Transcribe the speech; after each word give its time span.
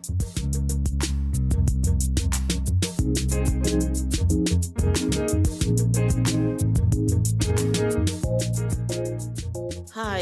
Hi, 0.00 0.06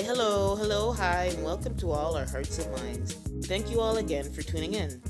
hello, 0.03 0.57
hello, 0.57 0.93
hi, 0.93 1.27
and 1.27 1.45
welcome 1.45 1.77
to 1.77 1.93
all 1.93 2.17
our 2.17 2.27
hearts 2.27 2.59
and 2.59 2.73
minds. 2.73 3.15
Thank 3.45 3.71
you 3.71 3.79
all 3.81 3.99
again 3.99 4.33
for 4.33 4.43
tuning 4.43 4.75
in. 4.75 5.01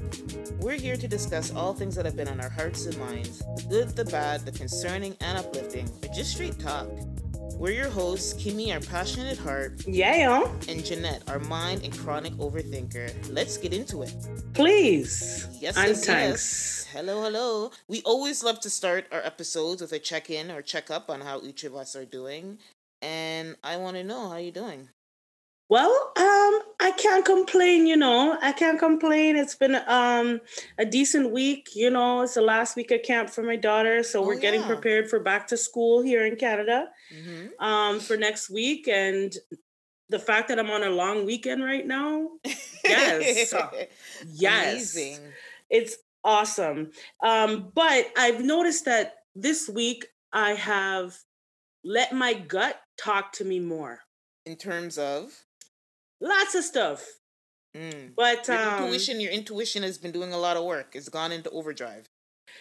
We're 0.61 0.77
here 0.77 0.97
to 0.97 1.09
discuss 1.09 1.51
all 1.55 1.73
things 1.73 1.95
that 1.95 2.05
have 2.05 2.17
been 2.17 2.29
on 2.29 2.39
our 2.43 2.51
hearts 2.51 2.85
and 2.85 2.99
minds 2.99 3.39
the 3.39 3.65
good, 3.71 3.97
the 3.97 4.05
bad, 4.05 4.45
the 4.45 4.53
concerning, 4.53 5.17
and 5.23 5.39
uplifting, 5.39 5.89
or 6.03 6.13
just 6.13 6.33
straight 6.33 6.59
talk. 6.59 6.89
We're 7.59 7.73
your 7.73 7.91
hosts, 7.91 8.35
Kimmy, 8.35 8.73
our 8.73 8.79
passionate 8.81 9.37
heart, 9.37 9.83
Yeah, 9.87 10.47
and 10.69 10.85
Jeanette, 10.85 11.23
our 11.29 11.41
mind 11.41 11.83
and 11.83 11.93
chronic 11.99 12.33
overthinker. 12.35 13.11
Let's 13.35 13.57
get 13.57 13.73
into 13.75 14.03
it. 14.03 14.15
please. 14.55 15.47
Yes, 15.61 15.77
And 15.77 15.89
yes, 15.89 16.07
thanks. 16.07 16.07
yes. 16.07 16.89
Hello, 16.93 17.21
hello. 17.23 17.73
We 17.89 18.01
always 18.03 18.45
love 18.45 18.61
to 18.61 18.71
start 18.71 19.07
our 19.11 19.21
episodes 19.23 19.81
with 19.83 19.93
a 19.93 19.99
check 19.99 20.31
in 20.31 20.51
or 20.53 20.63
check 20.63 20.91
up 20.91 21.11
on 21.11 21.21
how 21.21 21.41
each 21.43 21.65
of 21.65 21.75
us 21.75 21.97
are 21.97 22.05
doing. 22.05 22.59
And 23.03 23.57
I 23.65 23.77
want 23.77 23.97
to 23.97 24.05
know 24.05 24.29
how 24.29 24.37
you're 24.37 24.53
doing. 24.53 24.89
Well, 25.71 25.91
um, 26.17 26.61
I 26.81 26.93
can't 26.97 27.25
complain, 27.25 27.87
you 27.87 27.97
know. 27.97 28.39
I 28.41 28.53
can't 28.53 28.79
complain. 28.79 29.37
It's 29.37 29.55
been 29.55 29.77
um 29.87 30.41
a 30.79 30.85
decent 30.87 31.31
week, 31.31 31.69
you 31.75 31.91
know. 31.91 32.23
It's 32.23 32.35
the 32.35 32.41
last 32.43 32.75
week 32.77 32.91
of 32.91 33.03
camp 33.03 33.29
for 33.29 33.43
my 33.43 33.57
daughter, 33.57 34.03
so 34.03 34.23
Oh, 34.23 34.27
we're 34.27 34.41
getting 34.41 34.63
yeah. 34.63 34.67
prepared 34.69 35.11
for 35.11 35.21
back 35.21 35.47
to 35.49 35.57
school 35.57 36.03
here 36.03 36.25
in 36.27 36.37
Canada 36.37 36.89
Mm-hmm. 37.15 37.65
um 37.65 38.01
for 38.01 38.17
next 38.17 38.51
week 38.51 38.87
and 38.89 39.33
the 40.11 40.19
fact 40.19 40.49
that 40.49 40.59
I'm 40.59 40.71
on 40.71 40.83
a 40.85 40.91
long 40.91 41.27
weekend 41.27 41.63
right 41.63 41.87
now, 41.87 42.29
Yes. 42.85 43.53
yes. 44.27 44.73
Amazing. 44.97 45.21
It's 45.69 45.97
awesome. 46.25 46.93
Um, 47.23 47.71
but 47.75 48.07
I've 48.17 48.43
noticed 48.43 48.87
that 48.87 49.17
this 49.35 49.69
week 49.69 50.07
I 50.33 50.53
have 50.55 51.15
let 51.85 52.15
my 52.15 52.33
gut 52.33 52.81
talk 52.97 53.33
to 53.35 53.45
me 53.45 53.61
more. 53.61 54.01
In 54.47 54.57
terms 54.57 54.97
of 54.97 55.45
Lots 56.21 56.55
of 56.55 56.65
stuff. 56.65 57.05
mm, 57.77 58.15
But 58.17 58.47
your 58.49 58.59
um, 58.59 58.83
intuition, 58.85 59.21
your 59.21 59.33
intuition 59.33 59.83
has 59.83 59.99
been 59.99 60.13
doing 60.13 60.33
a 60.33 60.39
lot 60.39 60.57
of 60.57 60.65
work. 60.65 60.95
It's 60.95 61.09
gone 61.09 61.33
into 61.33 61.51
overdrive. 61.51 62.09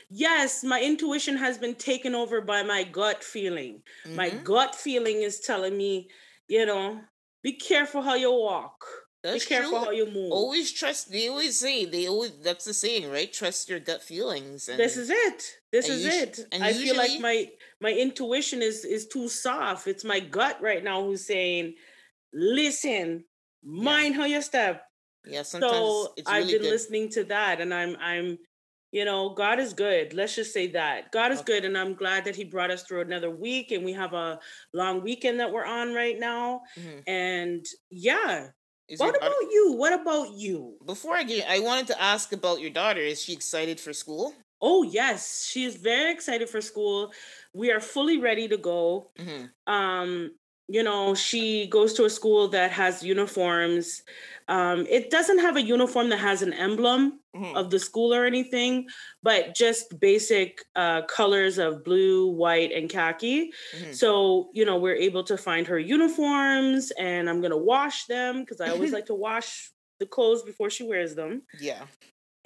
yes, 0.10 0.64
my 0.64 0.82
intuition 0.82 1.38
has 1.38 1.58
been 1.58 1.76
taken 1.76 2.14
over 2.14 2.42
by 2.42 2.62
my 2.64 2.84
gut 2.84 3.24
feeling. 3.24 3.82
My 4.06 4.30
Mhm. 4.30 4.44
gut 4.44 4.76
feeling 4.76 5.22
is 5.24 5.40
telling 5.40 5.76
me, 5.78 6.10
you 6.48 6.66
know, 6.66 7.02
be 7.42 7.54
careful 7.54 8.02
how 8.02 8.16
you 8.16 8.32
walk. 8.32 8.86
That's 9.24 9.44
be 9.44 9.50
careful 9.50 9.72
true. 9.72 9.86
how 9.86 9.92
you 9.92 10.06
move. 10.06 10.32
Always 10.32 10.72
trust. 10.72 11.12
They 11.12 11.28
always 11.28 11.58
say 11.60 11.86
they 11.86 12.08
always. 12.08 12.32
That's 12.40 12.66
the 12.66 12.74
saying, 12.74 13.10
right? 13.10 13.32
Trust 13.34 13.68
your 13.70 13.80
gut 13.80 14.04
feelings. 14.04 14.70
And 14.70 14.80
this 14.80 14.96
is 14.96 15.10
it. 15.10 15.40
This 15.72 15.90
is 15.90 16.04
you 16.04 16.12
it. 16.12 16.40
and 16.52 16.64
I 16.64 16.72
feel 16.74 16.96
like 16.96 17.20
my 17.20 17.50
my 17.82 17.92
intuition 17.92 18.62
is 18.62 18.86
is 18.86 19.08
too 19.08 19.28
soft. 19.28 19.88
It's 19.88 20.04
my 20.04 20.20
gut 20.20 20.62
right 20.62 20.84
now 20.84 21.04
who's 21.04 21.26
saying, 21.26 21.76
"Listen, 22.34 23.26
mind 23.64 24.16
how 24.16 24.26
you 24.26 24.42
step." 24.42 24.84
yeah. 25.26 25.44
Sometimes 25.44 25.72
so 25.72 26.14
it's 26.18 26.30
I've 26.30 26.48
been 26.48 26.62
good. 26.62 26.72
listening 26.72 27.10
to 27.12 27.24
that, 27.26 27.60
and 27.62 27.74
I'm 27.74 27.96
I'm, 28.00 28.38
you 28.92 29.04
know, 29.06 29.34
God 29.34 29.60
is 29.60 29.74
good. 29.74 30.14
Let's 30.14 30.36
just 30.36 30.54
say 30.54 30.68
that 30.68 31.12
God 31.12 31.32
is 31.32 31.40
Okay. 31.42 31.54
good, 31.54 31.66
and 31.66 31.78
I'm 31.78 31.94
glad 31.96 32.24
that 32.26 32.36
He 32.36 32.44
brought 32.46 32.72
us 32.72 32.84
through 32.84 33.02
another 33.02 33.30
week, 33.30 33.72
and 33.72 33.84
we 33.84 33.94
have 33.94 34.14
a 34.14 34.40
long 34.74 35.02
weekend 35.04 35.40
that 35.40 35.52
we're 35.52 35.66
on 35.66 35.94
right 35.94 36.18
now. 36.18 36.62
Mhm. 36.78 37.04
And 37.08 37.66
yeah, 37.90 38.50
Is 38.88 39.00
what 39.00 39.14
daughter- 39.14 39.28
about 39.28 39.52
you? 39.52 39.74
What 39.74 39.94
about 39.94 40.32
you? 40.34 40.78
Before 40.86 41.16
I 41.16 41.24
get, 41.24 41.50
I 41.50 41.60
wanted 41.60 41.88
to 41.88 42.02
ask 42.02 42.32
about 42.32 42.62
your 42.62 42.70
daughter. 42.72 43.02
Is 43.02 43.22
she 43.22 43.34
excited 43.34 43.80
for 43.82 43.92
school? 43.94 44.34
Oh 44.62 44.82
yes, 44.84 45.46
she 45.46 45.66
is 45.66 45.76
very 45.76 46.12
excited 46.12 46.50
for 46.50 46.62
school. 46.62 47.12
We 47.54 47.72
are 47.72 47.80
fully 47.82 48.18
ready 48.18 48.48
to 48.48 48.58
go. 48.58 49.12
hmm 49.18 49.46
um 49.68 50.32
you 50.68 50.84
know 50.84 51.16
she 51.16 51.68
goes 51.68 51.94
to 51.94 52.06
a 52.06 52.10
school 52.10 52.48
that 52.50 52.72
has 52.72 53.04
uniforms 53.04 54.04
um 54.50 54.86
it 54.90 55.10
doesn't 55.10 55.40
have 55.40 55.56
a 55.56 55.62
uniform 55.62 56.10
that 56.10 56.20
has 56.20 56.42
an 56.42 56.54
emblem 56.54 57.20
Mhm. 57.36 57.56
of 57.56 57.70
the 57.70 57.80
school 57.80 58.14
or 58.14 58.26
anything 58.26 58.88
but 59.24 59.56
just 59.56 60.00
basic 60.00 60.64
uh 60.76 61.04
colors 61.04 61.58
of 61.58 61.84
blue 61.84 62.28
white 62.28 62.72
and 62.72 62.90
khaki 62.90 63.54
Mhm. 63.76 63.94
so 63.94 64.50
you 64.54 64.66
know 64.66 64.78
we're 64.78 64.96
able 65.10 65.24
to 65.24 65.38
find 65.38 65.68
her 65.68 65.80
uniforms 65.80 66.92
and 66.98 67.30
i'm 67.30 67.42
gonna 67.42 67.58
wash 67.58 68.06
them 68.06 68.42
because 68.42 68.60
i 68.62 68.70
always 68.70 68.92
like 68.98 69.06
to 69.06 69.16
wash 69.16 69.72
the 70.00 70.06
clothes 70.06 70.44
before 70.44 70.70
she 70.70 70.84
wears 70.84 71.16
them 71.16 71.44
Yeah. 71.60 71.86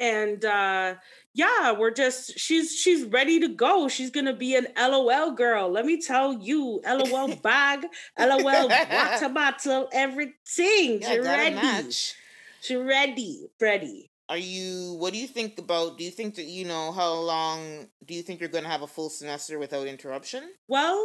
And 0.02 0.44
uh 0.44 0.96
yeah 1.34 1.72
we're 1.72 1.92
just 1.92 2.38
she's 2.38 2.76
she's 2.76 3.06
ready 3.06 3.40
to 3.40 3.48
go 3.48 3.88
she's 3.88 4.10
gonna 4.10 4.36
be 4.36 4.56
an 4.56 4.68
lol 4.78 5.32
girl 5.32 5.70
let 5.72 5.86
me 5.86 6.02
tell 6.02 6.34
you 6.34 6.82
lol 6.86 7.36
bag 7.44 7.86
lol 8.20 8.44
water 8.44 9.30
bottle 9.30 9.88
everything 9.94 11.00
Yeah. 11.02 11.10
she 11.12 11.20
ready 11.20 11.56
match. 11.56 12.16
she 12.62 12.76
ready 12.76 13.48
ready 13.62 14.10
Are 14.30 14.38
you? 14.38 14.96
What 15.02 15.12
do 15.14 15.20
you 15.20 15.28
think 15.28 15.60
about? 15.60 15.98
Do 15.98 16.06
you 16.06 16.12
think 16.20 16.36
that 16.36 16.46
you 16.48 16.64
know 16.64 16.94
how 16.94 17.12
long? 17.34 17.90
Do 18.08 18.14
you 18.14 18.22
think 18.24 18.40
you're 18.40 18.48
to 18.64 18.70
have 18.70 18.82
a 18.82 18.88
full 18.88 19.10
semester 19.10 19.60
without 19.60 19.88
interruption? 19.88 20.44
well 20.68 20.98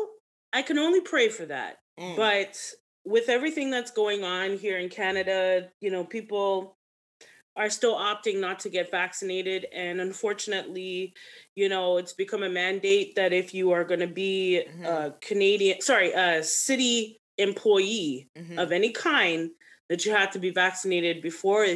i 0.52 0.62
can 0.62 0.78
only 0.78 1.00
pray 1.00 1.28
for 1.28 1.44
that 1.46 1.76
Mm. 1.98 2.14
but 2.16 2.52
with 3.04 3.28
everything 3.28 3.70
that's 3.70 3.90
going 3.90 4.22
on 4.22 4.58
here 4.58 4.78
in 4.78 4.88
canada 4.90 5.70
you 5.80 5.90
know 5.90 6.04
people 6.04 6.75
are 7.56 7.70
still 7.70 7.94
opting 7.94 8.38
not 8.40 8.58
to 8.60 8.68
get 8.68 8.90
vaccinated 8.90 9.66
and 9.72 10.00
unfortunately 10.00 11.14
you 11.54 11.68
know 11.68 11.96
it's 11.96 12.12
become 12.12 12.42
a 12.42 12.48
mandate 12.48 13.14
that 13.14 13.32
if 13.32 13.54
you 13.54 13.70
are 13.72 13.84
going 13.84 14.00
to 14.00 14.06
be 14.06 14.62
Mhm. 14.68 14.84
a 14.84 15.14
canadian 15.20 15.80
sorry 15.80 16.12
a 16.12 16.42
city 16.42 17.20
employee 17.38 18.28
Mhm. 18.36 18.58
of 18.62 18.72
any 18.72 18.90
kind 18.90 19.50
that 19.88 20.04
you 20.04 20.12
have 20.12 20.30
to 20.32 20.38
be 20.38 20.50
vaccinated 20.50 21.22
before 21.22 21.66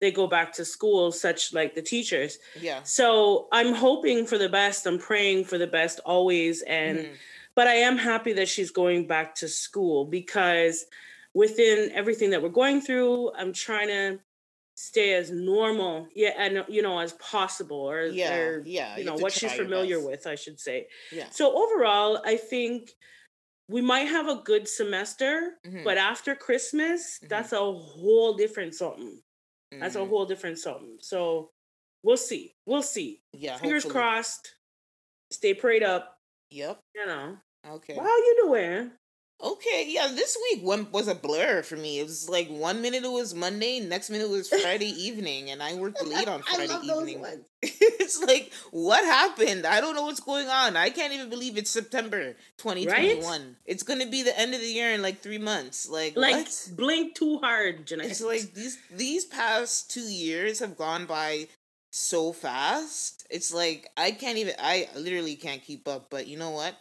they 0.00 0.10
go 0.12 0.26
back 0.28 0.52
to 0.54 0.64
school 0.64 1.10
such 1.12 1.52
like 1.52 1.74
the 1.74 1.82
teachers 1.82 2.38
yeah. 2.60 2.82
so 2.82 3.48
i'm 3.52 3.74
hoping 3.74 4.24
for 4.26 4.38
the 4.38 4.48
best 4.48 4.86
i'm 4.86 4.98
praying 4.98 5.44
for 5.44 5.58
the 5.58 5.66
best 5.66 6.00
always 6.06 6.62
and 6.62 6.98
Mhm. 7.00 7.14
but 7.54 7.66
I 7.66 7.74
am 7.74 7.98
happy 7.98 8.32
that 8.34 8.48
she's 8.48 8.70
going 8.70 9.08
back 9.08 9.34
to 9.40 9.48
school 9.48 10.04
because 10.04 10.86
within 11.34 11.90
everything 11.92 12.30
that 12.30 12.40
we're 12.40 12.50
going 12.62 12.80
through, 12.80 13.32
I'm 13.34 13.52
trying 13.52 13.88
to 13.88 14.20
stay 14.80 15.14
as 15.14 15.30
normal, 15.32 16.08
yeah, 16.14 16.34
and 16.38 16.64
you 16.68 16.82
know, 16.82 17.00
as 17.00 17.12
possible, 17.14 17.78
or, 17.90 18.06
Yeah, 18.06 18.36
or, 18.36 18.62
yeah, 18.64 18.94
you 18.96 19.00
you 19.00 19.04
know, 19.10 19.16
what 19.16 19.32
she's 19.32 19.52
familiar 19.52 19.98
with, 20.04 20.24
I 20.26 20.36
should 20.36 20.60
say. 20.60 20.88
Yeah. 21.10 21.28
So 21.30 21.50
overall, 21.52 22.22
I 22.24 22.36
think 22.36 22.94
we 23.68 23.80
might 23.82 24.06
have 24.08 24.28
a 24.28 24.36
good 24.36 24.68
semester, 24.68 25.58
Mhm. 25.66 25.82
but 25.84 25.98
after 25.98 26.36
Christmas, 26.36 27.18
Mhm. 27.18 27.28
that's 27.28 27.52
a 27.52 27.58
whole 27.72 28.34
different 28.34 28.74
something. 28.74 29.20
That's 29.72 29.96
a 29.96 30.00
Mhm. 30.00 30.08
whole 30.08 30.26
different 30.26 30.58
something. 30.58 30.98
So 31.00 31.52
we'll 32.04 32.16
see. 32.16 32.54
We'll 32.66 32.82
see. 32.82 33.22
Yeah. 33.32 33.58
Fingers 33.58 33.82
hopefully. 33.82 34.02
crossed. 34.02 34.54
Stay 35.32 35.54
prayed 35.54 35.82
up. 35.82 36.18
Yep. 36.50 36.80
You 36.94 37.06
know. 37.06 37.38
Okay. 37.66 37.94
Well, 37.96 38.04
how 38.06 38.16
you 38.16 38.36
doing? 38.42 38.92
Okay, 39.40 39.84
yeah, 39.86 40.08
this 40.08 40.36
week 40.50 40.64
one 40.64 40.90
was 40.90 41.06
a 41.06 41.14
blur 41.14 41.62
for 41.62 41.76
me. 41.76 42.00
It 42.00 42.04
was 42.04 42.28
like 42.28 42.48
one 42.48 42.82
minute 42.82 43.04
it 43.04 43.10
was 43.10 43.34
Monday, 43.36 43.78
next 43.78 44.10
minute 44.10 44.24
it 44.24 44.30
was 44.30 44.48
Friday 44.48 44.86
evening, 44.98 45.50
and 45.50 45.62
I 45.62 45.74
worked 45.74 46.04
late 46.06 46.26
on 46.26 46.42
Friday 46.42 46.74
evening. 46.74 47.44
it's 47.62 48.20
like, 48.20 48.52
what 48.72 49.04
happened? 49.04 49.64
I 49.64 49.80
don't 49.80 49.94
know 49.94 50.02
what's 50.02 50.18
going 50.18 50.48
on. 50.48 50.76
I 50.76 50.90
can't 50.90 51.12
even 51.12 51.30
believe 51.30 51.56
it's 51.56 51.70
September 51.70 52.34
2021. 52.56 53.56
It's 53.64 53.84
gonna 53.84 54.06
be 54.06 54.24
the 54.24 54.36
end 54.36 54.54
of 54.54 54.60
the 54.60 54.66
year 54.66 54.90
in 54.92 55.02
like 55.02 55.20
three 55.20 55.38
months. 55.38 55.88
Like, 55.88 56.16
Like 56.16 56.34
what? 56.34 56.70
blink 56.76 57.14
too 57.14 57.38
hard, 57.38 57.86
Jeanette. 57.86 58.06
It's 58.06 58.20
like 58.20 58.54
these 58.54 58.78
these 58.90 59.24
past 59.24 59.88
two 59.90 60.00
years 60.00 60.58
have 60.58 60.76
gone 60.76 61.06
by 61.06 61.46
so 61.90 62.32
fast. 62.32 63.26
It's 63.30 63.52
like 63.54 63.88
I 63.96 64.10
can't 64.10 64.38
even 64.38 64.54
I 64.58 64.88
literally 64.96 65.36
can't 65.36 65.62
keep 65.62 65.86
up. 65.86 66.10
But 66.10 66.26
you 66.26 66.38
know 66.38 66.50
what? 66.50 66.76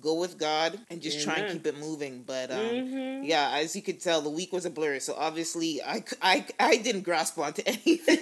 Go 0.00 0.14
with 0.14 0.38
God 0.38 0.80
and 0.90 1.02
just 1.02 1.22
try 1.22 1.36
and 1.36 1.52
keep 1.52 1.66
it 1.66 1.78
moving. 1.78 2.22
But 2.26 2.50
um 2.50 2.58
Mhm. 2.58 3.26
yeah, 3.28 3.50
as 3.58 3.76
you 3.76 3.82
could 3.82 4.00
tell, 4.00 4.22
the 4.22 4.30
week 4.30 4.52
was 4.52 4.64
a 4.64 4.70
blur. 4.70 4.98
So 5.00 5.14
obviously, 5.16 5.82
I, 5.82 6.02
I, 6.22 6.46
I 6.58 6.76
didn't 6.78 7.02
grasp 7.02 7.38
onto 7.38 7.62
anything. 7.66 8.18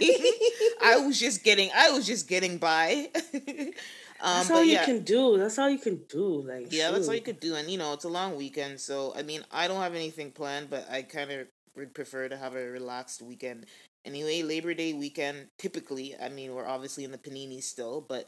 I 0.83 0.97
was 0.99 1.19
just 1.19 1.45
getting 1.45 1.71
I 1.75 1.91
was 1.91 2.07
just 2.07 2.29
getting 2.29 2.59
by. 2.59 3.09
um, 3.35 3.73
That's 4.21 4.51
all 4.51 4.65
you 4.65 4.73
yeah, 4.73 4.85
can 4.85 5.03
do. 5.03 5.39
That's 5.39 5.59
all 5.59 5.71
you 5.71 5.79
can 5.79 6.03
do. 6.09 6.43
Like 6.43 6.73
yeah, 6.73 6.91
that's 6.91 7.07
all 7.09 7.15
you 7.15 7.19
shoot. 7.21 7.25
could 7.25 7.41
do. 7.41 7.55
And 7.55 7.71
you 7.71 7.79
know, 7.79 7.93
it's 7.93 8.05
a 8.05 8.09
long 8.09 8.37
weekend, 8.37 8.81
so 8.81 9.15
I 9.17 9.23
mean, 9.23 9.45
I 9.53 9.69
don't 9.69 9.81
have 9.81 9.95
anything 9.95 10.33
planned, 10.33 10.71
but 10.71 10.87
I 10.91 11.03
kind 11.03 11.31
of 11.31 11.47
would 11.77 11.95
prefer 11.95 12.29
to 12.29 12.37
have 12.37 12.57
a 12.57 12.65
relaxed 12.67 13.23
weekend. 13.23 13.67
Anyway, 14.05 14.43
Labor 14.43 14.75
Day 14.75 14.93
weekend 14.93 15.47
typically, 15.59 16.15
I 16.21 16.31
mean, 16.31 16.55
we're 16.55 16.67
obviously 16.67 17.05
in 17.05 17.13
the 17.13 17.19
panini 17.19 17.63
still, 17.63 18.01
but 18.07 18.27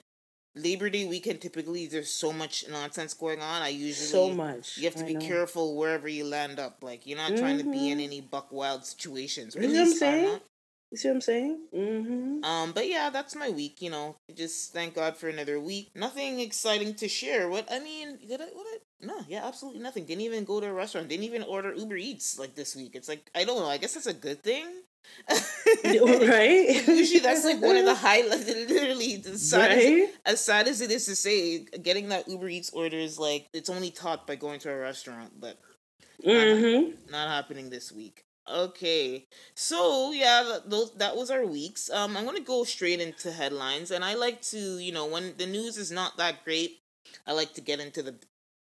Labor 0.55 0.91
Day 0.91 1.05
weekend 1.07 1.41
typically 1.41 1.87
there's 1.87 2.11
so 2.13 2.33
much 2.33 2.65
nonsense 2.69 3.15
going 3.15 3.41
on. 3.41 3.63
I 3.63 3.69
usually 3.69 4.07
so 4.07 4.31
much. 4.31 4.77
you 4.77 4.85
have 4.85 4.95
to 4.97 5.05
I 5.05 5.09
be 5.09 5.15
know. 5.15 5.21
careful 5.21 5.77
wherever 5.77 6.09
you 6.09 6.25
land 6.25 6.59
up. 6.59 6.83
Like 6.83 7.07
you're 7.07 7.17
not 7.19 7.37
trying 7.37 7.59
to 7.59 7.65
be 7.65 7.91
in 7.91 7.99
Mhm. 7.99 8.05
any 8.05 8.21
buck 8.21 8.53
wild 8.53 8.85
situations. 8.85 9.55
You 9.55 9.63
see 9.63 9.69
what 9.69 9.79
I'm 9.89 9.93
saying? 9.95 10.41
You 10.91 10.99
see 10.99 11.09
what 11.09 11.15
I'm 11.15 11.21
saying? 11.23 11.61
Mm-hmm. 11.75 12.45
Um, 12.45 12.73
but 12.73 12.87
yeah, 12.87 13.09
that's 13.09 13.35
my 13.35 13.49
week. 13.49 13.81
You 13.81 13.89
know, 13.89 14.17
just 14.35 14.75
thank 14.75 14.95
God 14.95 15.17
for 15.17 15.29
another 15.31 15.59
week. 15.59 15.91
Nothing 15.95 16.39
exciting 16.41 16.95
to 16.97 17.09
share. 17.09 17.49
What 17.49 17.67
I 17.73 17.79
mean, 17.79 18.19
did 18.29 18.43
I? 18.43 18.45
What? 18.53 18.67
I, 18.67 18.79
no, 19.07 19.21
yeah, 19.27 19.47
absolutely 19.47 19.81
nothing. 19.81 20.05
Didn't 20.05 20.21
even 20.21 20.45
go 20.45 20.61
to 20.61 20.67
a 20.67 20.73
restaurant. 20.73 21.09
Didn't 21.09 21.25
even 21.25 21.45
order 21.45 21.73
Uber 21.75 21.97
Eats 21.97 22.39
like 22.39 22.55
this 22.55 22.77
week. 22.77 22.95
It's 22.95 23.09
like 23.09 23.31
I 23.35 23.45
don't 23.45 23.59
know. 23.59 23.69
I 23.71 23.79
guess 23.79 23.95
that's 23.95 24.07
a 24.07 24.13
good 24.13 24.43
thing. 24.43 24.67
right? 25.85 26.85
Usually 26.87 27.21
that's 27.21 27.45
like 27.45 27.61
one 27.61 27.77
of 27.77 27.85
the 27.85 27.95
highlights. 27.95 28.47
Literally, 28.47 29.23
as 29.27 29.51
sad, 29.51 29.71
right? 29.71 30.09
as, 30.25 30.35
as 30.35 30.45
sad 30.45 30.69
as 30.69 30.81
it 30.81 30.91
is 30.91 31.07
to 31.07 31.17
say, 31.17 31.61
getting 31.83 32.09
that 32.09 32.29
Uber 32.29 32.49
Eats 32.49 32.71
order 32.71 32.97
is 32.97 33.19
like 33.19 33.49
it's 33.53 33.71
only 33.71 33.91
taught 33.91 34.27
by 34.27 34.37
going 34.37 34.59
to 34.61 34.71
a 34.71 34.77
restaurant, 34.77 35.33
but 35.39 35.59
mm-hmm. 36.25 36.91
not, 37.11 37.11
not 37.11 37.29
happening 37.29 37.71
this 37.71 37.93
week. 37.93 38.25
Okay, 38.51 39.27
so 39.55 40.11
yeah, 40.11 40.59
those 40.67 40.93
that 40.95 41.17
was 41.17 41.31
our 41.31 41.47
weeks. 41.47 41.89
Um, 41.91 42.17
I'm 42.17 42.25
gonna 42.25 42.41
go 42.41 42.65
straight 42.65 43.01
into 43.01 43.31
headlines, 43.31 43.93
and 43.93 44.05
I 44.05 44.15
like 44.15 44.43
to, 44.43 44.59
you 44.59 44.93
know, 44.93 45.07
when 45.07 45.35
the 45.39 45.47
news 45.47 45.77
is 45.77 45.93
not 45.93 46.17
that 46.17 46.45
great, 46.45 46.81
I 47.27 47.33
like 47.33 47.55
to 47.55 47.61
get 47.61 47.79
into 47.79 48.03
the 48.03 48.17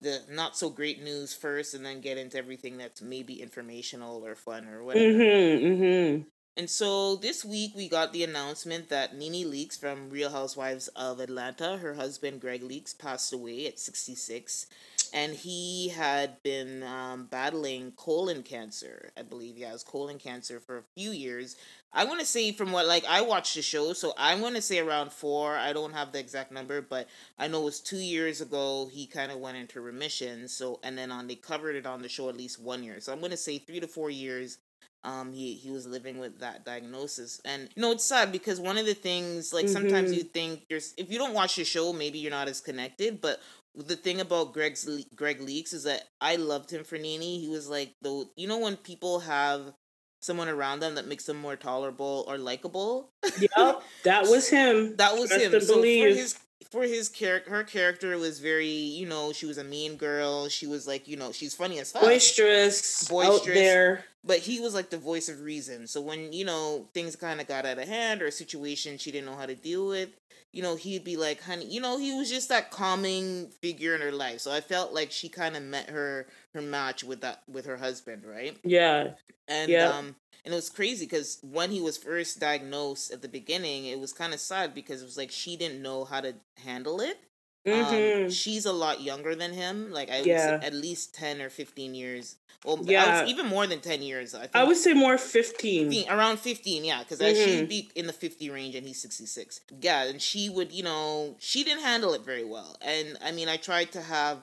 the 0.05 0.21
not 0.31 0.56
so 0.56 0.71
great 0.71 1.03
news 1.03 1.35
first, 1.35 1.75
and 1.75 1.85
then 1.85 2.01
get 2.01 2.19
into 2.19 2.39
everything 2.39 2.77
that's 2.77 3.03
maybe 3.03 3.43
informational 3.43 4.25
or 4.25 4.37
fun 4.37 4.69
or 4.69 4.85
whatever. 4.85 5.06
Mm-hmm, 5.06 5.67
mm-hmm. 5.67 6.23
And 6.56 6.71
so 6.71 7.17
this 7.17 7.45
week 7.45 7.73
we 7.75 7.89
got 7.89 8.12
the 8.12 8.23
announcement 8.23 8.89
that 8.89 9.17
Nene 9.17 9.51
Leakes 9.51 9.79
from 9.79 10.09
Real 10.09 10.31
Housewives 10.31 10.87
of 10.89 11.19
Atlanta, 11.19 11.79
her 11.79 11.95
husband 11.95 12.41
Greg 12.41 12.62
Leakes, 12.62 12.97
passed 12.97 13.33
away 13.33 13.67
at 13.67 13.81
66. 13.81 14.69
And 15.14 15.32
he 15.32 15.90
had 15.90 16.43
been 16.43 16.82
um, 16.82 17.26
battling 17.31 17.93
colon 17.93 18.43
cancer, 18.43 19.12
I 19.16 19.22
believe. 19.22 19.56
Yeah, 19.56 19.70
it 19.70 19.75
was 19.75 19.84
colon 19.84 20.19
cancer 20.19 20.58
for 20.58 20.78
a 20.78 20.82
few 20.96 21.12
years. 21.12 21.55
I 21.93 22.05
want 22.05 22.19
to 22.19 22.26
say, 22.26 22.50
from 22.50 22.72
what, 22.72 22.87
like, 22.87 23.05
I 23.08 23.20
watched 23.22 23.55
the 23.55 23.62
show, 23.62 23.93
so 23.93 24.12
I 24.19 24.34
want 24.34 24.56
to 24.56 24.61
say 24.61 24.81
around 24.81 25.12
four. 25.12 25.55
I 25.56 25.72
don't 25.72 25.93
have 25.93 26.11
the 26.11 26.19
exact 26.19 26.50
number, 26.50 26.82
but 26.82 27.08
I 27.38 27.46
know 27.46 27.62
it 27.62 27.66
was 27.66 27.81
two 27.81 27.99
years 27.99 28.40
ago 28.40 28.90
he 28.93 29.06
kind 29.06 29.31
of 29.31 29.38
went 29.38 29.56
into 29.56 29.81
remission. 29.81 30.49
So, 30.49 30.81
and 30.82 30.99
then 30.99 31.12
on, 31.12 31.28
they 31.28 31.37
covered 31.37 31.76
it 31.76 31.87
on 31.87 32.02
the 32.02 32.08
show 32.08 32.28
at 32.28 32.37
least 32.37 32.61
one 32.61 32.82
year. 32.82 32.99
So 32.99 33.12
I'm 33.12 33.20
going 33.20 33.31
to 33.31 33.37
say 33.37 33.58
three 33.58 33.78
to 33.78 33.87
four 33.87 34.11
years 34.11 34.58
um 35.05 35.32
he 35.32 35.55
he 35.55 35.70
was 35.70 35.87
living 35.87 36.19
with 36.19 36.40
that 36.40 36.64
diagnosis 36.64 37.40
and 37.44 37.69
you 37.75 37.82
know 37.82 37.93
it's 37.93 38.05
sad 38.05 38.32
because 38.32 38.58
one 38.58 38.78
of 38.78 38.87
the 38.87 38.94
things 38.94 39.52
like 39.52 39.66
mm-hmm. 39.66 39.75
sometimes 39.75 40.12
you 40.12 40.22
think 40.22 40.66
there's 40.69 40.94
if 40.96 41.11
you 41.11 41.19
don't 41.19 41.34
watch 41.34 41.56
the 41.56 41.64
show 41.64 41.93
maybe 41.93 42.19
you're 42.19 42.31
not 42.31 42.49
as 42.49 42.61
connected 42.61 43.20
but 43.20 43.38
the 43.75 43.97
thing 43.97 44.21
about 44.21 44.53
Greg's 44.53 44.88
Greg 45.15 45.41
Leakes 45.41 45.75
is 45.75 45.85
that 45.85 46.05
I 46.21 46.37
loved 46.37 46.71
him 46.73 46.85
for 46.85 46.97
Nene. 46.97 47.41
He 47.41 47.49
was 47.49 47.69
like 47.69 47.94
the 48.03 48.26
you 48.37 48.47
know 48.47 48.59
when 48.59 48.76
people 48.76 49.21
have 49.21 49.73
someone 50.21 50.49
around 50.49 50.81
them 50.81 50.94
that 50.94 51.06
makes 51.06 51.25
them 51.25 51.37
more 51.37 51.56
tolerable 51.56 52.25
or 52.26 52.38
likable. 52.38 53.11
Yep, 53.38 53.82
that 54.05 54.23
was 54.29 54.49
him. 54.49 54.97
that 54.97 55.15
was 55.15 55.29
Trust 55.29 55.44
him. 55.44 55.61
So 55.61 55.75
believe. 55.75 56.15
for 56.15 56.19
his 56.21 56.38
for 56.71 56.82
his 56.82 57.09
character, 57.09 57.50
her 57.50 57.65
character 57.65 58.17
was 58.19 58.41
very, 58.41 58.67
you 58.67 59.06
know, 59.06 59.32
she 59.32 59.47
was 59.47 59.59
a 59.59 59.65
mean 59.65 59.97
girl. 59.97 60.49
She 60.49 60.67
was 60.67 60.87
like, 60.87 61.06
you 61.06 61.17
know, 61.17 61.31
she's 61.32 61.55
funny 61.55 61.79
as 61.79 61.93
fuck, 61.93 62.03
boisterous, 62.03 63.06
boisterous. 63.09 63.49
Out 63.49 63.55
there. 63.55 64.05
But 64.26 64.38
he 64.38 64.59
was 64.59 64.75
like 64.75 64.88
the 64.91 64.99
voice 64.99 65.29
of 65.29 65.43
reason. 65.43 65.87
So 65.87 66.00
when 66.00 66.32
you 66.32 66.44
know 66.44 66.88
things 66.94 67.17
kind 67.17 67.41
of 67.41 67.47
got 67.47 67.67
out 67.67 67.79
of 67.79 67.88
hand 67.88 68.23
or 68.23 68.26
a 68.26 68.32
situation 68.32 68.99
she 68.99 69.12
didn't 69.12 69.26
know 69.26 69.37
how 69.37 69.47
to 69.47 69.55
deal 69.55 69.87
with, 69.88 70.11
you 70.53 70.62
know, 70.62 70.76
he'd 70.76 71.05
be 71.05 71.17
like, 71.17 71.43
"Honey," 71.43 71.67
you 71.67 71.81
know, 71.81 71.99
he 71.99 72.17
was 72.17 72.31
just 72.31 72.49
that 72.49 72.71
calming 72.71 73.49
figure 73.61 73.94
in 73.94 74.00
her 74.00 74.12
life. 74.12 74.41
So 74.41 74.53
I 74.53 74.61
felt 74.61 74.94
like 74.94 75.11
she 75.11 75.29
kind 75.29 75.56
of 75.56 75.62
met 75.62 75.91
her 75.91 76.26
her 76.55 76.62
match 76.62 77.05
with 77.05 77.21
that 77.23 77.43
with 77.49 77.67
her 77.67 77.76
husband, 77.76 78.25
right? 78.25 78.56
Yeah. 78.62 79.11
And 79.49 79.71
yeah. 79.71 79.88
um 79.88 80.17
and 80.44 80.53
it 80.53 80.56
was 80.56 80.71
crazy 80.71 81.06
because 81.06 81.38
when 81.43 81.71
he 81.71 81.81
was 81.81 81.97
first 81.97 82.38
diagnosed 82.38 83.11
at 83.11 83.23
the 83.23 83.29
beginning, 83.29 83.87
it 83.87 83.99
was 83.99 84.12
kind 84.12 84.35
of 84.35 84.41
sad 84.41 84.75
because 84.75 85.03
it 85.03 85.06
was 85.06 85.17
like 85.17 85.31
she 85.31 85.56
didn't 85.56 85.82
know 85.82 86.05
how 86.05 86.21
to 86.21 86.35
handle 86.62 87.00
it. 87.00 87.19
Um, 87.66 87.72
mm-hmm. 87.72 88.25
Um, 88.25 88.31
she's 88.31 88.66
a 88.66 88.72
lot 88.72 89.00
younger 89.00 89.34
than 89.34 89.52
him, 89.52 89.90
like 89.90 90.11
I 90.11 90.19
would 90.19 90.26
yeah. 90.26 90.61
say 90.61 90.66
at 90.66 90.75
least 90.75 91.14
ten 91.14 91.40
or 91.40 91.49
fifteen 91.49 91.94
years. 91.94 92.37
Well, 92.64 92.81
yeah, 92.82 93.26
even 93.26 93.46
more 93.46 93.66
than 93.66 93.81
ten 93.81 94.02
years. 94.02 94.34
I, 94.34 94.40
think. 94.40 94.56
I 94.56 94.64
would 94.64 94.76
say 94.76 94.94
more 94.94 95.19
15. 95.19 95.90
15 95.90 96.11
around 96.11 96.38
fifteen, 96.38 96.84
yeah, 96.84 97.00
because 97.00 97.20
mm-hmm. 97.20 97.44
she'd 97.44 97.69
be 97.69 97.90
in 97.94 98.06
the 98.06 98.12
fifty 98.12 98.50
range, 98.50 98.75
and 98.75 98.87
he's 98.87 99.00
sixty 99.00 99.26
six. 99.26 99.61
Yeah, 99.81 100.05
and 100.05 100.20
she 100.20 100.49
would, 100.49 100.72
you 100.72 100.82
know, 100.82 101.37
she 101.38 101.64
didn't 101.64 101.82
handle 101.82 102.12
it 102.14 102.25
very 102.25 102.44
well, 102.44 102.76
and 102.82 103.16
I 103.22 103.32
mean, 103.32 103.49
I 103.49 103.56
tried 103.56 103.93
to 103.93 104.02
have 104.02 104.38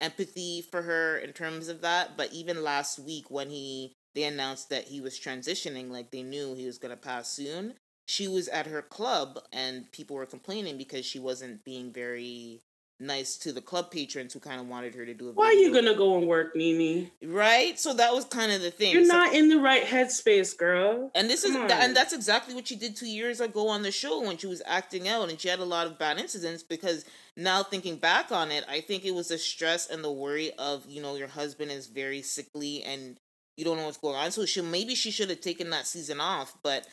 empathy 0.00 0.62
for 0.62 0.82
her 0.82 1.18
in 1.18 1.32
terms 1.32 1.68
of 1.68 1.80
that, 1.82 2.16
but 2.16 2.32
even 2.32 2.62
last 2.62 2.98
week 2.98 3.30
when 3.30 3.50
he 3.50 3.94
they 4.14 4.24
announced 4.24 4.70
that 4.70 4.84
he 4.84 5.00
was 5.00 5.18
transitioning, 5.18 5.90
like 5.90 6.10
they 6.10 6.22
knew 6.22 6.54
he 6.54 6.66
was 6.66 6.78
going 6.78 6.90
to 6.90 6.96
pass 6.96 7.28
soon. 7.28 7.74
She 8.06 8.28
was 8.28 8.48
at 8.48 8.66
her 8.66 8.82
club 8.82 9.38
and 9.52 9.90
people 9.92 10.16
were 10.16 10.26
complaining 10.26 10.76
because 10.76 11.06
she 11.06 11.18
wasn't 11.18 11.64
being 11.64 11.92
very 11.92 12.62
nice 13.00 13.36
to 13.36 13.52
the 13.52 13.60
club 13.60 13.90
patrons 13.90 14.32
who 14.32 14.40
kind 14.40 14.60
of 14.60 14.68
wanted 14.68 14.94
her 14.94 15.04
to 15.04 15.14
do 15.14 15.28
it. 15.28 15.34
Why 15.34 15.46
are 15.46 15.52
you 15.52 15.72
gonna 15.72 15.94
go 15.94 16.16
and 16.16 16.26
work, 16.26 16.54
Nene? 16.54 17.10
Right. 17.22 17.78
So 17.78 17.92
that 17.94 18.14
was 18.14 18.24
kind 18.24 18.52
of 18.52 18.62
the 18.62 18.70
thing. 18.70 18.92
You're 18.92 19.04
so, 19.04 19.12
not 19.12 19.34
in 19.34 19.48
the 19.48 19.58
right 19.58 19.84
headspace, 19.84 20.56
girl. 20.56 21.10
And 21.14 21.28
this 21.28 21.42
Come 21.42 21.64
is, 21.64 21.72
and 21.72 21.96
that's 21.96 22.12
exactly 22.12 22.54
what 22.54 22.68
she 22.68 22.76
did 22.76 22.96
two 22.96 23.06
years 23.06 23.40
ago 23.40 23.68
on 23.68 23.82
the 23.82 23.90
show 23.90 24.22
when 24.22 24.36
she 24.36 24.46
was 24.46 24.62
acting 24.64 25.08
out, 25.08 25.28
and 25.28 25.40
she 25.40 25.48
had 25.48 25.58
a 25.58 25.64
lot 25.64 25.86
of 25.86 25.98
bad 25.98 26.18
incidents 26.18 26.62
because 26.62 27.04
now 27.36 27.62
thinking 27.62 27.96
back 27.96 28.30
on 28.30 28.50
it, 28.50 28.64
I 28.68 28.80
think 28.80 29.04
it 29.04 29.14
was 29.14 29.28
the 29.28 29.38
stress 29.38 29.88
and 29.88 30.04
the 30.04 30.12
worry 30.12 30.52
of 30.52 30.86
you 30.88 31.02
know 31.02 31.16
your 31.16 31.28
husband 31.28 31.70
is 31.70 31.88
very 31.88 32.22
sickly 32.22 32.82
and 32.84 33.18
you 33.56 33.64
don't 33.64 33.76
know 33.76 33.84
what's 33.84 33.98
going 33.98 34.16
on. 34.16 34.30
So 34.30 34.46
she 34.46 34.60
maybe 34.60 34.94
she 34.94 35.10
should 35.10 35.30
have 35.30 35.40
taken 35.40 35.70
that 35.70 35.86
season 35.86 36.20
off. 36.20 36.54
But 36.62 36.86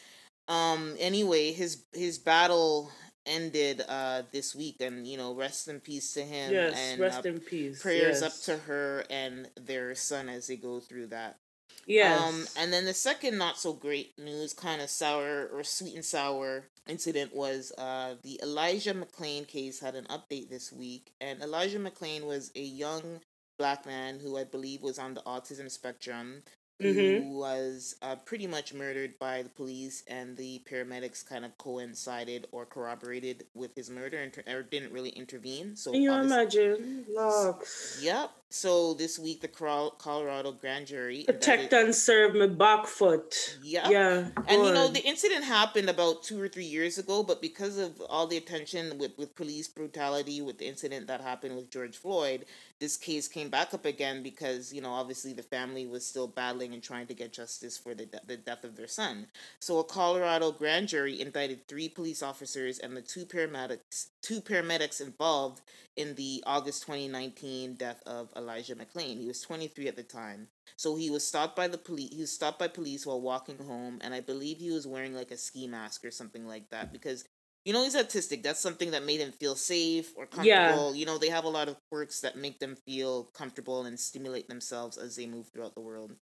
um 0.48 0.96
anyway, 1.00 1.52
his 1.52 1.84
his 1.94 2.18
battle 2.18 2.92
ended 3.26 3.84
uh 3.88 4.24
this 4.32 4.56
week 4.56 4.78
and 4.82 5.06
you 5.06 5.16
know 5.16 5.36
rest 5.36 5.68
in 5.68 5.80
peace 5.80 6.16
to 6.16 6.22
him 6.22 6.52
yes 6.52 6.76
and 6.76 7.00
rest 7.00 7.24
uh, 7.24 7.30
in 7.30 7.40
peace 7.40 7.80
prayers 7.80 8.22
yes. 8.22 8.24
up 8.24 8.34
to 8.44 8.64
her 8.64 9.06
and 9.12 9.48
their 9.56 9.94
son 9.94 10.28
as 10.28 10.48
they 10.48 10.56
go 10.56 10.80
through 10.80 11.06
that. 11.06 11.38
Yes. 11.86 12.20
um 12.20 12.46
and 12.58 12.74
then 12.74 12.86
the 12.86 12.94
second 12.94 13.38
not 13.38 13.60
so 13.60 13.74
great 13.74 14.18
news 14.18 14.54
kind 14.54 14.82
of 14.82 14.90
sour 14.90 15.50
or 15.54 15.64
sweet 15.64 15.94
and 15.96 16.06
sour 16.06 16.66
incident 16.88 17.36
was 17.36 17.72
uh 17.78 18.16
the 18.24 18.40
elijah 18.42 18.94
mcclain 18.94 19.48
case 19.48 19.80
had 19.80 19.96
an 19.96 20.06
update 20.06 20.50
this 20.50 20.72
week 20.72 21.12
and 21.22 21.42
elijah 21.42 21.80
mcclain 21.80 22.26
was 22.26 22.52
a 22.56 22.62
young 22.62 23.20
black 23.62 23.86
man 23.86 24.20
who 24.20 24.40
I 24.40 24.44
believe 24.44 24.82
was 24.82 24.98
on 24.98 25.14
the 25.14 25.22
autism 25.22 25.70
spectrum 25.70 26.42
mm-hmm. 26.82 27.24
who 27.24 27.40
was 27.40 27.96
uh, 28.02 28.16
pretty 28.16 28.48
much 28.48 28.74
murdered 28.74 29.18
by 29.20 29.42
the 29.42 29.50
police, 29.50 30.04
and 30.08 30.38
the 30.38 30.62
paramedics 30.70 31.28
kind 31.28 31.46
of 31.46 31.58
coincided 31.58 32.48
or 32.52 32.66
corroborated 32.66 33.46
with 33.54 33.76
his 33.76 33.90
murder 33.90 34.18
and 34.18 34.36
or 34.48 34.64
didn't 34.64 34.92
really 34.92 35.10
intervene. 35.10 35.76
So 35.76 35.92
can 35.92 36.02
you 36.02 36.14
imagine? 36.14 37.06
Locks. 37.10 38.00
Yep. 38.02 38.32
So 38.54 38.94
this 38.96 39.18
week, 39.18 39.40
the 39.40 39.48
Colorado 39.48 40.52
grand 40.52 40.88
jury 40.88 41.24
protect 41.26 41.72
and 41.72 41.96
serve 41.96 42.36
me 42.36 42.48
back 42.48 42.86
foot. 42.86 43.58
Yeah, 43.64 43.90
yeah. 43.90 44.26
And 44.48 44.66
you 44.66 44.74
know 44.74 44.90
the 44.90 45.02
incident 45.04 45.46
happened 45.46 45.90
about 45.90 46.24
two 46.24 46.40
or 46.40 46.50
three 46.50 46.66
years 46.66 46.98
ago, 46.98 47.24
but 47.24 47.42
because 47.42 47.78
of 47.78 48.02
all 48.10 48.28
the 48.28 48.36
attention 48.36 48.98
with 48.98 49.18
with 49.18 49.36
police 49.38 49.70
brutality, 49.70 50.42
with 50.42 50.58
the 50.58 50.68
incident 50.68 51.08
that 51.08 51.22
happened 51.22 51.56
with 51.56 51.72
George 51.72 51.96
Floyd, 51.96 52.44
this 52.82 52.98
case 52.98 53.30
came 53.30 53.50
back 53.50 53.74
up 53.74 53.86
again 53.86 54.22
because 54.22 54.74
you 54.74 54.82
know 54.82 54.92
obviously 54.92 55.32
the 55.32 55.44
family 55.44 55.86
was 55.86 56.06
still 56.06 56.28
battling 56.28 56.74
and 56.74 56.84
trying 56.84 57.08
to 57.08 57.14
get 57.14 57.32
justice 57.32 57.78
for 57.78 57.96
the 57.96 58.06
de- 58.06 58.22
the 58.28 58.36
death 58.36 58.66
of 58.66 58.76
their 58.76 58.88
son. 58.88 59.28
So 59.60 59.80
a 59.80 59.84
Colorado 59.86 60.52
grand 60.52 60.90
jury 60.90 61.22
indicted 61.22 61.70
three 61.70 61.88
police 61.88 62.22
officers 62.22 62.80
and 62.80 62.98
the 62.98 63.02
two 63.02 63.26
paramedics 63.26 64.08
two 64.22 64.42
paramedics 64.42 65.02
involved 65.02 65.62
in 65.96 66.16
the 66.16 66.44
August 66.46 66.84
2019 66.84 67.76
death 67.76 68.02
of 68.06 68.30
Elijah 68.36 68.76
McClain. 68.76 69.20
He 69.20 69.28
was 69.28 69.42
23 69.42 69.88
at 69.88 69.96
the 69.96 70.04
time. 70.04 70.48
So 70.78 70.96
he 70.96 71.10
was 71.10 71.28
stopped 71.28 71.56
by 71.56 71.68
the 71.68 71.78
police. 71.78 72.14
He 72.14 72.22
was 72.22 72.32
stopped 72.32 72.60
by 72.60 72.68
police 72.68 73.06
while 73.06 73.22
walking 73.22 73.58
home, 73.58 74.00
and 74.02 74.14
I 74.14 74.22
believe 74.22 74.58
he 74.58 74.72
was 74.72 74.88
wearing 74.88 75.14
like 75.14 75.32
a 75.32 75.38
ski 75.38 75.68
mask 75.68 76.06
or 76.06 76.12
something 76.12 76.48
like 76.48 76.70
that 76.70 76.92
because 76.92 77.26
you 77.66 77.74
know 77.74 77.84
he's 77.84 77.96
autistic. 77.96 78.42
That's 78.42 78.60
something 78.60 78.92
that 78.92 79.06
made 79.06 79.20
him 79.20 79.32
feel 79.32 79.56
safe 79.56 80.14
or 80.16 80.26
comfortable. 80.26 80.46
Yeah. 80.46 80.92
You 80.92 81.06
know 81.06 81.18
they 81.18 81.30
have 81.30 81.44
a 81.44 81.50
lot 81.50 81.68
of 81.68 81.78
quirks 81.92 82.22
that 82.22 82.36
make 82.36 82.60
them 82.60 82.76
feel 82.88 83.26
comfortable 83.36 83.86
and 83.86 84.00
stimulate 84.00 84.48
themselves 84.48 84.98
as 84.98 85.16
they 85.16 85.28
move 85.28 85.50
throughout 85.50 85.76
the 85.76 85.82
world. 85.82 86.16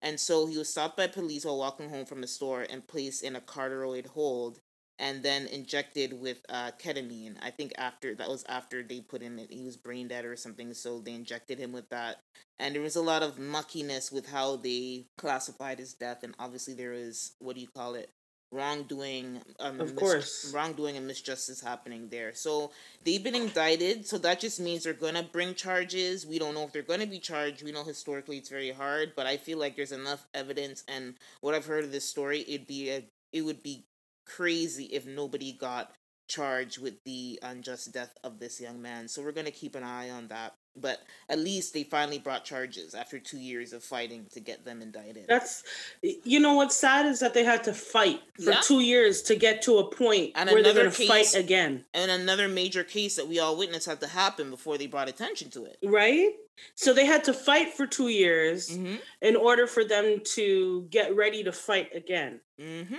And 0.00 0.18
so 0.18 0.46
he 0.46 0.56
was 0.56 0.70
stopped 0.70 0.96
by 0.96 1.08
police 1.08 1.44
while 1.44 1.58
walking 1.58 1.90
home 1.90 2.06
from 2.06 2.22
a 2.22 2.26
store 2.26 2.66
and 2.68 2.86
placed 2.86 3.22
in 3.22 3.36
a 3.36 3.40
carotid 3.40 4.06
hold 4.06 4.60
and 4.98 5.22
then 5.22 5.46
injected 5.46 6.18
with 6.18 6.44
uh, 6.48 6.70
ketamine. 6.82 7.36
I 7.42 7.50
think 7.50 7.72
after 7.78 8.14
that 8.14 8.28
was 8.28 8.44
after 8.48 8.82
they 8.82 9.00
put 9.00 9.22
in, 9.22 9.38
he 9.50 9.64
was 9.64 9.76
brain 9.76 10.08
dead 10.08 10.24
or 10.24 10.36
something, 10.36 10.72
so 10.74 11.00
they 11.00 11.12
injected 11.12 11.58
him 11.58 11.72
with 11.72 11.88
that. 11.90 12.20
And 12.58 12.74
there 12.74 12.82
was 12.82 12.96
a 12.96 13.02
lot 13.02 13.22
of 13.22 13.36
muckiness 13.36 14.10
with 14.10 14.28
how 14.28 14.56
they 14.56 15.04
classified 15.18 15.78
his 15.78 15.94
death, 15.94 16.22
and 16.22 16.34
obviously 16.38 16.74
there 16.74 16.92
was 16.92 17.32
what 17.38 17.54
do 17.54 17.60
you 17.60 17.68
call 17.68 17.94
it? 17.94 18.10
wrongdoing 18.52 19.42
um, 19.58 19.80
of 19.80 19.96
course 19.96 20.44
mis- 20.44 20.54
wrongdoing 20.54 20.96
and 20.96 21.10
misjustice 21.10 21.64
happening 21.64 22.08
there 22.10 22.32
so 22.32 22.70
they've 23.04 23.24
been 23.24 23.34
indicted 23.34 24.06
so 24.06 24.16
that 24.18 24.38
just 24.38 24.60
means 24.60 24.84
they're 24.84 24.92
gonna 24.92 25.22
bring 25.32 25.52
charges 25.52 26.24
we 26.24 26.38
don't 26.38 26.54
know 26.54 26.62
if 26.62 26.72
they're 26.72 26.82
gonna 26.82 27.06
be 27.06 27.18
charged 27.18 27.64
we 27.64 27.72
know 27.72 27.82
historically 27.82 28.36
it's 28.38 28.48
very 28.48 28.70
hard 28.70 29.12
but 29.16 29.26
i 29.26 29.36
feel 29.36 29.58
like 29.58 29.74
there's 29.74 29.90
enough 29.90 30.26
evidence 30.32 30.84
and 30.86 31.14
what 31.40 31.54
i've 31.54 31.66
heard 31.66 31.82
of 31.82 31.90
this 31.90 32.08
story 32.08 32.44
it'd 32.46 32.68
be 32.68 32.88
a 32.88 33.04
it 33.32 33.42
would 33.42 33.62
be 33.64 33.84
crazy 34.26 34.84
if 34.84 35.06
nobody 35.06 35.52
got 35.52 35.92
charged 36.28 36.78
with 36.78 37.02
the 37.04 37.38
unjust 37.42 37.92
death 37.92 38.16
of 38.24 38.38
this 38.38 38.60
young 38.60 38.82
man. 38.82 39.08
So 39.08 39.22
we're 39.22 39.32
going 39.32 39.46
to 39.46 39.52
keep 39.52 39.74
an 39.74 39.84
eye 39.84 40.10
on 40.10 40.28
that. 40.28 40.54
But 40.78 41.00
at 41.30 41.38
least 41.38 41.72
they 41.72 41.84
finally 41.84 42.18
brought 42.18 42.44
charges 42.44 42.94
after 42.94 43.18
two 43.18 43.38
years 43.38 43.72
of 43.72 43.82
fighting 43.82 44.26
to 44.32 44.40
get 44.40 44.66
them 44.66 44.82
indicted. 44.82 45.24
That's, 45.26 45.64
you 46.02 46.38
know, 46.38 46.54
what's 46.54 46.76
sad 46.76 47.06
is 47.06 47.20
that 47.20 47.32
they 47.32 47.44
had 47.44 47.64
to 47.64 47.72
fight 47.72 48.20
for 48.34 48.50
yeah. 48.50 48.60
two 48.62 48.80
years 48.80 49.22
to 49.22 49.36
get 49.36 49.62
to 49.62 49.78
a 49.78 49.90
point 49.90 50.32
and 50.34 50.50
where 50.50 50.62
they're 50.62 50.74
going 50.74 50.90
to 50.90 51.06
fight 51.08 51.34
again. 51.34 51.86
And 51.94 52.10
another 52.10 52.46
major 52.46 52.84
case 52.84 53.16
that 53.16 53.26
we 53.26 53.38
all 53.38 53.56
witnessed 53.56 53.86
had 53.86 54.00
to 54.00 54.06
happen 54.06 54.50
before 54.50 54.76
they 54.76 54.86
brought 54.86 55.08
attention 55.08 55.48
to 55.52 55.64
it. 55.64 55.78
Right? 55.82 56.32
So 56.74 56.92
they 56.92 57.06
had 57.06 57.24
to 57.24 57.32
fight 57.32 57.72
for 57.72 57.86
two 57.86 58.08
years 58.08 58.68
mm-hmm. 58.68 58.96
in 59.22 59.36
order 59.36 59.66
for 59.66 59.82
them 59.82 60.20
to 60.34 60.88
get 60.90 61.16
ready 61.16 61.42
to 61.44 61.52
fight 61.52 61.88
again. 61.94 62.40
Mm-hmm. 62.60 62.96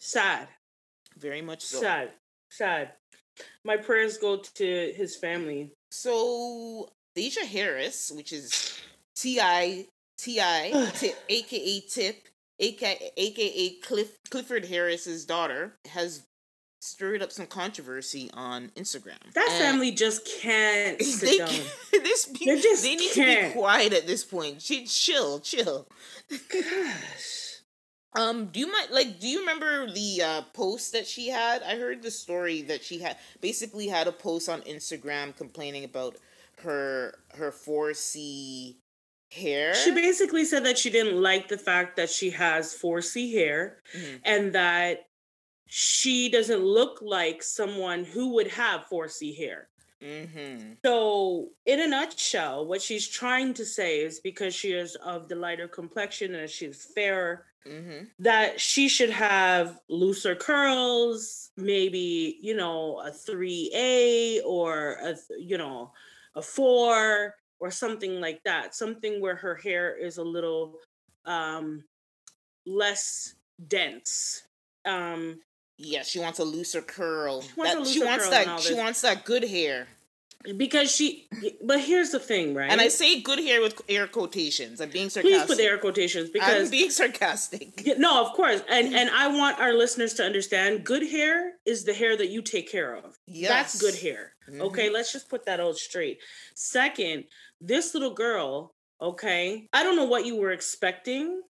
Sad. 0.00 0.48
Very 1.16 1.42
much 1.42 1.62
so. 1.62 1.80
Sad 1.80 2.10
sad. 2.50 2.92
My 3.64 3.76
prayers 3.76 4.18
go 4.18 4.36
to 4.36 4.92
his 4.94 5.16
family. 5.16 5.72
So 5.90 6.90
Deja 7.14 7.46
Harris, 7.46 8.12
which 8.14 8.32
is 8.32 8.78
T 9.16 9.40
I 9.40 9.86
T 10.18 10.40
I 10.40 10.90
aka 11.28 11.80
Tip, 11.80 12.28
aka 12.58 13.12
aka 13.16 13.70
Cliff 13.80 14.18
Clifford 14.30 14.66
Harris's 14.66 15.24
daughter, 15.24 15.76
has 15.88 16.26
stirred 16.82 17.22
up 17.22 17.30
some 17.30 17.46
controversy 17.46 18.30
on 18.34 18.70
Instagram. 18.76 19.18
That 19.34 19.48
and 19.50 19.62
family 19.62 19.92
just 19.92 20.28
can't 20.40 21.00
sit 21.02 21.30
they, 21.30 21.38
down. 21.38 21.48
This 22.02 22.26
be, 22.26 22.46
they, 22.46 22.60
just 22.60 22.82
they 22.82 22.96
need 22.96 23.12
can't. 23.12 23.40
to 23.40 23.48
be 23.48 23.52
quiet 23.52 23.92
at 23.92 24.06
this 24.06 24.24
point. 24.24 24.60
Chill, 24.60 25.40
chill. 25.40 25.86
Gosh. 26.50 27.49
Um, 28.14 28.46
do 28.46 28.58
you 28.58 28.70
mind 28.70 28.88
like 28.90 29.20
do 29.20 29.28
you 29.28 29.40
remember 29.40 29.88
the 29.90 30.22
uh 30.22 30.42
post 30.52 30.92
that 30.92 31.06
she 31.06 31.28
had? 31.28 31.62
I 31.62 31.76
heard 31.76 32.02
the 32.02 32.10
story 32.10 32.62
that 32.62 32.82
she 32.82 32.98
had 32.98 33.16
basically 33.40 33.86
had 33.86 34.08
a 34.08 34.12
post 34.12 34.48
on 34.48 34.62
Instagram 34.62 35.36
complaining 35.36 35.84
about 35.84 36.16
her 36.62 37.14
her 37.34 37.52
4C 37.52 38.76
hair. 39.30 39.74
She 39.74 39.92
basically 39.92 40.44
said 40.44 40.64
that 40.64 40.78
she 40.78 40.90
didn't 40.90 41.20
like 41.20 41.48
the 41.48 41.58
fact 41.58 41.96
that 41.96 42.10
she 42.10 42.30
has 42.30 42.76
4C 42.76 43.32
hair 43.32 43.78
mm-hmm. 43.96 44.16
and 44.24 44.52
that 44.54 45.06
she 45.66 46.28
doesn't 46.28 46.64
look 46.64 46.98
like 47.00 47.42
someone 47.42 48.04
who 48.04 48.34
would 48.34 48.48
have 48.48 48.86
4C 48.92 49.36
hair. 49.36 49.68
Mm-hmm. 50.02 50.72
So, 50.84 51.50
in 51.66 51.80
a 51.80 51.86
nutshell, 51.86 52.66
what 52.66 52.80
she's 52.80 53.06
trying 53.06 53.52
to 53.54 53.66
say 53.66 54.00
is 54.00 54.18
because 54.18 54.54
she 54.54 54.72
is 54.72 54.96
of 54.96 55.28
the 55.28 55.36
lighter 55.36 55.68
complexion 55.68 56.34
and 56.34 56.48
she's 56.48 56.86
fairer, 56.94 57.44
mm-hmm. 57.66 58.04
that 58.18 58.60
she 58.60 58.88
should 58.88 59.10
have 59.10 59.80
looser 59.88 60.34
curls, 60.34 61.50
maybe, 61.56 62.38
you 62.40 62.56
know, 62.56 63.00
a 63.00 63.10
3A 63.10 64.40
or 64.44 64.92
a, 65.02 65.16
you 65.38 65.58
know, 65.58 65.92
a 66.34 66.42
four 66.42 67.34
or 67.58 67.70
something 67.70 68.20
like 68.20 68.42
that. 68.44 68.74
Something 68.74 69.20
where 69.20 69.36
her 69.36 69.54
hair 69.54 69.96
is 69.96 70.18
a 70.18 70.24
little 70.24 70.76
um, 71.24 71.84
less 72.66 73.34
dense. 73.68 74.42
Um, 74.84 75.40
yeah, 75.76 76.02
she 76.02 76.18
wants 76.18 76.38
a 76.38 76.44
looser 76.44 76.82
curl. 76.82 77.42
She 77.42 77.52
wants, 77.56 77.72
that, 77.72 77.78
looser 77.78 77.92
she 77.92 78.04
wants 78.04 78.28
that. 78.28 78.60
She 78.60 78.74
wants 78.74 79.00
that 79.02 79.24
good 79.24 79.44
hair 79.44 79.86
because 80.56 80.90
she 80.90 81.28
but 81.62 81.80
here's 81.80 82.10
the 82.10 82.18
thing 82.18 82.54
right? 82.54 82.70
And 82.70 82.80
i 82.80 82.88
say 82.88 83.20
good 83.20 83.38
hair 83.38 83.60
with 83.60 83.80
air 83.88 84.06
quotations. 84.06 84.80
I'm 84.80 84.90
being 84.90 85.10
sarcastic 85.10 85.46
please 85.46 85.56
put 85.56 85.62
air 85.62 85.78
quotations 85.78 86.30
because 86.30 86.64
i'm 86.66 86.70
being 86.70 86.90
sarcastic. 86.90 87.82
No 87.98 88.24
of 88.24 88.32
course. 88.32 88.62
And 88.68 88.94
and 88.94 89.10
i 89.10 89.28
want 89.28 89.60
our 89.60 89.74
listeners 89.74 90.14
to 90.14 90.24
understand 90.24 90.84
good 90.84 91.06
hair 91.08 91.52
is 91.66 91.84
the 91.84 91.92
hair 91.92 92.16
that 92.16 92.30
you 92.30 92.42
take 92.42 92.70
care 92.70 92.94
of. 92.94 93.18
Yes. 93.26 93.50
that's 93.50 93.80
good 93.80 94.00
hair. 94.00 94.32
Mm-hmm. 94.48 94.62
okay 94.62 94.90
let's 94.90 95.12
just 95.12 95.28
put 95.28 95.44
that 95.46 95.60
out 95.60 95.76
straight. 95.76 96.20
Second 96.54 97.24
this 97.60 97.94
little 97.94 98.14
girl 98.14 98.74
okay 99.00 99.68
i 99.72 99.82
don't 99.82 99.96
know 99.96 100.04
what 100.04 100.26
you 100.26 100.36
were 100.36 100.50
expecting 100.50 101.42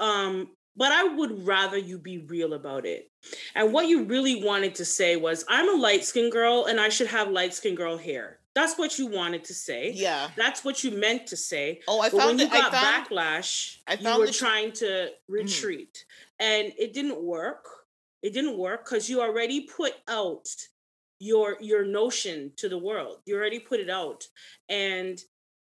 um 0.00 0.48
but 0.78 0.92
I 0.92 1.02
would 1.02 1.44
rather 1.44 1.76
you 1.76 1.98
be 1.98 2.18
real 2.18 2.54
about 2.54 2.86
it. 2.86 3.10
And 3.56 3.72
what 3.72 3.88
you 3.88 4.04
really 4.04 4.44
wanted 4.44 4.76
to 4.76 4.84
say 4.84 5.16
was, 5.16 5.44
I'm 5.48 5.68
a 5.68 5.82
light 5.82 6.04
skinned 6.04 6.30
girl 6.30 6.66
and 6.66 6.80
I 6.80 6.88
should 6.88 7.08
have 7.08 7.30
light 7.30 7.52
skinned 7.52 7.76
girl 7.76 7.98
hair. 7.98 8.38
That's 8.54 8.78
what 8.78 8.96
you 8.96 9.08
wanted 9.08 9.44
to 9.44 9.54
say. 9.54 9.90
Yeah. 9.92 10.30
That's 10.36 10.64
what 10.64 10.84
you 10.84 10.92
meant 10.92 11.26
to 11.28 11.36
say. 11.36 11.80
Oh, 11.88 12.00
I 12.00 12.10
but 12.10 12.18
found 12.18 12.26
when 12.30 12.38
you 12.38 12.48
got 12.48 12.72
found, 12.72 13.06
backlash, 13.06 13.78
I 13.88 13.96
found 13.96 14.20
you 14.20 14.26
were 14.26 14.32
trying 14.32 14.70
to 14.72 14.86
mm-hmm. 14.86 15.32
retreat. 15.32 16.04
Mm-hmm. 16.40 16.48
And 16.48 16.72
it 16.78 16.94
didn't 16.94 17.20
work. 17.20 17.66
It 18.22 18.32
didn't 18.32 18.56
work 18.56 18.84
because 18.84 19.10
you 19.10 19.20
already 19.20 19.62
put 19.62 19.94
out 20.06 20.48
your 21.20 21.56
your 21.60 21.84
notion 21.84 22.52
to 22.56 22.68
the 22.68 22.78
world. 22.78 23.18
You 23.26 23.36
already 23.36 23.58
put 23.58 23.80
it 23.80 23.90
out. 23.90 24.24
And 24.68 25.20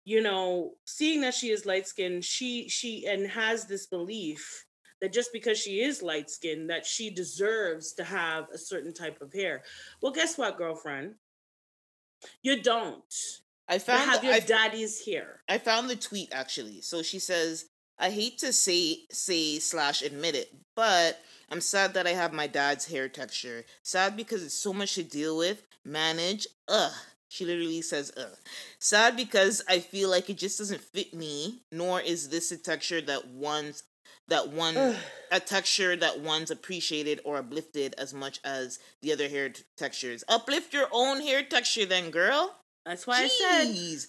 you 0.06 0.22
know, 0.22 0.74
seeing 0.86 1.22
that 1.22 1.36
she 1.36 1.50
is 1.50 1.66
light 1.66 1.88
skinned, 1.88 2.25
she 2.25 2.70
she 2.70 3.06
and 3.06 3.28
has 3.28 3.66
this 3.66 3.88
belief 3.88 4.66
that 5.01 5.13
just 5.13 5.32
because 5.34 5.58
she 5.58 5.82
is 5.82 6.01
light 6.01 6.29
skinned 6.29 6.70
that 6.70 6.86
she 6.86 7.10
deserves 7.10 7.94
to 7.94 8.03
have 8.03 8.48
a 8.53 8.58
certain 8.58 8.94
type 8.94 9.22
of 9.22 9.34
hair. 9.34 9.63
Well, 10.01 10.12
guess 10.12 10.38
what, 10.38 10.58
girlfriend? 10.58 11.15
You 12.44 12.62
don't. 12.62 13.03
I 13.68 13.79
found 13.79 14.03
you 14.03 14.10
have 14.12 14.24
your 14.24 14.34
I, 14.34 14.39
daddy's 14.39 15.06
hair. 15.06 15.41
I 15.48 15.58
found 15.58 15.89
the 15.89 15.96
tweet 15.96 16.29
actually. 16.32 16.82
So 16.82 17.01
she 17.01 17.20
says, 17.20 17.65
"I 17.98 18.10
hate 18.10 18.39
to 18.39 18.51
say 18.51 19.06
say 19.12 19.60
slash 19.60 20.01
admit 20.01 20.36
it, 20.36 20.53
but 20.75 21.22
I'm 21.50 21.62
sad 21.62 21.94
that 21.94 22.08
I 22.08 22.12
have 22.12 22.34
my 22.34 22.48
dad's 22.48 22.88
hair 22.88 23.08
texture. 23.08 23.65
Sad 23.84 24.18
because 24.18 24.44
it's 24.44 24.53
so 24.53 24.74
much 24.74 24.96
to 24.96 25.03
deal 25.03 25.38
with, 25.38 25.63
manage. 25.86 26.48
Ugh." 26.68 26.91
She 27.32 27.46
literally 27.46 27.84
says, 27.84 28.12
ugh. 28.18 28.36
Sad 28.79 29.15
because 29.15 29.62
I 29.70 29.79
feel 29.79 30.10
like 30.10 30.32
it 30.32 30.38
just 30.38 30.58
doesn't 30.58 30.82
fit 30.82 31.13
me, 31.13 31.62
nor 31.72 32.01
is 32.01 32.29
this 32.29 32.51
a 32.51 32.58
texture 32.58 33.01
that 33.01 33.27
one's 33.27 33.84
that 34.29 34.50
one 34.50 34.77
a 35.31 35.39
texture 35.39 35.95
that 35.95 36.19
one's 36.21 36.51
appreciated 36.51 37.21
or 37.24 37.38
uplifted 37.38 37.93
as 37.98 38.13
much 38.13 38.39
as 38.43 38.79
the 39.01 39.12
other 39.13 39.27
hair 39.27 39.50
t- 39.50 39.63
textures. 39.77 40.24
Uplift 40.27 40.74
your 40.74 40.88
own 40.91 41.21
hair 41.21 41.43
texture, 41.43 41.86
then, 41.86 42.09
girl. 42.09 42.55
That's 42.86 43.05
why 43.05 43.24
Jeez. 43.24 43.25
I 43.25 43.27
said 43.27 44.05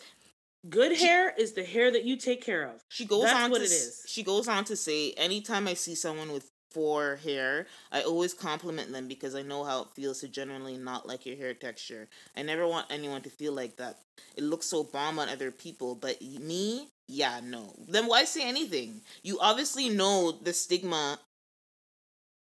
good 0.68 0.96
she, 0.96 1.06
hair 1.06 1.34
is 1.36 1.52
the 1.52 1.64
hair 1.64 1.90
that 1.90 2.04
you 2.04 2.16
take 2.16 2.42
care 2.42 2.64
of. 2.64 2.82
She 2.88 3.04
goes 3.04 3.24
That's 3.24 3.44
on 3.44 3.50
what 3.50 3.58
to, 3.58 3.64
it 3.64 3.70
is. 3.70 4.04
She 4.06 4.22
goes 4.22 4.48
on 4.48 4.64
to 4.64 4.76
say, 4.76 5.12
anytime 5.12 5.66
I 5.68 5.74
see 5.74 5.94
someone 5.94 6.32
with 6.32 6.50
for 6.70 7.16
hair, 7.24 7.66
I 7.90 8.02
always 8.02 8.32
compliment 8.32 8.92
them 8.92 9.08
because 9.08 9.34
I 9.34 9.42
know 9.42 9.64
how 9.64 9.82
it 9.82 9.88
feels 9.88 10.20
to 10.20 10.28
generally 10.28 10.76
not 10.76 11.06
like 11.06 11.26
your 11.26 11.36
hair 11.36 11.52
texture. 11.52 12.08
I 12.36 12.42
never 12.42 12.66
want 12.66 12.86
anyone 12.90 13.22
to 13.22 13.30
feel 13.30 13.52
like 13.52 13.76
that. 13.76 13.98
It 14.36 14.44
looks 14.44 14.66
so 14.66 14.84
bomb 14.84 15.18
on 15.18 15.28
other 15.28 15.50
people, 15.50 15.96
but 15.96 16.22
me, 16.22 16.88
yeah, 17.10 17.40
no. 17.42 17.74
Then 17.88 18.06
why 18.06 18.24
say 18.24 18.48
anything? 18.48 19.00
You 19.22 19.38
obviously 19.40 19.88
know 19.88 20.32
the 20.32 20.52
stigma. 20.52 21.18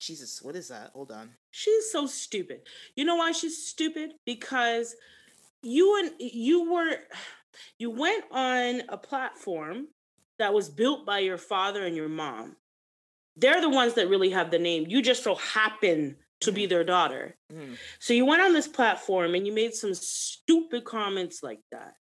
Jesus, 0.00 0.40
what 0.42 0.54
is 0.54 0.68
that? 0.68 0.90
Hold 0.94 1.10
on. 1.10 1.30
She's 1.50 1.90
so 1.90 2.06
stupid. 2.06 2.60
You 2.94 3.04
know 3.04 3.16
why 3.16 3.32
she's 3.32 3.66
stupid? 3.66 4.12
Because 4.24 4.94
you 5.62 5.98
and 5.98 6.12
you 6.18 6.72
were 6.72 6.96
you 7.78 7.90
went 7.90 8.24
on 8.30 8.82
a 8.88 8.96
platform 8.96 9.88
that 10.38 10.54
was 10.54 10.68
built 10.68 11.04
by 11.04 11.18
your 11.18 11.38
father 11.38 11.84
and 11.84 11.96
your 11.96 12.08
mom 12.08 12.56
they're 13.38 13.60
the 13.60 13.70
ones 13.70 13.94
that 13.94 14.08
really 14.08 14.30
have 14.30 14.50
the 14.50 14.58
name. 14.58 14.86
You 14.88 15.00
just 15.00 15.22
so 15.22 15.36
happen 15.36 16.16
to 16.40 16.52
be 16.52 16.62
mm-hmm. 16.62 16.70
their 16.70 16.84
daughter. 16.84 17.36
Mm. 17.52 17.76
So 18.00 18.12
you 18.12 18.26
went 18.26 18.42
on 18.42 18.52
this 18.52 18.68
platform 18.68 19.34
and 19.34 19.46
you 19.46 19.52
made 19.52 19.74
some 19.74 19.94
stupid 19.94 20.84
comments 20.84 21.42
like 21.42 21.60
that. 21.72 21.94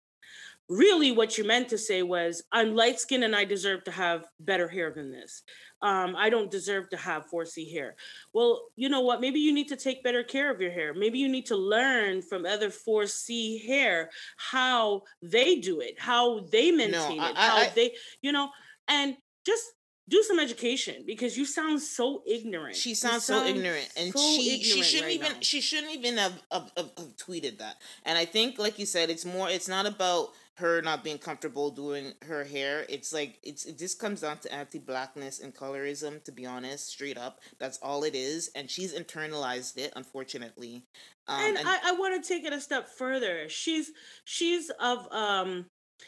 Really, 0.69 1.13
what 1.13 1.39
you 1.39 1.45
meant 1.45 1.69
to 1.69 1.79
say 1.79 2.03
was, 2.03 2.43
I'm 2.51 2.75
light 2.75 2.99
skinned 2.99 3.25
and 3.25 3.37
I 3.37 3.45
deserve 3.45 3.85
to 3.85 3.91
have 3.93 4.27
better 4.41 4.67
hair 4.67 4.91
than 4.91 5.13
this. 5.13 5.43
Um, 5.83 6.17
I 6.17 6.31
don't 6.31 6.51
deserve 6.51 6.89
to 6.91 6.97
have 6.97 7.31
4C 7.33 7.71
hair. 7.73 7.95
Well, 8.33 8.63
you 8.75 8.89
know 8.89 9.03
what? 9.03 9.21
Maybe 9.21 9.39
you 9.39 9.53
need 9.53 9.69
to 9.69 9.77
take 9.77 10.03
better 10.03 10.25
care 10.25 10.51
of 10.51 10.61
your 10.61 10.73
hair. 10.73 10.95
Maybe 10.95 11.19
you 11.19 11.29
need 11.29 11.47
to 11.47 11.57
learn 11.57 12.23
from 12.23 12.47
other 12.47 12.71
4C 12.71 13.65
hair 13.67 14.11
how 14.37 15.03
they 15.23 15.57
do 15.57 15.81
it, 15.81 15.95
how 15.99 16.41
they 16.51 16.71
maintain 16.71 17.19
no, 17.19 17.25
I, 17.25 17.31
it, 17.31 17.37
how 17.37 17.57
I, 17.59 17.73
they, 17.75 17.95
you 18.23 18.33
know, 18.33 18.51
and 18.89 19.17
just 19.45 19.65
do 20.09 20.23
some 20.23 20.39
education 20.39 21.05
because 21.07 21.37
you 21.37 21.45
sound 21.45 21.83
so 21.83 22.23
ignorant. 22.27 22.77
She 22.77 22.95
sounds 22.95 23.25
so 23.25 23.45
ignorant, 23.45 23.89
and 23.97 24.13
so 24.13 24.19
she 24.19 24.55
ignorant 24.55 24.65
she 24.65 24.83
shouldn't 24.83 25.07
right 25.07 25.15
even 25.15 25.33
now. 25.33 25.39
she 25.41 25.61
shouldn't 25.61 25.95
even 25.95 26.17
have, 26.17 26.43
have, 26.53 26.73
have, 26.77 26.91
have, 26.97 27.17
tweeted 27.17 27.59
that. 27.59 27.77
And 28.05 28.17
I 28.17 28.25
think, 28.25 28.59
like 28.59 28.79
you 28.79 28.87
said, 28.87 29.11
it's 29.11 29.25
more. 29.25 29.49
It's 29.51 29.69
not 29.69 29.85
about 29.85 30.31
her 30.57 30.81
not 30.81 31.05
being 31.05 31.19
comfortable 31.19 31.71
doing 31.71 32.13
her 32.23 32.45
hair. 32.45 32.87
It's 32.89 33.13
like 33.13 33.39
it's 33.43 33.67
it 33.67 33.79
just 33.79 33.99
comes 33.99 34.23
down 34.23 34.39
to 34.39 34.53
anti-blackness 34.53 35.41
and 35.41 35.55
colorism. 35.55 36.23
To 36.25 36.33
be 36.33 36.47
honest, 36.47 36.89
straight 36.89 37.19
up, 37.19 37.41
that's 37.59 37.79
all 37.79 38.05
it 38.05 38.15
is. 38.15 38.51
And 38.55 38.71
she's 38.71 38.95
internalized 38.95 39.77
it, 39.77 39.93
unfortunately. 39.97 40.85
Um, 41.29 41.41
and, 41.41 41.59
and 41.59 41.69
I, 41.69 41.79
I 41.87 41.93
want 41.93 42.23
to 42.23 42.27
take 42.27 42.45
it 42.45 42.53
a 42.53 42.61
step 42.61 42.89
further. 42.89 43.49
She's 43.49 43.93
she's 44.25 44.71
of 44.81 45.11
um 45.13 45.67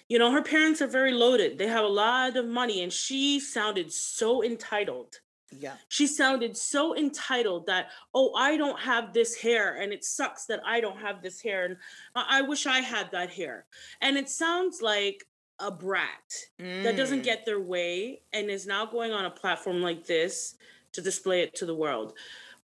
you 0.09 0.19
know, 0.19 0.31
her 0.33 0.43
parents 0.43 0.83
are 0.83 0.87
very 0.87 1.13
loaded. 1.13 1.59
They 1.59 1.67
have 1.67 1.85
a 1.85 1.89
lot 1.89 2.37
of 2.37 2.47
money, 2.47 2.83
and 2.83 2.93
she 2.93 3.41
sounded 3.41 3.93
so 3.93 4.43
entitled 4.45 5.21
Yeah. 5.57 5.75
She 5.89 6.07
sounded 6.07 6.57
so 6.57 6.97
entitled 6.97 7.67
that, 7.67 7.89
oh, 8.15 8.35
I 8.35 8.57
don't 8.57 8.79
have 8.81 9.13
this 9.13 9.35
hair 9.35 9.77
and 9.81 9.93
it 9.93 10.05
sucks 10.05 10.47
that 10.47 10.61
I 10.65 10.81
don't 10.81 10.99
have 10.99 11.23
this 11.23 11.41
hair 11.41 11.65
and 11.65 11.77
I, 12.15 12.39
I 12.39 12.43
wish 12.43 12.67
I 12.67 12.81
had 12.81 13.11
that 13.13 13.31
hair. 13.31 13.67
And 14.01 14.17
it 14.17 14.29
sounds 14.29 14.83
like 14.83 15.25
a 15.59 15.71
brat 15.71 16.33
mm. 16.61 16.83
that 16.83 16.97
doesn't 16.97 17.21
mm. 17.21 17.25
get 17.25 17.45
their 17.45 17.61
way 17.61 18.21
and 18.33 18.51
is 18.51 18.67
now 18.67 18.87
going 18.87 19.13
on 19.13 19.25
a 19.25 19.31
platform 19.31 19.83
like 19.83 20.07
this 20.07 20.57
to 20.93 21.01
display 21.01 21.43
it 21.43 21.55
to 21.57 21.67
the 21.67 21.75
world. 21.75 22.15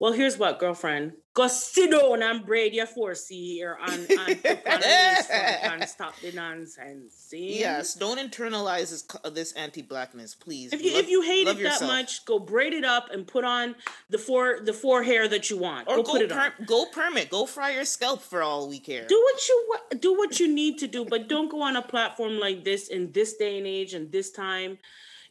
Well, 0.01 0.13
here's 0.13 0.39
what, 0.39 0.59
girlfriend. 0.59 1.13
Go 1.35 1.47
sit 1.47 1.91
down 1.91 2.23
and 2.23 2.45
braid 2.47 2.73
your 2.73 2.87
4C 2.87 3.59
hair 3.59 3.79
on, 3.81 3.93
on, 3.93 5.73
and 5.73 5.89
stop 5.89 6.19
the 6.21 6.33
nonsense. 6.33 7.15
See? 7.15 7.61
Yes, 7.61 7.95
don't 7.95 8.19
internalize 8.19 8.91
this, 8.91 9.07
this 9.33 9.53
anti-blackness, 9.53 10.37
please. 10.37 10.73
If 10.73 10.83
you 10.83 10.95
love, 10.95 11.05
if 11.05 11.11
you 11.11 11.21
hate 11.21 11.47
it 11.49 11.59
yourself. 11.59 11.81
that 11.81 11.87
much, 11.87 12.25
go 12.25 12.39
braid 12.39 12.73
it 12.73 12.85
up 12.85 13.11
and 13.13 13.27
put 13.27 13.45
on 13.45 13.75
the 14.09 14.17
four 14.17 14.61
the 14.65 14.73
four 14.73 15.03
hair 15.03 15.29
that 15.29 15.51
you 15.51 15.59
want. 15.59 15.87
Or 15.87 15.97
go, 15.97 16.03
go 16.03 16.13
put 16.13 16.23
it 16.23 16.31
per- 16.31 16.55
on. 16.59 16.65
Go 16.65 16.87
permit. 16.87 17.29
Go 17.29 17.45
fry 17.45 17.73
your 17.73 17.85
scalp 17.85 18.23
for 18.23 18.43
all 18.43 18.71
we 18.71 18.81
care. 18.81 19.07
Do 19.07 19.21
what 19.23 19.49
you 19.49 19.99
do 19.99 20.17
what 20.17 20.41
you 20.41 20.53
need 20.53 20.79
to 20.79 20.87
do, 20.87 21.05
but 21.05 21.29
don't 21.29 21.51
go 21.51 21.61
on 21.61 21.77
a 21.77 21.83
platform 21.83 22.41
like 22.41 22.65
this 22.65 22.89
in 22.89 23.13
this 23.13 23.37
day 23.37 23.59
and 23.59 23.67
age 23.67 23.93
and 23.93 24.11
this 24.11 24.31
time 24.31 24.79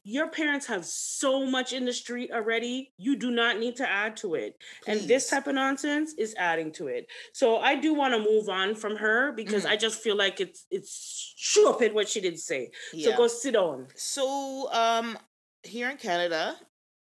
your 0.03 0.27
parents 0.27 0.65
have 0.67 0.85
so 0.85 1.45
much 1.45 1.73
in 1.73 1.85
the 1.85 1.93
street 1.93 2.31
already. 2.31 2.91
You 2.97 3.15
do 3.15 3.31
not 3.31 3.59
need 3.59 3.75
to 3.77 3.89
add 3.89 4.15
to 4.17 4.35
it. 4.35 4.57
Please. 4.83 5.01
And 5.01 5.09
this 5.09 5.29
type 5.29 5.47
of 5.47 5.55
nonsense 5.55 6.13
is 6.17 6.33
adding 6.37 6.71
to 6.73 6.87
it. 6.87 7.07
So 7.33 7.57
I 7.57 7.75
do 7.75 7.93
want 7.93 8.13
to 8.13 8.19
move 8.19 8.49
on 8.49 8.75
from 8.75 8.95
her 8.97 9.31
because 9.33 9.65
mm. 9.65 9.69
I 9.69 9.75
just 9.75 10.01
feel 10.01 10.15
like 10.15 10.39
it's 10.39 10.65
it's 10.71 11.33
stupid 11.37 11.93
what 11.93 12.07
she 12.07 12.21
did 12.21 12.39
say. 12.39 12.71
Yeah. 12.93 13.11
So 13.11 13.17
go 13.17 13.27
sit 13.27 13.55
on. 13.55 13.87
So 13.95 14.71
um 14.71 15.17
here 15.63 15.89
in 15.89 15.97
Canada, 15.97 16.55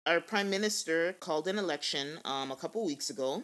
our 0.06 0.20
prime 0.20 0.50
minister 0.50 1.14
called 1.14 1.48
an 1.48 1.58
election 1.58 2.18
um 2.24 2.52
a 2.52 2.56
couple 2.56 2.84
weeks 2.84 3.08
ago 3.08 3.42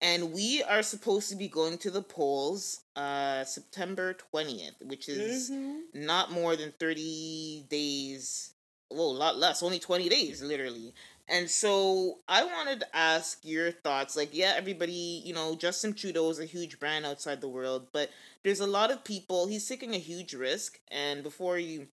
and 0.00 0.32
we 0.32 0.62
are 0.64 0.82
supposed 0.82 1.28
to 1.28 1.36
be 1.36 1.46
going 1.46 1.76
to 1.78 1.90
the 1.90 2.02
polls 2.02 2.80
uh 2.96 3.44
September 3.44 4.16
20th, 4.34 4.82
which 4.86 5.10
is 5.10 5.50
mm-hmm. 5.50 6.06
not 6.06 6.32
more 6.32 6.56
than 6.56 6.72
30 6.80 7.66
days 7.68 8.54
well, 8.94 9.10
a 9.10 9.12
lot 9.12 9.38
less, 9.38 9.62
only 9.62 9.78
20 9.78 10.08
days, 10.08 10.42
literally. 10.42 10.94
And 11.28 11.48
so 11.48 12.18
I 12.28 12.44
wanted 12.44 12.80
to 12.80 12.96
ask 12.96 13.38
your 13.42 13.70
thoughts. 13.70 14.16
Like, 14.16 14.30
yeah, 14.32 14.54
everybody, 14.56 15.22
you 15.24 15.32
know, 15.32 15.54
Justin 15.54 15.94
Trudeau 15.94 16.28
is 16.30 16.40
a 16.40 16.44
huge 16.44 16.78
brand 16.78 17.06
outside 17.06 17.40
the 17.40 17.48
world, 17.48 17.88
but 17.92 18.10
there's 18.42 18.60
a 18.60 18.66
lot 18.66 18.90
of 18.90 19.04
people, 19.04 19.46
he's 19.46 19.68
taking 19.68 19.94
a 19.94 19.98
huge 19.98 20.34
risk. 20.34 20.78
And 20.90 21.22
before 21.22 21.58
you, 21.58 21.88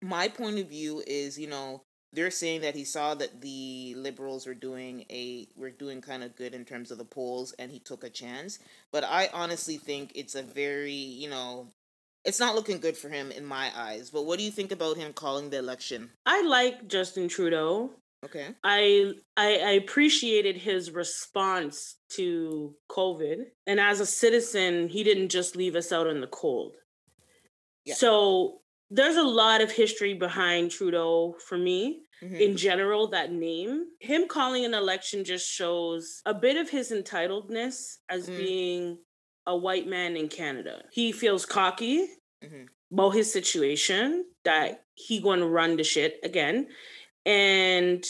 my 0.00 0.28
point 0.28 0.58
of 0.58 0.68
view 0.68 1.02
is, 1.06 1.38
you 1.38 1.48
know, 1.48 1.82
they're 2.12 2.30
saying 2.30 2.62
that 2.62 2.74
he 2.74 2.84
saw 2.84 3.14
that 3.14 3.40
the 3.40 3.94
liberals 3.96 4.46
were 4.46 4.54
doing 4.54 5.04
a 5.10 5.46
were 5.56 5.70
doing 5.70 6.00
kind 6.00 6.22
of 6.24 6.36
good 6.36 6.54
in 6.54 6.64
terms 6.64 6.90
of 6.90 6.98
the 6.98 7.04
polls 7.04 7.52
and 7.58 7.70
he 7.70 7.78
took 7.78 8.02
a 8.02 8.10
chance 8.10 8.58
but 8.90 9.04
i 9.04 9.28
honestly 9.32 9.76
think 9.76 10.10
it's 10.14 10.34
a 10.34 10.42
very 10.42 10.92
you 10.92 11.30
know 11.30 11.68
it's 12.24 12.40
not 12.40 12.54
looking 12.54 12.78
good 12.78 12.96
for 12.96 13.08
him 13.08 13.30
in 13.30 13.44
my 13.44 13.70
eyes. 13.74 14.10
But 14.10 14.26
what 14.26 14.38
do 14.38 14.44
you 14.44 14.50
think 14.50 14.72
about 14.72 14.96
him 14.96 15.12
calling 15.12 15.50
the 15.50 15.58
election? 15.58 16.10
I 16.26 16.42
like 16.42 16.86
Justin 16.88 17.28
Trudeau. 17.28 17.90
Okay. 18.24 18.48
I, 18.62 19.12
I 19.36 19.56
I 19.56 19.70
appreciated 19.72 20.56
his 20.56 20.90
response 20.90 21.96
to 22.10 22.74
COVID, 22.90 23.44
and 23.66 23.80
as 23.80 24.00
a 24.00 24.06
citizen, 24.06 24.88
he 24.88 25.02
didn't 25.02 25.30
just 25.30 25.56
leave 25.56 25.74
us 25.74 25.90
out 25.90 26.06
in 26.06 26.20
the 26.20 26.26
cold. 26.26 26.76
Yeah. 27.86 27.94
So 27.94 28.60
there's 28.90 29.16
a 29.16 29.22
lot 29.22 29.62
of 29.62 29.72
history 29.72 30.14
behind 30.14 30.70
Trudeau 30.70 31.36
for 31.46 31.56
me. 31.56 32.02
Mm-hmm. 32.22 32.36
In 32.36 32.56
general, 32.58 33.08
that 33.08 33.32
name, 33.32 33.86
him 33.98 34.28
calling 34.28 34.66
an 34.66 34.74
election 34.74 35.24
just 35.24 35.48
shows 35.48 36.20
a 36.26 36.34
bit 36.34 36.58
of 36.58 36.68
his 36.68 36.92
entitledness 36.92 37.96
as 38.10 38.28
mm. 38.28 38.36
being 38.36 38.98
a 39.46 39.56
white 39.56 39.86
man 39.86 40.16
in 40.16 40.28
Canada. 40.28 40.82
He 40.92 41.12
feels 41.12 41.46
cocky 41.46 42.06
mm-hmm. 42.44 42.64
about 42.92 43.10
his 43.10 43.32
situation 43.32 44.24
that 44.44 44.84
he 44.94 45.20
going 45.20 45.40
to 45.40 45.46
run 45.46 45.76
the 45.76 45.84
shit 45.84 46.18
again, 46.22 46.68
and 47.24 48.04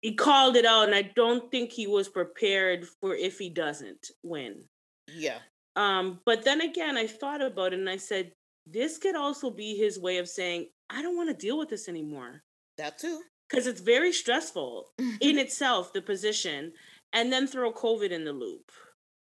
he 0.00 0.14
called 0.14 0.56
it 0.56 0.66
out. 0.66 0.86
And 0.86 0.94
I 0.94 1.10
don't 1.14 1.50
think 1.50 1.72
he 1.72 1.86
was 1.86 2.08
prepared 2.08 2.86
for 3.00 3.14
if 3.14 3.38
he 3.38 3.48
doesn't 3.48 4.10
win. 4.22 4.64
Yeah. 5.08 5.38
Um, 5.76 6.20
but 6.24 6.44
then 6.44 6.60
again, 6.60 6.96
I 6.96 7.06
thought 7.06 7.42
about 7.42 7.72
it 7.72 7.78
and 7.80 7.90
I 7.90 7.96
said, 7.96 8.32
this 8.66 8.98
could 8.98 9.16
also 9.16 9.50
be 9.50 9.76
his 9.76 9.98
way 9.98 10.18
of 10.18 10.28
saying, 10.28 10.68
I 10.90 11.02
don't 11.02 11.16
want 11.16 11.30
to 11.30 11.46
deal 11.46 11.58
with 11.58 11.68
this 11.68 11.88
anymore. 11.88 12.42
That 12.78 12.98
too. 12.98 13.22
Because 13.48 13.66
it's 13.66 13.80
very 13.80 14.12
stressful 14.12 14.86
in 15.20 15.38
itself, 15.38 15.92
the 15.92 16.02
position, 16.02 16.72
and 17.12 17.32
then 17.32 17.46
throw 17.46 17.72
COVID 17.72 18.10
in 18.10 18.24
the 18.24 18.32
loop. 18.32 18.70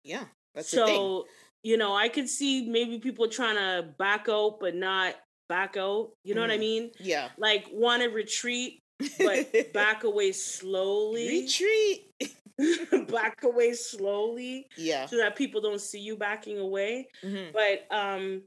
Yeah. 0.05 0.25
That's 0.55 0.71
so 0.71 1.27
you 1.63 1.77
know, 1.77 1.95
I 1.95 2.09
could 2.09 2.29
see 2.29 2.69
maybe 2.69 2.99
people 2.99 3.29
trying 3.29 3.57
to 3.57 3.89
back 3.99 4.29
out 4.29 4.59
but 4.61 4.75
not 4.75 5.15
back 5.49 5.77
out. 5.77 6.11
You 6.25 6.35
know 6.35 6.41
mm. 6.41 6.45
what 6.45 6.51
I 6.51 6.55
mm-hmm. 6.55 6.61
mean? 6.61 6.91
Yeah. 6.99 7.29
Like 7.37 7.67
want 7.71 8.03
to 8.03 8.09
retreat 8.09 8.83
but 9.19 9.53
back 9.73 10.05
away 10.05 10.33
slowly. 10.33 11.29
Retreat. 11.43 13.09
back 13.11 13.43
away 13.43 13.75
slowly. 13.75 14.67
Yeah. 14.77 15.07
So 15.07 15.17
that 15.19 15.37
people 15.37 15.61
don't 15.61 15.81
see 15.81 16.01
you 16.01 16.17
backing 16.17 16.59
away. 16.59 17.09
Mm-hmm. 17.23 17.53
But 17.53 17.95
um 17.95 18.43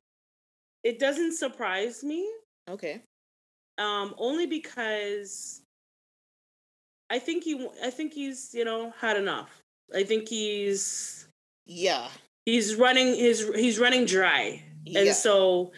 it 0.83 0.99
doesn't 0.99 1.33
surprise 1.33 2.03
me. 2.03 2.27
Okay. 2.69 3.01
Um 3.77 4.15
only 4.17 4.47
because 4.47 5.61
I 7.09 7.19
think 7.19 7.43
he 7.43 7.67
I 7.83 7.89
think 7.89 8.13
he's, 8.13 8.53
you 8.53 8.65
know, 8.65 8.93
had 8.99 9.17
enough. 9.17 9.61
I 9.93 10.03
think 10.03 10.27
he's 10.27 11.27
yeah. 11.65 12.07
He's 12.45 12.75
running 12.75 13.15
his 13.15 13.49
he's 13.55 13.79
running 13.79 14.05
dry. 14.05 14.63
Yeah. 14.85 15.01
And 15.01 15.15
so 15.15 15.71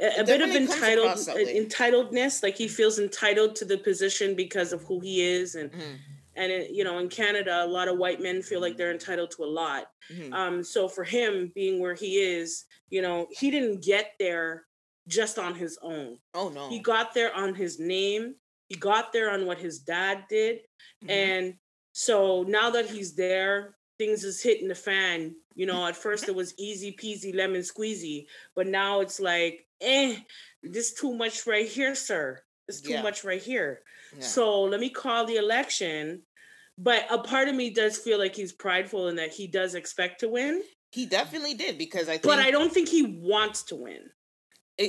a, 0.00 0.20
a 0.20 0.24
bit 0.24 0.40
of 0.40 0.50
entitled 0.50 1.16
entitledness, 1.16 2.42
like 2.42 2.56
he 2.56 2.68
feels 2.68 2.98
entitled 2.98 3.56
to 3.56 3.64
the 3.64 3.78
position 3.78 4.34
because 4.34 4.72
of 4.72 4.82
who 4.82 5.00
he 5.00 5.22
is 5.22 5.54
and 5.54 5.70
mm. 5.70 5.96
and 6.34 6.52
it, 6.52 6.70
you 6.70 6.84
know 6.84 6.98
in 6.98 7.08
Canada 7.08 7.64
a 7.64 7.66
lot 7.66 7.88
of 7.88 7.98
white 7.98 8.20
men 8.20 8.42
feel 8.42 8.60
like 8.60 8.76
they're 8.76 8.92
entitled 8.92 9.30
to 9.32 9.44
a 9.44 9.46
lot. 9.46 9.84
Mm-hmm. 10.12 10.32
Um 10.32 10.64
so 10.64 10.88
for 10.88 11.04
him 11.04 11.52
being 11.54 11.80
where 11.80 11.94
he 11.94 12.16
is, 12.16 12.64
you 12.90 13.02
know, 13.02 13.28
he 13.30 13.50
didn't 13.50 13.84
get 13.84 14.12
there 14.18 14.64
just 15.06 15.38
on 15.38 15.54
his 15.54 15.78
own. 15.82 16.18
Oh 16.34 16.48
no. 16.48 16.68
He 16.68 16.80
got 16.80 17.14
there 17.14 17.34
on 17.34 17.54
his 17.54 17.78
name. 17.78 18.34
He 18.68 18.74
got 18.74 19.12
there 19.12 19.30
on 19.30 19.46
what 19.46 19.58
his 19.58 19.78
dad 19.78 20.24
did. 20.28 20.58
Mm-hmm. 21.02 21.10
And 21.10 21.54
so 21.92 22.44
now 22.46 22.70
that 22.70 22.86
he's 22.86 23.14
there, 23.14 23.77
things 23.98 24.24
is 24.24 24.42
hitting 24.42 24.68
the 24.68 24.74
fan. 24.74 25.34
You 25.54 25.66
know, 25.66 25.86
at 25.86 25.96
first 25.96 26.28
it 26.28 26.34
was 26.34 26.54
easy 26.58 26.92
peasy 26.92 27.34
lemon 27.34 27.62
squeezy, 27.62 28.26
but 28.54 28.66
now 28.66 29.00
it's 29.00 29.20
like, 29.20 29.66
eh, 29.80 30.16
this 30.62 30.94
too 30.94 31.14
much 31.14 31.46
right 31.46 31.66
here, 31.68 31.94
sir. 31.94 32.40
It's 32.68 32.80
too 32.80 32.92
yeah. 32.92 33.02
much 33.02 33.24
right 33.24 33.42
here. 33.42 33.80
Yeah. 34.14 34.22
So 34.22 34.62
let 34.62 34.80
me 34.80 34.90
call 34.90 35.26
the 35.26 35.36
election. 35.36 36.22
But 36.80 37.06
a 37.10 37.18
part 37.18 37.48
of 37.48 37.56
me 37.56 37.70
does 37.70 37.98
feel 37.98 38.18
like 38.18 38.36
he's 38.36 38.52
prideful 38.52 39.08
and 39.08 39.18
that 39.18 39.32
he 39.32 39.48
does 39.48 39.74
expect 39.74 40.20
to 40.20 40.28
win. 40.28 40.62
He 40.92 41.06
definitely 41.06 41.54
did 41.54 41.76
because 41.76 42.08
I. 42.08 42.12
Think, 42.12 42.22
but 42.22 42.38
I 42.38 42.52
don't 42.52 42.72
think 42.72 42.88
he 42.88 43.02
wants 43.02 43.64
to 43.64 43.76
win. 43.76 44.10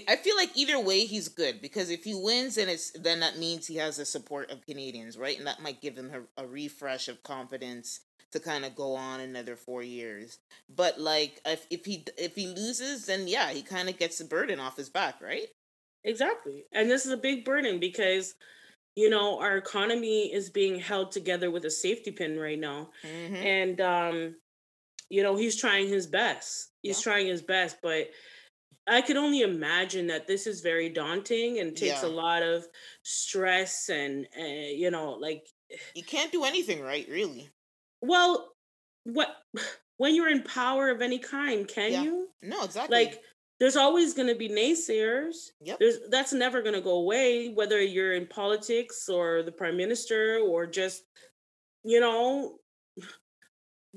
I 0.08 0.18
feel 0.18 0.36
like 0.36 0.52
either 0.56 0.80
way 0.80 1.06
he's 1.06 1.30
good 1.30 1.64
because 1.64 1.90
if 1.90 2.04
he 2.04 2.14
wins, 2.14 2.56
then 2.56 2.70
it's 2.70 2.92
then 2.92 3.22
that 3.22 3.40
means 3.40 3.66
he 3.66 3.78
has 3.78 3.98
the 3.98 4.06
support 4.06 4.52
of 4.52 4.64
Canadians, 4.64 5.18
right? 5.18 5.36
And 5.36 5.48
that 5.48 5.64
might 5.64 5.82
give 5.82 5.98
him 5.98 6.12
a, 6.38 6.44
a 6.44 6.48
refresh 6.48 7.08
of 7.08 7.24
confidence 7.24 8.02
to 8.32 8.40
kind 8.40 8.66
of 8.66 8.76
go 8.76 8.96
on 8.96 9.20
another 9.20 9.56
four 9.56 9.84
years. 9.84 10.40
But 10.74 11.00
like 11.00 11.42
if 11.46 11.66
if 11.70 11.86
he 11.86 12.06
if 12.18 12.36
he 12.36 12.48
loses, 12.48 13.06
then 13.06 13.28
yeah, 13.28 13.50
he 13.52 13.62
kind 13.62 13.90
of 13.90 13.98
gets 13.98 14.18
the 14.18 14.26
burden 14.26 14.60
off 14.60 14.78
his 14.78 14.90
back, 14.90 15.22
right? 15.22 15.48
Exactly, 16.04 16.66
and 16.72 16.90
this 16.90 17.06
is 17.06 17.12
a 17.12 17.18
big 17.18 17.44
burden 17.44 17.80
because 17.80 18.36
you 18.96 19.10
know 19.10 19.40
our 19.40 19.58
economy 19.58 20.34
is 20.34 20.50
being 20.50 20.80
held 20.80 21.12
together 21.12 21.52
with 21.52 21.66
a 21.66 21.72
safety 21.72 22.12
pin 22.12 22.40
right 22.40 22.60
now, 22.60 22.90
mm-hmm. 23.04 23.36
and 23.36 23.82
um, 23.82 24.36
you 25.10 25.24
know 25.24 25.36
he's 25.36 25.60
trying 25.60 25.88
his 25.88 26.08
best. 26.08 26.70
He's 26.84 27.00
yeah. 27.00 27.12
trying 27.12 27.28
his 27.28 27.42
best, 27.42 27.78
but. 27.82 28.10
I 28.88 29.02
could 29.02 29.18
only 29.18 29.42
imagine 29.42 30.08
that 30.08 30.26
this 30.26 30.48
is 30.48 30.62
very 30.62 30.90
daunting 30.90 31.60
and 31.60 31.78
takes 31.78 32.02
yeah. 32.02 32.08
a 32.08 32.10
lot 32.10 32.42
of 32.42 32.66
stress 33.04 33.88
and 33.90 34.26
uh, 34.36 34.44
you 34.44 34.90
know 34.90 35.12
like 35.12 35.46
you 35.94 36.02
can't 36.02 36.32
do 36.32 36.44
anything 36.44 36.82
right 36.82 37.08
really 37.08 37.52
well, 38.02 38.52
what 39.04 39.36
when 39.98 40.16
you're 40.16 40.30
in 40.30 40.44
power 40.44 40.90
of 40.90 41.02
any 41.02 41.20
kind, 41.20 41.68
can 41.68 41.92
yeah. 41.92 42.04
you? 42.04 42.28
No, 42.42 42.64
exactly. 42.64 42.98
Like 42.98 43.22
there's 43.60 43.76
always 43.76 44.14
going 44.14 44.30
to 44.30 44.36
be 44.36 44.50
naysayers. 44.50 45.50
Yep. 45.62 45.80
There's 45.80 45.98
that's 46.10 46.34
never 46.34 46.62
going 46.62 46.76
to 46.76 46.82
go 46.82 46.98
away 46.98 47.50
whether 47.50 47.82
you're 47.82 48.14
in 48.14 48.28
politics 48.28 49.10
or 49.10 49.44
the 49.44 49.52
prime 49.52 49.78
minister 49.78 50.40
or 50.46 50.66
just 50.66 51.04
you 51.84 52.00
know 52.00 52.56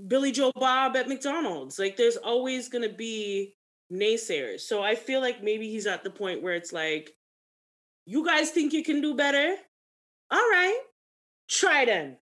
Billy 0.08 0.32
Joe 0.32 0.52
Bob 0.56 0.96
at 0.96 1.08
McDonald's. 1.08 1.78
Like 1.78 1.96
there's 1.96 2.16
always 2.16 2.68
going 2.68 2.88
to 2.88 2.94
be 2.94 3.54
naysayers. 3.92 4.60
So 4.60 4.82
I 4.82 4.94
feel 4.94 5.20
like 5.20 5.42
maybe 5.42 5.70
he's 5.70 5.86
at 5.86 6.02
the 6.02 6.10
point 6.10 6.42
where 6.42 6.54
it's 6.54 6.72
like 6.72 7.12
you 8.06 8.24
guys 8.26 8.50
think 8.50 8.72
you 8.72 8.82
can 8.82 9.00
do 9.00 9.14
better? 9.14 9.54
All 10.30 10.38
right 10.38 10.80
Try 11.52 11.84
then. 11.84 12.16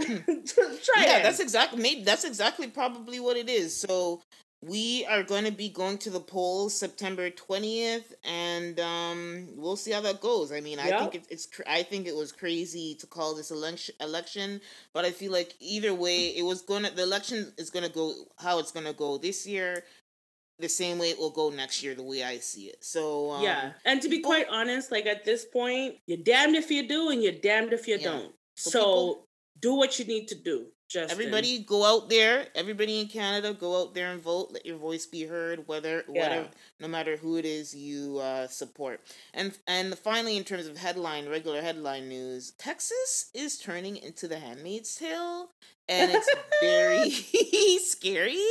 Hmm. 0.00 0.16
Try 0.26 1.02
yeah, 1.02 1.04
then. 1.04 1.22
that's 1.22 1.40
exactly 1.40 1.80
maybe 1.80 2.02
that's 2.02 2.24
exactly 2.24 2.66
probably 2.68 3.20
what 3.20 3.36
it 3.36 3.48
is. 3.48 3.78
So 3.78 4.22
we 4.66 5.04
are 5.06 5.22
going 5.22 5.44
to 5.44 5.52
be 5.52 5.68
going 5.68 5.98
to 5.98 6.10
the 6.10 6.20
polls 6.20 6.74
September 6.74 7.30
20th 7.30 8.14
and 8.24 8.80
um, 8.80 9.48
we'll 9.56 9.76
see 9.76 9.90
how 9.90 10.00
that 10.00 10.20
goes. 10.20 10.52
I 10.52 10.60
mean, 10.60 10.78
I 10.78 10.98
think 10.98 11.14
it, 11.16 11.26
it's 11.28 11.48
I 11.66 11.82
think 11.82 12.06
it 12.06 12.16
was 12.16 12.32
crazy 12.32 12.96
to 13.00 13.06
call 13.06 13.34
this 13.34 13.50
election 13.50 13.94
election, 14.00 14.60
but 14.92 15.04
I 15.04 15.10
feel 15.10 15.32
like 15.32 15.54
either 15.60 15.94
way 15.94 16.28
it 16.28 16.44
was 16.44 16.62
going 16.62 16.84
to 16.84 16.90
the 16.90 17.02
election 17.02 17.52
is 17.58 17.70
going 17.70 17.84
to 17.84 17.92
go 17.92 18.14
how 18.38 18.58
it's 18.58 18.72
going 18.72 18.86
to 18.86 18.94
go 18.94 19.18
this 19.18 19.46
year 19.46 19.84
the 20.60 20.68
same 20.68 20.98
way 20.98 21.10
it 21.10 21.18
will 21.18 21.30
go 21.30 21.50
next 21.50 21.82
year 21.82 21.94
the 21.94 22.02
way 22.02 22.22
I 22.22 22.38
see 22.38 22.66
it. 22.66 22.82
So 22.84 23.32
um, 23.32 23.42
Yeah. 23.42 23.72
And 23.84 24.00
to 24.02 24.08
be 24.08 24.20
quite 24.20 24.46
honest, 24.50 24.92
like 24.92 25.06
at 25.06 25.24
this 25.24 25.44
point, 25.44 25.96
you're 26.06 26.18
damned 26.18 26.54
if 26.54 26.70
you 26.70 26.86
do 26.86 27.10
and 27.10 27.22
you're 27.22 27.32
damned 27.32 27.72
if 27.72 27.88
you 27.88 27.96
yeah. 27.96 28.04
don't. 28.04 28.32
So, 28.56 28.70
so 28.70 28.80
people, 28.80 29.23
do 29.64 29.74
what 29.74 29.98
you 29.98 30.04
need 30.04 30.28
to 30.28 30.34
do. 30.34 30.66
Justin. 30.86 31.10
Everybody 31.10 31.60
go 31.60 31.84
out 31.84 32.10
there. 32.10 32.46
Everybody 32.54 33.00
in 33.00 33.08
Canada, 33.08 33.54
go 33.54 33.80
out 33.80 33.94
there 33.94 34.12
and 34.12 34.20
vote. 34.20 34.50
Let 34.52 34.66
your 34.66 34.76
voice 34.76 35.06
be 35.06 35.24
heard, 35.24 35.66
whether 35.66 36.04
yeah. 36.06 36.22
whatever, 36.22 36.48
no 36.78 36.88
matter 36.88 37.16
who 37.16 37.38
it 37.38 37.46
is 37.46 37.74
you 37.74 38.18
uh, 38.18 38.46
support. 38.46 39.00
And 39.32 39.56
and 39.66 39.98
finally, 39.98 40.36
in 40.36 40.44
terms 40.44 40.66
of 40.66 40.76
headline, 40.76 41.28
regular 41.28 41.62
headline 41.62 42.08
news, 42.08 42.52
Texas 42.58 43.30
is 43.32 43.58
turning 43.58 43.96
into 43.96 44.28
the 44.28 44.38
Handmaid's 44.38 44.94
Tale, 44.94 45.48
and 45.88 46.12
it's 46.12 46.30
very 46.60 47.10
scary. 47.80 48.44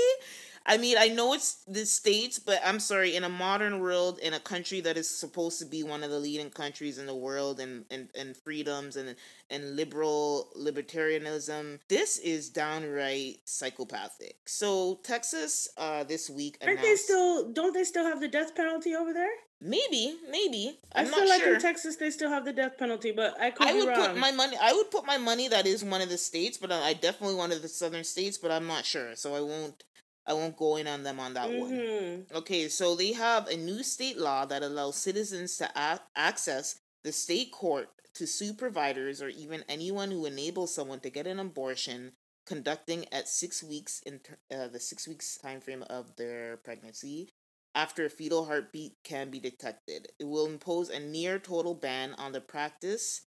I 0.66 0.78
mean, 0.78 0.96
I 0.98 1.08
know 1.08 1.34
it's 1.34 1.64
the 1.68 1.86
states, 1.86 2.40
but 2.40 2.62
I'm 2.64 2.80
sorry, 2.80 3.16
in 3.16 3.24
a 3.24 3.30
modern 3.30 3.80
world, 3.80 4.20
in 4.20 4.34
a 4.34 4.40
country 4.40 4.80
that 4.82 4.98
is 4.98 5.10
supposed 5.10 5.60
to 5.60 5.66
be 5.66 5.84
one 5.84 6.04
of 6.04 6.10
the 6.10 6.20
leading 6.20 6.50
countries 6.50 6.98
in 6.98 7.06
the 7.06 7.16
world 7.16 7.60
and 7.60 7.86
and, 7.92 8.10
and 8.18 8.38
freedoms 8.38 8.96
and 8.96 9.16
and 9.50 9.76
liberal 9.76 10.50
libertarianism, 10.58 11.80
this 11.90 12.18
is 12.20 12.50
downright 12.50 13.40
psychopathic. 13.46 14.38
So 14.46 15.00
Texas, 15.04 15.68
uh, 15.78 16.04
this 16.06 16.30
week 16.30 16.58
aren't 16.62 16.82
they 16.82 16.96
still? 16.96 17.52
Don't 17.52 17.74
they 17.74 17.84
still 17.84 18.06
have 18.06 18.22
the 18.22 18.30
death 18.30 18.56
penalty 18.56 18.96
over 18.96 19.14
there? 19.14 19.32
Maybe, 19.66 20.18
maybe. 20.30 20.78
I'm 20.94 21.08
i 21.08 21.10
feel 21.10 21.30
like 21.30 21.42
sure. 21.42 21.56
in 21.56 21.62
Texas 21.62 21.96
they 21.96 22.10
still 22.10 22.30
have 22.30 22.44
the 22.44 22.52
death 22.52 22.78
penalty, 22.78 23.14
but 23.14 23.40
I 23.40 23.52
could 23.52 23.68
I 23.68 23.74
would 23.74 23.88
wrong. 23.88 24.08
put 24.08 24.18
my 24.18 24.32
money. 24.32 24.58
I 24.62 24.74
would 24.74 24.92
put 24.92 25.06
my 25.06 25.18
money 25.18 25.48
that 25.48 25.66
is 25.66 25.84
one 25.86 26.02
of 26.02 26.10
the 26.10 26.18
states, 26.18 26.58
but 26.58 26.72
I 26.72 26.94
definitely 26.94 27.36
one 27.36 27.52
of 27.54 27.62
the 27.62 27.70
southern 27.70 28.04
states, 28.04 28.38
but 28.38 28.52
I'm 28.52 28.68
not 28.68 28.86
sure, 28.86 29.16
so 29.16 29.36
I 29.36 29.42
won't. 29.42 29.84
I 30.26 30.34
won't 30.34 30.58
go 30.58 30.78
in 30.78 30.88
on 30.88 31.04
them 31.04 31.20
on 31.20 31.34
that 31.34 31.50
mm-hmm. 31.50 31.62
one. 31.62 32.26
Okay, 32.34 32.70
so 32.70 32.96
they 32.96 33.14
have 33.14 33.48
a 33.48 33.58
new 33.58 33.84
state 33.84 34.18
law 34.18 34.46
that 34.46 34.64
allows 34.64 34.96
citizens 34.96 35.58
to 35.58 35.70
a- 35.76 36.02
access 36.16 36.80
the 37.04 37.12
state 37.12 37.52
court 37.52 37.90
to 38.16 38.28
sue 38.28 38.54
providers 38.54 39.22
or 39.22 39.30
even 39.30 39.64
anyone 39.68 40.12
who 40.12 40.26
enables 40.26 40.74
someone 40.74 41.00
to 41.02 41.10
get 41.10 41.28
an 41.28 41.40
abortion 41.40 42.14
conducting 42.46 43.06
at 43.12 43.28
six 43.28 43.64
weeks 43.64 44.02
in 44.06 44.20
uh, 44.54 44.68
the 44.68 44.80
six 44.80 45.08
weeks 45.08 45.38
time 45.38 45.62
frame 45.62 45.84
of 45.90 46.16
their 46.16 46.58
pregnancy 46.58 47.30
after 47.76 48.06
a 48.06 48.10
fetal 48.10 48.46
heartbeat 48.46 48.94
can 49.04 49.30
be 49.30 49.40
detected. 49.40 50.08
It 50.20 50.26
will 50.26 50.46
impose 50.46 50.90
a 50.90 51.00
near 51.00 51.40
total 51.40 51.74
ban 51.74 52.14
on 52.18 52.32
the 52.32 52.42
practice 52.42 53.22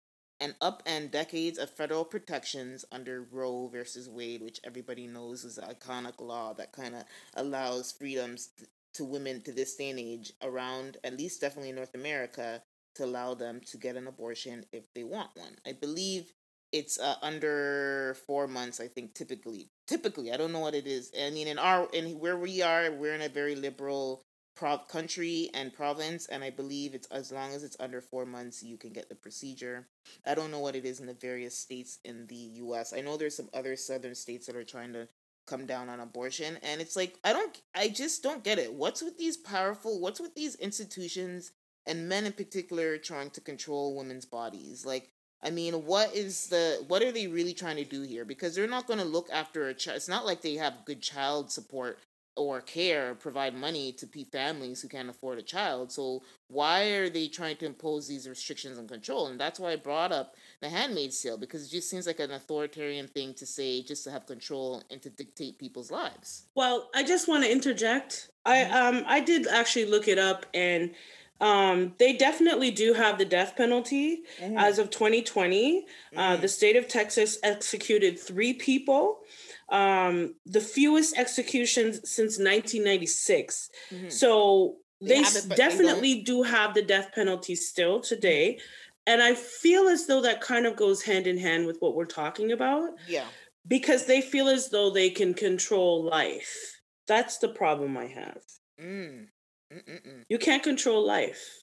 and 0.43 0.59
upend 0.59 1.13
decades 1.13 1.57
of 1.57 1.71
federal 1.71 2.05
protections 2.05 2.85
under 2.91 3.23
Roe 3.31 3.69
versus 3.69 4.09
Wade, 4.09 4.43
which 4.43 4.59
everybody 4.65 5.07
knows 5.07 5.45
is 5.45 5.57
an 5.57 5.73
iconic 5.73 6.21
law 6.21 6.53
that 6.55 6.73
kind 6.73 6.97
of 6.97 7.05
allows 7.35 7.93
freedoms 7.93 8.51
to 8.95 9.05
women 9.05 9.41
to 9.43 9.53
this 9.53 9.77
day 9.77 9.91
and 9.91 10.01
age 10.01 10.33
around, 10.43 10.97
at 11.05 11.17
least 11.17 11.41
definitely 11.41 11.71
in 11.71 11.77
North 11.77 11.95
America, 11.95 12.61
to 12.97 13.05
allow 13.05 13.35
them 13.35 13.61
to 13.67 13.77
get 13.77 13.95
an 13.95 14.09
abortion 14.09 14.65
if 14.73 14.93
they 14.95 15.05
want 15.05 15.31
one. 15.37 15.57
I 15.65 15.75
believe 15.75 16.33
it's 16.73 16.99
uh, 16.99 17.15
under 17.23 18.17
four 18.27 18.49
months. 18.49 18.81
I 18.81 18.89
think 18.89 19.15
typically, 19.15 19.71
typically, 19.87 20.33
I 20.33 20.37
don't 20.37 20.53
know 20.53 20.59
what 20.59 20.75
it 20.75 20.89
is. 20.89 21.13
I 21.19 21.31
mean, 21.31 21.47
in 21.47 21.59
our 21.59 21.89
in 21.93 22.19
where 22.19 22.37
we 22.37 22.63
are, 22.63 22.91
we're 22.91 23.15
in 23.15 23.23
a 23.23 23.29
very 23.29 23.55
liberal 23.55 24.25
prov 24.55 24.87
country 24.89 25.51
and 25.55 25.73
province 25.73 26.27
and 26.27 26.45
i 26.45 26.51
believe 26.51 26.95
it's 26.95 27.07
as 27.09 27.33
long 27.33 27.53
as 27.53 27.65
it's 27.65 27.77
under 27.81 28.01
four 28.01 28.27
months 28.27 28.63
you 28.63 28.77
can 28.77 28.93
get 28.93 29.09
the 29.09 29.15
procedure 29.15 29.89
i 30.27 30.35
don't 30.35 30.51
know 30.51 30.59
what 30.59 30.77
it 30.77 30.85
is 30.85 31.01
in 31.01 31.07
the 31.07 31.15
various 31.15 31.57
states 31.57 31.99
in 32.05 32.27
the 32.27 32.51
us 32.61 32.93
i 32.97 33.01
know 33.01 33.17
there's 33.17 33.37
some 33.37 33.49
other 33.55 33.77
southern 33.77 34.15
states 34.15 34.47
that 34.47 34.57
are 34.57 34.65
trying 34.65 34.93
to 34.93 35.09
come 35.47 35.67
down 35.67 35.89
on 35.89 36.01
abortion 36.01 36.59
and 36.63 36.81
it's 36.81 36.97
like 36.97 37.17
i 37.25 37.33
don't 37.33 37.63
i 37.75 37.89
just 37.89 38.23
don't 38.23 38.45
get 38.45 38.59
it 38.59 38.73
what's 38.73 39.03
with 39.03 39.19
these 39.19 39.37
powerful 39.37 40.01
what's 40.01 40.21
with 40.21 40.35
these 40.35 40.55
institutions 40.57 41.53
and 41.87 42.09
men 42.09 42.27
in 42.27 42.33
particular 42.33 42.97
trying 42.97 43.31
to 43.31 43.41
control 43.41 43.97
women's 43.97 44.27
bodies 44.27 44.87
like 44.87 45.11
I 45.45 45.51
mean, 45.51 45.87
what 45.87 46.15
is 46.15 46.47
the 46.49 46.85
what 46.87 47.03
are 47.03 47.11
they 47.11 47.27
really 47.27 47.53
trying 47.53 47.77
to 47.77 47.85
do 47.85 48.03
here? 48.03 48.25
Because 48.25 48.55
they're 48.55 48.69
not 48.69 48.87
going 48.87 49.01
to 49.01 49.05
look 49.05 49.29
after 49.33 49.69
a 49.69 49.75
child. 49.75 49.97
It's 49.97 50.09
not 50.09 50.25
like 50.25 50.41
they 50.41 50.55
have 50.55 50.85
good 50.85 51.03
child 51.03 51.51
support 51.51 51.99
or 52.37 52.61
care 52.61 53.15
provide 53.15 53.55
money 53.55 53.93
to 53.93 54.07
families 54.25 54.81
who 54.81 54.89
can't 54.89 55.11
afford 55.11 55.39
a 55.39 55.43
child. 55.43 55.93
So 55.93 56.23
why 56.49 56.85
are 56.93 57.11
they 57.11 57.29
trying 57.29 57.57
to 57.59 57.67
impose 57.67 58.09
these 58.09 58.29
restrictions 58.29 58.79
and 58.79 58.89
control? 58.89 59.27
And 59.27 59.39
that's 59.39 59.61
why 59.61 59.73
I 59.73 59.77
brought 59.77 60.13
up 60.13 60.37
the 60.61 60.69
handmaid's 60.69 61.21
tale 61.21 61.37
because 61.37 61.67
it 61.67 61.71
just 61.71 61.91
seems 61.91 62.07
like 62.07 62.21
an 62.21 62.31
authoritarian 62.31 63.07
thing 63.07 63.35
to 63.35 63.47
say 63.47 63.83
just 63.83 64.05
to 64.05 64.11
have 64.11 64.27
control 64.27 64.83
and 64.91 65.03
to 65.03 65.11
dictate 65.11 65.59
people's 65.59 65.91
lives. 65.91 66.45
Well, 66.55 66.89
I 66.95 67.03
just 67.03 67.29
want 67.29 67.45
to 67.45 67.53
interject. 67.53 68.31
Mm-hmm. 68.47 68.75
I 68.75 68.89
um 68.89 69.05
I 69.07 69.21
did 69.21 69.47
actually 69.47 69.87
look 69.87 70.09
it 70.09 70.19
up 70.19 70.47
and 70.55 70.93
um, 71.41 71.95
they 71.99 72.17
definitely 72.17 72.71
do 72.71 72.93
have 72.93 73.19
the 73.19 73.25
death 73.25 73.57
penalty 73.57 74.23
mm-hmm. 74.41 74.57
as 74.57 74.79
of 74.79 74.91
2020. 74.91 75.81
Mm-hmm. 75.83 76.19
Uh, 76.19 76.37
the 76.37 76.47
state 76.47 76.77
of 76.77 76.87
Texas 76.87 77.37
executed 77.43 78.19
three 78.19 78.53
people 78.53 79.19
um, 79.73 80.35
the 80.45 80.61
fewest 80.61 81.17
executions 81.17 81.97
since 82.05 82.39
1996. 82.39 83.71
Mm-hmm. 83.91 84.09
So 84.11 84.77
they, 85.01 85.23
they 85.23 85.57
definitely 85.57 86.15
they 86.15 86.21
do 86.21 86.43
have 86.43 86.75
the 86.75 86.83
death 86.83 87.11
penalty 87.15 87.57
still 87.57 88.01
today. 88.01 88.53
Mm-hmm. 88.53 88.65
And 89.05 89.23
I 89.23 89.35
feel 89.35 89.89
as 89.89 90.07
though 90.07 90.21
that 90.21 90.41
kind 90.41 90.67
of 90.67 90.77
goes 90.77 91.03
hand 91.03 91.27
in 91.27 91.39
hand 91.39 91.67
with 91.67 91.79
what 91.81 91.97
we're 91.97 92.05
talking 92.05 92.53
about. 92.53 92.91
Yeah. 93.09 93.25
Because 93.67 94.07
they 94.07 94.21
feel 94.21 94.49
as 94.49 94.71
though 94.71 94.91
they 94.91 95.11
can 95.11 95.35
control 95.35 96.05
life. 96.05 96.81
That's 97.09 97.39
the 97.39 97.49
problem 97.49 97.97
I 97.97 98.07
have. 98.07 98.43
Mm. 98.81 99.27
You 100.29 100.39
can't 100.39 100.63
control 100.63 101.05
life 101.05 101.63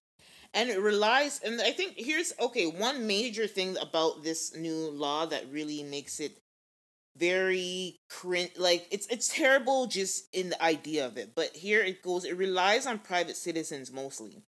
and 0.56 0.70
it 0.70 0.80
relies 0.80 1.40
and 1.44 1.62
i 1.62 1.70
think 1.70 1.94
here's 1.96 2.34
okay 2.42 2.66
one 2.66 3.06
major 3.06 3.46
thing 3.46 3.78
about 3.78 4.24
this 4.24 4.56
new 4.58 4.90
law 4.90 5.26
that 5.26 5.44
really 5.52 5.84
makes 5.84 6.20
it 6.20 6.40
very 7.20 8.00
cringe 8.10 8.52
like 8.58 8.88
it's 8.92 9.08
it's 9.08 9.28
terrible 9.28 9.88
just 9.88 10.34
in 10.34 10.50
the 10.50 10.64
idea 10.64 11.06
of 11.06 11.18
it 11.18 11.34
but 11.36 11.50
here 11.56 11.82
it 11.82 12.02
goes 12.02 12.24
it 12.24 12.38
relies 12.38 12.86
on 12.88 13.00
private 13.00 13.36
citizens 13.36 13.92
mostly. 13.92 14.42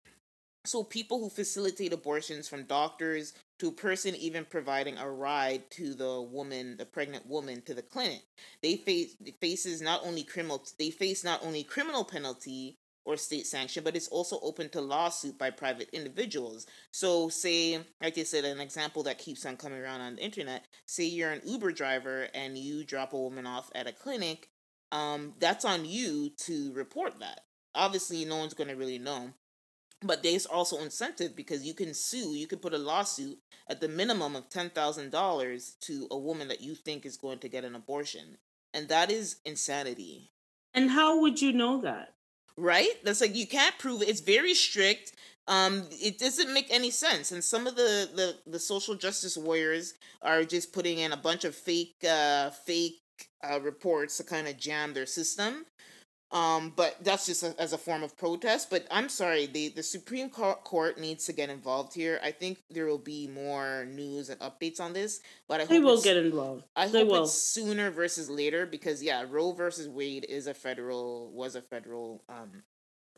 So 0.65 0.83
people 0.83 1.19
who 1.19 1.29
facilitate 1.29 1.93
abortions 1.93 2.49
from 2.49 2.65
doctors 2.65 3.33
to 3.59 3.69
a 3.69 3.71
person 3.71 4.13
even 4.15 4.45
providing 4.45 4.97
a 4.97 5.09
ride 5.09 5.69
to 5.71 5.93
the 5.93 6.21
woman 6.21 6.77
the 6.77 6.85
pregnant 6.85 7.25
woman 7.25 7.61
to 7.63 7.73
the 7.73 7.81
clinic. 7.81 8.23
They 8.61 8.75
face 8.75 9.15
faces 9.39 9.81
not 9.81 10.01
only 10.03 10.23
criminal 10.23 10.63
they 10.77 10.91
face 10.91 11.23
not 11.23 11.43
only 11.43 11.63
criminal 11.63 12.03
penalty 12.03 12.77
or 13.05 13.17
state 13.17 13.47
sanction, 13.47 13.83
but 13.83 13.95
it's 13.95 14.07
also 14.07 14.39
open 14.41 14.69
to 14.69 14.81
lawsuit 14.81 15.37
by 15.37 15.49
private 15.49 15.89
individuals. 15.93 16.67
So, 16.91 17.29
say, 17.29 17.79
like 18.01 18.17
I 18.17 18.23
said, 18.23 18.45
an 18.45 18.59
example 18.59 19.03
that 19.03 19.17
keeps 19.17 19.45
on 19.45 19.57
coming 19.57 19.79
around 19.79 20.01
on 20.01 20.15
the 20.15 20.23
internet 20.23 20.65
say 20.85 21.05
you're 21.05 21.31
an 21.31 21.41
Uber 21.45 21.71
driver 21.71 22.27
and 22.33 22.57
you 22.57 22.83
drop 22.83 23.13
a 23.13 23.17
woman 23.17 23.45
off 23.45 23.69
at 23.75 23.87
a 23.87 23.91
clinic, 23.91 24.49
um, 24.91 25.33
that's 25.39 25.65
on 25.65 25.85
you 25.85 26.31
to 26.45 26.73
report 26.73 27.19
that. 27.19 27.41
Obviously, 27.75 28.25
no 28.25 28.37
one's 28.37 28.53
going 28.53 28.69
to 28.69 28.75
really 28.75 28.97
know. 28.97 29.29
But 30.01 30.23
there's 30.23 30.45
also 30.45 30.79
incentive 30.79 31.35
because 31.35 31.65
you 31.65 31.73
can 31.73 31.93
sue, 31.93 32.33
you 32.33 32.47
can 32.47 32.59
put 32.59 32.73
a 32.73 32.77
lawsuit 32.77 33.37
at 33.67 33.81
the 33.81 33.89
minimum 33.89 34.35
of 34.35 34.49
$10,000 34.49 35.79
to 35.81 36.07
a 36.09 36.17
woman 36.17 36.47
that 36.47 36.61
you 36.61 36.73
think 36.73 37.05
is 37.05 37.17
going 37.17 37.39
to 37.39 37.49
get 37.49 37.65
an 37.65 37.75
abortion. 37.75 38.37
And 38.73 38.87
that 38.87 39.11
is 39.11 39.37
insanity. 39.45 40.31
And 40.73 40.91
how 40.91 41.19
would 41.19 41.41
you 41.41 41.51
know 41.51 41.81
that? 41.81 42.13
Right? 42.57 42.91
That's 43.03 43.21
like 43.21 43.35
you 43.35 43.47
can't 43.47 43.77
prove 43.77 44.01
it. 44.01 44.09
It's 44.09 44.21
very 44.21 44.53
strict. 44.53 45.13
Um, 45.47 45.87
it 45.91 46.19
doesn't 46.19 46.53
make 46.53 46.67
any 46.69 46.91
sense. 46.91 47.31
And 47.31 47.43
some 47.43 47.65
of 47.65 47.75
the, 47.75 48.09
the, 48.15 48.51
the 48.51 48.59
social 48.59 48.95
justice 48.95 49.35
warriors 49.35 49.95
are 50.21 50.43
just 50.43 50.73
putting 50.73 50.99
in 50.99 51.11
a 51.11 51.17
bunch 51.17 51.43
of 51.43 51.55
fake 51.55 51.95
uh, 52.07 52.51
fake 52.51 53.01
uh, 53.43 53.59
reports 53.61 54.17
to 54.17 54.23
kind 54.23 54.47
of 54.47 54.57
jam 54.57 54.93
their 54.93 55.05
system. 55.05 55.65
Um, 56.31 56.73
but 56.75 56.95
that's 57.03 57.25
just 57.25 57.43
a, 57.43 57.55
as 57.59 57.73
a 57.73 57.77
form 57.77 58.03
of 58.03 58.15
protest. 58.15 58.69
But 58.69 58.85
I'm 58.91 59.09
sorry, 59.09 59.47
the 59.47 59.69
the 59.69 59.83
Supreme 59.83 60.29
Court 60.29 60.99
needs 60.99 61.25
to 61.25 61.33
get 61.33 61.49
involved 61.49 61.93
here. 61.93 62.19
I 62.23 62.31
think 62.31 62.59
there 62.69 62.85
will 62.85 62.99
be 62.99 63.27
more 63.27 63.85
news 63.85 64.29
and 64.29 64.39
updates 64.39 64.79
on 64.79 64.93
this. 64.93 65.21
But 65.47 65.61
I 65.61 65.65
hope 65.65 65.69
they 65.69 65.79
will 65.79 66.01
get 66.01 66.17
involved. 66.17 66.65
I 66.75 66.87
they 66.91 66.99
hope 66.99 67.07
will. 67.07 67.23
it's 67.23 67.33
sooner 67.33 67.89
versus 67.89 68.29
later 68.29 68.65
because 68.67 69.01
yeah, 69.01 69.25
Roe 69.27 69.53
versus 69.53 69.87
Wade 69.87 70.25
is 70.29 70.47
a 70.47 70.53
federal 70.53 71.31
was 71.31 71.55
a 71.55 71.61
federal 71.61 72.23
um 72.29 72.63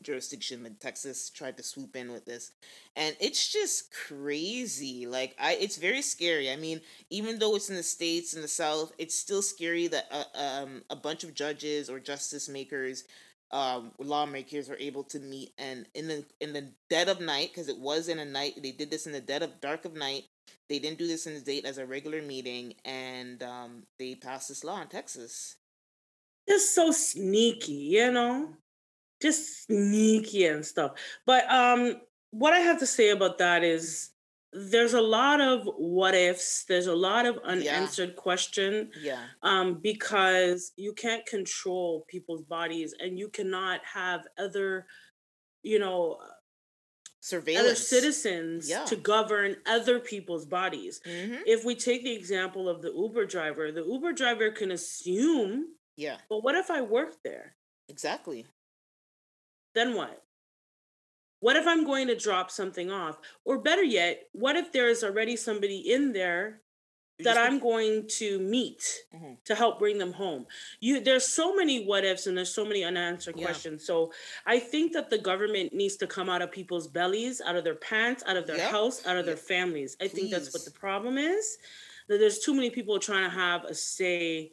jurisdiction, 0.02 0.64
but 0.64 0.80
Texas 0.80 1.30
tried 1.30 1.58
to 1.58 1.64
swoop 1.64 1.96
in 1.96 2.12
with 2.12 2.26
this, 2.26 2.52
and 2.96 3.16
it's 3.20 3.52
just 3.52 3.94
crazy. 3.94 5.06
Like 5.08 5.36
I, 5.40 5.54
it's 5.54 5.78
very 5.78 6.02
scary. 6.02 6.52
I 6.52 6.56
mean, 6.56 6.82
even 7.10 7.40
though 7.40 7.56
it's 7.56 7.70
in 7.70 7.76
the 7.76 7.84
states 7.84 8.34
in 8.34 8.42
the 8.42 8.48
South, 8.48 8.92
it's 8.98 9.16
still 9.16 9.42
scary 9.42 9.88
that 9.88 10.08
uh, 10.12 10.64
um, 10.64 10.84
a 10.90 10.96
bunch 10.96 11.24
of 11.24 11.34
judges 11.34 11.90
or 11.90 12.00
justice 12.00 12.50
makers 12.50 13.04
um, 13.52 13.92
lawmakers 14.00 14.70
were 14.70 14.78
able 14.80 15.04
to 15.06 15.20
meet 15.20 15.54
and 15.58 15.86
in 15.94 16.08
the 16.08 16.26
in 16.40 16.54
the 16.54 16.70
dead 16.90 17.10
of 17.10 17.20
night 17.20 17.50
because 17.54 17.68
it 17.68 17.78
was 17.78 18.08
in 18.08 18.20
a 18.20 18.26
night 18.26 18.54
they 18.62 18.72
did 18.72 18.90
this 18.90 19.06
in 19.06 19.12
the 19.12 19.20
dead 19.20 19.44
of 19.44 19.60
dark 19.60 19.84
of 19.84 19.94
night 19.94 20.24
they 20.70 20.80
didn't 20.80 20.98
do 20.98 21.08
this 21.08 21.28
in 21.28 21.34
the 21.34 21.42
date 21.42 21.66
as 21.66 21.78
a 21.78 21.86
regular 21.86 22.22
meeting 22.22 22.74
and 22.86 23.44
um, 23.44 23.84
they 24.00 24.16
passed 24.16 24.48
this 24.48 24.64
law 24.64 24.82
in 24.82 24.88
texas 24.88 25.58
it's 26.48 26.74
so 26.74 26.92
sneaky 26.92 27.74
you 27.74 28.12
know 28.12 28.50
just 29.22 29.66
sneaky 29.66 30.46
and 30.46 30.66
stuff. 30.66 30.94
But 31.26 31.50
um 31.52 32.02
what 32.32 32.54
i 32.54 32.60
have 32.60 32.80
to 32.80 32.88
say 32.88 33.10
about 33.10 33.38
that 33.38 33.64
is 33.64 34.10
there's 34.54 34.94
a 34.94 35.02
lot 35.02 35.40
of 35.40 35.66
what 35.78 36.14
ifs 36.14 36.66
there's 36.66 36.88
a 36.88 36.96
lot 36.96 37.26
of 37.26 37.38
unanswered 37.46 38.10
yeah. 38.10 38.16
question 38.16 38.90
yeah. 39.00 39.24
um 39.44 39.76
because 39.76 40.74
you 40.76 40.94
can't 40.94 41.26
control 41.26 42.06
people's 42.10 42.42
bodies 42.42 42.94
and 43.00 43.20
you 43.20 43.30
cannot 43.30 43.80
have 43.86 44.26
other 44.38 44.88
you 45.64 45.80
know 45.80 46.18
surveillance. 47.22 47.66
other 47.66 47.76
citizens 47.76 48.70
yeah. 48.70 48.84
to 48.84 48.96
govern 48.96 49.56
other 49.68 50.00
people's 50.00 50.46
bodies. 50.46 51.02
Mm-hmm. 51.08 51.44
if 51.46 51.64
we 51.64 51.76
take 51.76 52.04
the 52.04 52.14
example 52.14 52.68
of 52.68 52.82
the 52.82 52.92
uber 52.92 53.26
driver 53.26 53.72
the 53.72 53.86
uber 53.86 54.12
driver 54.12 54.52
can 54.52 54.72
assume 54.72 55.68
yeah. 55.98 56.18
But 56.30 56.44
what 56.44 56.56
if 56.56 56.72
i 56.72 56.82
work 56.82 57.22
there? 57.24 57.54
Exactly 57.90 58.46
then 59.74 59.96
what 59.96 60.22
what 61.42 61.56
if 61.56 61.66
I'm 61.66 61.86
going 61.86 62.08
to 62.08 62.16
drop 62.16 62.52
something 62.52 62.92
off? 62.92 63.18
Or 63.46 63.58
better 63.58 63.84
yet, 63.84 64.28
what 64.32 64.56
if 64.56 64.72
there 64.72 64.88
is 64.88 65.04
already 65.04 65.36
somebody 65.36 65.92
in 65.92 66.14
there 66.14 66.62
that 67.24 67.38
I'm 67.38 67.60
going 67.60 68.08
to 68.18 68.40
meet 68.40 68.84
mm-hmm. 69.14 69.34
to 69.46 69.56
help 69.56 69.80
bring 69.80 69.98
them 69.98 70.14
home. 70.14 70.46
You 70.80 71.02
there's 71.02 71.28
so 71.28 71.56
many 71.56 71.86
what 71.86 72.04
ifs 72.04 72.28
and 72.28 72.38
there's 72.38 72.54
so 72.54 72.66
many 72.66 72.84
unanswered 72.84 73.38
yeah. 73.38 73.46
questions. 73.46 73.86
So 73.86 74.12
I 74.46 74.60
think 74.60 74.94
that 74.94 75.10
the 75.10 75.18
government 75.18 75.74
needs 75.74 75.98
to 75.98 76.08
come 76.08 76.30
out 76.30 76.42
of 76.42 76.52
people's 76.52 76.88
bellies, 76.88 77.42
out 77.42 77.56
of 77.56 77.64
their 77.64 77.76
pants, 77.76 78.24
out 78.28 78.38
of 78.38 78.48
their 78.48 78.58
yep. 78.58 78.72
house, 78.72 79.06
out 79.06 79.18
of 79.18 79.26
yep. 79.26 79.36
their 79.36 79.38
families. 79.38 79.96
I 80.02 80.08
Please. 80.08 80.14
think 80.14 80.32
that's 80.32 80.54
what 80.54 80.66
the 80.66 80.72
problem 80.72 81.18
is. 81.18 81.58
That 82.08 82.18
there's 82.18 82.40
too 82.40 82.54
many 82.54 82.70
people 82.70 83.00
trying 83.00 83.24
to 83.24 83.36
have 83.36 83.66
a 83.66 83.74
say 83.74 84.52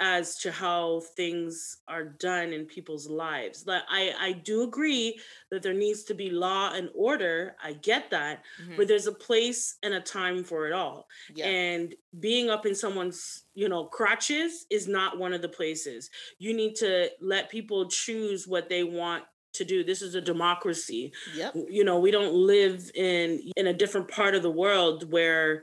as 0.00 0.36
to 0.38 0.52
how 0.52 1.00
things 1.16 1.78
are 1.88 2.04
done 2.04 2.52
in 2.52 2.64
people's 2.66 3.08
lives. 3.08 3.64
Like 3.66 3.82
I, 3.88 4.12
I 4.18 4.32
do 4.32 4.62
agree 4.62 5.20
that 5.50 5.62
there 5.62 5.74
needs 5.74 6.04
to 6.04 6.14
be 6.14 6.30
law 6.30 6.72
and 6.72 6.88
order. 6.94 7.56
I 7.62 7.72
get 7.72 8.10
that, 8.10 8.42
mm-hmm. 8.62 8.76
but 8.76 8.86
there's 8.86 9.08
a 9.08 9.12
place 9.12 9.76
and 9.82 9.94
a 9.94 10.00
time 10.00 10.44
for 10.44 10.66
it 10.66 10.72
all. 10.72 11.08
Yeah. 11.34 11.46
And 11.46 11.94
being 12.20 12.48
up 12.48 12.64
in 12.64 12.74
someone's, 12.74 13.44
you 13.54 13.68
know, 13.68 13.86
crotches 13.86 14.66
is 14.70 14.86
not 14.86 15.18
one 15.18 15.32
of 15.32 15.42
the 15.42 15.48
places. 15.48 16.10
You 16.38 16.54
need 16.54 16.76
to 16.76 17.10
let 17.20 17.50
people 17.50 17.88
choose 17.88 18.46
what 18.46 18.68
they 18.68 18.84
want 18.84 19.24
to 19.54 19.64
do 19.64 19.82
this 19.82 20.02
is 20.02 20.14
a 20.14 20.20
democracy 20.20 21.10
yep. 21.34 21.54
you 21.68 21.82
know 21.82 21.98
we 21.98 22.10
don't 22.10 22.34
live 22.34 22.90
in 22.94 23.40
in 23.56 23.68
a 23.68 23.72
different 23.72 24.06
part 24.08 24.34
of 24.34 24.42
the 24.42 24.50
world 24.50 25.10
where 25.10 25.62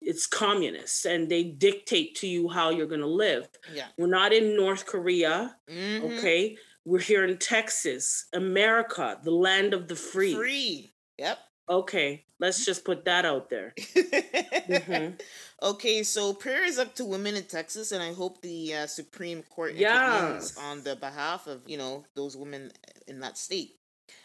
it's 0.00 0.26
communists 0.26 1.04
and 1.04 1.28
they 1.28 1.44
dictate 1.44 2.14
to 2.16 2.26
you 2.26 2.48
how 2.48 2.70
you're 2.70 2.86
going 2.86 3.00
to 3.00 3.06
live. 3.06 3.48
Yeah. 3.74 3.86
We're 3.98 4.06
not 4.06 4.32
in 4.32 4.56
North 4.56 4.86
Korea. 4.86 5.56
Mm-hmm. 5.68 6.06
Okay. 6.06 6.56
We're 6.84 7.00
here 7.00 7.24
in 7.24 7.36
Texas, 7.38 8.26
America, 8.32 9.18
the 9.22 9.30
land 9.30 9.74
of 9.74 9.88
the 9.88 9.96
free. 9.96 10.34
Free. 10.34 10.92
Yep. 11.18 11.38
Okay. 11.68 12.24
Let's 12.38 12.64
just 12.64 12.84
put 12.84 13.04
that 13.04 13.26
out 13.26 13.50
there. 13.50 13.74
mm-hmm. 13.76 15.14
Okay, 15.62 16.02
so 16.04 16.32
prayer 16.32 16.64
is 16.64 16.78
up 16.78 16.94
to 16.94 17.04
women 17.04 17.36
in 17.36 17.42
Texas, 17.42 17.92
and 17.92 18.02
I 18.02 18.14
hope 18.14 18.40
the 18.40 18.74
uh, 18.74 18.86
Supreme 18.86 19.42
Court 19.42 19.72
intervenes 19.72 20.54
yes. 20.54 20.58
on 20.58 20.82
the 20.82 20.96
behalf 20.96 21.46
of 21.46 21.60
you 21.66 21.76
know 21.76 22.06
those 22.14 22.34
women 22.34 22.72
in 23.06 23.20
that 23.20 23.36
state. 23.36 23.72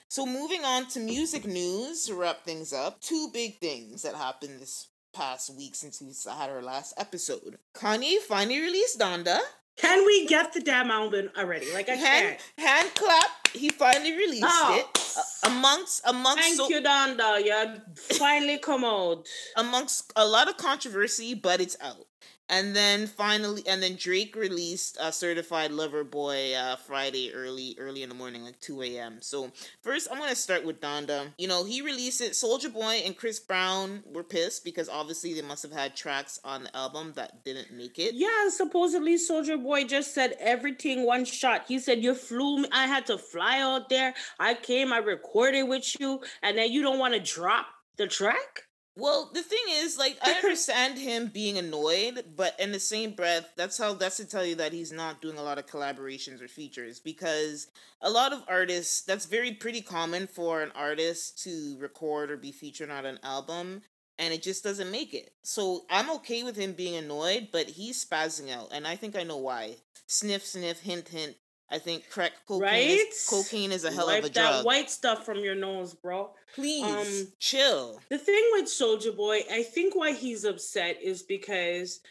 So 0.07 0.25
moving 0.25 0.63
on 0.63 0.87
to 0.91 0.99
music 1.01 1.45
news 1.45 2.05
to 2.05 2.15
wrap 2.15 2.45
things 2.45 2.71
up, 2.71 3.01
two 3.01 3.29
big 3.33 3.57
things 3.57 4.03
that 4.03 4.15
happened 4.15 4.61
this 4.61 4.87
past 5.15 5.55
week 5.55 5.75
since 5.75 6.01
we 6.01 6.13
had 6.31 6.49
our 6.49 6.61
last 6.61 6.93
episode. 6.97 7.57
Kanye 7.73 8.17
finally 8.17 8.59
released 8.59 8.99
Donda. 8.99 9.39
Can 9.77 10.05
we 10.05 10.25
get 10.25 10.53
the 10.53 10.61
damn 10.61 10.89
album 10.89 11.29
already? 11.37 11.71
Like 11.73 11.89
I 11.89 11.93
hand, 11.93 12.37
can't. 12.57 12.67
Hand 12.67 12.95
clap. 12.95 13.47
He 13.53 13.69
finally 13.69 14.15
released 14.15 14.45
oh. 14.47 14.77
it. 14.79 15.17
Uh, 15.17 15.49
amongst 15.51 16.01
amongst 16.05 16.43
Thank 16.43 16.57
so, 16.57 16.69
you, 16.69 16.81
Donda. 16.81 17.43
You 17.43 17.81
finally 18.17 18.57
come 18.57 18.85
out. 18.85 19.25
Amongst 19.57 20.11
a 20.15 20.25
lot 20.25 20.47
of 20.47 20.57
controversy, 20.57 21.33
but 21.33 21.59
it's 21.59 21.77
out. 21.81 22.05
And 22.47 22.75
then 22.75 23.07
finally, 23.07 23.63
and 23.67 23.81
then 23.81 23.95
Drake 23.95 24.35
released 24.35 24.97
a 25.01 25.11
Certified 25.11 25.71
Lover 25.71 26.03
Boy 26.03 26.53
uh, 26.53 26.75
Friday 26.75 27.33
early, 27.33 27.75
early 27.79 28.03
in 28.03 28.09
the 28.09 28.15
morning, 28.15 28.43
like 28.43 28.59
two 28.59 28.83
a.m. 28.83 29.17
So 29.21 29.51
first, 29.81 30.07
I'm 30.11 30.19
gonna 30.19 30.35
start 30.35 30.63
with 30.63 30.79
Donda. 30.79 31.33
You 31.39 31.47
know, 31.47 31.63
he 31.63 31.81
released 31.81 32.21
it. 32.21 32.33
Soulja 32.33 32.71
Boy 32.71 33.01
and 33.03 33.17
Chris 33.17 33.39
Brown 33.39 34.03
were 34.05 34.23
pissed 34.23 34.63
because 34.63 34.89
obviously 34.89 35.33
they 35.33 35.41
must 35.41 35.63
have 35.63 35.71
had 35.71 35.95
tracks 35.95 36.39
on 36.43 36.63
the 36.63 36.77
album 36.77 37.13
that 37.15 37.43
didn't 37.43 37.71
make 37.71 37.97
it. 37.97 38.13
Yeah, 38.13 38.49
supposedly 38.49 39.15
Soulja 39.15 39.61
Boy 39.61 39.85
just 39.85 40.13
said 40.13 40.35
everything 40.39 41.03
one 41.03 41.25
shot. 41.25 41.65
He 41.67 41.79
said 41.79 42.03
you 42.03 42.13
flew 42.13 42.59
me. 42.59 42.69
I 42.71 42.85
had 42.85 43.07
to 43.07 43.17
fly 43.17 43.59
out 43.59 43.89
there. 43.89 44.13
I 44.39 44.53
came. 44.53 44.93
I 44.93 44.99
recorded 44.99 45.63
with 45.63 45.99
you, 45.99 46.21
and 46.43 46.57
then 46.57 46.71
you 46.71 46.83
don't 46.83 46.99
want 46.99 47.15
to 47.15 47.19
drop 47.19 47.65
the 47.97 48.07
track. 48.07 48.63
Well, 48.97 49.29
the 49.33 49.41
thing 49.41 49.59
is, 49.69 49.97
like, 49.97 50.17
I 50.21 50.31
understand 50.33 50.97
him 50.97 51.27
being 51.27 51.57
annoyed, 51.57 52.23
but 52.35 52.57
in 52.57 52.71
the 52.71 52.79
same 52.79 53.11
breath, 53.11 53.49
that's 53.57 53.77
how 53.77 53.93
that's 53.93 54.17
to 54.17 54.25
tell 54.25 54.45
you 54.45 54.55
that 54.55 54.71
he's 54.71 54.93
not 54.93 55.21
doing 55.21 55.37
a 55.37 55.43
lot 55.43 55.57
of 55.57 55.67
collaborations 55.67 56.41
or 56.41 56.47
features 56.47 57.01
because 57.01 57.67
a 58.01 58.09
lot 58.09 58.31
of 58.31 58.43
artists, 58.47 59.01
that's 59.01 59.25
very 59.25 59.51
pretty 59.51 59.81
common 59.81 60.27
for 60.27 60.61
an 60.61 60.71
artist 60.75 61.43
to 61.43 61.75
record 61.77 62.31
or 62.31 62.37
be 62.37 62.53
featured 62.53 62.89
on 62.89 63.05
an 63.05 63.19
album, 63.21 63.81
and 64.17 64.33
it 64.33 64.41
just 64.41 64.63
doesn't 64.63 64.91
make 64.91 65.13
it. 65.13 65.33
So 65.43 65.85
I'm 65.89 66.09
okay 66.11 66.43
with 66.43 66.55
him 66.55 66.71
being 66.71 66.95
annoyed, 66.95 67.49
but 67.51 67.67
he's 67.67 68.05
spazzing 68.05 68.49
out, 68.49 68.69
and 68.71 68.87
I 68.87 68.95
think 68.95 69.17
I 69.17 69.23
know 69.23 69.37
why. 69.37 69.75
Sniff, 70.07 70.45
sniff, 70.45 70.79
hint, 70.79 71.09
hint. 71.09 71.35
I 71.71 71.79
think 71.79 72.09
crack 72.09 72.33
cocaine. 72.47 72.61
Right? 72.61 72.89
Is, 73.09 73.27
cocaine 73.27 73.71
is 73.71 73.85
a 73.85 73.91
hell 73.91 74.07
Wipe 74.07 74.19
of 74.19 74.29
a 74.29 74.33
drug. 74.33 74.53
that 74.53 74.65
white 74.65 74.89
stuff 74.89 75.25
from 75.25 75.39
your 75.39 75.55
nose, 75.55 75.93
bro. 75.93 76.31
Please 76.53 76.83
um, 76.83 77.33
chill. 77.39 77.99
The 78.09 78.17
thing 78.17 78.43
with 78.53 78.65
Soulja 78.65 79.15
Boy, 79.15 79.41
I 79.51 79.63
think 79.63 79.95
why 79.95 80.13
he's 80.13 80.43
upset 80.43 81.01
is 81.01 81.23
because 81.23 82.01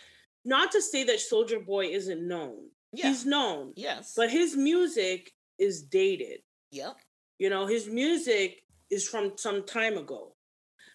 not 0.44 0.72
to 0.72 0.82
say 0.82 1.04
that 1.04 1.18
Soulja 1.18 1.64
Boy 1.64 1.86
isn't 1.86 2.26
known. 2.26 2.68
Yeah. 2.92 3.08
He's 3.08 3.24
known. 3.24 3.72
Yes. 3.76 4.14
But 4.16 4.30
his 4.30 4.56
music 4.56 5.32
is 5.58 5.82
dated. 5.82 6.40
Yep. 6.70 6.96
You 7.38 7.50
know, 7.50 7.66
his 7.66 7.88
music 7.88 8.62
is 8.90 9.08
from 9.08 9.32
some 9.36 9.64
time 9.64 9.96
ago. 9.96 10.34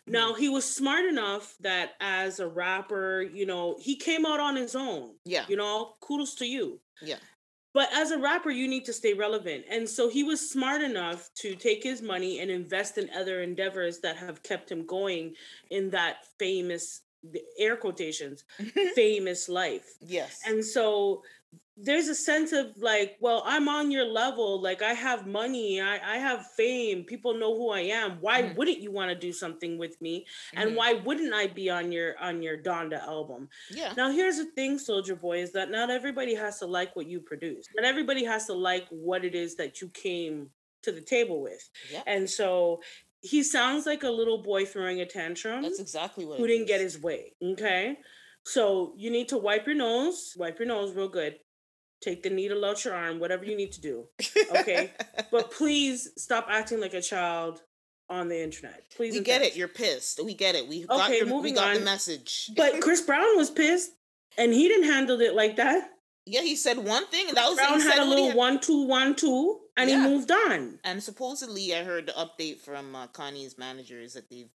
Mm-hmm. 0.03 0.13
Now 0.13 0.33
he 0.33 0.49
was 0.49 0.65
smart 0.65 1.05
enough 1.05 1.55
that 1.61 1.91
as 1.99 2.39
a 2.39 2.47
rapper, 2.47 3.21
you 3.21 3.45
know, 3.45 3.77
he 3.79 3.95
came 3.95 4.25
out 4.25 4.39
on 4.39 4.55
his 4.55 4.75
own. 4.75 5.15
Yeah. 5.25 5.45
You 5.47 5.57
know, 5.57 5.95
kudos 6.01 6.35
to 6.35 6.45
you. 6.45 6.79
Yeah. 7.01 7.17
But 7.73 7.89
as 7.93 8.11
a 8.11 8.17
rapper, 8.17 8.49
you 8.49 8.67
need 8.67 8.85
to 8.85 8.93
stay 8.93 9.13
relevant. 9.13 9.65
And 9.69 9.87
so 9.87 10.09
he 10.09 10.23
was 10.23 10.49
smart 10.49 10.81
enough 10.81 11.29
to 11.35 11.55
take 11.55 11.83
his 11.83 12.01
money 12.01 12.39
and 12.39 12.49
invest 12.49 12.97
in 12.97 13.09
other 13.15 13.41
endeavors 13.41 13.99
that 13.99 14.17
have 14.17 14.41
kept 14.41 14.71
him 14.71 14.85
going 14.85 15.35
in 15.69 15.89
that 15.91 16.25
famous 16.39 17.01
air 17.57 17.75
quotations 17.75 18.43
famous 18.95 19.49
life. 19.49 19.97
Yes. 20.01 20.41
And 20.45 20.63
so 20.63 21.23
there's 21.81 22.07
a 22.09 22.15
sense 22.15 22.51
of 22.51 22.67
like, 22.77 23.15
well, 23.21 23.41
I'm 23.45 23.69
on 23.69 23.89
your 23.89 24.05
level. 24.05 24.61
Like 24.61 24.81
I 24.81 24.93
have 24.93 25.25
money, 25.25 25.79
I, 25.79 26.15
I 26.15 26.17
have 26.17 26.45
fame. 26.51 27.03
People 27.03 27.33
know 27.33 27.55
who 27.55 27.69
I 27.69 27.81
am. 27.81 28.17
Why 28.19 28.43
mm. 28.43 28.55
wouldn't 28.55 28.79
you 28.79 28.91
want 28.91 29.09
to 29.09 29.15
do 29.15 29.31
something 29.31 29.77
with 29.77 29.99
me? 30.01 30.25
And 30.53 30.71
mm. 30.71 30.75
why 30.75 30.93
wouldn't 30.93 31.33
I 31.33 31.47
be 31.47 31.69
on 31.69 31.91
your 31.91 32.17
on 32.19 32.41
your 32.41 32.57
Donda 32.57 33.01
album? 33.01 33.49
Yeah. 33.71 33.93
Now 33.95 34.11
here's 34.11 34.37
the 34.37 34.45
thing, 34.45 34.77
Soulja 34.77 35.19
Boy, 35.19 35.41
is 35.41 35.53
that 35.53 35.71
not 35.71 35.89
everybody 35.89 36.35
has 36.35 36.59
to 36.59 36.65
like 36.65 36.95
what 36.95 37.07
you 37.07 37.21
produce. 37.21 37.67
Not 37.75 37.85
everybody 37.85 38.25
has 38.25 38.45
to 38.47 38.53
like 38.53 38.87
what 38.89 39.23
it 39.23 39.35
is 39.35 39.55
that 39.55 39.81
you 39.81 39.87
came 39.89 40.49
to 40.83 40.91
the 40.91 41.01
table 41.01 41.41
with. 41.41 41.69
Yeah. 41.91 42.03
And 42.07 42.29
so 42.29 42.81
he 43.21 43.43
sounds 43.43 43.85
like 43.85 44.03
a 44.03 44.09
little 44.09 44.41
boy 44.41 44.65
throwing 44.65 45.01
a 45.01 45.05
tantrum. 45.05 45.61
That's 45.61 45.79
exactly 45.79 46.25
what 46.25 46.39
who 46.39 46.47
didn't 46.47 46.63
is. 46.63 46.67
get 46.67 46.81
his 46.81 47.01
way. 47.01 47.33
Okay. 47.41 47.97
So 48.43 48.93
you 48.97 49.11
need 49.11 49.29
to 49.29 49.37
wipe 49.37 49.65
your 49.65 49.75
nose, 49.75 50.33
wipe 50.37 50.59
your 50.59 50.67
nose 50.67 50.93
real 50.95 51.09
good 51.09 51.35
take 52.01 52.23
the 52.23 52.29
needle 52.29 52.63
out 52.65 52.83
your 52.85 52.93
arm, 52.93 53.19
whatever 53.19 53.45
you 53.45 53.55
need 53.55 53.71
to 53.73 53.81
do. 53.81 54.05
Okay. 54.59 54.91
but 55.31 55.51
please 55.51 56.09
stop 56.17 56.47
acting 56.49 56.81
like 56.81 56.93
a 56.93 57.01
child 57.01 57.61
on 58.09 58.27
the 58.27 58.41
internet. 58.41 58.83
Please. 58.95 59.13
We 59.13 59.21
get 59.21 59.41
it. 59.41 59.55
You're 59.55 59.67
pissed. 59.67 60.23
We 60.23 60.33
get 60.33 60.55
it. 60.55 60.67
We 60.67 60.85
got, 60.85 61.09
okay, 61.09 61.17
your, 61.17 61.27
moving 61.27 61.53
we 61.53 61.59
got 61.59 61.69
on. 61.69 61.75
the 61.75 61.85
message. 61.85 62.51
but 62.55 62.81
Chris 62.81 63.01
Brown 63.01 63.37
was 63.37 63.49
pissed 63.49 63.91
and 64.37 64.53
he 64.53 64.67
didn't 64.67 64.91
handle 64.91 65.21
it 65.21 65.35
like 65.35 65.55
that. 65.57 65.91
Yeah, 66.25 66.41
he 66.41 66.55
said 66.55 66.77
one 66.77 67.05
thing 67.07 67.27
and 67.29 67.37
that 67.37 67.47
was 67.47 67.57
Brown 67.57 67.79
had 67.79 67.99
a 67.99 68.05
little 68.05 68.27
had... 68.27 68.35
one 68.35 68.59
two 68.59 68.85
one 68.85 69.15
two 69.15 69.59
and 69.77 69.89
yeah. 69.89 70.03
he 70.03 70.09
moved 70.09 70.31
on. 70.31 70.79
And 70.83 71.01
supposedly, 71.01 71.73
I 71.73 71.83
heard 71.83 72.07
the 72.07 72.11
update 72.13 72.59
from 72.59 72.95
uh, 72.95 73.07
Kanye's 73.07 73.57
managers 73.57 74.13
that 74.13 74.29
they've 74.29 74.49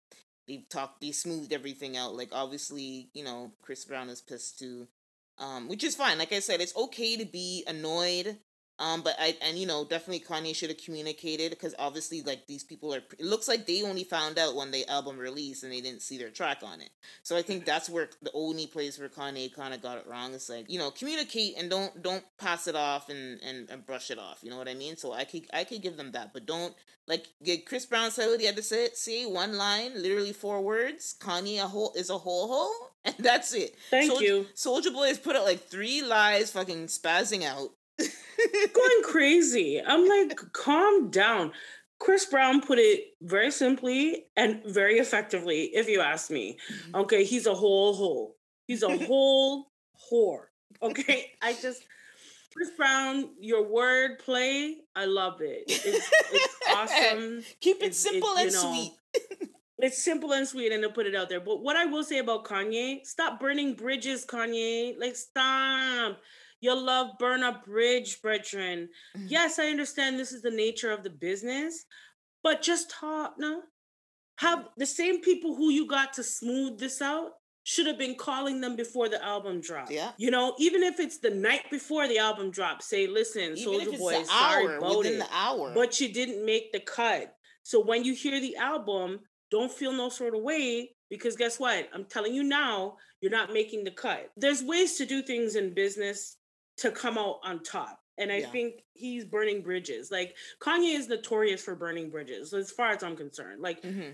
they've 0.46 0.68
talked, 0.68 1.00
they 1.00 1.12
smoothed 1.12 1.52
everything 1.52 1.96
out. 1.96 2.14
Like 2.14 2.30
obviously, 2.32 3.08
you 3.14 3.24
know, 3.24 3.52
Chris 3.62 3.84
Brown 3.84 4.08
is 4.08 4.20
pissed 4.20 4.58
too, 4.58 4.86
um, 5.38 5.68
which 5.68 5.84
is 5.84 5.96
fine. 5.96 6.18
Like 6.18 6.32
I 6.32 6.40
said, 6.40 6.60
it's 6.60 6.76
okay 6.76 7.16
to 7.16 7.24
be 7.24 7.64
annoyed 7.66 8.38
um, 8.80 9.02
but 9.02 9.14
I 9.20 9.36
and 9.40 9.56
you 9.56 9.66
know 9.66 9.84
definitely 9.84 10.24
Kanye 10.26 10.54
should 10.54 10.70
have 10.70 10.82
communicated 10.84 11.50
because 11.50 11.76
obviously 11.78 12.22
like 12.22 12.46
these 12.48 12.64
people 12.64 12.92
are. 12.92 13.02
It 13.18 13.24
looks 13.24 13.46
like 13.46 13.66
they 13.66 13.82
only 13.82 14.02
found 14.02 14.36
out 14.36 14.56
when 14.56 14.72
the 14.72 14.88
album 14.88 15.16
released 15.16 15.62
and 15.62 15.72
they 15.72 15.80
didn't 15.80 16.02
see 16.02 16.18
their 16.18 16.30
track 16.30 16.58
on 16.64 16.80
it. 16.80 16.90
So 17.22 17.36
I 17.36 17.42
think 17.42 17.64
that's 17.64 17.88
where 17.88 18.10
the 18.22 18.32
only 18.34 18.66
place 18.66 18.98
where 18.98 19.08
Kanye 19.08 19.54
kind 19.54 19.74
of 19.74 19.80
got 19.80 19.98
it 19.98 20.06
wrong. 20.08 20.34
It's 20.34 20.48
like 20.48 20.68
you 20.68 20.80
know 20.80 20.90
communicate 20.90 21.54
and 21.56 21.70
don't 21.70 22.02
don't 22.02 22.24
pass 22.38 22.66
it 22.66 22.74
off 22.74 23.10
and, 23.10 23.40
and 23.42 23.70
and 23.70 23.86
brush 23.86 24.10
it 24.10 24.18
off. 24.18 24.40
You 24.42 24.50
know 24.50 24.58
what 24.58 24.68
I 24.68 24.74
mean? 24.74 24.96
So 24.96 25.12
I 25.12 25.22
could 25.22 25.46
I 25.54 25.62
could 25.62 25.80
give 25.80 25.96
them 25.96 26.10
that, 26.12 26.32
but 26.32 26.44
don't 26.44 26.74
like 27.06 27.26
get 27.44 27.66
Chris 27.66 27.86
Brown 27.86 28.10
said 28.10 28.26
what 28.26 28.40
he 28.40 28.46
had 28.46 28.56
to 28.56 28.62
say. 28.62 28.88
See 28.94 29.24
one 29.24 29.56
line, 29.56 29.92
literally 29.94 30.32
four 30.32 30.60
words. 30.60 31.14
Kanye 31.20 31.62
a 31.62 31.68
whole 31.68 31.92
is 31.94 32.10
a 32.10 32.18
whole 32.18 32.48
hole, 32.48 32.90
and 33.04 33.14
that's 33.20 33.54
it. 33.54 33.76
Thank 33.90 34.20
you. 34.20 34.46
Soulja 34.56 34.92
Boy 34.92 35.06
has 35.06 35.18
put 35.20 35.36
out 35.36 35.44
like 35.44 35.68
three 35.68 36.02
lies, 36.02 36.50
fucking 36.50 36.86
spazzing 36.86 37.44
out 37.44 37.70
going 38.72 39.02
crazy. 39.02 39.80
I'm 39.84 40.06
like, 40.06 40.36
calm 40.52 41.10
down. 41.10 41.52
Chris 41.98 42.26
Brown 42.26 42.60
put 42.60 42.78
it 42.78 43.14
very 43.22 43.50
simply 43.50 44.26
and 44.36 44.62
very 44.66 44.98
effectively, 44.98 45.70
if 45.74 45.88
you 45.88 46.00
ask 46.00 46.30
me. 46.30 46.58
Mm-hmm. 46.70 46.96
Okay, 46.96 47.24
he's 47.24 47.46
a 47.46 47.54
whole 47.54 47.94
hole. 47.94 48.36
He's 48.66 48.82
a 48.82 48.96
whole 49.06 49.70
whore. 50.10 50.46
Okay, 50.82 51.30
I 51.40 51.54
just 51.54 51.86
Chris 52.54 52.70
Brown, 52.76 53.30
your 53.40 53.66
word 53.66 54.20
play, 54.20 54.76
I 54.94 55.06
love 55.06 55.40
it. 55.40 55.64
It's, 55.66 56.10
it's 56.32 56.56
awesome. 56.74 57.42
Keep 57.60 57.82
it 57.82 57.94
simple 57.96 58.36
and 58.36 58.52
know, 58.52 58.60
sweet. 58.60 59.50
it's 59.78 60.02
simple 60.02 60.32
and 60.32 60.46
sweet, 60.46 60.70
and 60.70 60.82
to 60.84 60.90
put 60.90 61.06
it 61.06 61.16
out 61.16 61.28
there. 61.28 61.40
But 61.40 61.62
what 61.62 61.74
I 61.74 61.86
will 61.86 62.04
say 62.04 62.18
about 62.18 62.44
Kanye, 62.44 63.04
stop 63.04 63.40
burning 63.40 63.74
bridges, 63.74 64.24
Kanye. 64.24 64.96
Like, 64.98 65.16
stop. 65.16 66.18
Your 66.64 66.76
love 66.76 67.18
burn 67.18 67.42
a 67.42 67.60
bridge, 67.66 68.22
brethren. 68.22 68.88
Mm-hmm. 69.14 69.26
Yes, 69.28 69.58
I 69.58 69.66
understand 69.66 70.18
this 70.18 70.32
is 70.32 70.40
the 70.40 70.50
nature 70.50 70.90
of 70.90 71.02
the 71.02 71.10
business, 71.10 71.84
but 72.42 72.62
just 72.62 72.90
talk, 72.90 73.34
no? 73.38 73.60
Have 74.38 74.68
the 74.78 74.86
same 74.86 75.20
people 75.20 75.54
who 75.54 75.68
you 75.68 75.86
got 75.86 76.14
to 76.14 76.22
smooth 76.22 76.78
this 76.78 77.02
out 77.02 77.32
should 77.64 77.86
have 77.86 77.98
been 77.98 78.14
calling 78.14 78.62
them 78.62 78.76
before 78.76 79.10
the 79.10 79.22
album 79.22 79.60
dropped. 79.60 79.90
Yeah. 79.90 80.12
You 80.16 80.30
know, 80.30 80.54
even 80.58 80.82
if 80.82 81.00
it's 81.00 81.18
the 81.18 81.28
night 81.28 81.70
before 81.70 82.08
the 82.08 82.16
album 82.16 82.50
drops, 82.50 82.88
say, 82.88 83.06
listen, 83.06 83.52
Soulja 83.52 83.98
Boy, 83.98 84.24
sorry 84.24 84.66
hour, 84.66 84.78
about 84.78 85.04
it. 85.04 85.18
The 85.18 85.28
hour. 85.30 85.74
But 85.74 86.00
you 86.00 86.14
didn't 86.14 86.46
make 86.46 86.72
the 86.72 86.80
cut. 86.80 87.36
So 87.62 87.78
when 87.78 88.04
you 88.04 88.14
hear 88.14 88.40
the 88.40 88.56
album, 88.56 89.20
don't 89.50 89.70
feel 89.70 89.92
no 89.92 90.08
sort 90.08 90.34
of 90.34 90.40
way 90.40 90.92
because 91.10 91.36
guess 91.36 91.60
what? 91.60 91.90
I'm 91.92 92.06
telling 92.06 92.32
you 92.32 92.42
now, 92.42 92.96
you're 93.20 93.30
not 93.30 93.52
making 93.52 93.84
the 93.84 93.90
cut. 93.90 94.30
There's 94.34 94.62
ways 94.62 94.96
to 94.96 95.04
do 95.04 95.20
things 95.20 95.56
in 95.56 95.74
business 95.74 96.38
to 96.78 96.90
come 96.90 97.18
out 97.18 97.40
on 97.44 97.62
top. 97.62 98.00
And 98.16 98.30
I 98.30 98.38
yeah. 98.38 98.48
think 98.48 98.74
he's 98.92 99.24
burning 99.24 99.62
bridges. 99.62 100.10
Like 100.10 100.36
Kanye 100.60 100.96
is 100.96 101.08
notorious 101.08 101.62
for 101.62 101.74
burning 101.74 102.10
bridges, 102.10 102.52
as 102.52 102.70
far 102.70 102.90
as 102.90 103.02
I'm 103.02 103.16
concerned. 103.16 103.60
Like 103.60 103.82
mm-hmm. 103.82 104.10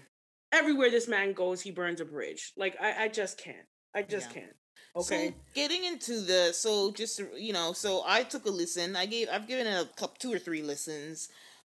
everywhere 0.52 0.90
this 0.90 1.06
man 1.06 1.32
goes, 1.32 1.60
he 1.60 1.70
burns 1.70 2.00
a 2.00 2.04
bridge. 2.04 2.52
Like 2.56 2.76
I, 2.80 3.04
I 3.04 3.08
just 3.08 3.38
can't. 3.38 3.56
I 3.94 4.02
just 4.02 4.28
yeah. 4.30 4.40
can't. 4.40 4.56
Okay. 4.96 5.28
So 5.28 5.34
getting 5.54 5.84
into 5.84 6.20
the 6.20 6.52
so 6.52 6.92
just 6.92 7.20
you 7.36 7.52
know, 7.52 7.72
so 7.72 8.02
I 8.06 8.22
took 8.22 8.46
a 8.46 8.50
listen. 8.50 8.96
I 8.96 9.06
gave 9.06 9.28
I've 9.30 9.46
given 9.46 9.66
it 9.66 9.80
a 9.80 9.88
couple 9.96 10.16
two 10.18 10.32
or 10.32 10.38
three 10.38 10.62
listens. 10.62 11.28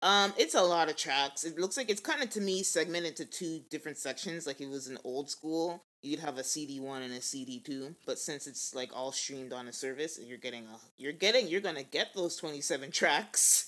Um, 0.04 0.34
it's 0.38 0.54
a 0.54 0.62
lot 0.62 0.90
of 0.90 0.98
tracks. 0.98 1.44
It 1.44 1.58
looks 1.58 1.78
like 1.78 1.90
it's 1.90 2.02
kind 2.02 2.22
of 2.22 2.30
to 2.32 2.42
me 2.42 2.62
segmented 2.62 3.16
to 3.16 3.26
two 3.26 3.62
different 3.72 3.98
sections, 3.98 4.46
like 4.46 4.62
it 4.62 4.70
was 4.70 4.88
an 4.88 5.00
old 5.04 5.30
school 5.30 5.84
you'd 6.04 6.20
have 6.20 6.38
a 6.38 6.44
CD 6.44 6.80
one 6.80 7.02
and 7.02 7.14
a 7.14 7.22
CD 7.22 7.60
two, 7.60 7.96
but 8.06 8.20
since 8.20 8.46
it's 8.46 8.76
like 8.76 8.92
all 8.94 9.12
streamed 9.12 9.54
on 9.54 9.68
a 9.68 9.74
service, 9.74 10.20
you're 10.22 10.38
getting 10.38 10.66
a 10.66 10.78
you're 10.98 11.14
getting 11.14 11.48
you're 11.48 11.62
gonna 11.62 11.84
get 11.84 12.14
those 12.14 12.36
twenty 12.36 12.62
seven 12.62 12.92
tracks. 12.92 13.66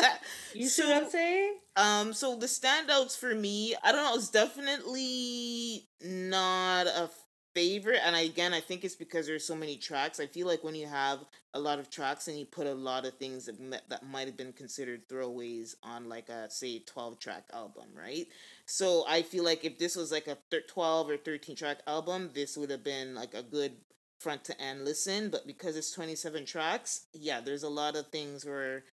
you 0.54 0.68
see 0.68 0.82
what 0.82 1.04
I'm 1.04 1.10
saying? 1.10 1.58
Um, 1.76 2.12
so 2.12 2.36
the 2.36 2.46
standouts 2.46 3.16
for 3.16 3.34
me, 3.34 3.76
I 3.84 3.92
don't 3.92 4.02
know, 4.02 4.16
it's 4.16 4.30
definitely 4.30 5.86
not 6.02 6.86
a 6.86 7.10
favorite 7.54 8.00
and 8.04 8.16
I, 8.16 8.22
again 8.22 8.52
i 8.52 8.60
think 8.60 8.84
it's 8.84 8.96
because 8.96 9.26
there's 9.26 9.46
so 9.46 9.54
many 9.54 9.76
tracks 9.76 10.18
i 10.18 10.26
feel 10.26 10.46
like 10.46 10.64
when 10.64 10.74
you 10.74 10.86
have 10.86 11.20
a 11.54 11.58
lot 11.58 11.78
of 11.78 11.88
tracks 11.88 12.26
and 12.26 12.36
you 12.38 12.44
put 12.44 12.66
a 12.66 12.74
lot 12.74 13.06
of 13.06 13.14
things 13.14 13.46
that, 13.46 13.88
that 13.88 14.04
might 14.04 14.26
have 14.26 14.36
been 14.36 14.52
considered 14.52 15.08
throwaways 15.08 15.76
on 15.82 16.08
like 16.08 16.28
a 16.28 16.50
say 16.50 16.80
12 16.80 17.18
track 17.20 17.44
album 17.52 17.84
right? 17.96 18.26
So 18.66 19.04
i 19.08 19.22
feel 19.22 19.44
like 19.44 19.64
if 19.64 19.78
this 19.78 19.96
was 19.96 20.10
like 20.10 20.26
a 20.26 20.36
12 20.68 21.10
or 21.10 21.16
13 21.16 21.54
track 21.56 21.78
album 21.86 22.30
this 22.34 22.56
would 22.56 22.70
have 22.70 22.84
been 22.84 23.14
like 23.14 23.34
a 23.34 23.42
good 23.42 23.72
front 24.18 24.44
to 24.44 24.60
end 24.60 24.84
listen 24.84 25.28
but 25.28 25.46
because 25.46 25.76
it's 25.76 25.90
27 25.92 26.46
tracks 26.46 27.06
yeah 27.12 27.40
there's 27.40 27.62
a 27.62 27.68
lot 27.68 27.94
of 27.94 28.06
things 28.08 28.44
where 28.44 28.84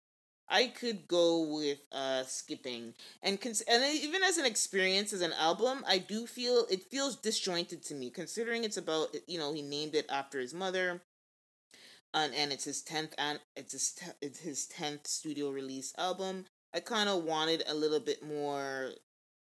I 0.51 0.67
could 0.67 1.09
go 1.09 1.41
with 1.57 1.79
uh 1.93 2.25
skipping 2.25 2.95
and 3.23 3.41
cons- 3.41 3.63
and 3.63 3.83
even 3.85 4.23
as 4.23 4.37
an 4.39 4.45
experience 4.47 5.13
as 5.13 5.23
an 5.23 5.33
album, 5.35 5.85
I 5.89 5.99
do 5.99 6.27
feel 6.27 6.67
it 6.71 6.83
feels 6.91 7.17
disjointed 7.17 7.83
to 7.85 7.95
me 7.95 8.11
considering 8.11 8.65
it's 8.65 8.77
about 8.77 9.15
you 9.27 9.39
know 9.39 9.53
he 9.55 9.63
named 9.63 9.95
it 9.95 10.07
after 10.11 10.41
his 10.41 10.53
mother, 10.55 11.03
and 12.15 12.35
and 12.35 12.53
it's 12.53 12.65
his 12.65 12.83
tenth 12.83 13.15
and 13.19 13.39
it's 13.57 13.73
his 13.73 13.99
it's 14.21 14.41
his 14.41 14.67
tenth 14.67 15.07
studio 15.07 15.51
release 15.51 15.95
album. 15.99 16.45
I 16.75 16.81
kind 16.81 17.09
of 17.09 17.25
wanted 17.25 17.63
a 17.67 17.75
little 17.75 18.01
bit 18.01 18.23
more 18.23 18.91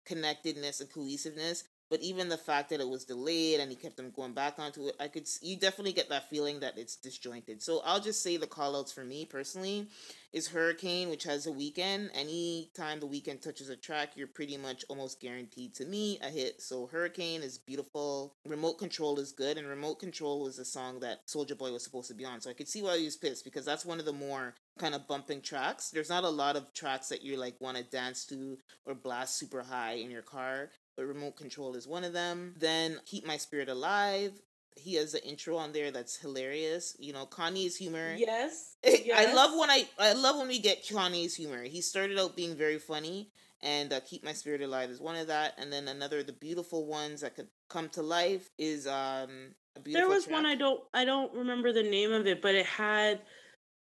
connectedness 0.06 0.82
and 0.82 0.92
cohesiveness. 0.92 1.64
But 1.90 2.02
even 2.02 2.30
the 2.30 2.38
fact 2.38 2.70
that 2.70 2.80
it 2.80 2.88
was 2.88 3.06
delayed 3.06 3.60
and 3.60 3.72
he 3.72 3.76
kept 3.76 3.98
them 3.98 4.12
going 4.12 4.34
back 4.34 4.60
onto 4.60 4.88
it, 4.88 4.96
I 5.00 5.08
could 5.08 5.28
you 5.42 5.58
definitely 5.58 5.94
get 5.94 6.10
that 6.10 6.30
feeling 6.30 6.60
that 6.60 6.78
it's 6.78 6.96
disjointed. 6.96 7.62
So 7.62 7.82
I'll 7.84 8.00
just 8.00 8.22
say 8.22 8.38
the 8.38 8.48
callouts 8.48 8.94
for 8.94 9.04
me 9.04 9.26
personally 9.26 9.88
is 10.32 10.48
Hurricane, 10.48 11.10
which 11.10 11.24
has 11.24 11.48
a 11.48 11.52
Weeknd. 11.52 12.10
Anytime 12.14 13.00
the 13.00 13.08
Weeknd 13.08 13.42
touches 13.42 13.70
a 13.70 13.76
track, 13.76 14.12
you're 14.16 14.28
pretty 14.28 14.58
much 14.58 14.86
almost 14.88 15.20
guaranteed 15.20 15.74
to 15.76 15.86
me 15.86 16.20
a 16.22 16.30
hit. 16.30 16.62
So 16.62 16.86
Hurricane 16.88 17.42
is 17.42 17.58
beautiful. 17.58 18.36
Remote 18.46 18.78
Control 18.78 19.20
is 19.20 19.32
good, 19.32 19.58
and 19.58 19.68
Remote 19.68 20.00
Control 20.00 20.44
was 20.44 20.60
a 20.60 20.66
song 20.66 21.00
that 21.00 21.28
Soulja 21.28 21.58
Boy 21.58 21.72
was 21.72 21.84
supposed 21.84 22.10
to 22.10 22.14
be 22.14 22.26
on. 22.26 22.42
So 22.42 22.52
I 22.52 22.54
could 22.54 22.68
see 22.68 22.84
why 22.84 22.98
he 23.00 23.06
was 23.06 23.18
pissed 23.18 23.44
because 23.44 23.66
that's 23.66 23.86
one 23.86 24.00
of 24.00 24.06
the 24.06 24.14
more 24.14 24.54
kind 24.78 24.94
of 24.94 25.08
bumping 25.08 25.42
tracks. 25.42 25.90
There's 25.90 26.10
not 26.10 26.24
a 26.24 26.30
lot 26.30 26.56
of 26.56 26.74
tracks 26.74 27.10
that 27.10 27.24
you 27.24 27.36
like 27.38 27.60
want 27.60 27.78
to 27.78 27.84
dance 27.84 28.26
to 28.28 28.58
or 28.86 28.94
blast 28.94 29.38
super 29.38 29.64
high 29.64 29.94
in 29.94 30.12
your 30.12 30.22
car 30.22 30.70
but 30.96 31.06
remote 31.06 31.38
control 31.38 31.76
is 31.76 31.88
one 31.88 32.04
of 32.04 32.14
them. 32.14 32.56
Then 32.58 33.00
Keep 33.06 33.26
My 33.26 33.38
Spirit 33.38 33.70
Alive. 33.70 34.34
He 34.76 34.96
has 34.96 35.14
an 35.14 35.22
intro 35.26 35.58
on 35.58 35.74
there 35.74 35.92
that's 35.92 36.18
hilarious. 36.18 36.96
You 37.00 37.14
know, 37.14 37.26
Kanye's 37.26 37.76
humor. 37.76 38.16
Yes. 38.18 38.78
yes. 38.84 39.30
I 39.30 39.34
love 39.34 39.58
when 39.58 39.70
I 39.70 39.88
I 40.00 40.14
love 40.14 40.38
when 40.38 40.48
we 40.48 40.60
get 40.60 40.86
Kanye's 40.86 41.36
humor. 41.36 41.64
He 41.64 41.82
started 41.82 42.18
out 42.18 42.36
being 42.36 42.56
very 42.56 42.80
funny, 42.80 43.30
and 43.62 43.92
uh, 43.92 44.00
Keep 44.02 44.24
My 44.24 44.34
Spirit 44.34 44.62
Alive 44.62 44.90
is 44.90 45.02
one 45.02 45.16
of 45.16 45.28
that. 45.28 45.54
And 45.58 45.72
then 45.72 45.88
another, 45.88 46.24
the 46.24 46.34
beautiful 46.34 46.86
ones 46.86 47.22
that 47.22 47.36
could 47.36 47.50
come 47.70 47.90
to 47.90 48.02
life 48.02 48.50
is 48.58 48.88
um. 48.88 49.56
there 49.86 50.08
was 50.08 50.26
track. 50.26 50.34
one 50.34 50.46
I 50.46 50.56
don't 50.56 50.82
I 50.94 51.06
don't 51.06 51.34
remember 51.34 51.74
the 51.74 51.84
name 51.84 52.14
of 52.14 52.26
it, 52.28 52.42
but 52.42 52.56
it 52.56 52.66
had 52.66 53.22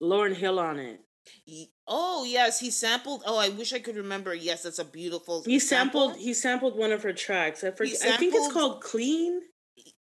Lauryn 0.02 0.36
Hill 0.36 0.60
on 0.60 0.80
it. 0.80 1.02
He, 1.45 1.71
oh 1.88 2.25
yes, 2.27 2.60
he 2.60 2.71
sampled. 2.71 3.23
Oh, 3.25 3.38
I 3.38 3.49
wish 3.49 3.73
I 3.73 3.79
could 3.79 3.95
remember. 3.95 4.34
Yes, 4.34 4.63
that's 4.63 4.79
a 4.79 4.86
beautiful. 4.86 5.43
He 5.43 5.60
sampled. 5.60 6.12
Sample. 6.12 6.25
He 6.25 6.34
sampled 6.34 6.77
one 6.77 6.91
of 6.91 7.03
her 7.03 7.13
tracks. 7.13 7.63
I 7.63 7.71
forget. 7.71 7.97
Sampled, 7.97 8.13
I 8.13 8.17
think 8.17 8.36
it's 8.36 8.53
called 8.53 8.82
Clean. 8.82 9.41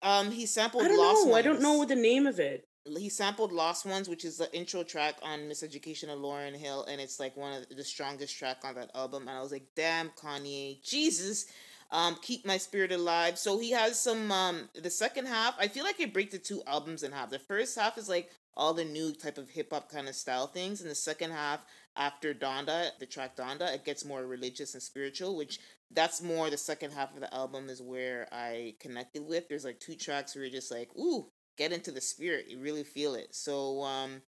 Um, 0.02 0.30
he 0.30 0.46
sampled. 0.46 0.84
I 0.84 0.88
don't 0.88 0.98
Lost 0.98 1.26
know. 1.26 1.32
Ones. 1.32 1.36
I 1.36 1.42
don't 1.42 1.60
know 1.60 1.74
what 1.74 1.88
the 1.88 1.96
name 1.96 2.26
of 2.26 2.38
it. 2.40 2.64
He 2.96 3.10
sampled 3.10 3.52
Lost 3.52 3.84
Ones, 3.84 4.08
which 4.08 4.24
is 4.24 4.38
the 4.38 4.54
intro 4.56 4.82
track 4.82 5.16
on 5.22 5.40
Miseducation 5.40 6.04
of 6.04 6.20
Lauryn 6.20 6.56
Hill, 6.56 6.86
and 6.88 7.00
it's 7.00 7.20
like 7.20 7.36
one 7.36 7.52
of 7.52 7.76
the 7.76 7.84
strongest 7.84 8.38
track 8.38 8.58
on 8.64 8.76
that 8.76 8.90
album. 8.94 9.28
And 9.28 9.36
I 9.36 9.42
was 9.42 9.52
like, 9.52 9.66
damn, 9.76 10.08
Kanye, 10.10 10.82
Jesus. 10.82 11.46
Um, 11.90 12.16
keep 12.20 12.46
my 12.46 12.58
spirit 12.58 12.92
alive. 12.92 13.38
So 13.38 13.58
he 13.58 13.70
has 13.70 13.98
some 13.98 14.30
um 14.30 14.68
the 14.74 14.90
second 14.90 15.26
half. 15.26 15.54
I 15.58 15.68
feel 15.68 15.84
like 15.84 16.00
it 16.00 16.12
breaks 16.12 16.32
the 16.32 16.38
two 16.38 16.62
albums 16.66 17.02
in 17.02 17.12
half. 17.12 17.30
The 17.30 17.38
first 17.38 17.78
half 17.78 17.96
is 17.96 18.08
like 18.08 18.30
all 18.58 18.74
the 18.74 18.84
new 18.84 19.12
type 19.12 19.38
of 19.38 19.48
hip 19.48 19.72
hop 19.72 19.88
kind 19.88 20.08
of 20.08 20.16
style 20.16 20.48
things. 20.48 20.80
And 20.82 20.90
the 20.90 20.94
second 20.94 21.30
half, 21.30 21.64
after 21.96 22.34
Donda, 22.34 22.90
the 22.98 23.06
track 23.06 23.36
Donda, 23.36 23.72
it 23.72 23.84
gets 23.84 24.04
more 24.04 24.26
religious 24.26 24.74
and 24.74 24.82
spiritual, 24.82 25.36
which 25.36 25.60
that's 25.92 26.20
more 26.20 26.50
the 26.50 26.58
second 26.58 26.90
half 26.90 27.14
of 27.14 27.20
the 27.20 27.32
album 27.32 27.70
is 27.70 27.80
where 27.80 28.26
I 28.32 28.74
connected 28.80 29.24
with. 29.26 29.48
There's 29.48 29.64
like 29.64 29.78
two 29.78 29.94
tracks 29.94 30.34
where 30.34 30.44
you're 30.44 30.52
just 30.52 30.72
like, 30.72 30.90
ooh, 30.98 31.28
get 31.56 31.72
into 31.72 31.92
the 31.92 32.00
spirit. 32.00 32.46
You 32.48 32.58
really 32.58 32.84
feel 32.84 33.14
it. 33.14 33.34
So 33.34 33.82
um 33.82 34.22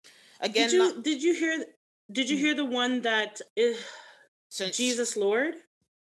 again 0.41 0.70
Did 0.70 0.72
you 0.72 0.79
not- 0.79 1.03
did 1.05 1.22
you 1.22 1.35
hear 1.35 1.64
did 2.11 2.29
you 2.29 2.37
mm. 2.37 2.41
hear 2.41 2.55
the 2.55 2.64
one 2.64 3.03
that 3.03 3.41
is 3.55 3.79
Jesus 4.72 5.16
Lord? 5.16 5.55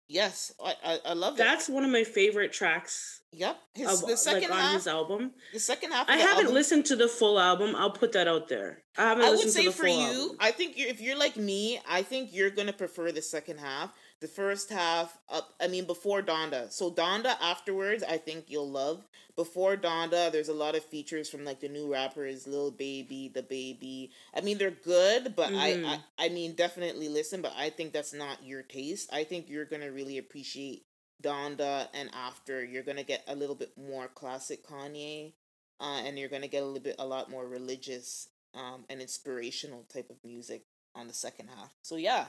Yes, 0.08 0.52
I 0.62 0.74
I, 0.84 0.98
I 1.06 1.12
love 1.14 1.36
That's 1.36 1.68
one 1.68 1.84
of 1.84 1.90
my 1.90 2.04
favorite 2.04 2.52
tracks. 2.52 3.19
Yep, 3.32 3.56
his 3.74 4.00
the 4.02 4.16
second 4.16 4.50
like 4.50 4.58
on 4.58 4.58
half. 4.58 4.74
his 4.74 4.86
album. 4.88 5.30
The 5.52 5.60
second 5.60 5.92
half. 5.92 6.08
Of 6.08 6.14
I 6.14 6.18
haven't 6.18 6.38
album, 6.46 6.54
listened 6.54 6.84
to 6.86 6.96
the 6.96 7.06
full 7.06 7.38
album. 7.38 7.76
I'll 7.76 7.92
put 7.92 8.10
that 8.12 8.26
out 8.26 8.48
there. 8.48 8.82
I 8.98 9.02
haven't 9.02 9.24
I 9.24 9.30
would 9.30 9.50
say 9.50 9.70
for 9.70 9.86
you, 9.86 10.00
album. 10.00 10.36
I 10.40 10.50
think 10.50 10.76
you're, 10.76 10.88
if 10.88 11.00
you're 11.00 11.16
like 11.16 11.36
me, 11.36 11.80
I 11.88 12.02
think 12.02 12.30
you're 12.32 12.50
gonna 12.50 12.72
prefer 12.72 13.12
the 13.12 13.22
second 13.22 13.58
half. 13.60 13.92
The 14.20 14.26
first 14.28 14.68
half, 14.70 15.16
up, 15.30 15.54
I 15.60 15.68
mean, 15.68 15.86
before 15.86 16.22
Donda. 16.22 16.70
So 16.72 16.90
Donda 16.90 17.36
afterwards, 17.40 18.02
I 18.02 18.18
think 18.18 18.46
you'll 18.48 18.68
love. 18.70 19.06
Before 19.36 19.76
Donda, 19.76 20.30
there's 20.30 20.48
a 20.50 20.52
lot 20.52 20.74
of 20.74 20.84
features 20.84 21.30
from 21.30 21.44
like 21.44 21.60
the 21.60 21.68
new 21.68 21.90
rappers, 21.90 22.46
Lil 22.48 22.72
Baby, 22.72 23.32
DaBaby. 23.34 24.10
I 24.34 24.40
mean, 24.42 24.58
they're 24.58 24.72
good, 24.72 25.34
but 25.36 25.50
Mhm. 25.52 25.86
I, 25.86 26.00
I, 26.18 26.26
I 26.26 26.28
mean, 26.30 26.54
definitely 26.54 27.08
listen. 27.08 27.40
But 27.42 27.52
I 27.56 27.70
think 27.70 27.92
that's 27.92 28.12
not 28.12 28.44
your 28.44 28.62
taste. 28.62 29.08
I 29.12 29.22
think 29.24 29.48
you're 29.48 29.64
gonna 29.64 29.92
really 29.92 30.18
appreciate 30.18 30.84
Donda, 31.22 31.88
and 31.94 32.10
after 32.14 32.64
you're 32.64 32.82
gonna 32.82 33.04
get 33.04 33.22
a 33.28 33.34
little 33.34 33.54
bit 33.54 33.72
more 33.76 34.08
classic 34.08 34.66
Kanye, 34.66 35.32
uh, 35.80 36.02
and 36.04 36.18
you're 36.18 36.28
gonna 36.28 36.48
get 36.48 36.62
a 36.62 36.66
little 36.66 36.80
bit, 36.82 36.96
a 36.98 37.06
lot 37.06 37.30
more 37.30 37.46
religious, 37.46 38.28
um, 38.54 38.84
and 38.88 39.00
inspirational 39.00 39.84
type 39.92 40.10
of 40.10 40.16
music 40.24 40.62
on 40.94 41.06
the 41.06 41.14
second 41.14 41.48
half. 41.48 41.72
So 41.82 41.96
yeah. 41.96 42.26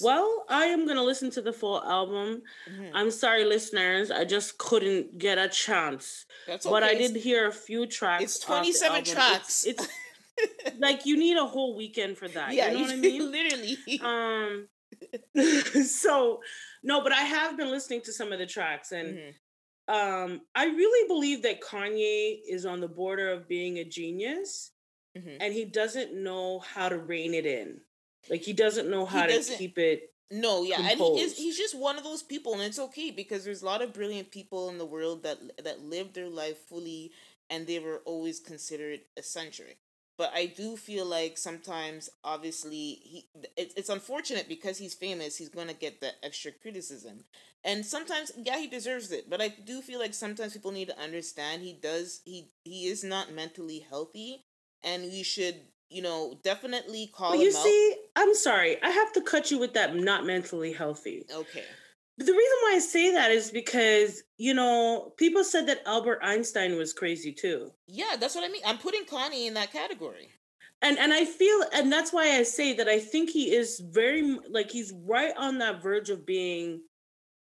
Well, 0.00 0.44
I 0.48 0.66
am 0.66 0.86
gonna 0.86 1.02
listen 1.02 1.30
to 1.32 1.42
the 1.42 1.52
full 1.52 1.82
album. 1.82 2.42
Mhm. 2.70 2.90
I'm 2.94 3.10
sorry, 3.10 3.44
listeners. 3.44 4.10
I 4.10 4.24
just 4.24 4.58
couldn't 4.58 5.18
get 5.18 5.38
a 5.38 5.48
chance. 5.48 6.24
That's 6.46 6.64
okay. 6.64 6.72
But 6.72 6.82
I 6.84 6.94
did 6.94 7.16
hear 7.16 7.48
a 7.48 7.52
few 7.52 7.86
tracks. 7.86 8.22
It's 8.24 8.38
27 8.38 9.04
tracks. 9.04 9.64
It's, 9.64 9.88
it's 10.36 10.78
like 10.78 11.06
you 11.06 11.16
need 11.16 11.36
a 11.36 11.44
whole 11.44 11.76
weekend 11.76 12.16
for 12.16 12.28
that. 12.28 12.52
yeah, 12.52 12.70
you 12.70 12.78
know 12.78 12.82
what 12.82 12.92
I 12.92 12.96
mean? 12.96 13.30
literally. 13.30 13.78
Um. 14.00 14.68
so 15.84 16.40
no, 16.84 17.02
but 17.02 17.12
I 17.12 17.22
have 17.22 17.56
been 17.56 17.70
listening 17.70 18.02
to 18.02 18.12
some 18.12 18.32
of 18.32 18.38
the 18.38 18.46
tracks, 18.46 18.92
and 18.92 19.18
Mhm. 19.18 19.34
um, 19.88 20.46
I 20.54 20.66
really 20.66 21.08
believe 21.08 21.42
that 21.42 21.60
Kanye 21.60 22.40
is 22.48 22.64
on 22.64 22.80
the 22.80 22.88
border 22.88 23.28
of 23.30 23.48
being 23.48 23.78
a 23.78 23.84
genius, 23.84 24.70
Mhm. 25.16 25.38
and 25.40 25.52
he 25.54 25.64
doesn't 25.64 26.12
know 26.14 26.60
how 26.60 26.88
to 26.88 26.96
rein 26.98 27.34
it 27.34 27.46
in. 27.46 27.84
Like 28.30 28.42
he 28.42 28.52
doesn't 28.52 28.88
know 28.88 29.04
how 29.04 29.26
to 29.26 29.32
keep 29.58 29.78
it. 29.78 30.10
No, 30.30 30.62
yeah, 30.62 30.80
and 30.90 30.98
he 30.98 31.20
is, 31.20 31.36
he's 31.36 31.56
just 31.56 31.74
one 31.74 31.96
of 31.98 32.04
those 32.04 32.22
people, 32.22 32.54
and 32.54 32.62
it's 32.62 32.78
okay 32.78 33.10
because 33.10 33.44
there's 33.44 33.62
a 33.62 33.66
lot 33.66 33.82
of 33.82 33.92
brilliant 33.92 34.30
people 34.30 34.68
in 34.70 34.78
the 34.78 34.86
world 34.86 35.22
that 35.22 35.38
that 35.64 35.80
live 35.82 36.12
their 36.14 36.28
life 36.30 36.58
fully, 36.66 37.12
and 37.50 37.66
they 37.66 37.78
were 37.78 37.98
always 38.06 38.40
considered 38.40 39.00
eccentric. 39.16 39.78
But 40.16 40.30
I 40.34 40.46
do 40.46 40.76
feel 40.76 41.06
like 41.06 41.36
sometimes, 41.36 42.08
obviously, 42.22 43.00
he 43.02 43.26
it, 43.56 43.72
it's 43.76 43.88
unfortunate 43.88 44.48
because 44.48 44.78
he's 44.78 44.94
famous, 44.94 45.36
he's 45.36 45.48
gonna 45.48 45.74
get 45.74 46.00
the 46.00 46.12
extra 46.22 46.52
criticism, 46.52 47.24
and 47.64 47.84
sometimes, 47.84 48.30
yeah, 48.36 48.58
he 48.58 48.68
deserves 48.68 49.10
it. 49.10 49.28
But 49.28 49.40
I 49.40 49.48
do 49.48 49.80
feel 49.82 49.98
like 49.98 50.14
sometimes 50.14 50.52
people 50.52 50.70
need 50.70 50.88
to 50.88 51.00
understand 51.00 51.62
he 51.62 51.72
does 51.72 52.20
he 52.24 52.50
he 52.64 52.86
is 52.86 53.02
not 53.02 53.32
mentally 53.32 53.86
healthy, 53.90 54.44
and 54.84 55.04
we 55.04 55.24
should 55.24 55.56
you 55.90 56.02
know 56.02 56.38
definitely 56.42 57.10
call 57.12 57.32
him 57.32 57.40
you 57.40 57.48
out. 57.48 57.64
see, 57.64 57.96
I'm 58.14 58.34
sorry, 58.34 58.80
I 58.82 58.90
have 58.90 59.12
to 59.14 59.20
cut 59.20 59.50
you 59.50 59.58
with 59.58 59.74
that. 59.74 59.96
Not 59.96 60.24
mentally 60.26 60.72
healthy. 60.72 61.24
Okay. 61.32 61.64
The 62.16 62.24
reason 62.32 62.56
why 62.62 62.72
I 62.76 62.78
say 62.78 63.12
that 63.12 63.30
is 63.32 63.50
because 63.50 64.22
you 64.38 64.54
know 64.54 65.12
people 65.16 65.42
said 65.44 65.66
that 65.66 65.82
Albert 65.86 66.20
Einstein 66.22 66.76
was 66.76 66.92
crazy 66.92 67.32
too. 67.32 67.72
Yeah, 67.88 68.14
that's 68.18 68.34
what 68.36 68.44
I 68.44 68.48
mean. 68.52 68.62
I'm 68.64 68.78
putting 68.78 69.04
Kanye 69.04 69.46
in 69.46 69.54
that 69.54 69.72
category. 69.72 70.28
and 70.82 70.98
and 70.98 71.12
I 71.12 71.24
feel 71.24 71.62
and 71.72 71.90
that's 71.92 72.12
why 72.12 72.36
I 72.38 72.42
say 72.44 72.72
that 72.74 72.88
I 72.88 72.98
think 73.00 73.30
he 73.30 73.54
is 73.54 73.80
very 73.80 74.22
like 74.48 74.70
he's 74.70 74.92
right 74.92 75.32
on 75.36 75.58
that 75.58 75.82
verge 75.82 76.10
of 76.10 76.24
being 76.26 76.82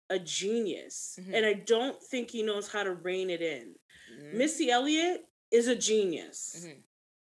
a 0.09 0.19
genius 0.19 1.17
Mhm. 1.19 1.33
and 1.33 1.45
I 1.45 1.53
don't 1.53 2.01
think 2.01 2.29
he 2.29 2.43
knows 2.43 2.67
how 2.71 2.83
to 2.83 2.93
rein 2.93 3.29
it 3.31 3.41
in. 3.41 3.75
Mhm. 4.13 4.33
Missy 4.35 4.69
Elliott 4.69 5.25
is 5.51 5.67
a 5.67 5.75
genius. 5.75 6.55
Mhm. 6.65 6.83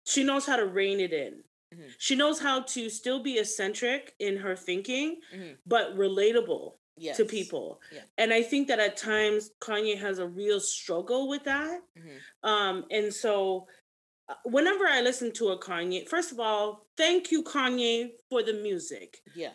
She 0.06 0.24
knows 0.24 0.46
how 0.46 0.58
to 0.58 0.66
rein 0.66 1.00
it 1.00 1.14
in. 1.14 1.44
Mhm. 1.74 1.94
She 1.98 2.16
knows 2.16 2.40
how 2.40 2.62
to 2.62 2.90
still 2.90 3.20
be 3.20 3.40
eccentric 3.40 4.14
in 4.20 4.38
her 4.38 4.56
thinking 4.56 5.22
Mhm. 5.34 5.58
but 5.66 5.96
relatable 5.96 6.78
Yes. 6.98 7.18
to 7.18 7.26
people. 7.26 7.82
Yeah. 7.92 8.02
And 8.18 8.32
I 8.34 8.42
think 8.42 8.68
that 8.70 8.80
at 8.80 8.96
times 8.98 9.52
Kanye 9.62 9.98
has 10.00 10.20
a 10.20 10.28
real 10.28 10.60
struggle 10.60 11.28
with 11.28 11.44
that. 11.44 11.82
Mhm. 11.98 12.20
Um, 12.50 12.86
and 12.90 13.14
so 13.14 13.68
uh, 14.28 14.36
whenever 14.46 14.86
I 14.88 15.02
listen 15.02 15.32
to 15.34 15.50
a 15.50 15.60
Kanye, 15.60 16.08
first 16.08 16.32
of 16.32 16.40
all, 16.40 16.88
thank 16.98 17.32
you, 17.32 17.44
Kanye, 17.44 18.12
for 18.30 18.42
the 18.44 18.54
music. 18.54 19.20
Yeah. 19.36 19.52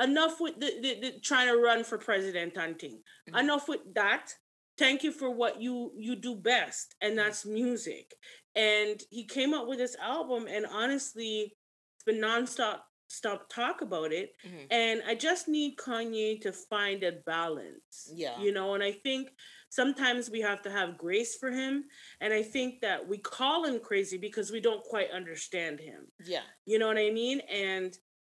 Enough 0.00 0.40
with 0.40 0.58
the, 0.58 0.72
the, 0.82 1.00
the 1.00 1.20
trying 1.20 1.48
to 1.48 1.56
run 1.58 1.84
for 1.84 1.96
president 1.96 2.56
hunting. 2.56 3.02
Mhm. 3.30 3.38
Enough 3.40 3.68
with 3.68 3.80
that. 3.94 4.34
Thank 4.76 5.02
you 5.04 5.12
for 5.12 5.30
what 5.30 5.60
you 5.60 5.92
you 5.96 6.16
do 6.16 6.34
best, 6.34 6.94
and 7.02 7.16
that's 7.18 7.44
music. 7.44 8.14
And 8.56 9.00
he 9.10 9.24
came 9.26 9.52
up 9.54 9.68
with 9.68 9.78
this 9.78 9.94
album, 10.00 10.46
and 10.48 10.66
honestly, 10.66 11.54
it's 11.94 12.04
been 12.04 12.20
nonstop 12.20 12.80
stop 13.10 13.48
talk 13.48 13.82
about 13.82 14.12
it. 14.12 14.36
Mhm. 14.44 14.66
And 14.70 15.02
I 15.04 15.14
just 15.16 15.48
need 15.48 15.76
Kanye 15.76 16.40
to 16.42 16.52
find 16.52 17.02
a 17.02 17.12
balance. 17.12 18.08
Yeah. 18.14 18.40
You 18.40 18.52
know, 18.52 18.74
and 18.74 18.82
I 18.84 18.92
think 18.92 19.30
sometimes 19.68 20.30
we 20.30 20.40
have 20.40 20.62
to 20.62 20.70
have 20.70 20.96
grace 20.96 21.36
for 21.36 21.50
him. 21.50 21.84
And 22.20 22.32
I 22.32 22.42
think 22.42 22.80
that 22.82 23.06
we 23.06 23.18
call 23.18 23.64
him 23.64 23.80
crazy 23.80 24.16
because 24.16 24.50
we 24.52 24.60
don't 24.60 24.84
quite 24.84 25.10
understand 25.10 25.80
him. 25.80 26.06
Yeah. 26.24 26.42
You 26.66 26.78
know 26.78 26.86
what 26.86 26.98
I 26.98 27.10
mean? 27.10 27.40
And 27.40 27.96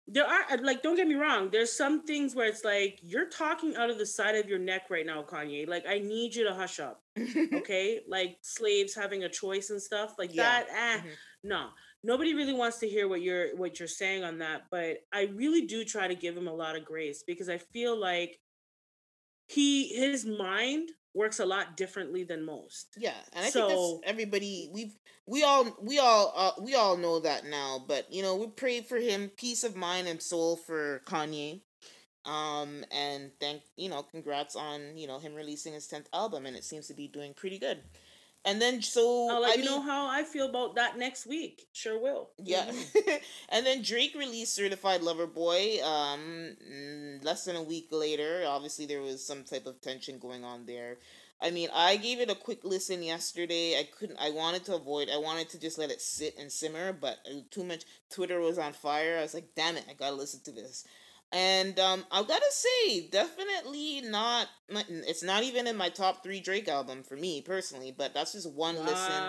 there 0.08 0.26
are 0.26 0.56
like 0.62 0.82
don't 0.82 0.96
get 0.96 1.06
me 1.06 1.14
wrong, 1.14 1.50
there's 1.50 1.72
some 1.72 2.02
things 2.04 2.34
where 2.34 2.48
it's 2.48 2.64
like 2.64 2.98
you're 3.02 3.28
talking 3.28 3.76
out 3.76 3.88
of 3.88 3.98
the 3.98 4.06
side 4.06 4.34
of 4.34 4.48
your 4.48 4.58
neck 4.58 4.90
right 4.90 5.06
now, 5.06 5.22
Kanye. 5.22 5.68
Like 5.68 5.84
I 5.86 5.98
need 6.00 6.34
you 6.34 6.44
to 6.44 6.54
hush 6.54 6.80
up. 6.80 7.02
Okay? 7.54 8.00
like 8.08 8.38
slaves 8.42 8.94
having 8.94 9.24
a 9.24 9.28
choice 9.28 9.68
and 9.70 9.80
stuff 9.80 10.14
like 10.18 10.34
Yeah. 10.34 10.64
that. 10.64 10.66
Ah, 10.70 11.02
Mhm. 11.06 11.12
no. 11.44 11.70
Nobody 12.04 12.34
really 12.34 12.52
wants 12.52 12.78
to 12.80 12.88
hear 12.88 13.06
what 13.08 13.22
you're 13.22 13.56
what 13.56 13.78
you're 13.78 13.88
saying 13.88 14.24
on 14.24 14.38
that, 14.38 14.62
but 14.70 14.98
I 15.12 15.24
really 15.34 15.66
do 15.66 15.84
try 15.84 16.08
to 16.08 16.14
give 16.14 16.36
him 16.36 16.48
a 16.48 16.54
lot 16.54 16.76
of 16.76 16.84
grace 16.84 17.22
because 17.26 17.48
I 17.48 17.58
feel 17.58 17.98
like 17.98 18.40
he 19.48 19.88
his 19.88 20.24
mind 20.24 20.90
works 21.14 21.38
a 21.38 21.44
lot 21.44 21.76
differently 21.76 22.24
than 22.24 22.44
most. 22.44 22.88
Yeah, 22.96 23.14
and 23.34 23.44
I 23.44 23.50
So- 23.50 23.68
think 23.68 24.00
that's 24.02 24.10
everybody. 24.10 24.70
We've 24.72 24.96
we 25.26 25.42
all 25.44 25.76
we 25.80 25.98
all 25.98 26.32
uh, 26.34 26.52
we 26.60 26.74
all 26.74 26.96
know 26.96 27.20
that 27.20 27.44
now. 27.44 27.84
But 27.86 28.12
you 28.12 28.22
know, 28.22 28.34
we 28.36 28.48
pray 28.48 28.80
for 28.80 28.96
him, 28.96 29.30
peace 29.36 29.62
of 29.62 29.76
mind 29.76 30.08
and 30.08 30.20
soul 30.22 30.56
for 30.56 31.02
Kanye. 31.06 31.62
Um, 32.24 32.84
and 32.92 33.32
thank 33.40 33.62
you 33.76 33.88
know, 33.88 34.02
congrats 34.04 34.56
on 34.56 34.96
you 34.96 35.06
know 35.06 35.18
him 35.18 35.34
releasing 35.34 35.72
his 35.74 35.86
tenth 35.86 36.08
album, 36.12 36.46
and 36.46 36.56
it 36.56 36.64
seems 36.64 36.86
to 36.88 36.94
be 36.94 37.08
doing 37.08 37.34
pretty 37.34 37.58
good. 37.58 37.82
And 38.44 38.60
then 38.60 38.82
so 38.82 39.28
I'll 39.30 39.42
let 39.42 39.58
I 39.58 39.60
you 39.60 39.64
know 39.64 39.80
how 39.80 40.06
I 40.08 40.24
feel 40.24 40.48
about 40.48 40.74
that 40.74 40.98
next 40.98 41.26
week. 41.26 41.68
Sure 41.72 42.00
will. 42.00 42.30
Yeah. 42.38 42.66
Mhm. 42.66 43.20
and 43.50 43.64
then 43.64 43.82
Drake 43.82 44.14
released 44.16 44.54
Certified 44.54 45.02
Lover 45.02 45.28
Boy 45.28 45.78
um 45.84 46.56
less 47.22 47.44
than 47.44 47.56
a 47.56 47.62
week 47.62 47.88
later. 47.92 48.44
Obviously 48.46 48.86
there 48.86 49.00
was 49.00 49.24
some 49.24 49.44
type 49.44 49.66
of 49.66 49.80
tension 49.80 50.18
going 50.18 50.44
on 50.44 50.66
there. 50.66 50.98
I 51.40 51.50
mean, 51.50 51.70
I 51.74 51.96
gave 51.96 52.20
it 52.20 52.30
a 52.30 52.36
quick 52.36 52.60
listen 52.64 53.02
yesterday. 53.02 53.76
I 53.78 53.84
couldn't 53.96 54.18
I 54.18 54.30
wanted 54.30 54.64
to 54.66 54.74
avoid. 54.76 55.08
I 55.08 55.18
wanted 55.18 55.48
to 55.50 55.60
just 55.60 55.78
let 55.78 55.90
it 55.90 56.00
sit 56.00 56.36
and 56.38 56.50
simmer, 56.50 56.92
but 56.92 57.18
uh, 57.28 57.40
too 57.50 57.64
much 57.64 57.84
Twitter 58.10 58.40
was 58.40 58.58
on 58.58 58.72
fire. 58.72 59.18
I 59.18 59.22
was 59.22 59.34
like, 59.34 59.48
"Damn 59.56 59.76
it, 59.76 59.84
I 59.88 59.94
got 59.94 60.10
to 60.10 60.16
listen 60.16 60.40
to 60.44 60.52
this." 60.52 60.84
And 61.32 61.78
um 61.80 62.04
I've 62.10 62.28
got 62.28 62.40
to 62.40 62.50
say, 62.50 63.08
definitely 63.08 64.02
not 64.02 64.48
it's 64.68 65.22
not 65.22 65.42
even 65.42 65.66
in 65.66 65.76
my 65.76 65.88
top 65.88 66.22
3 66.22 66.40
Drake 66.40 66.68
album 66.68 67.02
for 67.02 67.16
me 67.16 67.40
personally, 67.40 67.94
but 67.96 68.14
that's 68.14 68.32
just 68.32 68.50
one 68.52 68.76
listen. 68.76 69.22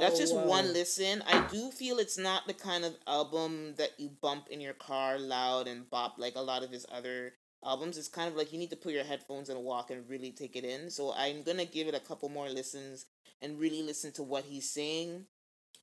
That's 0.00 0.18
just 0.18 0.34
Wow. 0.34 0.46
one 0.48 0.72
listen. 0.72 1.22
I 1.26 1.38
do 1.50 1.70
feel 1.70 1.98
it's 1.98 2.18
not 2.18 2.46
the 2.46 2.54
kind 2.54 2.84
of 2.84 2.96
album 3.06 3.74
that 3.76 3.90
you 3.98 4.10
bump 4.20 4.48
in 4.48 4.60
your 4.60 4.72
car 4.74 5.18
loud 5.18 5.68
and 5.68 5.88
bop 5.90 6.14
like 6.18 6.34
a 6.36 6.40
lot 6.40 6.62
of 6.62 6.70
his 6.70 6.86
other 6.90 7.34
albums. 7.64 7.96
It's 7.98 8.08
kind 8.08 8.28
of 8.28 8.36
like 8.36 8.52
you 8.52 8.58
need 8.58 8.70
to 8.70 8.76
put 8.76 8.92
your 8.92 9.04
headphones 9.04 9.50
on 9.50 9.56
and 9.56 9.64
walk 9.64 9.90
and 9.90 10.08
really 10.08 10.32
take 10.32 10.56
it 10.56 10.64
in. 10.64 10.90
So 10.90 11.12
I'm 11.16 11.42
gonna 11.42 11.64
give 11.64 11.88
it 11.88 11.94
a 11.94 12.00
couple 12.00 12.28
more 12.28 12.48
listens 12.48 13.06
and 13.40 13.58
really 13.60 13.82
listen 13.82 14.12
to 14.12 14.22
what 14.22 14.44
he's 14.44 14.70
saying. 14.70 15.26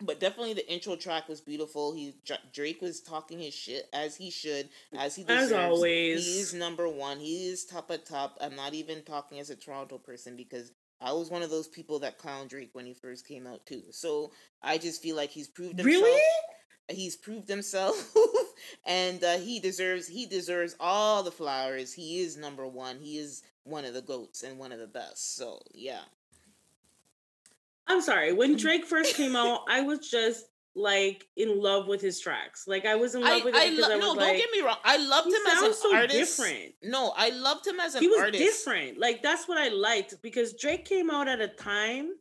But 0.01 0.19
definitely 0.19 0.53
the 0.53 0.71
intro 0.71 0.95
track 0.95 1.27
was 1.27 1.41
beautiful. 1.41 1.93
He 1.93 2.15
Drake 2.53 2.81
was 2.81 3.01
talking 3.01 3.39
his 3.39 3.53
shit 3.53 3.89
as 3.91 4.15
he 4.15 4.31
should, 4.31 4.69
as 4.97 5.15
he 5.15 5.25
As 5.27 5.51
always. 5.51 6.25
he 6.25 6.39
is 6.39 6.53
number 6.53 6.87
one. 6.87 7.19
He 7.19 7.47
is 7.49 7.65
top 7.65 7.89
of 7.89 8.05
top. 8.05 8.37
I'm 8.39 8.55
not 8.55 8.73
even 8.73 9.03
talking 9.03 9.39
as 9.39 9.49
a 9.49 9.55
Toronto 9.55 9.97
person 9.97 10.37
because 10.37 10.71
I 11.01 11.11
was 11.13 11.29
one 11.29 11.43
of 11.43 11.49
those 11.49 11.67
people 11.67 11.99
that 11.99 12.17
clowned 12.17 12.49
Drake 12.49 12.69
when 12.73 12.85
he 12.85 12.93
first 12.93 13.27
came 13.27 13.45
out 13.45 13.65
too. 13.65 13.83
So 13.91 14.31
I 14.61 14.77
just 14.77 15.01
feel 15.01 15.15
like 15.15 15.31
he's 15.31 15.47
proved 15.47 15.77
himself. 15.79 15.85
Really? 16.03 16.21
He's 16.89 17.15
proved 17.15 17.47
himself, 17.47 18.13
and 18.85 19.23
uh, 19.23 19.37
he 19.37 19.59
deserves 19.59 20.07
he 20.07 20.25
deserves 20.25 20.75
all 20.79 21.21
the 21.23 21.31
flowers. 21.31 21.93
He 21.93 22.19
is 22.21 22.35
number 22.35 22.65
one. 22.65 22.99
He 22.99 23.19
is 23.19 23.43
one 23.63 23.85
of 23.85 23.93
the 23.93 24.01
goats 24.01 24.41
and 24.41 24.57
one 24.57 24.71
of 24.71 24.79
the 24.79 24.87
best. 24.87 25.35
So 25.35 25.59
yeah, 25.73 26.01
I'm 27.89 28.01
sorry. 28.01 28.33
When 28.33 28.55
mm. 28.55 28.59
Drake 28.59 28.85
first 28.85 29.15
came 29.15 29.35
out, 29.35 29.61
I 29.69 29.81
was 29.81 30.09
just 30.09 30.45
like 30.75 31.25
in 31.35 31.61
love 31.61 31.87
with 31.87 32.01
his 32.01 32.19
tracks. 32.19 32.65
Like 32.67 32.85
I 32.85 32.95
was 32.95 33.15
in 33.15 33.21
love 33.21 33.41
I, 33.41 33.45
with 33.45 33.55
it 33.55 33.79
lo- 33.79 33.89
I 33.89 33.95
was 33.95 34.05
no, 34.05 34.11
like, 34.11 34.19
don't 34.19 34.37
get 34.37 34.49
me 34.51 34.61
wrong. 34.61 34.77
I 34.83 34.97
loved 34.97 35.27
him 35.27 35.41
as 35.47 35.53
an 35.53 35.59
sounds 35.59 35.77
so 35.79 35.95
artist. 35.95 36.37
different. 36.37 36.73
No, 36.83 37.13
I 37.17 37.29
loved 37.29 37.67
him 37.67 37.79
as 37.79 37.95
an 37.95 38.01
he 38.01 38.07
was 38.07 38.19
artist. 38.19 38.43
different. 38.43 38.99
Like 38.99 39.21
that's 39.21 39.47
what 39.47 39.57
I 39.57 39.69
liked 39.69 40.15
because 40.21 40.53
Drake 40.53 40.85
came 40.85 41.09
out 41.09 41.27
at 41.27 41.41
a 41.41 41.47
time 41.47 42.11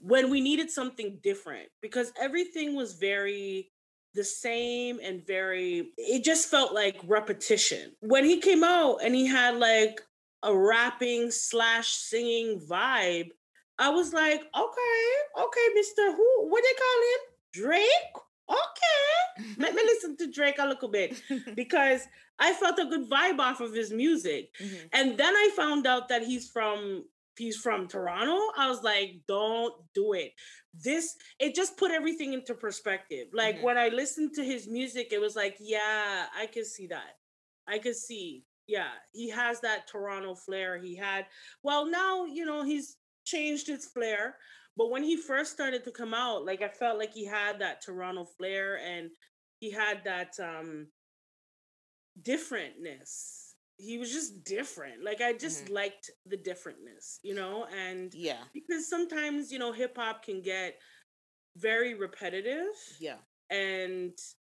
when 0.00 0.30
we 0.30 0.40
needed 0.40 0.70
something 0.70 1.18
different 1.22 1.68
because 1.80 2.12
everything 2.20 2.74
was 2.74 2.94
very 2.94 3.70
the 4.14 4.24
same 4.24 4.98
and 5.02 5.24
very 5.24 5.92
it 5.96 6.24
just 6.24 6.48
felt 6.48 6.74
like 6.74 7.00
repetition. 7.06 7.92
When 8.00 8.24
he 8.24 8.40
came 8.40 8.64
out 8.64 8.98
and 9.04 9.14
he 9.14 9.26
had 9.26 9.56
like 9.56 10.00
a 10.42 10.56
rapping 10.56 11.30
slash 11.30 11.88
singing 11.88 12.60
vibe, 12.68 13.28
I 13.80 13.88
was 13.88 14.12
like, 14.12 14.40
okay, 14.42 15.02
okay, 15.44 15.66
Mr. 15.76 16.14
Who 16.14 16.28
what 16.50 16.62
they 16.62 16.76
call 16.84 16.98
him? 17.10 17.20
Drake? 17.52 18.14
Okay. 18.48 19.54
Let 19.58 19.74
me 19.74 19.82
listen 19.92 20.16
to 20.18 20.30
Drake 20.30 20.56
a 20.58 20.66
little 20.66 20.88
bit 20.90 21.20
because 21.56 22.02
I 22.38 22.52
felt 22.52 22.78
a 22.78 22.84
good 22.86 23.08
vibe 23.10 23.38
off 23.38 23.60
of 23.60 23.72
his 23.74 23.90
music. 23.92 24.50
Mhm. 24.60 24.88
And 24.92 25.18
then 25.18 25.34
I 25.34 25.50
found 25.56 25.86
out 25.86 26.08
that 26.10 26.22
he's 26.22 26.48
from 26.50 27.04
he's 27.38 27.56
from 27.56 27.88
Toronto. 27.88 28.38
I 28.58 28.68
was 28.68 28.82
like, 28.82 29.22
don't 29.26 29.72
do 29.94 30.12
it. 30.12 30.32
This 30.74 31.16
it 31.38 31.54
just 31.54 31.76
put 31.78 31.90
everything 31.90 32.34
into 32.34 32.54
perspective. 32.54 33.28
Like 33.32 33.56
Mhm. 33.58 33.62
when 33.62 33.78
I 33.78 33.88
listened 33.88 34.34
to 34.34 34.44
his 34.44 34.68
music, 34.68 35.08
it 35.12 35.20
was 35.20 35.36
like, 35.36 35.56
yeah, 35.58 36.26
I 36.36 36.46
could 36.46 36.66
see 36.66 36.86
that. 36.88 37.16
I 37.66 37.78
could 37.78 37.96
see. 37.96 38.44
Yeah, 38.66 38.92
he 39.12 39.30
has 39.30 39.60
that 39.62 39.88
Toronto 39.88 40.34
flair. 40.34 40.78
He 40.78 40.94
had 40.96 41.26
well, 41.62 41.86
now, 41.86 42.24
you 42.26 42.44
know, 42.44 42.62
he's 42.62 42.96
changed 43.30 43.66
his 43.66 43.86
flair. 43.86 44.36
But 44.76 44.90
when 44.90 45.02
he 45.02 45.16
first 45.16 45.52
started 45.52 45.84
to 45.84 45.90
come 45.90 46.14
out, 46.14 46.44
like 46.44 46.62
I 46.62 46.68
felt 46.68 46.98
like 46.98 47.12
he 47.12 47.26
had 47.26 47.60
that 47.60 47.82
Toronto 47.82 48.24
flair 48.38 48.78
and 48.78 49.10
he 49.58 49.70
had 49.70 50.04
that 50.04 50.32
um 50.40 50.88
differentness. 52.22 53.46
He 53.76 53.98
was 53.98 54.12
just 54.12 54.44
different. 54.44 55.04
Like 55.04 55.20
I 55.20 55.32
just 55.32 55.70
liked 55.70 56.10
the 56.26 56.36
differentness, 56.36 57.18
you 57.22 57.34
know, 57.34 57.66
and 57.76 58.12
Yeah, 58.14 58.42
because 58.52 58.88
sometimes, 58.88 59.50
you 59.50 59.58
know, 59.58 59.72
hip 59.72 59.96
hop 59.96 60.22
can 60.24 60.42
get 60.42 60.76
very 61.56 61.94
repetitive 61.94 62.76
yeah, 63.00 63.16
and 63.50 64.12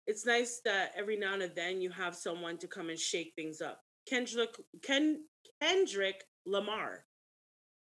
it's 0.08 0.26
nice 0.26 0.62
that 0.66 0.92
every 0.98 1.16
now 1.18 1.34
and 1.36 1.56
then 1.56 1.82
you 1.82 1.90
have 1.90 2.16
someone 2.16 2.58
to 2.58 2.68
come 2.68 2.90
and 2.90 3.00
shake 3.00 3.34
things 3.36 3.62
up. 3.62 3.80
Kendrick 4.08 4.56
Ken 4.82 5.24
Kendrick 5.62 6.24
Lamar. 6.46 7.06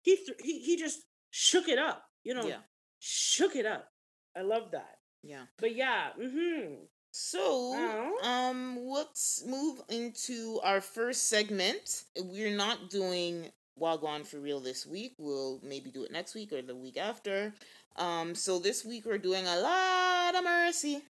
He 0.03 0.15
th- 0.15 0.37
he 0.41 0.59
he 0.59 0.77
just 0.77 0.99
shook 1.31 1.67
it 1.69 1.77
up, 1.79 2.03
you 2.23 2.33
know. 2.33 2.45
yeah, 2.45 2.57
Shook 2.99 3.55
it 3.55 3.65
up. 3.65 3.87
I 4.35 4.41
love 4.41 4.71
that. 4.71 4.97
yeah. 5.23 5.43
But 5.59 5.75
yeah, 5.75 6.09
mhm. 6.19 6.87
So, 7.13 7.75
um, 8.23 8.79
let's 8.85 9.43
move 9.45 9.81
into 9.89 10.61
our 10.63 10.79
first 10.79 11.27
segment. 11.27 12.03
We're 12.17 12.55
not 12.55 12.89
doing 12.89 13.51
Wagwan 13.77 14.25
for 14.25 14.39
real 14.39 14.61
this 14.61 14.85
week. 14.87 15.15
We'll 15.17 15.59
maybe 15.61 15.91
do 15.91 16.03
it 16.03 16.11
next 16.11 16.35
week 16.35 16.53
or 16.53 16.61
the 16.61 16.75
week 16.75 16.95
after. 16.97 17.53
Um, 17.97 18.33
so 18.33 18.59
this 18.59 18.85
week 18.85 19.05
we're 19.05 19.17
doing 19.17 19.45
a 19.45 19.59
lot 19.59 20.35
of 20.35 20.43
mercy. 20.45 21.01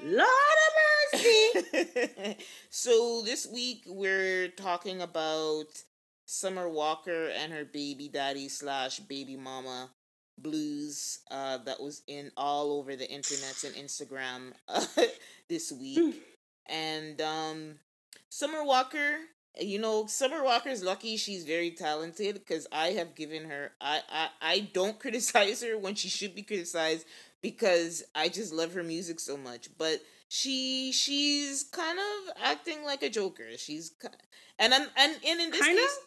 Lord 0.00 0.58
of 0.66 0.72
mercy. 1.14 2.36
so 2.70 3.22
this 3.24 3.46
week 3.46 3.82
we're 3.86 4.48
talking 4.48 5.00
about 5.02 5.66
Summer 6.30 6.68
Walker 6.68 7.28
and 7.28 7.54
her 7.54 7.64
baby 7.64 8.06
daddy 8.12 8.50
slash 8.50 8.98
baby 9.00 9.34
mama 9.34 9.88
blues 10.36 11.20
uh, 11.30 11.56
that 11.64 11.80
was 11.80 12.02
in 12.06 12.30
all 12.36 12.72
over 12.72 12.94
the 12.96 13.08
internet 13.08 13.64
and 13.64 13.74
Instagram 13.74 14.52
uh, 14.68 14.84
this 15.48 15.72
week. 15.72 16.16
and 16.66 17.18
um, 17.22 17.76
Summer 18.28 18.62
Walker, 18.62 19.16
you 19.58 19.78
know, 19.78 20.04
Summer 20.06 20.44
Walker's 20.44 20.82
lucky 20.82 21.16
she's 21.16 21.46
very 21.46 21.70
talented 21.70 22.34
because 22.34 22.66
I 22.70 22.88
have 22.88 23.14
given 23.14 23.48
her 23.48 23.72
I, 23.80 24.02
I 24.12 24.28
I 24.42 24.58
don't 24.74 24.98
criticize 25.00 25.62
her 25.62 25.78
when 25.78 25.94
she 25.94 26.10
should 26.10 26.34
be 26.34 26.42
criticized 26.42 27.06
because 27.40 28.02
I 28.14 28.28
just 28.28 28.52
love 28.52 28.74
her 28.74 28.82
music 28.82 29.18
so 29.18 29.38
much. 29.38 29.70
But 29.78 30.02
she 30.28 30.92
she's 30.92 31.64
kind 31.64 31.98
of 31.98 32.34
acting 32.44 32.84
like 32.84 33.02
a 33.02 33.08
joker. 33.08 33.44
She's 33.56 33.92
and 34.58 34.74
I'm 34.74 34.86
and, 34.94 35.16
and 35.26 35.40
in 35.40 35.50
this 35.52 35.62
Kinda? 35.62 35.80
case. 35.80 35.98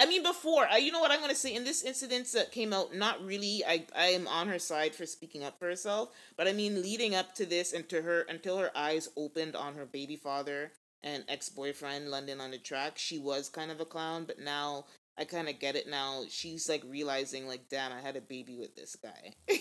I 0.00 0.06
mean, 0.06 0.22
before 0.22 0.66
I, 0.66 0.78
you 0.78 0.92
know 0.92 1.00
what 1.00 1.10
I'm 1.10 1.20
gonna 1.20 1.34
say 1.34 1.54
in 1.54 1.64
this 1.64 1.82
incident 1.82 2.32
that 2.32 2.52
came 2.52 2.72
out. 2.72 2.94
Not 2.94 3.22
really. 3.22 3.62
I 3.66 3.84
I 3.94 4.06
am 4.06 4.26
on 4.26 4.48
her 4.48 4.58
side 4.58 4.94
for 4.94 5.04
speaking 5.04 5.44
up 5.44 5.58
for 5.58 5.66
herself, 5.66 6.08
but 6.38 6.48
I 6.48 6.52
mean, 6.52 6.80
leading 6.80 7.14
up 7.14 7.34
to 7.34 7.44
this 7.44 7.74
and 7.74 7.86
to 7.90 8.00
her 8.00 8.22
until 8.22 8.56
her 8.56 8.70
eyes 8.74 9.10
opened 9.14 9.54
on 9.54 9.74
her 9.74 9.84
baby 9.84 10.16
father 10.16 10.72
and 11.02 11.24
ex 11.28 11.50
boyfriend 11.50 12.10
London 12.10 12.40
on 12.40 12.50
the 12.50 12.58
track, 12.58 12.96
she 12.96 13.18
was 13.18 13.50
kind 13.50 13.70
of 13.70 13.78
a 13.78 13.84
clown. 13.84 14.24
But 14.24 14.38
now 14.38 14.86
I 15.18 15.26
kind 15.26 15.50
of 15.50 15.58
get 15.58 15.76
it. 15.76 15.86
Now 15.86 16.22
she's 16.30 16.66
like 16.66 16.82
realizing, 16.88 17.46
like, 17.46 17.68
damn, 17.68 17.92
I 17.92 18.00
had 18.00 18.16
a 18.16 18.22
baby 18.22 18.56
with 18.56 18.74
this 18.74 18.96
guy. 18.96 19.34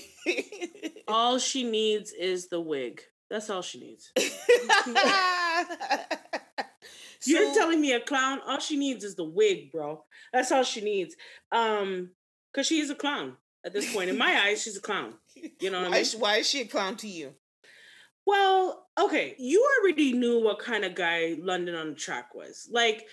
all 1.10 1.38
she 1.38 1.70
needs 1.70 2.14
is 2.14 2.48
the 2.48 2.62
wig. 2.62 3.02
That's 3.30 3.50
all 3.50 3.62
she 3.62 3.82
needs. 3.82 4.14
You're 7.26 7.54
telling 7.54 7.82
me 7.82 7.94
a 7.94 8.00
clown? 8.00 8.40
All 8.48 8.60
she 8.60 8.78
needs 8.78 9.04
is 9.04 9.16
the 9.16 9.24
wig, 9.24 9.72
bro. 9.72 10.04
That's 10.34 10.52
all 10.52 10.64
she 10.64 10.82
needs. 10.82 11.16
Um, 11.52 12.12
cause 12.56 12.66
she's 12.68 12.90
a 12.90 12.96
clown 12.96 13.36
at 13.66 13.74
this 13.74 13.94
point. 13.94 14.10
In 14.10 14.18
my 14.18 14.34
eyes, 14.46 14.62
she's 14.64 14.78
a 14.78 14.82
clown. 14.82 15.16
You 15.60 15.70
know 15.72 15.80
what 15.80 15.88
I 15.88 15.90
why, 15.90 15.96
mean? 15.96 16.02
is- 16.02 16.16
why 16.16 16.36
is 16.38 16.50
she 16.50 16.62
a 16.62 16.66
clown 16.66 16.96
to 16.98 17.08
you? 17.08 17.34
Well, 18.26 18.86
okay, 19.00 19.36
you 19.40 19.68
already 19.82 20.14
knew 20.14 20.40
what 20.44 20.60
kind 20.60 20.86
of 20.86 20.94
guy 20.96 21.36
London 21.40 21.74
on 21.76 21.90
the 21.90 21.96
track 21.96 22.36
was. 22.36 22.68
Like, 22.72 23.06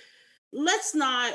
let's 0.53 0.95
not 0.95 1.33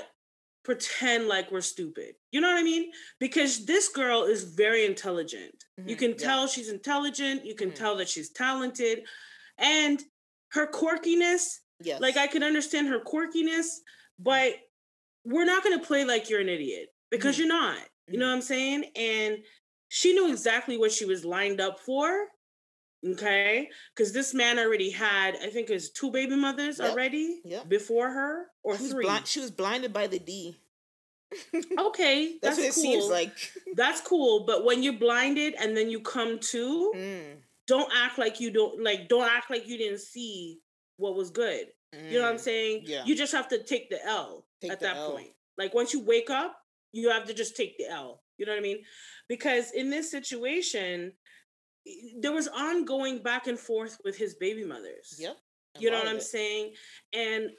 pretend 0.63 1.27
like 1.27 1.51
we're 1.51 1.61
stupid. 1.61 2.13
You 2.31 2.41
know 2.41 2.49
what 2.49 2.59
I 2.59 2.63
mean? 2.63 2.91
Because 3.19 3.65
this 3.65 3.87
girl 3.89 4.23
is 4.25 4.43
very 4.43 4.85
intelligent. 4.85 5.63
You 5.83 5.95
Mhm, 5.95 5.99
can 5.99 6.09
yeah. 6.11 6.17
tell 6.17 6.47
she's 6.47 6.69
intelligent, 6.69 7.43
you 7.45 7.55
can 7.55 7.71
Mhm. 7.71 7.75
tell 7.75 7.95
that 7.95 8.09
she's 8.09 8.29
talented, 8.29 9.03
and 9.57 10.03
her 10.49 10.67
quirkiness, 10.67 11.61
Yes. 11.83 12.01
like 12.01 12.17
I 12.17 12.27
can 12.27 12.43
understand 12.43 12.87
her 12.87 12.99
quirkiness, 12.99 13.79
but 14.19 14.53
we're 15.25 15.45
not 15.45 15.63
going 15.63 15.77
to 15.79 15.85
play 15.85 16.03
like 16.03 16.29
you're 16.29 16.39
an 16.41 16.49
idiot 16.49 16.87
because 17.09 17.35
Mhm. 17.35 17.39
you're 17.39 17.47
not. 17.47 17.77
You 18.07 18.17
know 18.19 18.25
Mhm. 18.25 18.29
what 18.29 18.35
I'm 18.35 18.41
saying? 18.41 18.83
And 18.95 19.43
she 19.87 20.13
knew 20.13 20.29
exactly 20.31 20.77
what 20.77 20.91
she 20.91 21.05
was 21.05 21.23
lined 21.25 21.61
up 21.61 21.79
for. 21.79 22.27
Okay, 23.03 23.67
because 23.95 24.13
this 24.13 24.31
man 24.33 24.59
already 24.59 24.91
had, 24.91 25.35
I 25.37 25.49
think, 25.49 25.69
his 25.69 25.89
two 25.91 26.11
baby 26.11 26.35
mothers 26.35 26.77
Yep. 26.77 26.91
already 26.91 27.41
Yep. 27.45 27.67
before 27.67 28.11
her, 28.11 28.51
or 28.61 28.77
she 28.77 28.83
was, 28.83 28.91
three. 28.91 29.03
blind, 29.05 29.27
she 29.27 29.39
was 29.39 29.49
blinded 29.49 29.91
by 29.91 30.05
the 30.05 30.19
D. 30.19 30.55
Okay, 31.79 32.37
That's, 32.41 32.57
that's, 32.57 32.57
what 32.57 32.65
it 32.67 32.73
cool. 32.73 32.83
seems 32.83 33.05
like. 33.07 33.31
That's 33.75 34.01
cool. 34.01 34.41
But 34.45 34.65
when 34.65 34.83
you're 34.83 34.93
blinded 34.99 35.55
and 35.57 35.75
then 35.75 35.89
you 35.89 36.01
come 36.01 36.39
to, 36.39 36.91
Mm, 36.95 37.37
don't 37.67 37.91
act 37.95 38.17
like 38.19 38.39
you 38.39 38.51
don't 38.51 38.81
like. 38.83 39.07
Don't 39.07 39.27
act 39.27 39.49
like 39.49 39.65
you 39.67 39.77
didn't 39.77 39.99
see 40.01 40.59
what 40.97 41.15
was 41.15 41.31
good. 41.31 41.67
You 41.93 42.19
know 42.19 42.25
what 42.25 42.31
I'm 42.31 42.37
mm. 42.37 42.41
saying? 42.41 42.83
yeah. 42.85 43.03
You 43.05 43.15
just 43.15 43.33
have 43.33 43.49
to 43.49 43.63
take 43.63 43.89
the 43.89 44.03
L 44.05 44.45
Take 44.61 44.71
at 44.71 44.79
the 44.79 44.85
that 44.85 44.97
L. 44.97 45.11
point. 45.11 45.31
Like 45.57 45.73
once 45.73 45.93
you 45.93 46.03
wake 46.03 46.29
up, 46.29 46.57
you 46.93 47.09
have 47.09 47.25
to 47.27 47.33
just 47.33 47.57
take 47.57 47.77
the 47.77 47.89
L. 47.89 48.21
You 48.37 48.45
know 48.45 48.53
what 48.53 48.59
I 48.59 48.63
mean? 48.63 48.79
Because 49.27 49.71
in 49.71 49.89
this 49.89 50.09
situation, 50.09 51.11
there 52.19 52.31
was 52.31 52.47
ongoing 52.47 53.21
back 53.21 53.47
and 53.47 53.59
forth 53.59 53.97
with 54.05 54.17
his 54.17 54.35
baby 54.35 54.63
mothers. 54.65 55.17
Yep. 55.19 55.37
You 55.79 55.91
know 55.91 55.99
what 55.99 56.07
I'm 56.07 56.17
it. 56.17 56.23
saying? 56.23 56.73
And 57.13 57.49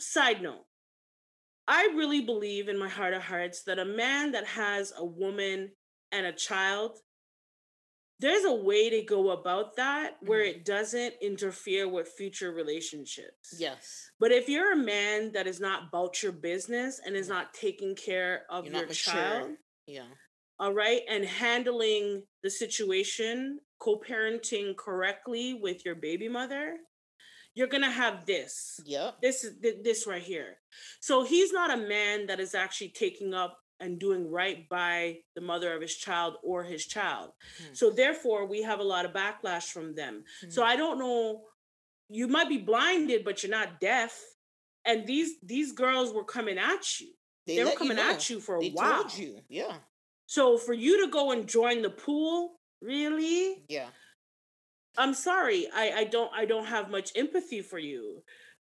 side 0.00 0.42
note, 0.42 0.64
I 1.66 1.92
really 1.94 2.20
believe 2.20 2.68
in 2.68 2.78
my 2.78 2.88
heart 2.88 3.14
of 3.14 3.22
hearts 3.22 3.62
that 3.64 3.78
a 3.78 3.84
man 3.84 4.32
that 4.32 4.46
has 4.46 4.92
a 4.96 5.04
woman 5.04 5.70
and 6.12 6.26
a 6.26 6.32
child, 6.32 6.98
there's 8.24 8.44
a 8.46 8.54
way 8.54 8.88
to 8.88 9.02
go 9.02 9.30
about 9.30 9.76
that 9.76 10.16
where 10.22 10.42
Mhm. 10.44 10.48
it 10.50 10.64
doesn't 10.64 11.14
interfere 11.20 11.86
with 11.86 12.08
future 12.08 12.50
relationships. 12.52 13.54
Yes. 13.58 14.10
But 14.18 14.32
if 14.32 14.48
you're 14.48 14.72
a 14.72 14.76
man 14.76 15.32
that 15.32 15.46
is 15.46 15.60
not 15.60 15.88
about 15.88 16.22
your 16.22 16.32
business 16.32 16.98
and 17.04 17.14
is 17.16 17.28
not 17.28 17.52
taking 17.52 17.94
care 17.94 18.46
of 18.48 18.64
You're 18.66 18.76
your 18.76 18.86
child, 18.88 19.58
Yeah. 19.86 20.08
all 20.58 20.72
right, 20.72 21.02
and 21.06 21.24
handling 21.26 22.26
the 22.42 22.50
situation, 22.50 23.60
co 23.78 24.00
parenting 24.00 24.74
correctly 24.76 25.52
with 25.52 25.84
your 25.84 25.94
baby 25.94 26.28
mother, 26.28 26.78
you're 27.52 27.68
going 27.68 27.82
to 27.82 27.90
have 27.90 28.24
this. 28.26 28.80
Yep. 28.86 29.20
This 29.20 29.44
is 29.44 29.60
th- 29.60 29.82
this 29.82 30.06
right 30.06 30.22
here. 30.22 30.62
So 31.00 31.24
he's 31.24 31.52
not 31.52 31.70
a 31.70 31.76
man 31.76 32.26
that 32.26 32.40
is 32.40 32.54
actually 32.54 32.88
taking 32.90 33.34
up 33.34 33.63
and 33.80 33.98
doing 33.98 34.30
right 34.30 34.68
by 34.68 35.18
the 35.34 35.40
mother 35.40 35.74
of 35.74 35.82
his 35.82 35.96
child 35.96 36.36
or 36.42 36.62
his 36.64 36.86
child. 36.86 37.30
Hmm. 37.58 37.74
So 37.74 37.90
therefore, 37.90 38.46
we 38.46 38.62
have 38.62 38.80
a 38.80 38.84
lot 38.84 39.04
of 39.04 39.12
backlash 39.12 39.64
from 39.72 39.94
them. 39.94 40.24
So 40.48 40.62
Mhm. 40.62 40.66
I 40.66 40.76
don't 40.76 40.98
know. 40.98 41.46
You 42.08 42.28
might 42.28 42.48
be 42.48 42.58
blinded, 42.58 43.24
but 43.24 43.42
you're 43.42 43.50
not 43.50 43.80
deaf. 43.80 44.20
And 44.84 45.06
these 45.06 45.38
these 45.42 45.72
girls 45.72 46.12
were 46.12 46.24
coming 46.24 46.58
at 46.58 47.00
you. 47.00 47.12
They, 47.46 47.58
were 47.58 47.64
let 47.64 47.72
you 47.74 47.78
coming 47.78 47.96
know. 47.96 48.10
at 48.10 48.30
you 48.30 48.40
for 48.40 48.56
a 48.56 48.60
They 48.60 48.70
while. 48.70 49.02
told 49.02 49.18
you. 49.18 49.40
Yeah. 49.48 49.78
So 50.26 50.56
for 50.58 50.72
you 50.74 51.04
to 51.04 51.10
go 51.10 51.30
and 51.32 51.46
join 51.48 51.82
the 51.82 51.90
pool, 51.90 52.60
really? 52.80 53.64
Yeah. 53.68 53.90
I'm 54.96 55.14
sorry. 55.14 55.68
I 55.70 55.90
I 56.00 56.04
don't 56.04 56.32
I 56.32 56.44
don't 56.44 56.66
have 56.66 56.90
much 56.90 57.12
empathy 57.16 57.60
for 57.62 57.78
you. 57.78 58.22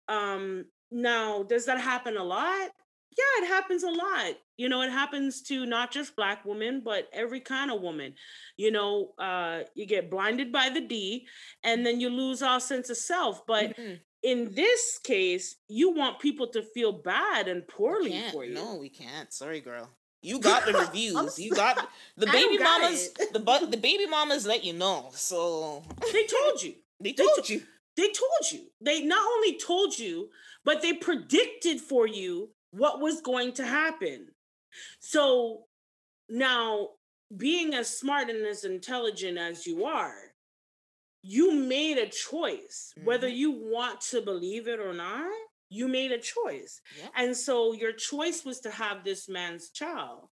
Um 0.08 0.66
now, 0.90 1.42
does 1.42 1.66
that 1.66 1.80
happen 1.80 2.16
a 2.16 2.24
lot? 2.24 2.70
Yeah, 3.18 3.44
it 3.44 3.48
happens 3.48 3.82
a 3.82 3.90
lot. 3.90 4.34
You 4.58 4.68
know, 4.68 4.82
it 4.82 4.90
happens 4.90 5.42
to 5.42 5.64
not 5.66 5.90
just 5.90 6.16
black 6.16 6.44
women, 6.44 6.82
but 6.84 7.08
every 7.12 7.40
kind 7.40 7.70
of 7.70 7.80
woman. 7.80 8.14
You 8.56 8.70
know, 8.72 9.12
uh 9.18 9.60
you 9.74 9.86
get 9.86 10.10
blinded 10.10 10.52
by 10.52 10.68
the 10.68 10.80
D 10.82 11.26
and 11.64 11.84
then 11.86 12.00
you 12.00 12.10
lose 12.10 12.42
all 12.42 12.60
sense 12.60 12.90
of 12.90 12.96
self. 12.96 13.46
But 13.46 13.76
Mhm. 13.76 14.00
in 14.22 14.54
this 14.54 14.98
case, 15.02 15.56
you 15.68 15.90
want 15.90 16.18
people 16.20 16.48
to 16.48 16.62
feel 16.62 16.92
bad 16.92 17.48
and 17.48 17.66
poorly 17.66 18.22
for 18.32 18.44
you. 18.44 18.54
No, 18.54 18.74
we 18.76 18.88
can't. 18.90 19.32
Sorry, 19.32 19.60
girl. 19.60 19.88
You 20.22 20.38
got 20.40 20.66
the 20.66 20.72
reviews. 20.84 21.38
You 21.38 21.52
got 21.52 21.88
the 22.16 22.26
baby 22.26 22.58
got 22.58 22.80
mamas. 22.82 23.06
it. 23.18 23.32
The 23.32 23.66
the 23.70 23.76
baby 23.76 24.06
mamas 24.06 24.46
let 24.46 24.64
you 24.64 24.72
know. 24.72 25.10
So 25.14 25.82
They 26.12 26.26
told 26.26 26.62
you. 26.62 26.74
they 27.00 27.12
They 27.12 27.24
told 27.24 27.44
to- 27.44 27.52
you. 27.54 27.62
They 27.96 28.08
told 28.08 28.44
you. 28.52 28.60
They 28.82 29.00
not 29.02 29.24
only 29.34 29.56
told 29.58 29.98
you, 29.98 30.28
but 30.64 30.82
they 30.82 30.92
predicted 30.92 31.80
for 31.80 32.06
you 32.06 32.50
what 32.70 33.00
was 33.00 33.20
going 33.20 33.52
to 33.54 33.64
happen. 33.66 34.28
So 35.00 35.64
now, 36.28 36.90
being 37.36 37.74
as 37.74 37.98
smart 37.98 38.30
and 38.30 38.44
as 38.46 38.64
intelligent 38.64 39.38
as 39.38 39.66
you 39.66 39.84
are, 39.84 40.14
you 41.22 41.52
made 41.52 41.98
a 41.98 42.08
choice. 42.08 42.92
Whether 43.02 43.28
Mhm. 43.28 43.36
you 43.36 43.50
want 43.50 44.00
to 44.12 44.22
believe 44.22 44.68
it 44.68 44.78
or 44.78 44.92
not, 44.92 45.32
you 45.68 45.88
made 45.88 46.12
a 46.12 46.18
choice. 46.20 46.80
Yep. 46.98 47.12
And 47.16 47.36
so 47.36 47.72
your 47.72 47.92
choice 47.92 48.44
was 48.44 48.60
to 48.60 48.70
have 48.70 49.02
this 49.02 49.28
man's 49.28 49.70
child, 49.70 50.28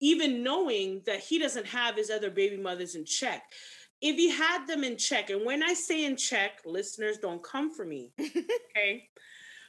even 0.00 0.42
knowing 0.42 1.02
that 1.06 1.20
he 1.20 1.38
doesn't 1.38 1.66
have 1.66 1.96
his 1.96 2.10
other 2.10 2.30
baby 2.30 2.58
mothers 2.58 2.94
in 2.94 3.06
check. 3.06 3.42
If 4.02 4.16
he 4.16 4.28
had 4.28 4.66
them 4.66 4.84
in 4.84 4.98
check, 4.98 5.30
and 5.30 5.46
when 5.46 5.62
I 5.62 5.72
say 5.72 6.04
in 6.04 6.16
check, 6.16 6.60
listeners 6.66 7.16
don't 7.18 7.42
come 7.42 7.72
for 7.72 7.86
me, 7.86 8.12
okay? 8.18 9.08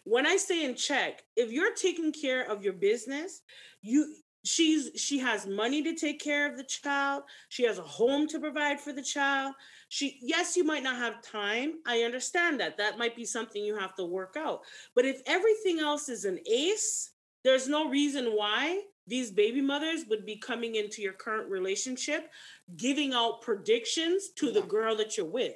When 0.06 0.26
I 0.26 0.38
say 0.38 0.64
in 0.64 0.76
check, 0.76 1.24
if 1.36 1.52
you're 1.52 1.74
taking 1.74 2.14
care 2.14 2.50
of 2.50 2.64
your 2.64 2.74
business, 2.74 3.42
you 3.82 4.16
she's 4.44 4.92
she 4.96 5.18
has 5.20 5.48
money 5.48 5.82
to 5.82 5.96
take 5.96 6.22
care 6.22 6.50
of 6.50 6.58
the 6.58 6.64
child, 6.64 7.24
she 7.50 7.64
has 7.64 7.80
a 7.80 7.84
home 7.84 8.28
to 8.28 8.40
provide 8.40 8.80
for 8.80 8.94
the 8.94 9.02
child. 9.02 9.54
She 9.90 10.20
yes, 10.22 10.56
you 10.56 10.64
might 10.64 10.84
not 10.84 10.98
have 10.98 11.22
time. 11.22 11.80
I 11.88 12.04
understand 12.04 12.60
that. 12.60 12.78
That 12.78 12.98
might 12.98 13.16
be 13.16 13.26
something 13.26 13.64
you 13.64 13.78
have 13.78 13.96
to 13.96 14.06
work 14.06 14.36
out. 14.38 14.62
But 14.96 15.06
if 15.06 15.22
everything 15.26 15.80
else 15.80 16.08
is 16.08 16.24
an 16.24 16.40
ace, 16.50 17.12
there's 17.44 17.68
no 17.68 17.90
reason 17.90 18.28
why 18.28 18.82
these 19.08 19.32
baby 19.32 19.62
mothers 19.62 20.06
would 20.10 20.26
be 20.26 20.38
coming 20.38 20.76
into 20.76 21.02
your 21.02 21.14
current 21.14 21.50
relationship 21.50 22.30
giving 22.78 23.14
out 23.14 23.42
predictions 23.42 24.30
to 24.30 24.52
the 24.52 24.62
girl 24.64 24.96
that 24.96 25.18
you're 25.18 25.26
with. 25.26 25.54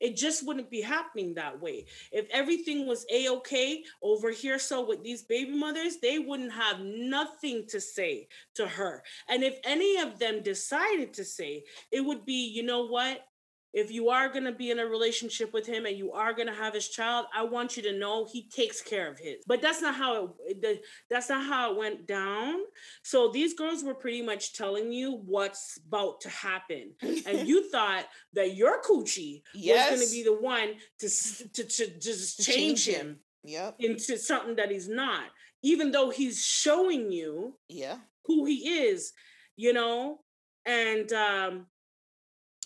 It 0.00 0.16
just 0.16 0.46
wouldn't 0.46 0.70
be 0.70 0.80
happening 0.80 1.34
that 1.34 1.60
way. 1.60 1.86
If 2.12 2.26
everything 2.30 2.86
was 2.86 3.04
a 3.10 3.28
okay 3.30 3.82
over 4.02 4.30
here, 4.30 4.58
so 4.58 4.86
with 4.86 5.02
these 5.02 5.22
baby 5.22 5.52
mothers, 5.52 5.96
they 6.00 6.18
wouldn't 6.18 6.52
have 6.52 6.80
nothing 6.80 7.66
to 7.68 7.80
say 7.80 8.28
to 8.54 8.66
her. 8.66 9.02
And 9.28 9.42
if 9.42 9.58
any 9.64 9.98
of 9.98 10.18
them 10.18 10.42
decided 10.42 11.14
to 11.14 11.24
say, 11.24 11.64
it 11.90 12.00
would 12.00 12.24
be, 12.24 12.46
you 12.48 12.62
know 12.62 12.86
what? 12.86 13.26
If 13.72 13.90
you 13.90 14.10
are 14.10 14.28
going 14.28 14.44
to 14.44 14.52
be 14.52 14.70
in 14.70 14.78
a 14.78 14.86
relationship 14.86 15.52
with 15.52 15.66
him 15.66 15.86
and 15.86 15.96
you 15.96 16.12
are 16.12 16.34
going 16.34 16.48
to 16.48 16.54
have 16.54 16.74
his 16.74 16.88
child, 16.88 17.26
I 17.34 17.42
want 17.44 17.76
you 17.76 17.82
to 17.84 17.98
know 17.98 18.26
he 18.30 18.48
takes 18.48 18.82
care 18.82 19.10
of 19.10 19.18
his. 19.18 19.36
But 19.46 19.62
that's 19.62 19.80
not 19.80 19.94
how 19.94 20.34
it 20.46 20.82
that's 21.08 21.28
not 21.30 21.44
how 21.46 21.72
it 21.72 21.78
went 21.78 22.06
down. 22.06 22.60
So 23.02 23.30
these 23.32 23.54
girls 23.54 23.82
were 23.82 23.94
pretty 23.94 24.22
much 24.22 24.52
telling 24.54 24.92
you 24.92 25.22
what's 25.24 25.78
about 25.88 26.20
to 26.22 26.28
happen. 26.28 26.92
And 27.00 27.48
you 27.48 27.70
thought 27.72 28.04
that 28.34 28.54
your 28.54 28.82
coochie 28.82 29.42
was 29.54 29.64
going 29.90 30.06
to 30.06 30.12
be 30.12 30.22
the 30.22 30.34
one 30.38 30.74
to 31.00 31.08
to, 31.08 31.64
to 31.64 31.98
just 31.98 32.36
To 32.38 32.42
change 32.44 32.84
change 32.84 32.86
him 32.88 33.06
him. 33.06 33.18
Yep. 33.44 33.76
into 33.80 34.18
something 34.18 34.56
that 34.56 34.70
he's 34.70 34.88
not, 34.88 35.24
even 35.62 35.90
though 35.92 36.10
he's 36.10 36.44
showing 36.44 37.10
you 37.10 37.58
Yeah. 37.68 37.96
who 38.26 38.44
he 38.44 38.84
is, 38.84 39.12
you 39.56 39.72
know. 39.72 40.20
And 40.64 41.12
um, 41.12 41.66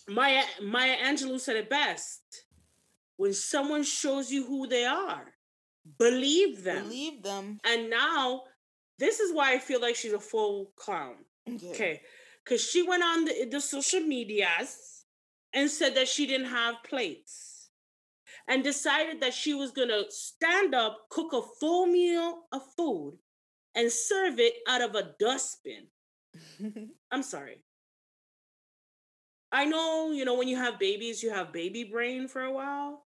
Maya 0.07 0.43
Maya 0.61 0.95
Angelou 1.03 1.39
said 1.39 1.55
it 1.55 1.69
best: 1.69 2.21
when 3.17 3.33
someone 3.33 3.83
shows 3.83 4.31
you 4.31 4.45
who 4.45 4.67
they 4.67 4.85
are, 4.85 5.33
believe 5.99 6.63
them. 6.63 6.83
Believe 6.83 7.23
them. 7.23 7.59
and 7.65 7.89
now, 7.89 8.43
this 8.99 9.19
is 9.19 9.33
why 9.33 9.53
I 9.53 9.59
feel 9.59 9.81
like 9.81 9.95
she's 9.95 10.13
a 10.13 10.19
full 10.19 10.71
clown. 10.75 11.15
Okay. 11.47 11.69
Okay, 11.69 12.01
because 12.43 12.63
she 12.63 12.83
went 12.83 13.03
on 13.03 13.25
the, 13.25 13.47
the 13.51 13.61
social 13.61 14.01
medias 14.01 15.05
and 15.53 15.69
said 15.69 15.95
that 15.95 16.07
she 16.07 16.25
didn't 16.25 16.47
have 16.47 16.75
plates 16.83 17.69
and 18.47 18.63
decided 18.63 19.21
that 19.21 19.33
she 19.33 19.53
was 19.53 19.71
going 19.71 19.89
to 19.89 20.05
stand 20.09 20.73
up, 20.73 21.09
cook 21.09 21.33
a 21.33 21.41
full 21.59 21.85
meal 21.85 22.43
of 22.51 22.61
food, 22.77 23.17
and 23.75 23.91
serve 23.91 24.39
it 24.39 24.53
out 24.67 24.81
of 24.81 24.95
a 24.95 25.11
dustbin. 25.19 25.87
I'm 27.11 27.23
sorry. 27.23 27.63
I 29.51 29.65
know, 29.65 30.11
you 30.11 30.25
know, 30.25 30.35
when 30.35 30.47
you 30.47 30.57
have 30.57 30.77
babies, 30.79 31.23
you 31.23 31.29
have 31.29 31.53
baby 31.53 31.83
brain 31.85 32.27
for 32.27 32.41
a 32.41 32.51
while, 32.51 33.05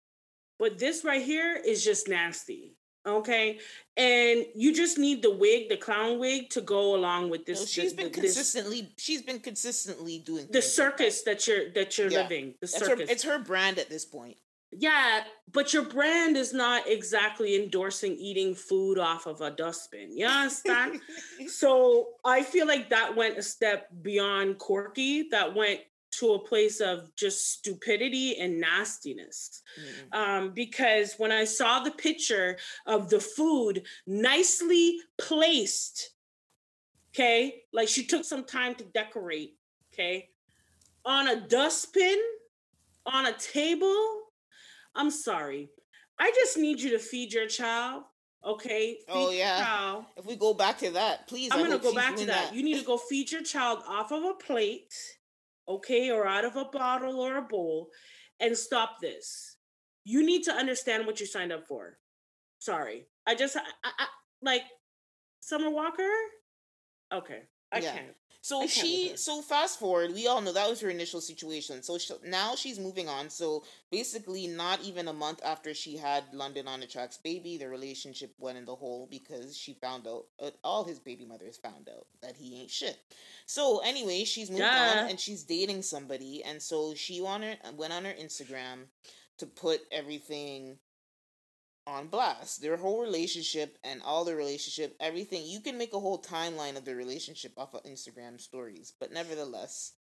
but 0.59 0.79
this 0.79 1.05
right 1.05 1.23
here 1.23 1.57
is 1.57 1.85
just 1.85 2.09
nasty. 2.09 2.77
Okay. 3.07 3.59
And 3.97 4.45
you 4.55 4.75
just 4.75 4.99
need 4.99 5.23
the 5.23 5.35
wig, 5.35 5.71
the 5.71 5.77
clown 5.79 6.19
wig, 6.19 6.51
to 6.51 6.61
go 6.61 6.95
along 6.95 7.31
with 7.31 7.47
this. 7.47 7.61
no, 7.61 7.67
she's 7.67 7.93
the- 7.93 7.97
been 8.05 8.13
the- 8.13 8.21
this- 8.21 8.35
consistently. 8.37 8.93
she's 8.99 9.23
been 9.23 9.41
consistently 9.41 10.19
doing 10.19 10.47
the 10.47 10.61
things 10.61 10.79
like 10.79 10.97
that. 10.99 11.13
circus 11.13 11.23
that 11.23 11.47
you're 11.47 11.71
that 11.71 11.97
you're 11.97 12.11
Yeah. 12.11 12.23
living. 12.23 12.53
The 12.61 12.67
That's 12.67 12.79
her, 12.81 12.87
circus. 12.87 13.11
it's 13.11 13.23
her 13.23 13.39
brand 13.39 13.79
at 13.79 13.89
this 13.89 14.05
point. 14.05 14.37
yeah, 14.71 15.25
but 15.51 15.73
your 15.73 15.83
brand 15.85 16.37
is 16.37 16.53
not 16.53 16.87
exactly 16.89 17.57
endorsing 17.63 18.17
eating 18.17 18.55
food 18.55 18.99
off 18.99 19.27
of 19.27 19.41
a 19.41 19.51
dustbin. 19.51 20.17
You 20.17 20.27
understand? 20.27 21.01
so 21.49 22.19
I 22.25 22.43
feel 22.43 22.67
like 22.67 22.91
that 22.91 23.17
went 23.17 23.39
a 23.39 23.43
step 23.43 23.89
beyond 24.03 24.59
quirky. 24.59 25.29
That 25.31 25.55
went 25.55 25.81
to 26.21 26.35
a 26.35 26.39
place 26.39 26.81
of 26.81 27.15
just 27.17 27.51
stupidity 27.51 28.39
and 28.39 28.61
nastiness. 28.61 29.63
Mm-mm. 30.13 30.19
Um, 30.19 30.51
because 30.51 31.15
when 31.19 31.33
I 31.33 31.45
saw 31.45 31.81
the 31.81 31.91
picture 31.91 32.59
of 32.87 33.09
the 33.11 33.21
food 33.21 33.83
nicely 34.07 34.99
placed, 35.19 36.11
okay, 37.15 37.63
like 37.73 37.89
she 37.89 38.05
took 38.05 38.25
some 38.25 38.45
time 38.45 38.75
to 38.77 38.85
decorate, 38.85 39.57
okay, 39.93 40.29
on 41.05 41.29
a 41.29 41.41
dustbin, 41.49 42.19
on 43.07 43.27
a 43.27 43.33
table. 43.33 43.97
I'm 44.95 45.11
sorry. 45.11 45.71
I 46.19 46.31
just 46.35 46.59
need 46.59 46.81
you 46.81 46.91
to 46.91 46.99
feed 46.99 47.33
your 47.33 47.47
child, 47.47 48.03
okay? 48.45 48.99
Feed 49.07 49.07
Oh, 49.09 49.31
your 49.31 49.39
yeah. 49.39 49.65
child. 49.65 50.05
If 50.17 50.27
we 50.27 50.37
go 50.37 50.53
back 50.53 50.79
to 50.79 50.91
that, 50.91 51.27
please. 51.29 51.51
I'm 51.51 51.61
I 51.61 51.63
gonna 51.63 51.79
go 51.79 51.95
back 51.95 52.11
to 52.11 52.17
doing 52.17 52.29
that. 52.29 52.55
You 52.55 52.63
need 52.63 52.79
to 52.79 52.85
go 52.85 52.99
feed 52.99 53.33
your 53.33 53.43
child 53.43 53.83
off 53.89 54.13
of 54.13 54.25
a 54.25 54.35
plate, 54.35 54.95
okay, 55.77 56.11
or 56.11 56.27
out 56.27 56.45
of 56.45 56.57
a 56.57 56.65
bottle 56.67 57.21
or 57.21 57.37
a 57.37 57.43
bowl, 57.43 57.89
and 58.41 58.57
stop 58.57 58.97
this. 59.01 59.57
You 60.05 60.25
need 60.25 60.45
to 60.45 60.53
understand 60.53 61.07
what 61.07 61.21
you 61.21 61.27
signed 61.27 61.53
up 61.53 61.67
for. 61.67 61.99
Sorry, 62.59 63.07
I 63.27 63.35
just 63.35 63.57
I, 63.57 63.61
I, 63.85 64.07
like 64.43 64.63
Summer 65.41 65.71
Walker. 65.71 66.11
Okay, 67.13 67.43
I 67.73 67.81
Yeah. 67.81 67.93
can't. 67.93 68.17
So 68.43 68.63
I 68.63 68.67
can't 68.67 68.77
with 68.77 68.87
she, 68.87 69.17
so 69.17 69.43
fast 69.43 69.79
forward, 69.79 70.15
we 70.15 70.27
all 70.27 70.41
know 70.41 70.53
that 70.53 70.69
was 70.69 70.81
her 70.81 70.89
initial 70.89 71.21
situation. 71.21 71.83
So 71.83 71.99
sh 71.99 72.11
now 72.25 72.55
she's 72.55 72.79
moving 72.79 73.09
on. 73.09 73.29
So 73.29 73.65
basically, 73.91 74.47
not 74.47 74.81
even 74.83 75.09
a 75.09 75.13
month 75.13 75.41
after 75.45 75.75
she 75.75 75.97
had 75.97 76.25
London 76.33 76.67
on 76.67 76.81
the 76.81 76.87
tracks 76.87 77.19
baby, 77.19 77.59
the 77.59 77.69
relationship 77.69 78.33
went 78.39 78.57
in 78.57 78.65
the 78.65 78.75
hole 78.75 79.07
because 79.11 79.57
she 79.57 79.75
found 79.75 80.07
out, 80.07 80.25
uh, 80.43 80.51
all 80.65 80.85
his 80.85 80.99
baby 80.99 81.27
mothers 81.27 81.59
found 81.59 81.89
out 81.89 82.07
that 82.23 82.37
he 82.37 82.63
ain't 82.63 82.71
shit. 82.71 82.99
So 83.45 83.81
anyway, 83.85 84.25
she's 84.25 84.51
moved 84.51 84.63
Duh. 84.63 84.95
on 85.03 85.11
and 85.11 85.21
she's 85.21 85.43
dating 85.43 85.83
somebody, 85.83 86.43
and 86.43 86.63
so 86.63 86.95
she 86.95 87.21
on 87.21 87.43
her 87.43 87.57
went 87.77 87.93
on 87.93 88.05
her 88.07 88.15
Instagram 88.15 88.87
to 89.37 89.47
put 89.47 89.81
everything 89.93 90.79
on 91.91 92.09
blast. 92.09 92.63
Their 92.63 92.77
whole 92.77 93.01
relationship 93.03 93.77
and 93.85 94.01
all 94.03 94.25
the 94.25 94.35
relationship 94.35 94.97
everything 95.01 95.43
you 95.45 95.61
can 95.61 95.77
make 95.79 95.93
a 95.93 96.01
whole 96.01 96.21
timeline 96.23 96.77
of 96.77 96.85
the 96.85 96.95
relationship 96.95 97.53
off 97.57 97.75
of 97.75 97.83
instagram 97.85 98.41
stories 98.41 98.93
but 98.99 99.13
nevertheless 99.13 99.93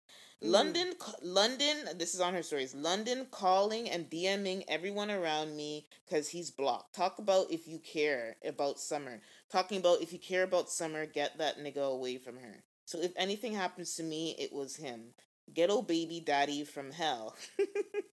Mm. 0.42 0.52
london 0.52 0.92
london 1.22 1.76
this 1.98 2.14
is 2.14 2.20
on 2.20 2.32
her 2.32 2.42
stories 2.42 2.74
london 2.74 3.26
calling 3.30 3.90
and 3.90 4.08
dming 4.10 4.64
everyone 4.68 5.10
around 5.10 5.54
me 5.54 5.86
because 6.06 6.28
he's 6.30 6.50
blocked. 6.50 6.94
Talk 6.94 7.18
about 7.18 7.50
if 7.50 7.68
you 7.68 7.78
care 7.78 8.36
about 8.44 8.80
summer. 8.80 9.20
Talking 9.52 9.78
about 9.80 10.00
if 10.00 10.12
you 10.14 10.18
care 10.18 10.42
about 10.44 10.70
summer 10.70 11.04
get 11.04 11.36
that 11.38 11.58
nigga 11.58 11.92
away 11.92 12.16
from 12.16 12.38
her. 12.38 12.64
So 12.86 13.00
if 13.00 13.12
anything 13.16 13.52
happens 13.54 13.94
to 13.96 14.02
me 14.02 14.34
it 14.38 14.52
was 14.52 14.76
him. 14.76 15.12
Ghetto 15.52 15.82
baby 15.82 16.20
daddy 16.24 16.64
from 16.64 16.92
hell 16.92 17.36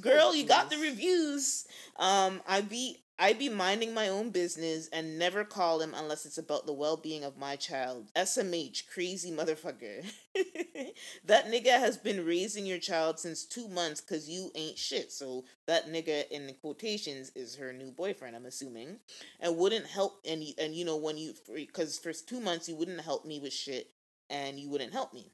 girl 0.00 0.34
you 0.34 0.44
got 0.44 0.70
the 0.70 0.78
reviews 0.78 1.66
um 1.98 2.40
i 2.46 2.60
be 2.60 2.98
I 3.18 3.32
be 3.32 3.48
minding 3.48 3.94
my 3.94 4.08
own 4.08 4.28
business 4.28 4.88
and 4.92 5.18
never 5.18 5.42
call 5.42 5.80
him 5.80 5.94
unless 5.96 6.26
it's 6.26 6.36
about 6.36 6.66
the 6.66 6.74
well 6.74 6.98
being 6.98 7.24
of 7.24 7.38
my 7.38 7.56
child. 7.56 8.10
SMH, 8.14 8.88
crazy 8.88 9.30
motherfucker. 9.30 10.04
that 11.24 11.46
nigga 11.46 11.78
has 11.78 11.96
been 11.96 12.26
raising 12.26 12.66
your 12.66 12.78
child 12.78 13.18
since 13.18 13.46
two 13.46 13.68
months 13.68 14.02
because 14.02 14.28
you 14.28 14.50
ain't 14.54 14.76
shit. 14.76 15.12
So 15.12 15.44
that 15.66 15.90
nigga 15.90 16.28
in 16.30 16.46
the 16.46 16.52
quotations 16.52 17.32
is 17.34 17.56
her 17.56 17.72
new 17.72 17.90
boyfriend, 17.90 18.36
I'm 18.36 18.44
assuming, 18.44 18.98
and 19.40 19.56
wouldn't 19.56 19.86
help. 19.86 20.20
And 20.28 20.44
and 20.58 20.74
you 20.74 20.84
know 20.84 20.96
when 20.98 21.16
you 21.16 21.32
because 21.54 21.98
for 21.98 22.12
two 22.12 22.40
months 22.40 22.68
you 22.68 22.76
wouldn't 22.76 23.00
help 23.00 23.24
me 23.24 23.40
with 23.40 23.54
shit, 23.54 23.92
and 24.28 24.60
you 24.60 24.68
wouldn't 24.68 24.92
help 24.92 25.14
me. 25.14 25.32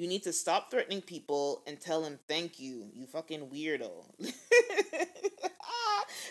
You 0.00 0.08
need 0.08 0.22
to 0.22 0.32
stop 0.32 0.70
threatening 0.70 1.02
people 1.02 1.62
and 1.66 1.78
tell 1.78 2.00
them 2.00 2.18
thank 2.26 2.58
you, 2.58 2.88
you 2.94 3.04
fucking 3.04 3.50
weirdo. 3.50 4.06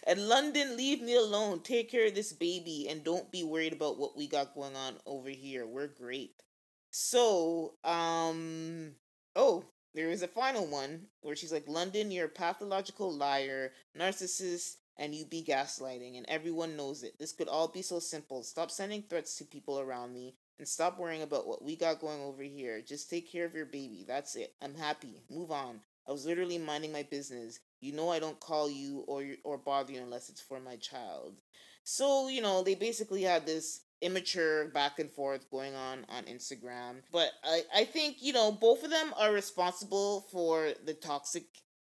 and 0.07 0.27
London, 0.27 0.75
leave 0.75 1.03
me 1.03 1.15
alone. 1.15 1.59
Take 1.59 1.91
care 1.91 2.07
of 2.07 2.15
this 2.15 2.33
baby 2.33 2.87
and 2.89 3.03
don't 3.03 3.31
be 3.31 3.43
worried 3.43 3.73
about 3.73 3.99
what 3.99 4.17
we 4.17 4.25
got 4.27 4.55
going 4.55 4.75
on 4.75 4.95
over 5.05 5.29
here. 5.29 5.67
We're 5.67 5.85
great. 5.85 6.41
So, 6.89 7.75
um, 7.83 8.93
oh, 9.35 9.65
there 9.93 10.09
is 10.09 10.23
a 10.23 10.27
final 10.27 10.65
one 10.65 11.05
where 11.21 11.35
she's 11.35 11.53
like, 11.53 11.67
London, 11.67 12.09
you're 12.09 12.25
a 12.25 12.29
pathological 12.29 13.13
liar, 13.13 13.73
narcissist, 13.95 14.77
and 14.97 15.13
you 15.13 15.25
be 15.25 15.43
gaslighting, 15.43 16.17
and 16.17 16.25
everyone 16.27 16.75
knows 16.75 17.03
it. 17.03 17.19
This 17.19 17.33
could 17.33 17.47
all 17.47 17.67
be 17.67 17.83
so 17.83 17.99
simple. 17.99 18.41
Stop 18.41 18.71
sending 18.71 19.03
threats 19.03 19.37
to 19.37 19.45
people 19.45 19.79
around 19.79 20.11
me 20.11 20.33
and 20.59 20.67
stop 20.67 20.99
worrying 20.99 21.23
about 21.23 21.47
what 21.47 21.63
we 21.63 21.75
got 21.75 21.99
going 21.99 22.21
over 22.21 22.43
here. 22.43 22.81
Just 22.81 23.09
take 23.09 23.31
care 23.31 23.45
of 23.45 23.55
your 23.55 23.65
baby. 23.65 24.05
That's 24.07 24.35
it. 24.35 24.53
I'm 24.61 24.75
happy. 24.75 25.23
Move 25.29 25.51
on. 25.51 25.79
I 26.07 26.11
was 26.11 26.25
literally 26.25 26.57
minding 26.57 26.91
my 26.91 27.03
business. 27.03 27.59
You 27.81 27.93
know 27.93 28.09
I 28.09 28.19
don't 28.19 28.39
call 28.39 28.69
you 28.69 29.05
or 29.07 29.23
or 29.43 29.57
bother 29.57 29.93
you 29.93 30.01
unless 30.01 30.29
it's 30.29 30.41
for 30.41 30.59
my 30.59 30.75
child. 30.75 31.35
So, 31.83 32.27
you 32.27 32.41
know, 32.41 32.61
they 32.61 32.75
basically 32.75 33.23
had 33.23 33.45
this 33.45 33.81
immature 34.01 34.69
back 34.69 34.99
and 34.99 35.09
forth 35.09 35.49
going 35.49 35.75
on 35.75 36.05
on 36.09 36.23
Instagram. 36.23 37.01
But 37.11 37.31
I, 37.43 37.61
I 37.75 37.83
think, 37.85 38.17
you 38.21 38.33
know, 38.33 38.51
both 38.51 38.83
of 38.83 38.91
them 38.91 39.13
are 39.17 39.31
responsible 39.31 40.27
for 40.31 40.71
the 40.85 40.93
toxic 40.93 41.45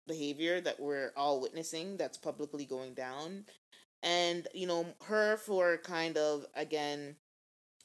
behavior 0.07 0.61
that 0.61 0.81
we're 0.81 1.13
all 1.17 1.41
witnessing 1.41 1.97
that's 1.97 2.19
publicly 2.19 2.65
going 2.65 2.95
down. 2.95 3.45
And, 4.03 4.49
you 4.55 4.67
know, 4.67 4.87
her 5.05 5.37
for 5.37 5.77
kind 5.79 6.17
of, 6.17 6.47
again, 6.55 7.17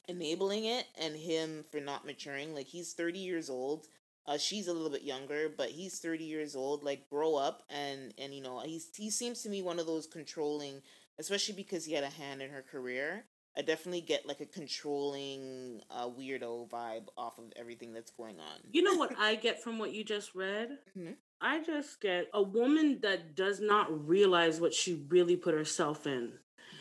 enabling 0.08 0.66
it 0.66 0.86
and 1.00 1.16
him 1.16 1.66
for 1.72 1.80
not 1.80 2.06
maturing. 2.06 2.54
Like 2.54 2.68
he's 2.68 2.94
30 2.94 3.20
years 3.20 3.50
old. 3.50 3.88
Uh, 4.28 4.38
she's 4.38 4.68
a 4.68 4.74
little 4.74 4.90
bit 4.90 5.04
younger, 5.04 5.50
but 5.56 5.70
he's 5.70 6.00
30 6.00 6.24
years 6.24 6.56
old. 6.56 6.84
Like 6.84 7.10
grow 7.10 7.36
up 7.36 7.64
and 7.70 8.14
and 8.18 8.34
you 8.34 8.42
know, 8.42 8.62
he's 8.62 8.90
he 8.96 9.10
seems 9.10 9.42
to 9.44 9.50
me 9.50 9.62
one 9.62 9.80
of 9.80 9.86
those 9.86 10.08
controlling, 10.08 10.82
especially 11.20 11.56
because 11.56 11.86
he 11.86 11.94
had 11.94 12.04
a 12.04 12.10
hand 12.10 12.42
in 12.42 12.50
her 12.50 12.64
career. 12.64 13.26
I 13.58 13.62
definitely 13.62 14.02
get 14.02 14.26
like 14.26 14.42
a 14.42 14.46
controlling 14.46 15.82
uh, 15.90 16.10
weirdo 16.10 16.70
vibe 16.70 17.08
off 17.18 17.38
of 17.38 17.54
everything 17.56 17.94
that's 17.94 18.12
going 18.12 18.40
on. 18.40 18.60
You 18.72 18.84
know 18.84 18.96
what 18.96 19.18
I 19.18 19.36
get 19.36 19.64
from 19.64 19.80
what 19.80 19.94
you 19.94 20.04
just 20.04 20.36
read? 20.36 20.78
Mm-hmm. 20.98 21.14
I 21.40 21.64
just 21.64 22.02
get 22.02 22.28
a 22.34 22.42
woman 22.42 23.00
that 23.02 23.36
does 23.36 23.62
not 23.62 24.08
realize 24.08 24.60
what 24.60 24.74
she 24.74 25.06
really 25.10 25.36
put 25.38 25.54
herself 25.54 26.08
in 26.08 26.34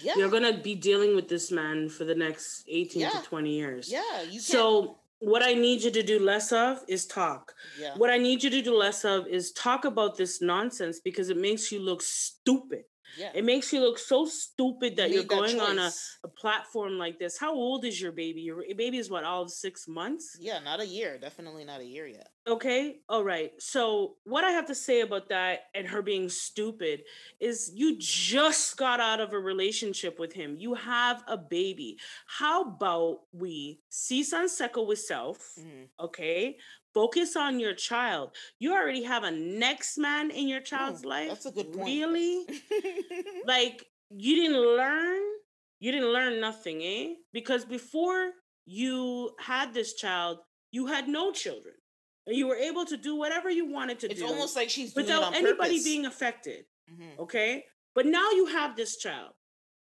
yeah. 0.05 0.15
you're 0.17 0.31
gonna 0.31 0.59
be 0.59 0.75
dealing 0.75 1.17
with 1.17 1.29
this 1.29 1.51
man 1.51 1.89
for 1.89 2.05
the 2.05 2.15
next 2.15 2.65
18 2.69 3.03
yeah. 3.03 3.11
to 3.11 3.23
20 3.23 3.51
years. 3.51 3.91
Yeah, 3.91 4.23
you 4.23 4.41
So 4.41 4.99
what 5.21 5.43
I 5.43 5.55
need 5.55 5.83
you 5.83 5.91
to 5.91 6.03
do 6.03 6.19
less 6.19 6.53
of 6.53 6.81
is 6.87 7.07
talk. 7.07 7.55
Yeah. 7.81 7.95
What 7.97 8.11
I 8.11 8.19
need 8.19 8.43
you 8.43 8.51
to 8.51 8.63
do 8.63 8.77
less 8.77 9.05
of 9.05 9.27
is 9.27 9.53
talk 9.53 9.85
about 9.85 10.17
this 10.17 10.43
nonsense 10.43 11.01
because 11.01 11.31
it 11.31 11.37
makes 11.37 11.73
you 11.73 11.81
look 11.81 12.03
stupid. 12.03 12.85
Yeah. 13.17 13.31
It 13.35 13.45
makes 13.45 13.73
you 13.73 13.81
look 13.81 13.99
so 13.99 14.27
stupid 14.27 14.97
that 14.97 15.11
you 15.11 15.21
are 15.21 15.25
going 15.25 15.61
on 15.61 15.79
a, 15.79 15.91
a 16.25 16.29
platform 16.29 16.99
like 16.99 17.19
this. 17.19 17.39
How 17.39 17.55
old 17.55 17.85
is 17.85 18.01
your 18.01 18.12
baby? 18.12 18.43
Your 18.43 18.62
baby 18.77 18.99
is 18.99 19.11
what, 19.11 19.25
all 19.25 19.43
of 19.43 19.51
six 19.51 19.87
months? 19.89 20.37
Yeah, 20.41 20.61
not 20.61 20.81
a 20.81 20.87
year. 20.87 21.19
Definitely 21.19 21.65
not 21.65 21.81
a 21.81 21.85
year 21.85 22.07
yet. 22.07 22.29
Okay. 22.47 23.01
All 23.09 23.25
right. 23.25 23.53
So, 23.59 24.17
what 24.25 24.45
I 24.45 24.51
have 24.51 24.67
to 24.67 24.75
say 24.75 25.01
about 25.01 25.29
that 25.31 25.65
and 25.75 25.87
her 25.89 26.03
being 26.03 26.29
stupid 26.29 27.05
is 27.41 27.73
you 27.75 27.97
just 27.99 28.77
got 28.77 29.01
out 29.01 29.21
of 29.21 29.33
a 29.33 29.39
relationship 29.39 30.19
with 30.19 30.33
him. 30.33 30.57
You 30.59 30.75
have 30.75 31.23
a 31.27 31.37
baby. 31.37 31.99
How 32.27 32.62
about 32.62 33.21
we 33.33 33.81
see 33.89 34.23
Sanseco 34.23 34.87
with 34.87 34.99
self? 34.99 35.39
Mm-hmm. 35.59 36.05
Okay 36.05 36.57
focus 36.95 37.37
on 37.37 37.61
your 37.61 37.75
child. 37.75 38.31
You 38.59 38.73
already 38.73 39.03
have 39.03 39.25
a 39.25 39.31
next 39.31 39.99
man 39.99 40.31
in 40.31 40.49
your 40.49 40.61
child's 40.61 41.05
oh, 41.05 41.09
life. 41.09 41.29
That's 41.29 41.47
a 41.47 41.51
good 41.51 41.73
point. 41.73 41.87
Really? 41.87 42.47
like 43.47 43.85
you 44.11 44.37
didn't 44.37 44.61
learn, 44.61 45.23
you 45.81 45.93
didn't 45.93 46.13
learn 46.13 46.41
nothing, 46.41 46.83
eh? 46.83 47.15
Because 47.33 47.65
before 47.65 48.31
you 48.65 49.33
had 49.41 49.75
this 49.75 49.95
child, 49.95 50.39
you 50.71 50.87
had 50.87 51.09
no 51.09 51.33
children. 51.33 51.75
And 52.27 52.35
you 52.35 52.47
were 52.47 52.57
able 52.57 52.87
to 52.87 52.97
do 52.97 53.17
whatever 53.17 53.51
you 53.51 53.71
wanted 53.71 54.01
to 54.01 54.07
it's 54.11 54.19
do. 54.19 54.25
It's 54.25 54.33
almost 54.33 54.57
like 54.57 54.71
she's 54.71 54.95
without 54.95 55.35
anybody 55.35 55.57
purpose. 55.57 55.85
being 55.85 56.07
affected. 56.07 56.65
Mm-hmm. 56.91 57.21
Okay? 57.21 57.65
But 57.95 58.07
now 58.07 58.31
you 58.31 58.47
have 58.47 58.77
this 58.77 58.97
child 58.97 59.33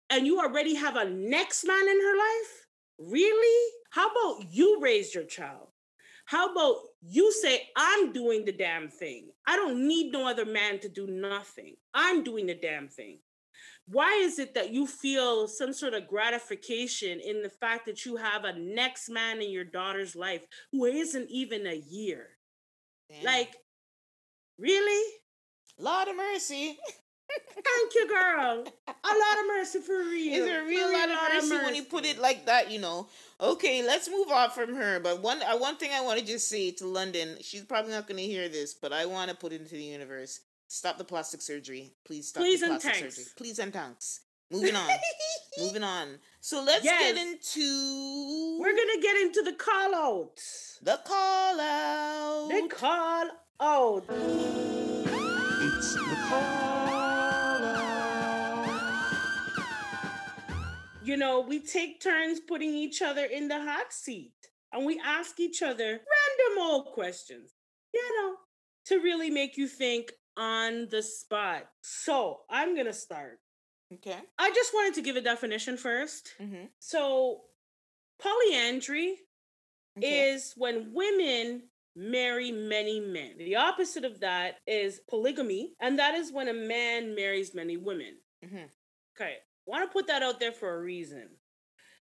and 0.09 0.25
you 0.25 0.39
already 0.39 0.75
have 0.75 0.95
a 0.95 1.05
next 1.09 1.65
man 1.65 1.81
in 1.81 1.99
her 1.99 2.17
life? 2.17 2.67
Really? 2.99 3.71
How 3.91 4.09
about 4.09 4.51
you 4.51 4.79
raise 4.81 5.13
your 5.13 5.23
child? 5.23 5.67
How 6.25 6.51
about 6.51 6.75
you 7.01 7.31
say, 7.31 7.69
I'm 7.75 8.11
doing 8.11 8.45
the 8.45 8.51
damn 8.51 8.89
thing? 8.89 9.29
I 9.45 9.55
don't 9.55 9.87
need 9.87 10.11
no 10.11 10.27
other 10.27 10.45
man 10.45 10.79
to 10.79 10.89
do 10.89 11.07
nothing. 11.07 11.75
I'm 11.93 12.23
doing 12.23 12.47
the 12.47 12.55
damn 12.55 12.87
thing. 12.87 13.19
Why 13.89 14.11
is 14.21 14.37
it 14.37 14.53
that 14.55 14.71
you 14.73 14.85
feel 14.85 15.47
some 15.47 15.71
sort 15.71 15.93
of 15.93 16.07
gratification 16.07 17.21
in 17.21 17.41
the 17.41 17.49
fact 17.49 17.85
that 17.85 18.05
you 18.05 18.17
have 18.17 18.43
a 18.43 18.57
next 18.57 19.09
man 19.09 19.41
in 19.41 19.49
your 19.49 19.63
daughter's 19.63 20.15
life 20.15 20.41
who 20.71 20.85
isn't 20.85 21.29
even 21.29 21.65
a 21.65 21.81
year? 21.89 22.27
Damn. 23.09 23.23
Like, 23.23 23.55
really? 24.59 25.13
Lord 25.79 26.09
of 26.09 26.17
mercy. 26.17 26.77
Thank 27.53 27.95
you, 27.95 28.07
girl. 28.07 28.63
A 28.87 28.91
lot 28.91 29.39
of 29.39 29.47
mercy 29.47 29.79
for 29.79 29.97
real. 29.97 30.33
Is 30.33 30.45
there 30.45 30.63
really 30.63 30.93
a 30.95 30.97
lot, 30.97 31.09
of, 31.09 31.33
mercy 31.33 31.37
of 31.37 31.49
mercy 31.49 31.65
when 31.65 31.75
you 31.75 31.83
put 31.83 32.05
it 32.05 32.19
like 32.19 32.45
that? 32.45 32.71
You 32.71 32.79
know. 32.79 33.07
Okay, 33.39 33.83
let's 33.83 34.09
move 34.09 34.29
on 34.31 34.49
from 34.49 34.75
her. 34.75 34.99
But 34.99 35.21
one, 35.21 35.41
uh, 35.41 35.57
one 35.57 35.77
thing 35.77 35.91
I 35.93 36.01
want 36.01 36.19
to 36.19 36.25
just 36.25 36.47
say 36.47 36.71
to 36.71 36.87
London, 36.87 37.37
she's 37.41 37.63
probably 37.63 37.91
not 37.91 38.07
going 38.07 38.17
to 38.17 38.23
hear 38.23 38.49
this, 38.49 38.73
but 38.73 38.93
I 38.93 39.05
want 39.05 39.29
to 39.29 39.35
put 39.35 39.53
it 39.53 39.61
into 39.61 39.75
the 39.75 39.83
universe. 39.83 40.41
Stop 40.67 40.97
the 40.97 41.03
plastic 41.03 41.41
surgery. 41.41 41.93
Please 42.05 42.29
stop 42.29 42.41
Please 42.41 42.61
the 42.61 42.67
plastic 42.67 42.93
tanks. 42.93 43.15
surgery. 43.15 43.31
Please 43.37 43.59
and 43.59 43.71
thanks. 43.71 44.21
Moving 44.51 44.75
on. 44.75 44.89
Moving 45.59 45.83
on. 45.83 46.19
So 46.39 46.63
let's 46.63 46.83
yes. 46.83 47.13
get 47.13 47.27
into. 47.27 48.59
We're 48.59 48.75
gonna 48.75 49.01
get 49.01 49.17
into 49.17 49.41
the 49.43 49.53
call 49.53 49.95
out. 49.95 50.41
The 50.81 50.99
call 51.05 51.59
out. 51.59 52.47
The 52.49 52.67
call 52.73 53.29
out. 53.59 54.05
It's 55.59 55.93
the 55.93 56.17
call 56.29 56.76
you 61.07 61.17
know, 61.17 61.39
we 61.39 61.59
take 61.59 62.01
turns 62.01 62.39
putting 62.39 62.73
each 62.73 63.01
other 63.01 63.23
in 63.23 63.47
the 63.47 63.61
hot 63.61 63.93
seat 63.93 64.33
and 64.73 64.85
we 64.85 64.99
ask 65.03 65.39
each 65.39 65.61
other 65.61 65.85
random 65.85 66.59
old 66.59 66.87
questions, 66.87 67.53
you 67.93 68.03
know, 68.21 68.35
to 68.87 69.01
really 69.01 69.29
make 69.29 69.57
you 69.57 69.67
think 69.67 70.11
on 70.35 70.87
the 70.91 71.01
spot. 71.01 71.63
So 71.81 72.39
I'm 72.49 72.73
going 72.73 72.87
to 72.87 72.93
start. 72.93 73.39
Okay. 73.93 74.17
I 74.37 74.51
just 74.51 74.73
wanted 74.73 74.95
to 74.95 75.01
give 75.01 75.15
a 75.15 75.21
definition 75.21 75.75
1st 75.75 76.21
mm-hmm. 76.41 76.65
So, 76.79 77.41
polyandry 78.21 79.15
okay. 79.97 80.31
is 80.31 80.53
when 80.57 80.91
women 80.93 81.63
marry 81.95 82.51
many 82.51 82.99
men. 82.99 83.37
The 83.37 83.55
opposite 83.55 84.03
of 84.03 84.19
that 84.19 84.55
is 84.67 84.99
polygamy, 85.09 85.73
and 85.79 85.97
that 85.99 86.15
is 86.15 86.33
when 86.33 86.49
a 86.49 86.53
man 86.53 87.15
marries 87.15 87.55
many 87.55 87.77
women. 87.77 88.17
Mm-hmm. 88.43 88.65
Okay 89.15 89.37
want 89.67 89.87
to 89.87 89.93
put 89.93 90.07
that 90.07 90.23
out 90.23 90.39
there 90.39 90.51
for 90.51 90.73
a 90.73 90.81
reason. 90.81 91.29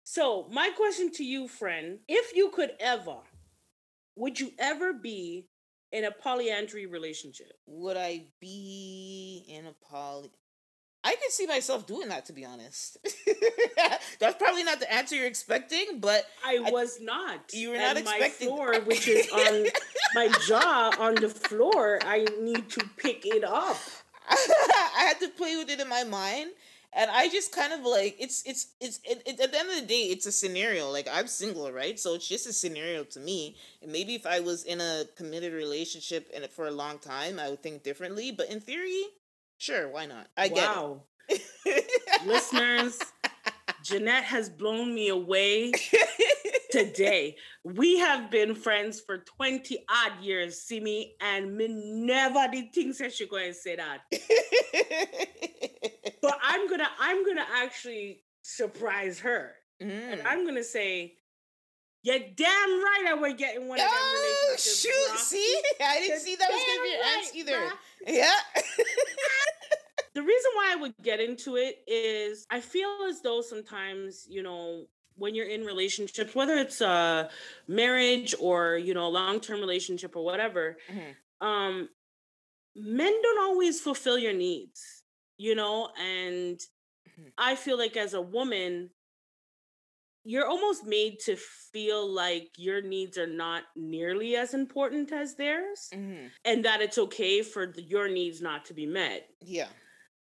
So, 0.03 0.47
my 0.51 0.71
question 0.75 1.11
to 1.13 1.23
you, 1.23 1.47
friend, 1.47 1.99
if 2.07 2.35
you 2.35 2.49
could 2.49 2.71
ever, 2.79 3.17
would 4.15 4.39
you 4.39 4.51
ever 4.59 4.93
be 4.93 5.47
in 5.91 6.03
a 6.03 6.11
polyandry 6.11 6.87
relationship? 6.87 7.53
Would 7.67 7.97
I 7.97 8.25
be 8.39 9.45
in 9.47 9.67
a 9.67 9.75
poly? 9.89 10.31
I 11.03 11.15
could 11.15 11.31
see 11.31 11.47
myself 11.47 11.87
doing 11.87 12.09
that, 12.09 12.25
to 12.25 12.33
be 12.33 12.45
honest. 12.45 12.97
That's 14.19 14.37
probably 14.37 14.63
not 14.63 14.79
the 14.79 14.91
answer 14.91 15.15
you're 15.15 15.25
expecting, 15.25 15.99
but 15.99 16.25
I 16.45 16.59
was 16.59 16.99
not. 17.01 17.39
You 17.53 17.71
were 17.71 17.77
not 17.77 17.97
expecting. 17.97 18.49
My 18.49 18.55
floor, 18.55 18.81
which 18.81 19.07
is 19.07 19.29
on 19.31 19.65
my 20.15 20.27
jaw 20.45 20.91
on 20.99 21.15
the 21.15 21.29
floor, 21.29 21.99
I 22.03 22.25
need 22.39 22.69
to 22.69 22.85
pick 22.97 23.25
it 23.25 23.43
up. 23.43 23.77
I 24.29 25.05
had 25.07 25.19
to 25.21 25.29
play 25.29 25.57
with 25.57 25.69
it 25.69 25.79
in 25.79 25.89
my 25.89 26.03
mind 26.03 26.51
and 26.93 27.09
I 27.09 27.29
just 27.29 27.53
kind 27.55 27.71
of 27.73 27.81
like 27.81 28.17
it's 28.19 28.43
it's 28.45 28.67
it's 28.81 28.99
it, 29.03 29.21
it, 29.25 29.39
at 29.39 29.51
the 29.51 29.59
end 29.59 29.69
of 29.69 29.75
the 29.75 29.85
day 29.85 30.03
it's 30.03 30.25
a 30.25 30.31
scenario. 30.31 30.89
Like 30.89 31.07
I'm 31.11 31.27
single 31.27 31.71
right? 31.71 31.99
So 31.99 32.15
it's 32.15 32.27
just 32.27 32.47
a 32.47 32.53
scenario 32.53 33.03
to 33.05 33.19
me. 33.19 33.55
And 33.81 33.91
maybe 33.91 34.15
if 34.15 34.25
I 34.25 34.39
was 34.41 34.63
in 34.63 34.81
a 34.81 35.05
committed 35.15 35.53
relationship 35.53 36.29
and 36.35 36.45
for 36.49 36.67
a 36.67 36.71
long 36.71 36.99
time 36.99 37.39
I 37.39 37.49
would 37.49 37.63
think 37.63 37.83
differently. 37.83 38.31
But 38.31 38.49
in 38.49 38.59
theory 38.59 39.03
sure 39.57 39.87
why 39.87 40.05
not? 40.05 40.27
I 40.35 40.49
get 40.49 40.75
it. 41.29 41.41
Listeners, 42.25 42.99
Jeanette 43.83 44.25
has 44.25 44.49
blown 44.49 44.93
me 44.93 45.07
away 45.09 45.71
today. 46.71 47.35
We 47.63 47.99
have 47.99 48.31
been 48.31 48.55
friends 48.55 48.99
for 48.99 49.19
20 49.19 49.85
odd 49.89 50.23
years, 50.23 50.61
see 50.61 50.79
me, 50.79 51.13
and 51.21 51.55
me 51.55 51.67
never 51.69 52.47
did 52.51 52.73
think 52.73 52.97
that 52.97 53.13
she 53.13 53.27
going 53.27 53.49
to 53.49 53.53
say 53.53 53.75
that. 53.75 53.99
but 56.21 56.37
I'm 56.41 56.69
gonna 56.69 56.87
I'm 56.99 57.25
gonna 57.25 57.45
actually 57.55 58.23
surprise 58.41 59.19
her. 59.19 59.55
Mm. 59.81 60.13
And 60.13 60.21
I'm 60.27 60.45
gonna 60.45 60.63
say, 60.63 61.15
you're 62.03 62.19
damn 62.19 62.83
right 62.83 63.05
I 63.09 63.13
was 63.13 63.33
getting 63.33 63.67
one 63.67 63.79
of 63.79 63.85
them 63.85 63.93
oh, 63.93 64.45
relationships. 64.47 64.81
Shoot, 64.81 65.09
bro. 65.09 65.17
see? 65.17 65.61
I 65.81 65.99
didn't 65.99 66.19
see 66.19 66.35
that 66.35 66.49
was 66.49 66.61
gonna 66.67 66.83
be 66.83 66.89
your 66.89 67.01
right, 67.01 67.17
answer 67.17 67.31
either. 67.35 67.51
Bro. 67.51 67.69
Yeah. 68.15 68.39
the 70.15 70.21
reason 70.21 70.51
why 70.55 70.73
I 70.73 70.75
would 70.77 70.93
get 71.01 71.19
into 71.19 71.57
it 71.57 71.83
is 71.87 72.45
I 72.49 72.59
feel 72.59 72.89
as 73.09 73.21
though 73.21 73.41
sometimes, 73.41 74.25
you 74.29 74.43
know, 74.43 74.85
when 75.15 75.35
you're 75.35 75.47
in 75.47 75.63
relationships, 75.63 76.33
whether 76.35 76.55
it's 76.55 76.81
a 76.81 77.29
marriage 77.67 78.33
or, 78.39 78.77
you 78.77 78.93
know, 78.93 79.05
a 79.05 79.09
long-term 79.09 79.59
relationship 79.59 80.15
or 80.15 80.23
whatever, 80.23 80.77
mm-hmm. 80.91 81.47
um, 81.47 81.89
men 82.75 83.13
don't 83.21 83.43
always 83.43 83.81
fulfill 83.81 84.17
your 84.17 84.33
needs, 84.33 85.03
you 85.37 85.55
know, 85.55 85.89
and 85.99 86.57
mm-hmm. 86.57 87.27
I 87.37 87.55
feel 87.55 87.77
like 87.77 87.97
as 87.97 88.13
a 88.13 88.21
woman, 88.21 88.89
you're 90.23 90.47
almost 90.47 90.85
made 90.85 91.19
to 91.19 91.35
feel 91.35 92.07
like 92.07 92.49
your 92.57 92.81
needs 92.81 93.17
are 93.17 93.27
not 93.27 93.63
nearly 93.75 94.35
as 94.35 94.53
important 94.53 95.11
as 95.11 95.35
theirs 95.35 95.89
mm-hmm. 95.93 96.27
and 96.45 96.65
that 96.65 96.81
it's 96.81 96.97
okay 96.97 97.41
for 97.41 97.67
the, 97.67 97.81
your 97.81 98.07
needs 98.07 98.41
not 98.41 98.65
to 98.65 98.73
be 98.73 98.85
met 98.85 99.27
yeah 99.41 99.67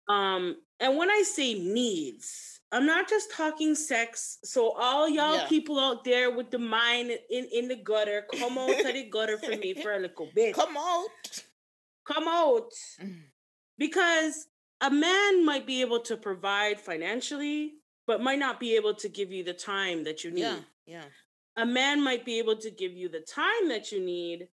um 0.09 0.57
and 0.81 0.97
when 0.97 1.11
i 1.11 1.23
say 1.23 1.55
needs 1.55 2.52
i'm 2.73 2.87
not 2.87 3.09
just 3.09 3.31
talking 3.33 3.75
sex 3.75 4.39
so 4.45 4.73
all 4.73 5.09
y'all 5.09 5.37
yeah. 5.37 5.47
people 5.49 5.79
out 5.79 6.05
there 6.05 6.31
with 6.31 6.51
the 6.51 6.59
mind 6.59 7.11
in 7.31 7.47
in 7.53 7.69
the 7.69 7.77
gutter 7.77 8.25
come 8.39 8.59
out 8.59 8.77
to 8.79 8.93
the 8.93 9.05
gutter 9.11 9.39
for 9.39 9.57
me 9.57 9.75
for 9.75 9.93
a 9.93 9.99
little 9.99 10.29
bit 10.35 10.55
come 10.55 10.77
out 10.77 11.45
come 12.07 12.27
out 12.27 12.73
mm. 13.01 13.21
because 13.79 14.47
a 14.81 14.91
man 14.91 15.45
might 15.45 15.67
be 15.67 15.81
able 15.81 16.01
to 16.01 16.17
provide 16.17 16.81
financially 16.81 17.75
but 18.07 18.23
might 18.23 18.39
not 18.39 18.61
be 18.61 18.77
able 18.77 18.95
to 18.95 19.09
give 19.09 19.31
you 19.31 19.45
the 19.45 19.53
time 19.53 20.05
that 20.05 20.25
you 20.25 20.31
need. 20.31 20.43
Yeah. 20.43 20.59
Yeah. 20.87 21.05
A 21.57 21.67
man 21.67 22.03
might 22.03 22.25
be 22.25 22.39
able 22.39 22.57
to 22.57 22.71
give 22.71 22.93
you 22.93 23.09
the 23.09 23.21
time 23.21 23.69
that 23.69 23.93
you 23.93 24.05
need, 24.05 24.49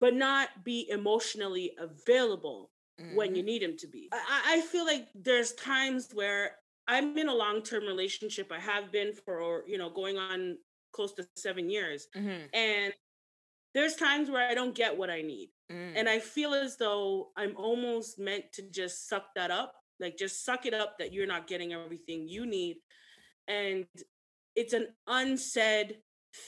but 0.00 0.14
not 0.14 0.48
be 0.62 0.88
emotionally 0.90 1.72
available 1.78 2.70
mm-hmm. 3.00 3.16
when 3.16 3.34
you 3.34 3.42
mm-hmm. 3.42 3.46
need 3.46 3.62
him 3.62 3.76
to 3.78 3.86
be. 3.86 4.10
I, 4.12 4.56
I 4.56 4.60
feel 4.60 4.84
like 4.84 5.08
there's 5.14 5.52
times 5.52 6.10
where 6.12 6.52
I'm 6.86 7.16
in 7.16 7.28
a 7.28 7.34
long 7.34 7.62
term 7.62 7.84
relationship. 7.84 8.52
I 8.52 8.60
have 8.60 8.92
been 8.92 9.12
for, 9.12 9.64
you 9.66 9.78
know, 9.78 9.90
going 9.90 10.18
on 10.18 10.58
close 10.92 11.12
to 11.14 11.26
seven 11.36 11.70
years. 11.70 12.08
Mm-hmm. 12.16 12.46
And 12.52 12.92
there's 13.74 13.96
times 13.96 14.30
where 14.30 14.48
I 14.48 14.54
don't 14.54 14.74
get 14.74 14.96
what 14.96 15.10
I 15.10 15.22
need. 15.22 15.50
Mm. 15.72 15.92
And 15.96 16.08
I 16.08 16.20
feel 16.20 16.54
as 16.54 16.76
though 16.76 17.30
I'm 17.36 17.56
almost 17.56 18.18
meant 18.18 18.44
to 18.52 18.62
just 18.70 19.08
suck 19.08 19.24
that 19.34 19.50
up 19.50 19.74
like 20.00 20.16
just 20.16 20.44
suck 20.44 20.66
it 20.66 20.74
up 20.74 20.98
that 20.98 21.12
you're 21.12 21.26
not 21.26 21.46
getting 21.46 21.72
everything 21.72 22.28
you 22.28 22.46
need. 22.46 22.76
And 23.48 23.86
it's 24.56 24.72
an 24.72 24.88
unsaid 25.06 25.98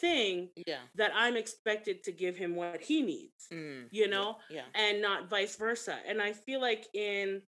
thing 0.01 0.49
yeah. 0.66 0.78
that 0.97 1.12
I'm 1.14 1.37
expected 1.37 2.03
to 2.05 2.12
give 2.12 2.37
him 2.37 2.57
what 2.57 2.82
he 2.82 3.03
needs, 3.03 3.47
mm, 3.53 3.84
you 3.91 4.09
know, 4.09 4.37
yeah, 4.51 4.62
yeah, 4.74 4.89
and 4.89 5.03
not 5.03 5.30
vice 5.30 5.57
versa. 5.57 5.97
And 6.07 6.20
I 6.20 6.32
feel 6.32 6.61
like 6.61 6.87
in 6.95 7.43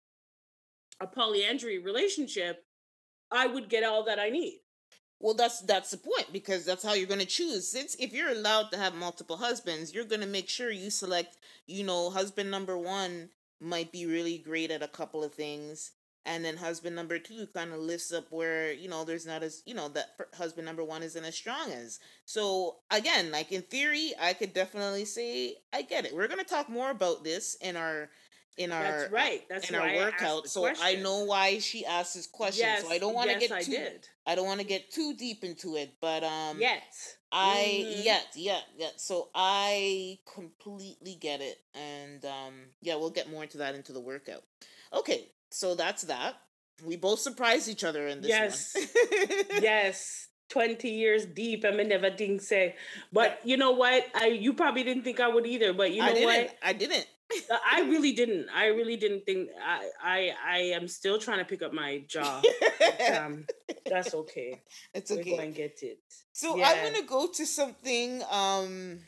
a 1.00 1.08
polyandry 1.08 1.78
relationship, 1.78 2.65
I 3.36 3.48
would 3.48 3.70
get 3.70 3.84
all 3.84 4.04
that 4.06 4.20
I 4.20 4.30
need. 4.30 4.62
Well, 5.20 5.34
that's 5.34 5.62
that's 5.62 5.92
the 5.92 5.98
point 5.98 6.32
because 6.34 6.66
that's 6.66 6.84
how 6.84 6.94
you're 6.94 7.08
going 7.08 7.20
to 7.20 7.26
choose. 7.26 7.68
Since 7.68 7.96
if 7.96 8.14
you're 8.14 8.32
allowed 8.32 8.72
to 8.72 8.78
have 8.78 8.94
multiple 8.96 9.38
husbands, 9.38 9.94
you're 9.94 10.06
going 10.06 10.22
to 10.22 10.28
make 10.28 10.50
sure 10.50 10.70
you 10.70 10.90
select, 10.90 11.38
you 11.68 11.84
know, 11.84 12.10
husband 12.10 12.52
number 12.52 12.78
1 12.78 13.30
might 13.62 13.92
be 13.92 14.06
really 14.06 14.38
great 14.38 14.72
at 14.72 14.84
a 14.84 14.88
couple 14.88 15.24
of 15.24 15.34
things 15.34 15.92
and 16.26 16.44
then 16.44 16.58
husband 16.58 16.96
number 16.96 17.20
two 17.20 17.48
kind 17.54 17.72
of 17.72 17.80
lifts 17.80 18.12
up 18.12 18.26
where 18.32 18.72
you 18.74 18.90
know 18.90 19.04
there's 19.04 19.26
not 19.26 19.44
as 19.44 19.62
you 19.66 19.74
know 19.74 19.88
that 19.90 20.16
husband 20.34 20.66
number 20.66 20.84
one 20.84 21.04
isn't 21.04 21.24
as 21.24 21.36
strong 21.36 21.72
as 21.72 22.00
so 22.26 22.78
again 22.92 23.32
like 23.32 23.52
in 23.52 23.62
theory 23.62 24.14
i 24.20 24.34
could 24.34 24.54
definitely 24.54 25.06
say 25.06 25.56
i 25.74 25.82
get 25.82 26.06
it 26.06 26.16
we're 26.16 26.28
going 26.28 26.40
to 26.40 26.46
talk 26.46 26.68
more 26.70 26.92
about 26.92 27.24
this 27.24 27.56
in 27.62 27.78
our 27.78 28.10
in 28.58 28.72
our 28.72 28.84
that's 28.84 29.12
right 29.12 29.42
that's 29.50 29.70
in 29.70 29.76
our 29.76 29.96
workout 29.96 30.48
so 30.48 30.62
question. 30.62 30.86
i 30.86 30.96
know 30.96 31.26
why 31.26 31.60
she 31.60 31.86
asked 31.86 32.14
this 32.16 32.28
question 32.28 32.66
yes, 32.66 32.84
so 32.84 32.92
i 32.92 32.98
don't 32.98 33.14
want 33.14 33.30
to 33.30 33.38
yes, 33.38 33.50
get 33.50 33.62
too 33.64 33.72
I, 33.72 33.76
did. 33.76 34.08
I 34.28 34.36
don't 34.36 34.46
want 34.46 34.62
to 34.62 34.66
get 34.66 34.92
too 34.92 35.14
deep 35.18 35.44
into 35.44 35.76
it 35.76 35.96
but 36.02 36.24
um 36.24 36.60
yet 36.60 36.84
i 37.32 37.86
mm-hmm. 37.86 38.02
yet 38.04 38.28
yeah 38.36 38.60
yeah 38.78 38.90
so 38.96 39.30
i 39.36 40.20
completely 40.34 41.18
get 41.20 41.42
it 41.42 41.58
and 41.74 42.24
um 42.24 42.54
yeah 42.82 42.96
we'll 42.96 43.10
get 43.10 43.30
more 43.30 43.44
into 43.44 43.58
that 43.58 43.76
into 43.76 43.92
the 43.92 44.02
workout 44.02 44.44
okay 44.94 45.28
so 45.52 45.76
that's 45.76 46.04
that 46.04 46.36
we 46.86 46.96
both 46.96 47.20
surprised 47.20 47.68
each 47.68 47.84
other 47.84 48.08
in 48.08 48.22
this 48.22 48.30
yes 48.30 48.78
yes 49.62 50.28
20 50.50 50.90
years 50.90 51.26
deep. 51.26 51.66
I 51.66 51.72
mean, 51.72 51.90
never 51.90 52.12
think 52.12 52.42
say. 52.42 52.76
But 53.12 53.40
you 53.44 53.58
know 53.58 53.72
what? 53.72 54.06
I 54.14 54.28
you 54.28 54.54
probably 54.54 54.84
didn't 54.84 55.04
think 55.04 55.20
I 55.20 55.28
would 55.28 55.46
either. 55.46 55.74
But 55.74 55.92
you 55.92 56.00
know 56.00 56.14
I 56.14 56.24
what? 56.24 56.56
I 56.64 56.74
didn't. 56.74 57.08
I 57.72 57.82
really 57.82 58.14
didn't. 58.14 58.48
I 58.54 58.68
really 58.68 58.98
didn't 58.98 59.26
think. 59.26 59.50
I 59.64 59.90
I 60.04 60.34
I 60.48 60.58
am 60.76 60.88
still 60.88 61.18
trying 61.18 61.40
to 61.40 61.46
pick 61.46 61.62
up 61.62 61.74
my 61.74 62.04
jaw. 62.08 62.42
but, 62.80 63.02
um, 63.14 63.46
that's 63.86 64.14
okay. 64.14 64.62
It's 64.94 65.12
okay. 65.12 65.32
We're 65.32 65.38
going 65.38 65.54
to 65.54 65.58
get 65.58 65.80
it. 65.82 66.00
So 66.34 66.56
yeah. 66.56 66.70
I'm 66.70 66.94
gonna 66.94 67.06
go 67.06 67.28
to 67.28 67.46
something. 67.46 68.22
Um. 68.30 69.00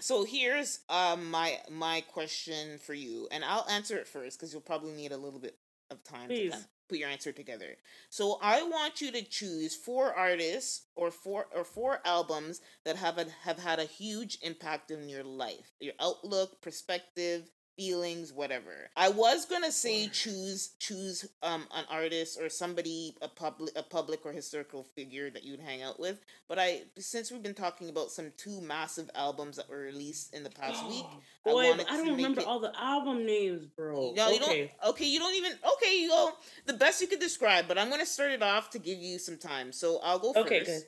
So 0.00 0.24
here's 0.24 0.80
um 0.88 1.30
my 1.30 1.58
my 1.70 2.02
question 2.12 2.78
for 2.78 2.94
you, 2.94 3.28
and 3.30 3.44
I'll 3.44 3.66
answer 3.70 3.96
it 3.96 4.08
first 4.08 4.38
because 4.38 4.52
you'll 4.52 4.62
probably 4.62 4.92
need 4.92 5.12
a 5.12 5.16
little 5.16 5.40
bit 5.40 5.56
of 5.90 6.02
time 6.04 6.28
Please. 6.28 6.52
to 6.52 6.58
put 6.88 6.98
your 6.98 7.08
answer 7.08 7.32
together. 7.32 7.76
So 8.10 8.38
I 8.42 8.62
want 8.62 9.00
you 9.00 9.12
to 9.12 9.22
choose 9.22 9.76
four 9.76 10.14
artists 10.14 10.86
or 10.96 11.10
four 11.10 11.46
or 11.54 11.64
four 11.64 12.00
albums 12.04 12.60
that 12.84 12.96
have 12.96 13.18
a, 13.18 13.26
have 13.42 13.58
had 13.58 13.78
a 13.78 13.84
huge 13.84 14.38
impact 14.42 14.90
in 14.90 15.08
your 15.08 15.24
life, 15.24 15.72
your 15.80 15.94
outlook, 16.00 16.60
perspective, 16.62 17.50
feelings, 17.78 18.32
whatever. 18.32 18.90
I 18.96 19.08
was 19.08 19.46
gonna 19.46 19.72
say 19.72 20.08
choose 20.08 20.72
choose 20.80 21.28
um 21.42 21.64
an 21.74 21.84
artist 21.90 22.38
or 22.40 22.48
somebody 22.48 23.14
a 23.22 23.28
public 23.28 23.72
a 23.76 23.82
public 23.82 24.26
or 24.26 24.32
historical 24.32 24.82
figure 24.82 25.30
that 25.30 25.44
you'd 25.44 25.60
hang 25.60 25.82
out 25.82 25.98
with, 25.98 26.18
but 26.48 26.58
I 26.58 26.82
since 26.98 27.30
we've 27.30 27.42
been 27.42 27.54
talking 27.54 27.88
about 27.88 28.10
some 28.10 28.32
two 28.36 28.60
massive 28.60 29.08
albums 29.14 29.56
that 29.56 29.70
were 29.70 29.78
released 29.78 30.34
in 30.34 30.42
the 30.42 30.50
past 30.50 30.86
week, 30.88 31.06
Boy, 31.44 31.70
I, 31.70 31.84
I 31.88 31.96
don't 31.96 32.08
remember 32.08 32.40
it, 32.40 32.46
all 32.46 32.60
the 32.60 32.72
album 32.78 33.24
names, 33.24 33.64
bro. 33.64 34.12
No, 34.16 34.28
you 34.30 34.36
okay. 34.42 34.72
don't. 34.82 34.90
Okay, 34.90 35.06
you 35.06 35.18
don't 35.18 35.34
even. 35.34 35.52
Okay, 35.74 36.00
you 36.00 36.08
go 36.08 36.32
the 36.66 36.74
best 36.74 37.00
you 37.00 37.06
could 37.06 37.20
describe, 37.20 37.66
but 37.68 37.78
I'm 37.78 37.90
gonna 37.90 38.04
start 38.04 38.32
it 38.32 38.42
off 38.42 38.70
to 38.70 38.78
give 38.78 38.98
you 38.98 39.18
some 39.18 39.38
time. 39.38 39.72
So 39.72 40.00
I'll 40.02 40.18
go 40.18 40.32
first. 40.32 40.46
Okay, 40.46 40.64
good. 40.64 40.82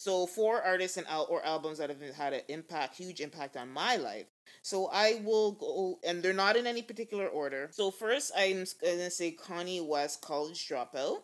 So 0.00 0.26
four 0.26 0.62
artists 0.62 0.96
and 0.96 1.06
al- 1.08 1.26
or 1.28 1.44
albums 1.44 1.76
that 1.76 1.90
have 1.90 2.00
had 2.14 2.32
an 2.32 2.40
impact, 2.48 2.96
huge 2.96 3.20
impact 3.20 3.54
on 3.54 3.68
my 3.68 3.96
life. 3.96 4.24
So 4.62 4.88
I 4.90 5.20
will 5.22 5.52
go, 5.52 5.98
and 6.02 6.22
they're 6.22 6.32
not 6.32 6.56
in 6.56 6.66
any 6.66 6.80
particular 6.80 7.28
order. 7.28 7.68
So 7.70 7.90
first, 7.90 8.32
I'm 8.34 8.64
gonna 8.82 9.10
say 9.10 9.36
Kanye 9.36 9.86
West, 9.86 10.22
College 10.22 10.66
Dropout. 10.66 11.18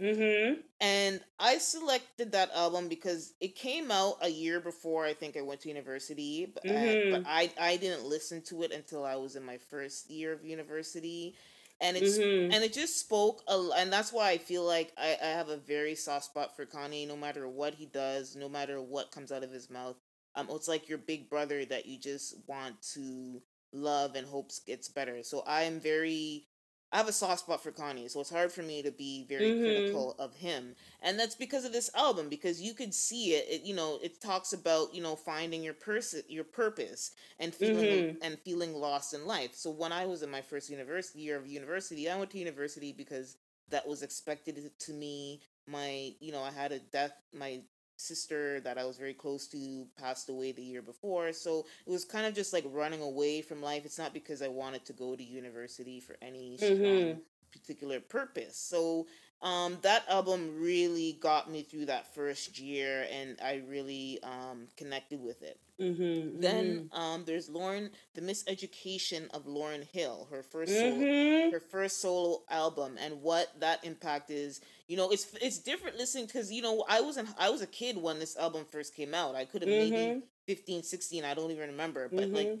Mm-hmm. 0.00 0.62
And 0.80 1.20
I 1.38 1.58
selected 1.58 2.32
that 2.32 2.50
album 2.54 2.88
because 2.88 3.34
it 3.42 3.56
came 3.56 3.90
out 3.90 4.16
a 4.22 4.30
year 4.30 4.58
before 4.58 5.04
I 5.04 5.12
think 5.12 5.36
I 5.36 5.42
went 5.42 5.60
to 5.60 5.68
university, 5.68 6.46
but, 6.46 6.64
mm-hmm. 6.64 7.14
I, 7.14 7.18
but 7.18 7.28
I 7.28 7.72
I 7.72 7.76
didn't 7.76 8.08
listen 8.08 8.40
to 8.44 8.62
it 8.62 8.72
until 8.72 9.04
I 9.04 9.16
was 9.16 9.36
in 9.36 9.44
my 9.44 9.58
first 9.58 10.10
year 10.10 10.32
of 10.32 10.42
university 10.42 11.34
and 11.80 11.96
it's 11.96 12.18
mm-hmm. 12.18 12.52
and 12.52 12.62
it 12.64 12.72
just 12.72 13.00
spoke 13.00 13.42
a, 13.48 13.68
and 13.76 13.92
that's 13.92 14.12
why 14.12 14.30
i 14.30 14.38
feel 14.38 14.64
like 14.64 14.92
I, 14.96 15.16
I 15.22 15.26
have 15.26 15.48
a 15.48 15.56
very 15.56 15.94
soft 15.94 16.26
spot 16.26 16.56
for 16.56 16.66
kanye 16.66 17.06
no 17.06 17.16
matter 17.16 17.48
what 17.48 17.74
he 17.74 17.86
does 17.86 18.36
no 18.36 18.48
matter 18.48 18.80
what 18.80 19.12
comes 19.12 19.32
out 19.32 19.42
of 19.42 19.52
his 19.52 19.70
mouth 19.70 19.96
um 20.36 20.48
it's 20.50 20.68
like 20.68 20.88
your 20.88 20.98
big 20.98 21.28
brother 21.28 21.64
that 21.64 21.86
you 21.86 21.98
just 21.98 22.36
want 22.46 22.80
to 22.94 23.42
love 23.72 24.14
and 24.14 24.26
hopes 24.26 24.60
gets 24.60 24.88
better 24.88 25.22
so 25.22 25.42
i 25.46 25.62
am 25.62 25.80
very 25.80 26.46
I 26.94 26.98
have 26.98 27.08
a 27.08 27.12
soft 27.12 27.40
spot 27.40 27.60
for 27.60 27.72
Kanye, 27.72 28.08
so 28.08 28.20
it's 28.20 28.30
hard 28.30 28.52
for 28.52 28.62
me 28.62 28.80
to 28.80 28.92
be 28.92 29.26
very 29.28 29.50
mm-hmm. 29.50 29.64
critical 29.64 30.14
of 30.16 30.32
him. 30.36 30.76
And 31.02 31.18
that's 31.18 31.34
because 31.34 31.64
of 31.64 31.72
this 31.72 31.90
album, 31.96 32.28
because 32.28 32.62
you 32.62 32.72
could 32.72 32.94
see 32.94 33.32
it, 33.32 33.46
it 33.50 33.66
you 33.66 33.74
know, 33.74 33.98
it 34.00 34.20
talks 34.20 34.52
about, 34.52 34.94
you 34.94 35.02
know, 35.02 35.16
finding 35.16 35.64
your 35.64 35.74
person 35.74 36.22
your 36.28 36.44
purpose 36.44 37.10
and 37.40 37.52
feeling 37.52 38.04
mm-hmm. 38.04 38.22
and 38.22 38.38
feeling 38.38 38.74
lost 38.74 39.12
in 39.12 39.26
life. 39.26 39.56
So 39.56 39.70
when 39.70 39.90
I 39.90 40.06
was 40.06 40.22
in 40.22 40.30
my 40.30 40.40
first 40.40 40.70
university 40.70 41.18
year 41.18 41.36
of 41.36 41.48
university, 41.48 42.08
I 42.08 42.16
went 42.16 42.30
to 42.30 42.38
university 42.38 42.92
because 42.92 43.38
that 43.70 43.88
was 43.88 44.04
expected 44.04 44.70
to 44.78 44.92
me. 44.92 45.40
My, 45.66 46.12
you 46.20 46.30
know, 46.30 46.42
I 46.42 46.52
had 46.52 46.70
a 46.70 46.78
death 46.78 47.14
my 47.32 47.62
sister 47.96 48.60
that 48.60 48.78
I 48.78 48.84
was 48.84 48.96
very 48.96 49.14
close 49.14 49.46
to 49.48 49.86
passed 49.98 50.28
away 50.28 50.52
the 50.52 50.62
year 50.62 50.82
before. 50.82 51.32
So 51.32 51.66
it 51.86 51.90
was 51.90 52.04
kind 52.04 52.26
of 52.26 52.34
just 52.34 52.52
like 52.52 52.64
running 52.68 53.02
away 53.02 53.42
from 53.42 53.62
life. 53.62 53.84
It's 53.84 53.98
not 53.98 54.12
because 54.12 54.42
I 54.42 54.48
wanted 54.48 54.84
to 54.86 54.92
go 54.92 55.16
to 55.16 55.22
university 55.22 56.00
for 56.00 56.16
any 56.22 56.58
mm-hmm. 56.60 57.18
particular 57.52 58.00
purpose. 58.00 58.56
So 58.56 59.06
um, 59.44 59.78
that 59.82 60.04
album 60.08 60.60
really 60.60 61.18
got 61.20 61.50
me 61.50 61.62
through 61.62 61.86
that 61.86 62.14
first 62.14 62.58
year, 62.58 63.06
and 63.12 63.38
I 63.44 63.62
really 63.68 64.18
um, 64.22 64.68
connected 64.76 65.22
with 65.22 65.42
it. 65.42 65.60
Mm-hmm, 65.80 66.40
Then 66.40 66.88
um, 66.92 67.24
there's 67.26 67.48
Lauryn, 67.50 67.90
the 68.14 68.20
Miseducation 68.22 69.28
of 69.34 69.44
Lauryn 69.44 69.84
Hill, 69.84 70.28
her 70.30 70.42
1st 70.42 70.68
mm-hmm. 70.68 70.80
solo, 70.80 71.50
her 71.50 71.60
first 71.60 72.00
solo 72.00 72.42
album, 72.48 72.96
and 73.00 73.22
what 73.22 73.48
that 73.60 73.84
impact 73.84 74.30
is. 74.30 74.60
You 74.88 74.96
know, 74.96 75.10
it's 75.10 75.26
it's 75.42 75.58
different 75.58 75.98
listening 75.98 76.26
because 76.26 76.50
you 76.52 76.62
know 76.62 76.84
I 76.88 77.00
was 77.00 77.16
an, 77.16 77.28
I 77.38 77.50
was 77.50 77.60
a 77.60 77.66
kid 77.66 77.98
when 77.98 78.18
this 78.18 78.36
album 78.36 78.64
first 78.70 78.94
came 78.94 79.14
out. 79.14 79.34
I 79.34 79.44
could 79.44 79.62
have 79.62 79.68
maybe 79.68 79.96
Mhm. 79.96 80.22
15, 80.46 80.82
16, 80.84 81.24
I 81.24 81.34
don't 81.34 81.50
even 81.50 81.70
remember, 81.70 82.08
but 82.08 82.30
like 82.30 82.48
Mhm. 82.48 82.60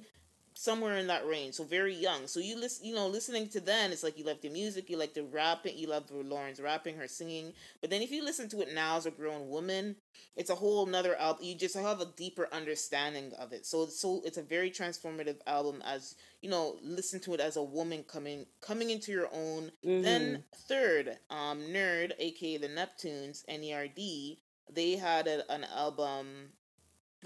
Somewhere 0.56 0.96
in 0.96 1.08
that 1.08 1.26
range. 1.26 1.54
So 1.54 1.64
very 1.64 1.94
young. 1.94 2.26
So 2.28 2.38
you 2.38 2.58
listen, 2.58 2.86
you 2.86 2.94
know, 2.94 3.08
listening 3.08 3.48
to 3.48 3.60
then, 3.60 3.90
it's 3.90 4.04
like 4.04 4.16
you 4.16 4.24
love 4.24 4.40
the 4.40 4.48
music, 4.48 4.88
you 4.88 4.96
like 4.96 5.12
the 5.12 5.24
rapping, 5.24 5.76
you 5.76 5.88
love 5.88 6.06
Lauryn's 6.08 6.60
rapping, 6.60 6.96
her 6.96 7.08
singing. 7.08 7.52
But 7.80 7.90
then 7.90 8.02
if 8.02 8.12
you 8.12 8.24
listen 8.24 8.48
to 8.50 8.60
it 8.60 8.72
now 8.72 8.96
as 8.96 9.06
a 9.06 9.10
grown 9.10 9.48
woman, 9.48 9.96
it's 10.36 10.50
a 10.50 10.54
whole 10.54 10.86
nother 10.86 11.16
album. 11.16 11.44
You 11.44 11.56
just 11.56 11.76
have 11.76 12.00
a 12.00 12.06
deeper 12.16 12.48
understanding 12.52 13.32
of 13.38 13.52
it. 13.52 13.66
So 13.66 13.86
so 13.86 14.22
it's 14.24 14.38
a 14.38 14.42
very 14.42 14.70
transformative 14.70 15.38
album 15.46 15.82
as 15.84 16.14
you 16.40 16.50
know, 16.50 16.76
listen 16.82 17.20
to 17.20 17.34
it 17.34 17.40
as 17.40 17.56
a 17.56 17.62
woman 17.62 18.04
coming 18.04 18.46
coming 18.60 18.90
into 18.90 19.10
your 19.10 19.28
own. 19.32 19.72
Then 19.82 20.44
third, 20.68 21.18
um, 21.30 21.60
Nerd, 21.62 22.12
aka 22.18 22.58
the 22.58 22.68
Neptunes, 22.68 23.44
Nerd, 23.48 24.38
they 24.70 24.96
had 24.96 25.26
a, 25.26 25.50
an 25.50 25.64
album 25.74 26.50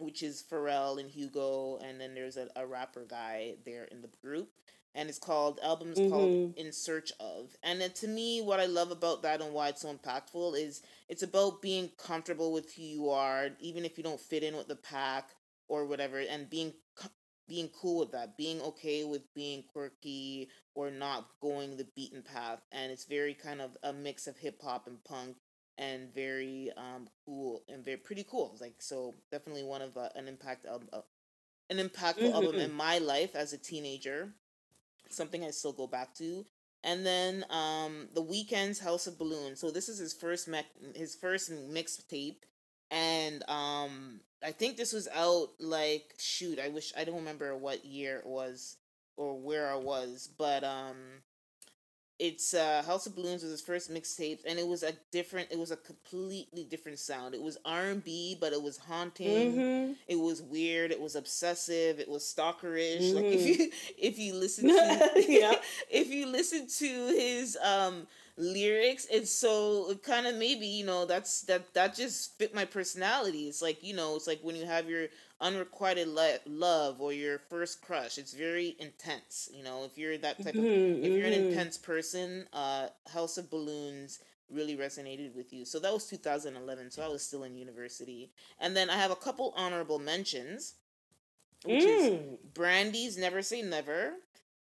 which 0.00 0.22
is 0.22 0.42
Pharrell 0.50 0.98
and 1.00 1.10
Hugo, 1.10 1.78
and 1.78 2.00
then 2.00 2.14
there's 2.14 2.36
a, 2.36 2.48
a 2.56 2.66
rapper 2.66 3.04
guy 3.08 3.54
there 3.64 3.84
in 3.84 4.02
the 4.02 4.10
group, 4.22 4.50
and 4.94 5.08
it's 5.08 5.18
called 5.18 5.60
albums 5.62 5.98
called 5.98 6.30
Mhm. 6.30 6.56
In 6.56 6.72
Search 6.72 7.12
of. 7.20 7.56
And 7.62 7.80
then 7.80 7.92
to 7.92 8.08
me, 8.08 8.40
what 8.40 8.60
I 8.60 8.66
love 8.66 8.90
about 8.90 9.22
that 9.22 9.40
and 9.40 9.52
why 9.52 9.68
it's 9.68 9.82
so 9.82 9.94
impactful 9.94 10.58
is 10.58 10.82
it's 11.08 11.22
about 11.22 11.62
being 11.62 11.90
comfortable 11.96 12.52
with 12.52 12.72
who 12.74 12.82
you 12.82 13.10
are, 13.10 13.50
even 13.60 13.84
if 13.84 13.96
you 13.96 14.04
don't 14.04 14.20
fit 14.20 14.42
in 14.42 14.56
with 14.56 14.68
the 14.68 14.76
pack 14.76 15.30
or 15.68 15.84
whatever, 15.86 16.18
and 16.20 16.48
being 16.50 16.74
being 17.46 17.70
cool 17.70 18.00
with 18.00 18.12
that, 18.12 18.36
being 18.36 18.60
okay 18.60 19.04
with 19.04 19.22
being 19.32 19.62
quirky 19.72 20.50
or 20.74 20.90
not 20.90 21.30
going 21.40 21.76
the 21.78 21.84
beaten 21.96 22.22
path. 22.22 22.60
And 22.70 22.92
it's 22.92 23.06
very 23.06 23.32
kind 23.32 23.62
of 23.62 23.74
a 23.82 23.90
mix 23.90 24.26
of 24.26 24.36
hip 24.36 24.60
hop 24.60 24.86
and 24.86 25.02
punk 25.04 25.36
and 25.78 26.12
very 26.14 26.70
um 26.76 27.08
cool 27.24 27.62
and 27.68 27.84
very 27.84 27.96
pretty 27.98 28.24
cool. 28.28 28.56
Like 28.60 28.76
so, 28.80 29.14
definitely 29.32 29.64
one 29.64 29.82
of 29.82 29.96
uh, 29.96 30.08
an 30.16 30.28
impact 30.28 30.66
album, 30.66 30.88
uh, 30.92 31.02
an 31.70 31.78
impactful 31.78 32.32
album 32.32 32.56
Mhm. 32.56 32.64
in 32.64 32.72
my 32.72 32.98
life 32.98 33.34
as 33.36 33.52
a 33.52 33.58
teenager. 33.58 34.34
Something 35.10 35.44
I 35.44 35.50
still 35.50 35.72
go 35.72 35.86
back 35.86 36.14
to. 36.16 36.46
And 36.84 37.04
then 37.04 37.44
um 37.50 38.08
the 38.14 38.22
Weeknd's 38.22 38.78
House 38.80 39.06
of 39.06 39.18
Balloons. 39.18 39.60
So 39.60 39.70
this 39.70 39.88
is 39.88 39.98
his 39.98 40.14
first 40.14 40.48
mec- 40.48 40.94
his 40.94 41.14
first 41.16 41.50
mixtape, 41.50 42.42
and 42.90 43.42
um 43.48 44.20
I 44.42 44.52
think 44.52 44.76
this 44.76 44.92
was 44.92 45.08
out 45.08 45.48
like 45.58 46.14
shoot. 46.18 46.58
I 46.60 46.68
wish 46.68 46.92
I 46.96 47.04
don't 47.04 47.16
remember 47.16 47.56
what 47.56 47.84
year 47.84 48.18
it 48.18 48.26
was 48.26 48.76
or 49.16 49.38
where 49.40 49.70
I 49.72 49.76
was, 49.76 50.28
but 50.38 50.62
um 50.64 51.22
it's 52.18 52.52
uh 52.54 52.82
House 52.84 53.06
of 53.06 53.14
Balloons 53.14 53.42
was 53.42 53.52
his 53.52 53.60
first 53.60 53.92
mixtape 53.92 54.40
and 54.46 54.58
it 54.58 54.66
was 54.66 54.82
a 54.82 54.92
different 55.12 55.50
it 55.52 55.58
was 55.58 55.70
a 55.70 55.76
completely 55.76 56.64
different 56.64 56.98
sound. 56.98 57.34
It 57.34 57.42
was 57.42 57.58
R 57.64 57.84
and 57.86 58.02
B 58.02 58.36
but 58.40 58.52
it 58.52 58.60
was 58.62 58.76
haunting. 58.78 59.52
Mhm. 59.56 59.94
It 60.08 60.16
was 60.18 60.42
weird, 60.42 60.90
it 60.90 61.00
was 61.00 61.14
obsessive, 61.16 62.00
it 62.00 62.08
was 62.08 62.24
stalkerish. 62.24 63.14
Like 63.14 63.24
Mhm. 63.26 63.32
if 63.34 63.58
you 63.58 63.70
if 63.98 64.18
you 64.18 64.34
listen 64.34 64.66
to 64.66 65.12
Yeah. 65.28 65.54
if 65.90 66.08
you 66.10 66.26
listen 66.26 66.66
to 66.66 66.86
his 67.08 67.56
um 67.62 68.06
lyrics 68.40 69.04
it's 69.10 69.32
so 69.32 69.90
it 69.90 70.00
kind 70.04 70.24
of 70.24 70.36
maybe 70.36 70.64
you 70.66 70.86
know 70.86 71.04
that's 71.04 71.40
that 71.42 71.74
that 71.74 71.96
just 71.96 72.38
fit 72.38 72.54
my 72.54 72.64
personality 72.64 73.48
it's 73.48 73.60
like 73.60 73.82
you 73.82 73.92
know 73.92 74.14
it's 74.14 74.28
like 74.28 74.38
when 74.42 74.54
you 74.54 74.64
have 74.64 74.88
your 74.88 75.08
unrequited 75.40 76.08
le- 76.08 76.38
love 76.46 77.00
or 77.00 77.12
your 77.12 77.38
first 77.38 77.80
crush 77.82 78.18
it's 78.18 78.32
very 78.34 78.76
intense 78.80 79.48
you 79.52 79.62
know 79.62 79.84
if 79.84 79.96
you're 79.96 80.18
that 80.18 80.42
type 80.42 80.58
of 80.58 80.66
Mhm, 80.66 81.02
if 81.02 81.14
you're 81.16 81.26
an 81.26 81.32
mhm. 81.32 81.50
intense 81.50 81.76
person 81.78 82.46
uh 82.52 82.88
house 83.12 83.38
of 83.38 83.50
balloons 83.50 84.18
really 84.50 84.76
resonated 84.76 85.34
with 85.34 85.52
you 85.52 85.64
so 85.64 85.78
that 85.78 85.92
was 85.92 86.06
2011 86.06 86.90
so 86.90 87.02
i 87.02 87.08
was 87.08 87.22
still 87.22 87.44
in 87.44 87.56
university 87.56 88.30
and 88.60 88.76
then 88.76 88.90
i 88.90 88.96
have 88.96 89.10
a 89.10 89.16
couple 89.16 89.52
honorable 89.56 89.98
mentions 89.98 90.74
which 91.64 91.84
is 91.86 92.10
Mm. 92.10 92.38
brandy's 92.54 93.16
never 93.18 93.42
say 93.42 93.62
never 93.62 94.14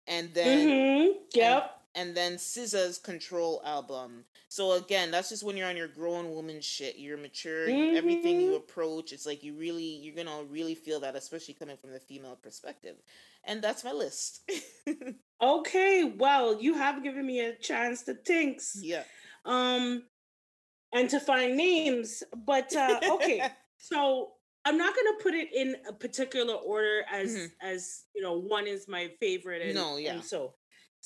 and 0.07 0.33
then 0.33 0.69
Mhm. 0.69 1.15
Yep. 1.33 1.63
and 1.63 1.76
then 2.15 2.33
SZA's 2.37 2.97
Control 2.99 3.61
album. 3.65 4.23
So 4.49 4.73
again, 4.73 5.09
that's 5.09 5.29
just 5.29 5.43
when 5.43 5.57
you're 5.57 5.67
on 5.67 5.75
your 5.77 5.87
grown 5.87 6.29
woman 6.29 6.61
shit. 6.61 6.97
You're 6.97 7.17
mature. 7.17 7.67
you- 7.69 7.95
everything 7.95 8.39
you 8.41 8.51
Mhm. 8.51 8.57
approach, 8.57 9.11
it's 9.13 9.25
like 9.25 9.43
you 9.43 9.53
really, 9.55 9.83
you're 9.83 10.15
gonna 10.15 10.43
really 10.43 10.75
feel 10.75 10.99
that, 10.99 11.15
especially 11.15 11.53
coming 11.55 11.77
from 11.77 11.91
the 11.91 11.99
female 11.99 12.35
perspective. 12.35 12.97
And 13.43 13.61
that's 13.61 13.83
my 13.83 13.91
list. 13.93 14.41
Okay. 15.41 16.03
Well, 16.17 16.59
you 16.59 16.73
have 16.73 17.03
given 17.03 17.23
me 17.25 17.41
a 17.41 17.53
chance 17.55 18.01
to 18.03 18.15
think. 18.15 18.59
yeah. 18.81 19.03
Um, 19.45 20.03
and 20.93 21.09
to 21.11 21.19
find 21.19 21.55
names. 21.55 22.23
But 22.35 22.75
uh, 22.75 22.99
okay. 23.11 23.47
so 23.77 24.33
I'm 24.65 24.77
not 24.77 24.95
gonna 24.95 25.17
put 25.21 25.33
it 25.35 25.49
in 25.53 25.75
a 25.87 25.93
particular 25.93 26.55
order 26.55 27.03
as 27.11 27.35
Mhm. 27.35 27.51
as 27.61 28.03
you 28.15 28.21
know 28.23 28.37
one 28.37 28.65
is 28.67 28.87
my 28.87 29.09
favorite 29.19 29.61
and, 29.61 29.75
No, 29.75 29.97
yeah. 29.97 30.13
and 30.13 30.23
so 30.25 30.55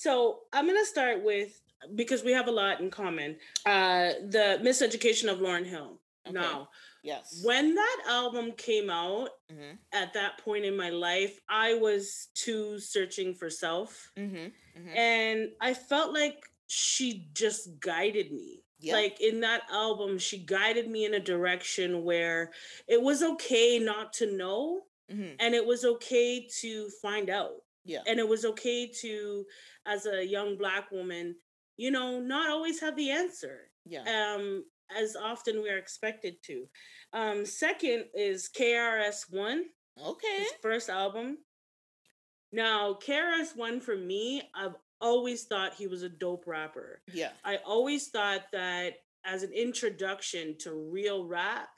so 0.01 0.39
I'm 0.51 0.65
gonna 0.65 0.83
start 0.85 1.23
with 1.23 1.61
because 1.95 2.23
we 2.23 2.31
have 2.31 2.47
a 2.47 2.51
lot 2.51 2.79
in 2.79 2.89
common. 2.89 3.37
Uh, 3.65 4.13
the 4.35 4.59
Miseducation 4.63 5.31
of 5.31 5.37
Lauryn 5.39 5.65
Hill. 5.65 5.99
Okay. 6.27 6.33
Now, 6.33 6.69
Yes. 7.03 7.41
when 7.43 7.73
that 7.75 7.97
album 8.07 8.51
came 8.53 8.89
out 8.91 9.29
Mhm. 9.51 9.77
at 9.91 10.13
that 10.13 10.37
point 10.39 10.65
in 10.65 10.75
my 10.75 10.89
life, 10.89 11.39
I 11.49 11.73
was 11.75 12.27
too 12.35 12.79
searching 12.79 13.33
for 13.35 13.49
self, 13.49 14.11
Mhm. 14.17 14.51
Mhm. 14.77 14.95
and 14.95 15.55
I 15.59 15.73
felt 15.73 16.13
like 16.13 16.39
she 16.67 17.27
just 17.33 17.79
guided 17.79 18.31
me 18.31 18.63
Yeah. 18.79 18.93
like 18.93 19.19
in 19.21 19.41
that 19.41 19.63
album 19.69 20.17
she 20.17 20.37
guided 20.39 20.87
me 20.89 21.05
in 21.05 21.13
a 21.13 21.19
direction 21.19 22.03
where 22.03 22.51
it 22.87 23.01
was 23.01 23.21
okay 23.21 23.77
not 23.77 24.13
to 24.13 24.25
know 24.31 24.87
Mhm. 25.11 25.35
and 25.39 25.53
it 25.53 25.65
was 25.65 25.83
okay 25.85 26.47
to 26.61 26.89
find 27.01 27.29
out 27.29 27.61
Yeah. 27.83 28.03
and 28.07 28.19
it 28.19 28.27
was 28.27 28.45
okay 28.45 28.87
to 29.03 29.45
as 29.85 30.05
a 30.05 30.25
young 30.25 30.57
black 30.57 30.91
woman 30.91 31.35
you 31.77 31.91
know 31.91 32.19
not 32.19 32.49
always 32.49 32.79
have 32.79 32.95
the 32.95 33.09
answer 33.11 33.69
Yeah. 33.85 34.03
um 34.35 34.63
as 34.95 35.15
often 35.15 35.61
we 35.61 35.69
are 35.69 35.77
expected 35.77 36.35
to 36.43 36.67
um 37.13 37.45
second 37.45 38.05
is 38.13 38.49
KRS-One 38.57 39.65
Okay. 40.03 40.37
his 40.39 40.53
first 40.61 40.89
album 40.89 41.37
now 42.51 42.93
KRS-One 43.05 43.81
for 43.81 43.97
me 43.97 44.43
i've 44.55 44.75
always 44.99 45.45
thought 45.45 45.73
he 45.73 45.87
was 45.87 46.03
a 46.03 46.09
dope 46.09 46.45
rapper 46.45 47.01
Yeah. 47.11 47.31
I 47.43 47.57
always 47.57 48.09
thought 48.09 48.43
that 48.51 48.93
as 49.25 49.43
an 49.43 49.51
introduction 49.53 50.55
to 50.59 50.73
real 50.91 51.25
rap, 51.25 51.69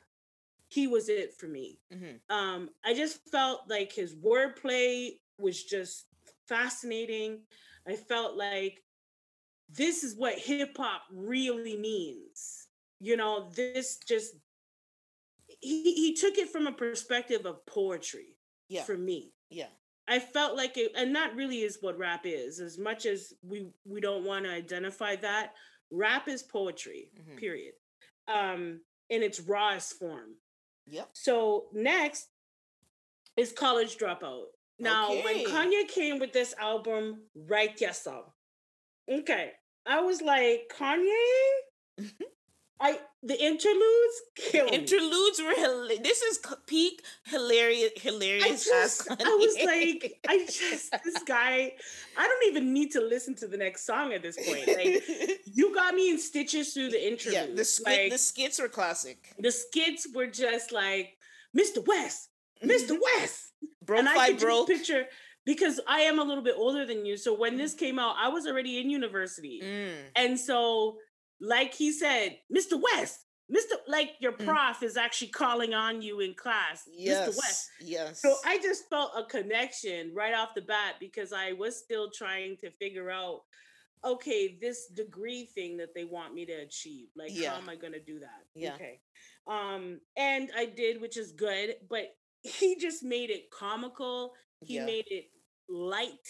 he 0.70 0.88
was 0.88 1.08
it 1.10 1.34
for 1.38 1.48
me. 1.48 1.80
Mhm. 1.94 2.20
Um, 2.30 2.70
I 2.86 2.94
just 2.94 3.20
felt 3.32 3.70
like 3.70 3.92
his 3.94 4.14
wordplay 4.16 5.20
was 5.38 5.62
just 5.64 6.06
fascinating. 6.48 7.46
I 7.88 7.96
felt 7.96 8.36
like 8.38 8.82
this 9.70 10.04
is 10.04 10.16
what 10.16 10.38
hip 10.38 10.78
hop 10.78 11.04
really 11.12 11.78
means. 11.78 12.68
You 13.00 13.18
know, 13.18 13.50
this 13.56 13.98
just 14.08 14.36
he 15.60 15.84
he 15.94 16.14
took 16.16 16.38
it 16.38 16.50
from 16.50 16.68
a 16.68 16.72
perspective 16.72 17.46
of 17.46 17.66
poetry 17.66 18.38
Yeah. 18.70 18.84
for 18.84 18.98
me. 18.98 19.34
Yeah. 19.50 19.70
I 20.08 20.20
felt 20.20 20.58
like 20.58 20.78
it, 20.78 20.92
and 20.96 21.16
that 21.16 21.36
really 21.36 21.62
is 21.62 21.78
what 21.82 21.98
rap 21.98 22.26
is. 22.26 22.60
As 22.60 22.78
much 22.78 23.06
as 23.06 23.34
we 23.42 23.70
we 23.86 24.02
don't 24.02 24.26
want 24.26 24.46
to 24.46 24.52
identify 24.52 25.16
that, 25.18 25.54
rap 25.92 26.28
is 26.28 26.44
poetry. 26.44 27.12
Mhm. 27.16 27.38
Period. 27.38 27.74
Um, 28.28 28.82
in 29.10 29.22
its 29.22 29.40
rawest 29.42 30.00
form. 30.00 30.36
Yep. 30.88 31.10
So 31.14 31.70
next 31.74 32.28
is 33.38 33.52
College 33.52 33.98
Dropout. 33.98 34.46
Now, 34.80 35.10
when 35.10 35.46
Kanye 35.46 35.88
came 35.88 36.20
with 36.20 36.34
this 36.34 36.54
album, 36.60 37.22
Right 37.36 37.78
So. 37.94 38.34
Okay. 39.10 39.52
I 39.86 40.02
was 40.02 40.22
like, 40.22 40.72
Kanye? 40.78 41.28
Mm-hmm. 42.00 42.24
I 42.84 43.00
the 43.22 43.42
interludes 43.42 44.22
kill. 44.36 44.68
Interludes 44.68 45.40
were 45.40 45.54
hila- 45.54 46.04
this 46.04 46.22
is 46.22 46.40
peak 46.68 47.02
hilarious 47.26 47.92
I 47.96 48.00
hilarious 48.02 48.66
just, 48.66 49.10
ass 49.10 49.18
I 49.24 49.36
was 49.36 49.58
like, 49.64 50.20
I 50.28 50.46
just, 50.46 50.94
this 51.04 51.24
guy, 51.24 51.74
I 52.18 52.28
don't 52.28 52.50
even 52.50 52.74
need 52.74 52.92
to 52.92 53.00
listen 53.02 53.36
to 53.36 53.48
the 53.48 53.56
next 53.56 53.86
song 53.86 54.12
at 54.12 54.22
this 54.22 54.36
point. 54.36 54.68
Like, 54.68 55.04
you 55.46 55.74
got 55.74 55.94
me 55.94 56.10
in 56.10 56.20
stitches 56.20 56.74
through 56.74 56.90
the 56.90 57.08
interlude. 57.08 57.34
yeah, 57.34 57.56
the 57.56 57.64
skit, 57.64 57.86
like, 57.86 58.12
the 58.12 58.18
skits 58.18 58.60
were 58.60 58.68
classic. 58.68 59.34
the 59.40 59.52
skits 59.52 60.08
were 60.14 60.28
just 60.28 60.74
like, 60.74 61.16
Mr. 61.56 61.86
West, 61.88 62.30
Mr. 62.64 62.98
West. 63.20 63.52
Broke 63.84 64.00
and 64.00 64.10
I 64.10 64.30
could 64.30 64.40
broke. 64.40 64.68
just 64.68 64.80
picture 64.86 65.06
because 65.46 65.80
I 65.88 66.02
am 66.02 66.20
a 66.20 66.24
little 66.24 66.44
bit 66.44 66.56
older 66.58 66.86
than 66.86 67.06
you. 67.06 67.18
So 67.18 67.34
when 67.38 67.58
this 67.58 67.74
came 67.74 68.00
out, 68.00 68.16
I 68.18 68.30
was 68.30 68.48
already 68.48 68.80
in 68.80 68.90
university. 68.90 69.62
Mm. 69.64 69.94
And 70.16 70.40
so, 70.40 70.98
like 71.42 71.74
he 71.74 71.92
said, 71.92 72.38
Mr. 72.56 72.82
West, 72.82 73.20
Mr. 73.54 73.76
Like 73.88 74.12
your 74.20 74.32
Mm. 74.34 74.46
prof 74.46 74.82
is 74.84 74.96
actually 74.96 75.28
calling 75.30 75.74
on 75.74 76.02
you 76.02 76.22
in 76.22 76.34
class, 76.34 76.84
Yes. 76.92 77.28
Mr. 77.30 77.38
West. 77.38 77.70
Yes. 77.82 78.22
So 78.22 78.36
I 78.46 78.58
just 78.60 78.90
felt 78.90 79.12
a 79.18 79.26
connection 79.26 80.14
right 80.16 80.34
off 80.34 80.50
the 80.56 80.62
bat 80.62 80.96
because 81.00 81.34
I 81.34 81.52
was 81.52 81.78
still 81.78 82.10
trying 82.10 82.56
to 82.62 82.72
figure 82.72 83.12
out, 83.12 83.42
okay, 84.06 84.58
this 84.62 84.88
degree 84.88 85.46
thing 85.46 85.78
that 85.78 85.94
they 85.94 86.06
want 86.06 86.34
me 86.34 86.46
to 86.46 86.54
achieve. 86.54 87.08
Like, 87.18 87.32
Yeah. 87.34 87.52
how 87.52 87.58
am 87.58 87.70
I 87.70 87.76
going 87.76 87.94
to 87.94 88.00
do 88.04 88.20
that? 88.20 88.44
Yeah. 88.56 88.76
Okay. 88.76 89.02
Um, 89.46 90.00
and 90.16 90.50
I 90.56 90.66
did, 90.66 91.02
which 91.02 91.18
is 91.18 91.34
good, 91.34 91.76
but 91.90 92.16
he 92.44 92.76
just 92.78 93.04
made 93.04 93.30
it 93.30 93.50
comical. 93.52 94.34
He 94.62 94.76
Yeah. 94.76 94.86
made 94.86 95.06
it 95.08 95.32
light. 95.70 96.28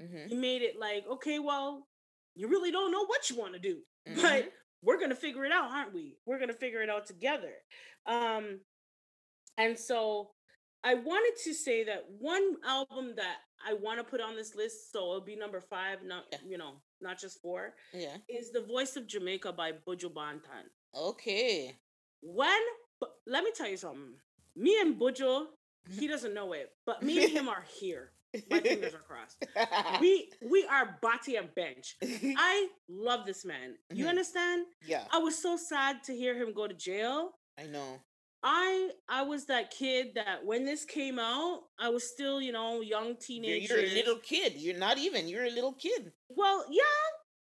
Mhm. 0.00 0.28
He 0.28 0.34
made 0.34 0.62
it 0.62 0.76
like, 0.78 1.06
okay, 1.06 1.38
well, 1.38 1.88
you 2.34 2.48
really 2.48 2.70
don't 2.70 2.90
know 2.92 3.06
what 3.06 3.30
you 3.30 3.36
want 3.36 3.54
to 3.54 3.58
do, 3.60 3.82
Mhm. 4.06 4.14
but 4.48 4.52
we're 4.82 4.98
gonna 4.98 5.14
figure 5.14 5.44
it 5.44 5.52
out, 5.52 5.70
aren't 5.70 5.92
we? 5.94 6.18
We're 6.26 6.38
gonna 6.38 6.52
figure 6.54 6.82
it 6.82 6.90
out 6.90 7.06
together. 7.06 7.54
Um, 8.06 8.64
and 9.56 9.78
so 9.78 10.34
I 10.82 10.94
wanted 10.94 11.36
to 11.44 11.54
say 11.54 11.84
that 11.84 12.08
one 12.10 12.56
album 12.64 13.14
that 13.16 13.38
I 13.64 13.74
want 13.74 13.98
to 14.00 14.04
put 14.04 14.20
on 14.20 14.34
this 14.34 14.56
list, 14.56 14.90
so 14.90 14.98
it'll 14.98 15.20
be 15.20 15.36
number 15.36 15.60
five, 15.60 16.02
not 16.02 16.26
Yeah. 16.32 16.38
you 16.44 16.58
know, 16.58 16.82
not 17.00 17.20
just 17.20 17.40
four, 17.40 17.76
yeah. 17.92 18.18
is 18.28 18.50
"The 18.50 18.62
Voice 18.62 18.96
of 18.96 19.06
Jamaica" 19.06 19.52
by 19.52 19.72
Buju 19.72 20.12
Banton. 20.12 20.68
Okay. 20.92 21.78
When, 22.20 22.60
but 22.98 23.10
let 23.26 23.44
me 23.44 23.52
tell 23.52 23.68
you 23.68 23.76
something. 23.76 24.20
Me 24.56 24.80
and 24.80 24.98
Buju, 25.00 25.46
he 25.90 26.06
doesn't 26.06 26.34
know 26.34 26.52
it, 26.52 26.70
but 26.86 27.02
me 27.02 27.22
and 27.24 27.32
him 27.32 27.48
are 27.48 27.64
here. 27.80 28.12
My 28.50 28.60
fingers 28.60 28.94
are 28.94 29.00
crossed. 29.06 29.44
We 30.00 30.30
we 30.40 30.64
are 30.66 30.98
body 31.02 31.36
and 31.36 31.54
bench. 31.54 31.96
I 32.02 32.68
love 32.88 33.26
this 33.26 33.44
man. 33.44 33.76
You 33.92 34.06
Mhm. 34.06 34.08
understand? 34.08 34.66
yeah. 34.86 35.04
I 35.12 35.18
was 35.18 35.36
so 35.36 35.56
sad 35.56 36.02
to 36.04 36.14
hear 36.14 36.34
him 36.34 36.52
go 36.54 36.66
to 36.66 36.74
jail. 36.74 37.32
I 37.58 37.66
know. 37.66 38.00
I 38.42 38.90
I 39.08 39.22
was 39.22 39.46
that 39.46 39.70
kid 39.70 40.14
that 40.14 40.44
when 40.46 40.64
this 40.64 40.84
came 40.84 41.18
out, 41.18 41.60
I 41.78 41.90
was 41.90 42.04
still, 42.10 42.40
you 42.40 42.52
know, 42.52 42.80
young 42.80 43.08
You're, 43.08 43.16
teenager. 43.16 43.74
you're 43.80 43.90
a 43.90 43.94
little 43.94 44.16
kid. 44.18 44.54
You're 44.56 44.78
not 44.78 44.96
even. 44.98 45.28
You're 45.28 45.44
a 45.44 45.50
little 45.50 45.74
kid. 45.74 46.12
Well, 46.30 46.64
yeah, 46.70 46.98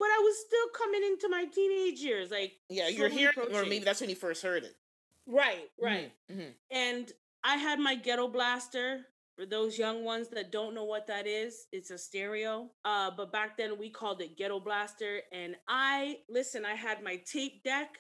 but 0.01 0.07
I 0.07 0.19
was 0.19 0.37
still 0.47 0.69
coming 0.81 1.03
into 1.05 1.29
my 1.29 1.45
teenage 1.47 2.01
years, 2.01 2.31
like 2.31 2.53
Yeah, 2.69 2.89
you're 2.89 3.09
here, 3.09 3.33
or 3.55 3.63
maybe 3.65 3.85
that's 3.85 4.01
when 4.01 4.11
you 4.11 4.17
first 4.17 4.43
heard 4.43 4.65
it. 4.65 4.75
Right, 5.27 5.69
right. 5.81 6.13
hmm 6.31 6.51
And 6.71 7.11
I 7.45 7.57
had 7.57 7.79
my 7.79 7.95
ghetto 7.95 8.29
blaster. 8.29 9.07
For 9.37 9.47
those 9.47 9.79
young 9.79 10.05
ones 10.05 10.29
that 10.29 10.53
don't 10.53 10.75
know 10.75 10.85
what 10.85 11.07
that 11.07 11.27
is, 11.27 11.67
it's 11.73 11.91
a 11.91 11.97
stereo. 11.97 12.71
Uh, 12.85 13.11
but 13.17 13.33
back 13.33 13.57
then 13.57 13.79
we 13.79 13.89
called 13.89 14.21
it 14.21 14.37
ghetto 14.37 14.61
blaster. 14.61 15.23
And 15.33 15.57
I 15.67 16.19
listen, 16.29 16.67
I 16.67 16.75
had 16.75 17.03
my 17.03 17.17
tape 17.25 17.63
deck, 17.65 17.97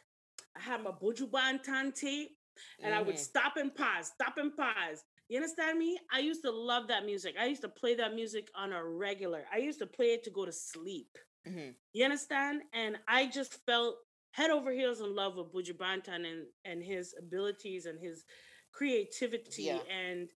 I 0.56 0.60
had 0.60 0.82
my 0.82 0.90
Buju 0.90 1.30
Banton 1.30 1.94
tape, 1.94 2.36
and 2.82 2.94
I 2.94 3.00
would 3.00 3.16
Mhm. 3.16 3.18
stop 3.18 3.56
and 3.56 3.74
pause, 3.74 4.08
stop 4.08 4.36
and 4.36 4.54
pause. 4.56 5.04
You 5.28 5.38
understand 5.38 5.78
me? 5.78 5.98
I 6.12 6.18
used 6.20 6.42
to 6.42 6.50
love 6.50 6.88
that 6.88 7.06
music. 7.06 7.36
I 7.38 7.46
used 7.46 7.62
to 7.62 7.68
play 7.68 7.94
that 7.94 8.14
music 8.14 8.50
on 8.54 8.72
a 8.72 8.84
regular. 8.84 9.46
I 9.50 9.58
used 9.58 9.78
to 9.78 9.86
play 9.86 10.12
it 10.12 10.24
to 10.24 10.30
go 10.30 10.44
to 10.44 10.52
sleep. 10.52 11.16
hmm 11.46 11.70
You 11.92 12.04
understand? 12.04 12.62
And 12.72 12.98
I 13.08 13.26
just 13.26 13.54
felt 13.66 13.96
head 14.32 14.50
over 14.50 14.70
heels 14.72 15.00
in 15.00 15.14
love 15.14 15.36
with 15.36 15.52
Buju 15.52 15.76
Banton 15.76 16.26
and, 16.26 16.46
and 16.64 16.82
his 16.82 17.14
abilities 17.18 17.86
and 17.86 17.98
his 18.00 18.24
creativity 18.72 19.64
Yeah. 19.64 19.78
and 19.90 20.28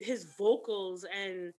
his 0.00 0.24
vocals. 0.38 1.04
And 1.04 1.52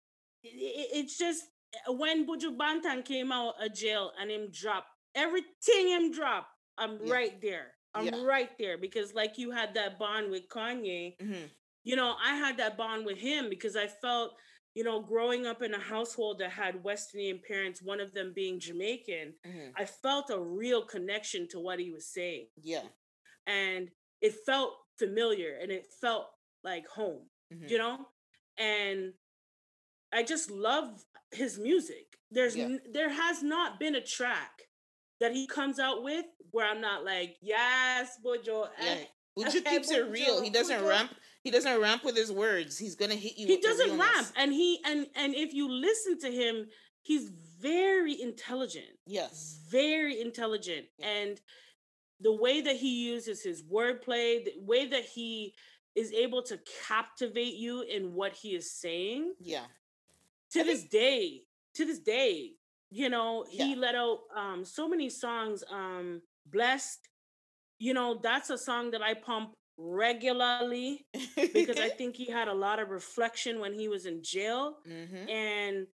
it, 0.43 0.47
it- 0.49 0.89
it's 0.93 1.17
just 1.17 1.43
when 1.87 2.27
Buju 2.27 2.57
Banton 2.57 3.03
came 3.05 3.31
out 3.31 3.55
of 3.63 3.73
jail 3.73 4.11
and 4.19 4.29
him 4.29 4.49
drop 4.51 4.85
everything 5.15 5.87
him 5.89 6.11
drop, 6.11 6.47
I'm 6.77 6.99
Yeah. 7.03 7.13
right 7.13 7.41
there. 7.41 7.73
I'm 7.93 8.05
Yeah. 8.05 8.23
right 8.23 8.49
there 8.57 8.77
because 8.77 9.13
like 9.13 9.37
you 9.37 9.51
had 9.51 9.73
that 9.75 9.97
bond 9.99 10.31
with 10.31 10.47
Kanye, 10.49 11.19
hmm 11.21 11.45
you 11.83 11.95
know, 11.95 12.15
I 12.23 12.35
had 12.35 12.57
that 12.57 12.77
bond 12.77 13.07
with 13.07 13.17
him 13.17 13.49
because 13.49 13.75
I 13.75 13.87
felt, 13.87 14.35
you 14.75 14.83
know, 14.83 15.01
growing 15.01 15.45
up 15.45 15.61
in 15.61 15.73
a 15.73 15.79
household 15.79 16.39
that 16.39 16.51
had 16.51 16.83
West 16.83 17.13
Indian 17.13 17.39
parents, 17.45 17.81
one 17.81 17.99
of 17.99 18.13
them 18.13 18.31
being 18.33 18.59
Jamaican, 18.59 19.33
hmm 19.45 19.69
I 19.75 19.85
felt 19.85 20.29
a 20.29 20.39
real 20.39 20.85
connection 20.85 21.47
to 21.49 21.59
what 21.59 21.79
he 21.79 21.91
was 21.91 22.05
saying. 22.07 22.47
Yeah. 22.61 22.83
And 23.47 23.89
it 24.21 24.33
felt 24.45 24.73
familiar 24.97 25.57
and 25.61 25.71
it 25.71 25.87
felt 25.99 26.27
like 26.63 26.87
home, 26.87 27.23
mhm. 27.53 27.69
you 27.69 27.77
know? 27.77 28.05
And 28.57 29.13
I 30.13 30.23
just 30.23 30.51
love 30.51 31.03
his 31.31 31.57
music. 31.57 32.17
There's 32.29 32.55
Yeah. 32.55 32.65
n- 32.65 32.81
there 32.91 33.09
has 33.09 33.41
not 33.43 33.79
been 33.79 33.95
a 33.95 34.01
track 34.01 34.69
that 35.19 35.33
he 35.33 35.47
comes 35.47 35.79
out 35.79 36.03
with 36.03 36.25
where 36.51 36.65
I'm 36.67 36.81
not 36.81 37.03
like, 37.03 37.37
yes, 37.41 38.17
Buju. 38.23 38.69
Yeah. 38.79 38.85
eh." 38.85 39.05
Keeps 39.65 39.91
it 39.91 40.05
real. 40.09 40.41
He 40.41 40.49
doesn't 40.49 40.83
ramp. 40.83 41.13
He 41.43 41.49
doesn't 41.51 41.81
ramp 41.81 42.03
with 42.03 42.15
his 42.15 42.31
words. 42.31 42.77
He's 42.77 42.95
gonna 42.95 43.15
hit 43.15 43.37
you. 43.37 43.47
he 43.47 43.55
with 43.55 43.63
doesn't 43.63 43.97
rap 43.97 44.25
and 44.35 44.53
he 44.53 44.79
and 44.85 45.07
and 45.15 45.33
if 45.35 45.53
you 45.53 45.69
listen 45.69 46.19
to 46.19 46.31
him 46.31 46.67
he's 47.03 47.29
very 47.59 48.21
intelligent 48.21 48.85
Yes. 49.07 49.59
very 49.69 50.21
intelligent 50.21 50.85
Yeah. 50.99 51.07
and 51.09 51.41
the 52.19 52.31
way 52.33 52.61
that 52.61 52.75
he 52.75 53.07
uses 53.09 53.41
his 53.43 53.63
wordplay 53.63 54.45
the 54.45 54.53
way 54.59 54.85
that 54.87 55.05
he 55.05 55.55
is 55.95 56.11
able 56.13 56.43
to 56.43 56.59
captivate 56.87 57.55
you 57.55 57.81
in 57.81 58.13
what 58.13 58.33
he 58.33 58.49
is 58.55 58.71
saying 58.71 59.33
Yeah. 59.39 59.65
to 60.51 60.63
this 60.63 60.83
day 60.83 61.43
to 61.73 61.85
this 61.85 61.99
day 61.99 62.53
you 62.91 63.09
know 63.09 63.45
he 63.49 63.71
Yeah. 63.71 63.75
let 63.79 63.95
out 63.95 64.19
um 64.35 64.63
so 64.63 64.87
many 64.87 65.09
songs 65.09 65.63
um 65.71 66.21
blessed 66.45 67.09
you 67.79 67.93
know 67.95 68.19
that's 68.21 68.49
a 68.51 68.57
song 68.59 68.91
that 68.91 69.01
i 69.01 69.13
pump 69.15 69.55
regularly 69.81 71.05
because 71.35 71.79
I 71.79 71.89
think 71.97 72.15
he 72.15 72.29
had 72.29 72.47
a 72.47 72.53
lot 72.53 72.79
of 72.79 72.89
reflection 72.89 73.59
when 73.59 73.73
he 73.73 73.87
was 73.87 74.05
in 74.05 74.23
jail. 74.23 74.77
hmm 74.85 75.29
And, 75.29 75.87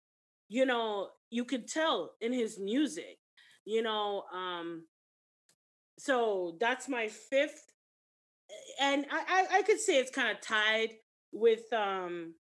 you 0.48 0.66
know, 0.66 1.10
you 1.30 1.44
could 1.44 1.68
tell 1.68 2.12
in 2.20 2.32
his 2.32 2.58
music, 2.58 3.18
you 3.64 3.82
know, 3.82 4.24
um, 4.32 4.84
so 5.98 6.56
that's 6.60 6.88
my 6.88 7.08
fifth. 7.08 7.72
And 8.80 9.06
I, 9.10 9.46
I, 9.50 9.58
I 9.58 9.62
could 9.62 9.80
say 9.80 9.98
it's 9.98 10.10
kind 10.10 10.30
of 10.30 10.40
tied 10.40 10.90
with 11.32 11.72
um 11.72 12.34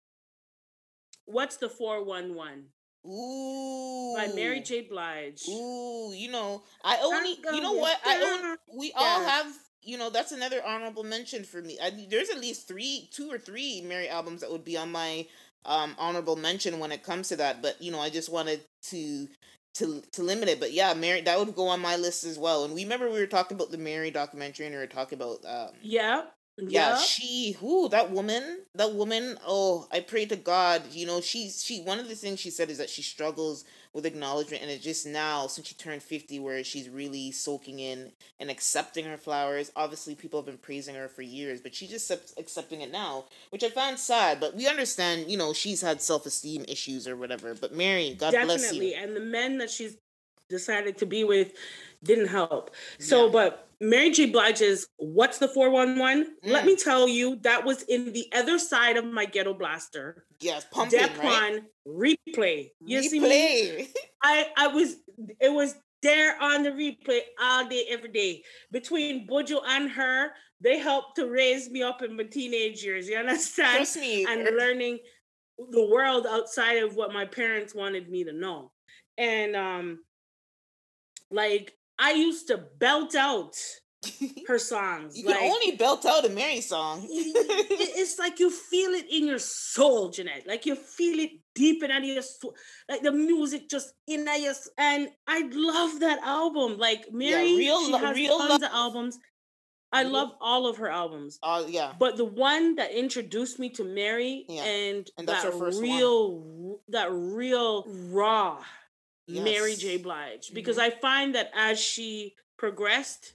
what's 1.27 1.57
the 1.57 1.69
411 1.69 2.65
Ooh. 3.07 4.15
by 4.17 4.29
Mary 4.35 4.61
J. 4.61 4.83
Blige. 4.83 5.43
Ooh, 5.49 6.13
you 6.15 6.31
know, 6.31 6.63
I 6.85 6.99
only, 7.03 7.39
you 7.53 7.61
know 7.61 7.73
what? 7.75 7.99
I 8.05 8.41
own, 8.43 8.57
we 8.79 8.93
all 8.95 9.21
have, 9.23 9.47
you 9.83 9.99
know, 9.99 10.11
that's 10.11 10.33
another 10.33 10.63
honorable 10.65 11.05
mention 11.05 11.45
for 11.45 11.61
me. 11.63 11.79
I, 11.83 11.91
there's 12.09 12.31
at 12.31 12.41
least 12.41 12.69
three, 12.69 13.09
two 13.13 13.31
or 13.31 13.39
three 13.39 13.81
Mary 13.83 14.09
albums 14.09 14.41
that 14.41 14.51
would 14.51 14.65
be 14.65 14.77
on 14.77 14.93
my 14.93 15.27
um 15.65 15.95
honorable 15.99 16.37
mention 16.37 16.79
when 16.81 16.93
it 16.93 17.03
comes 17.05 17.29
to 17.29 17.37
that. 17.37 17.63
But 17.63 17.81
you 17.81 17.93
know, 17.93 18.01
I 18.01 18.11
just 18.11 18.31
wanted 18.31 18.63
to 18.91 19.29
to 19.75 20.03
to 20.13 20.23
limit 20.23 20.49
it. 20.49 20.61
But 20.61 20.73
yeah, 20.73 20.95
Mary, 20.95 21.21
that 21.23 21.39
would 21.39 21.55
go 21.55 21.69
on 21.69 21.81
my 21.81 21.97
list 21.97 22.25
as 22.25 22.39
well. 22.39 22.65
And 22.65 22.75
we 22.75 22.83
remember 22.85 23.11
we 23.11 23.19
were 23.21 23.27
talking 23.27 23.57
about 23.57 23.71
the 23.71 23.79
Mary 23.79 24.11
documentary, 24.11 24.67
and 24.67 24.75
we 24.75 24.81
were 24.81 24.87
talking 24.87 25.19
about 25.19 25.45
um 25.47 25.75
Yeah. 25.83 26.25
yeah, 26.59 26.91
Yeah. 26.91 26.95
she 26.95 27.53
who 27.53 27.89
that 27.89 28.11
woman 28.11 28.61
that 28.75 28.95
woman 28.95 29.39
oh 29.47 29.89
i 29.91 30.01
pray 30.01 30.27
to 30.27 30.37
god 30.37 30.83
you 30.93 31.07
know 31.07 31.21
she's 31.21 31.65
she 31.65 31.81
one 31.83 31.99
of 31.99 32.09
the 32.09 32.15
things 32.15 32.41
she 32.41 32.51
said 32.51 32.71
is 32.71 32.79
that 32.79 32.91
she 32.91 33.03
struggles 33.03 33.65
with 33.95 34.07
acknowledgement 34.07 34.63
and 34.63 34.71
it's 34.71 34.83
just 34.85 35.07
now 35.07 35.47
since 35.47 35.67
she 35.69 35.75
turned 35.75 36.03
50 36.03 36.39
where 36.41 36.65
she's 36.65 36.89
really 36.89 37.31
soaking 37.31 37.79
in 37.79 38.11
and 38.41 38.51
accepting 38.51 39.05
her 39.05 39.17
flowers 39.19 39.71
obviously 39.77 40.15
people 40.15 40.39
have 40.41 40.47
been 40.47 40.59
praising 40.59 40.95
her 40.95 41.09
for 41.09 41.23
years 41.23 41.61
but 41.61 41.75
she's 41.75 41.91
just 41.91 42.11
accepting 42.39 42.81
it 42.81 42.91
now 42.91 43.25
which 43.51 43.63
i 43.65 43.69
found 43.69 43.99
sad 43.99 44.41
but 44.41 44.55
we 44.57 44.67
understand 44.67 45.31
you 45.31 45.37
know 45.37 45.53
she's 45.53 45.81
had 45.83 46.01
self-esteem 46.01 46.65
issues 46.69 47.07
or 47.07 47.17
whatever 47.17 47.55
but 47.55 47.75
mary 47.75 48.15
god 48.19 48.31
bless 48.33 48.63
Definitely. 48.63 48.95
you 48.95 48.97
And 48.97 49.15
the 49.15 49.21
men 49.21 49.59
that 49.59 49.71
she's 49.71 49.97
decided 50.49 50.99
to 50.99 51.07
be 51.07 51.25
with 51.25 51.53
didn't 52.03 52.29
help. 52.29 52.73
So, 52.99 53.25
Yeah. 53.27 53.33
but 53.33 53.69
Mary 53.81 54.11
J. 54.11 54.27
Blige's 54.27 54.87
What's 54.99 55.39
the 55.39 55.49
411? 55.49 56.37
Let 56.43 56.65
Mm. 56.65 56.67
me 56.67 56.77
tell 56.77 57.09
you, 57.09 57.37
that 57.37 57.65
was 57.65 57.83
in 57.85 58.13
the 58.13 58.29
other 58.35 58.59
side 58.59 58.97
of 58.99 59.05
my 59.05 59.25
ghetto 59.25 59.55
blaster. 59.55 60.27
yes 60.41 60.67
pumping 60.71 61.01
right 61.19 61.63
replay. 61.87 62.71
You 62.85 63.03
see 63.03 63.21
me? 63.21 63.89
I, 64.23 64.47
I 64.57 64.67
was, 64.69 64.97
it 65.41 65.53
was 65.53 65.75
there 66.03 66.41
on 66.41 66.63
the 66.63 66.71
replay 66.71 67.21
all 67.41 67.69
day, 67.69 67.87
every 67.89 68.11
day. 68.11 68.43
Between 68.71 69.27
Buju 69.27 69.61
and 69.67 69.91
her, 69.91 70.31
they 70.61 70.79
helped 70.79 71.17
to 71.17 71.27
raise 71.29 71.71
me 71.71 71.83
up 71.83 72.03
in 72.03 72.17
my 72.17 72.25
teenage 72.25 72.83
years. 72.85 73.09
You 73.09 73.17
understand? 73.17 73.77
trust 73.77 73.97
me 73.97 74.25
and 74.29 74.47
er- 74.47 74.53
learning 74.57 74.99
the 75.71 75.87
world 75.91 76.27
outside 76.29 76.83
of 76.83 76.97
what 76.97 77.13
my 77.13 77.25
parents 77.25 77.75
wanted 77.75 78.09
me 78.09 78.25
to 78.25 78.33
know. 78.33 78.73
And 79.19 79.55
um 79.55 79.99
like 81.31 81.73
I 81.99 82.13
used 82.13 82.49
to 82.49 82.65
belt 82.79 83.15
out 83.15 83.55
her 84.49 84.59
songs. 84.59 85.17
you 85.17 85.27
like 85.27 85.39
can 85.39 85.51
only 85.53 85.77
belt 85.77 86.05
out 86.07 86.25
a 86.25 86.29
mary 86.31 86.61
song 86.61 87.07
it- 87.09 87.97
it's 87.97 88.19
like 88.19 88.41
you 88.41 88.51
feel 88.51 88.91
it 88.93 89.07
in 89.11 89.27
your 89.27 89.39
soul, 89.39 90.11
Jeanette. 90.11 90.47
Like 90.47 90.67
you 90.67 90.75
feel 90.75 91.19
it 91.21 91.31
deep 91.55 91.83
in 91.83 92.05
your 92.05 92.23
like 92.89 93.03
the 93.03 93.13
music 93.13 93.69
just 93.69 93.93
in 94.07 94.27
your 94.41 94.55
and 94.79 95.09
I 95.27 95.49
love 95.53 96.01
that 96.01 96.21
album. 96.23 96.79
Like 96.79 97.13
Mary, 97.13 97.51
yeah, 97.51 97.59
real, 97.59 97.87
she 97.87 97.93
has 97.93 98.17
real 98.17 98.39
tons 98.39 98.51
love. 98.51 98.63
of 98.63 98.71
albums. 98.73 99.19
I 99.95 100.05
love 100.05 100.33
all 100.41 100.67
of 100.67 100.79
her 100.79 100.89
albums. 100.89 101.39
Oh 101.43 101.65
uh, 101.65 101.67
yeah. 101.67 101.93
But 101.99 102.17
the 102.17 102.25
one 102.25 102.77
that 102.77 102.93
introduced 102.93 103.59
me 103.59 103.69
to 103.71 103.85
Mary 103.85 104.47
yeah. 104.49 104.65
and, 104.65 105.11
and 105.19 105.29
that 105.29 105.53
real 105.55 106.39
one. 106.39 106.79
that 106.89 107.13
real 107.13 107.85
raw 108.11 108.59
yes. 109.27 109.45
Mary 109.45 109.75
J. 109.75 109.99
Blige. 109.99 110.51
Because 110.55 110.79
mm-hmm. 110.79 110.97
I 110.97 111.01
find 111.01 111.35
that 111.35 111.51
as 111.55 111.79
she 111.79 112.35
progressed 112.57 113.35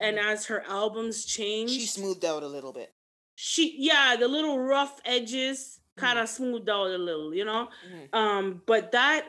and 0.00 0.18
mm-hmm. 0.18 0.28
as 0.28 0.46
her 0.46 0.64
albums 0.68 1.24
changed, 1.24 1.74
she 1.74 1.86
smoothed 1.86 2.24
out 2.24 2.42
a 2.42 2.48
little 2.48 2.72
bit. 2.72 2.92
She 3.36 3.76
yeah, 3.78 4.16
the 4.18 4.28
little 4.28 4.58
rough 4.58 5.00
edges 5.04 5.79
kind 6.00 6.18
of 6.18 6.28
smoothed 6.28 6.68
out 6.68 6.88
a 6.88 6.98
little, 6.98 7.34
you 7.34 7.44
know. 7.44 7.68
Mm-hmm. 7.86 8.18
Um, 8.18 8.62
but 8.66 8.92
that 8.92 9.26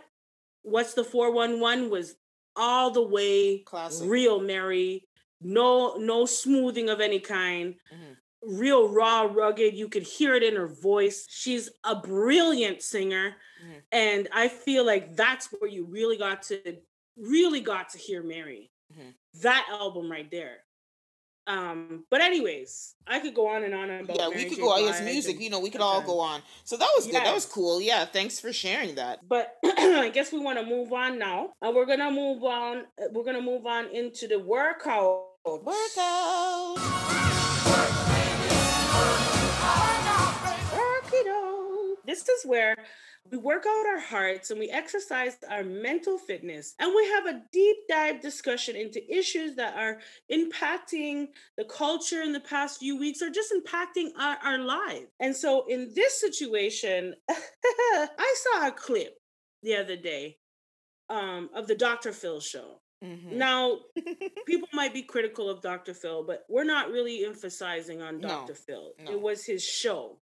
what's 0.63 0.93
the 0.93 1.03
411 1.03 1.89
was 1.89 2.15
all 2.55 2.91
the 2.91 3.01
way 3.01 3.59
Classic. 3.59 4.07
real 4.09 4.39
Mary 4.39 5.07
no 5.41 5.95
no 5.97 6.25
smoothing 6.25 6.89
of 6.89 7.01
any 7.01 7.19
kind 7.19 7.75
mm-hmm. 7.93 8.59
real 8.59 8.87
raw 8.89 9.23
rugged 9.23 9.73
you 9.73 9.89
could 9.89 10.03
hear 10.03 10.35
it 10.35 10.43
in 10.43 10.55
her 10.55 10.67
voice 10.67 11.25
she's 11.29 11.69
a 11.83 11.95
brilliant 11.95 12.81
singer 12.81 13.35
mm-hmm. 13.63 13.79
and 13.91 14.27
i 14.33 14.47
feel 14.47 14.85
like 14.85 15.15
that's 15.15 15.49
where 15.59 15.69
you 15.69 15.85
really 15.85 16.17
got 16.17 16.43
to 16.43 16.59
really 17.17 17.61
got 17.61 17.89
to 17.89 17.97
hear 17.97 18.21
mary 18.21 18.71
mm-hmm. 18.93 19.09
that 19.41 19.67
album 19.71 20.11
right 20.11 20.29
there 20.31 20.57
um, 21.47 22.05
but 22.09 22.21
anyways, 22.21 22.95
I 23.07 23.19
could 23.19 23.33
go 23.33 23.47
on 23.47 23.63
and 23.63 23.73
on 23.73 23.89
about. 23.89 24.17
Yeah, 24.17 24.29
Mary 24.29 24.43
we 24.43 24.49
could 24.49 24.57
J. 24.57 24.61
go 24.61 24.71
on. 24.73 24.89
It's 24.89 25.01
music, 25.01 25.35
and, 25.35 25.43
you 25.43 25.49
know, 25.49 25.59
we 25.59 25.69
could 25.69 25.81
okay. 25.81 25.89
all 25.89 26.01
go 26.01 26.19
on. 26.19 26.41
So 26.63 26.77
that 26.77 26.89
was 26.95 27.05
good. 27.05 27.13
Yes. 27.13 27.23
That 27.23 27.33
was 27.33 27.45
cool. 27.45 27.81
Yeah, 27.81 28.05
thanks 28.05 28.39
for 28.39 28.53
sharing 28.53 28.95
that. 28.95 29.27
But 29.27 29.57
I 29.65 30.09
guess 30.13 30.31
we 30.31 30.39
want 30.39 30.59
to 30.59 30.65
move 30.65 30.93
on 30.93 31.17
now, 31.19 31.53
and 31.61 31.75
we're 31.75 31.85
gonna 31.85 32.11
move 32.11 32.43
on. 32.43 32.85
Uh, 33.01 33.07
we're 33.11 33.23
gonna 33.23 33.41
move 33.41 33.65
on 33.65 33.87
into 33.89 34.27
the 34.27 34.39
workout 34.39 35.25
Workout. 35.43 36.77
Work 40.71 41.09
it 41.13 41.27
out. 41.27 41.97
This 42.05 42.29
is 42.29 42.45
where 42.45 42.75
we 43.29 43.37
work 43.37 43.65
out 43.67 43.85
our 43.85 43.99
hearts 43.99 44.49
and 44.49 44.59
we 44.59 44.69
exercise 44.69 45.37
our 45.49 45.63
mental 45.63 46.17
fitness. 46.17 46.73
And 46.79 46.93
we 46.95 47.07
have 47.09 47.27
a 47.27 47.41
deep 47.53 47.77
dive 47.87 48.21
discussion 48.21 48.75
into 48.75 49.01
issues 49.13 49.55
that 49.55 49.75
are 49.77 49.99
impacting 50.31 51.27
the 51.57 51.65
culture 51.65 52.21
in 52.21 52.33
the 52.33 52.39
past 52.39 52.79
few 52.79 52.97
weeks 52.97 53.21
or 53.21 53.29
just 53.29 53.53
impacting 53.53 54.09
our, 54.19 54.37
our 54.43 54.57
lives. 54.57 55.07
And 55.19 55.35
so 55.35 55.65
in 55.67 55.91
this 55.95 56.19
situation, 56.19 57.15
I 57.29 58.35
saw 58.35 58.67
a 58.67 58.71
clip 58.71 59.17
the 59.63 59.75
other 59.75 59.95
day 59.95 60.37
um, 61.09 61.49
of 61.53 61.67
the 61.67 61.75
Dr. 61.75 62.11
Phil 62.11 62.39
show. 62.39 62.81
Mm-hmm. 63.03 63.37
Now, 63.37 63.79
people 64.45 64.67
might 64.73 64.93
be 64.93 65.03
critical 65.03 65.49
of 65.49 65.61
Dr. 65.61 65.93
Phil, 65.93 66.23
but 66.23 66.43
we're 66.49 66.63
not 66.63 66.89
really 66.89 67.25
emphasizing 67.25 68.01
on 68.01 68.19
Dr. 68.19 68.53
No, 68.53 68.55
Phil. 68.55 68.91
No. 69.05 69.11
It 69.11 69.21
was 69.21 69.45
his 69.45 69.63
show. 69.63 70.17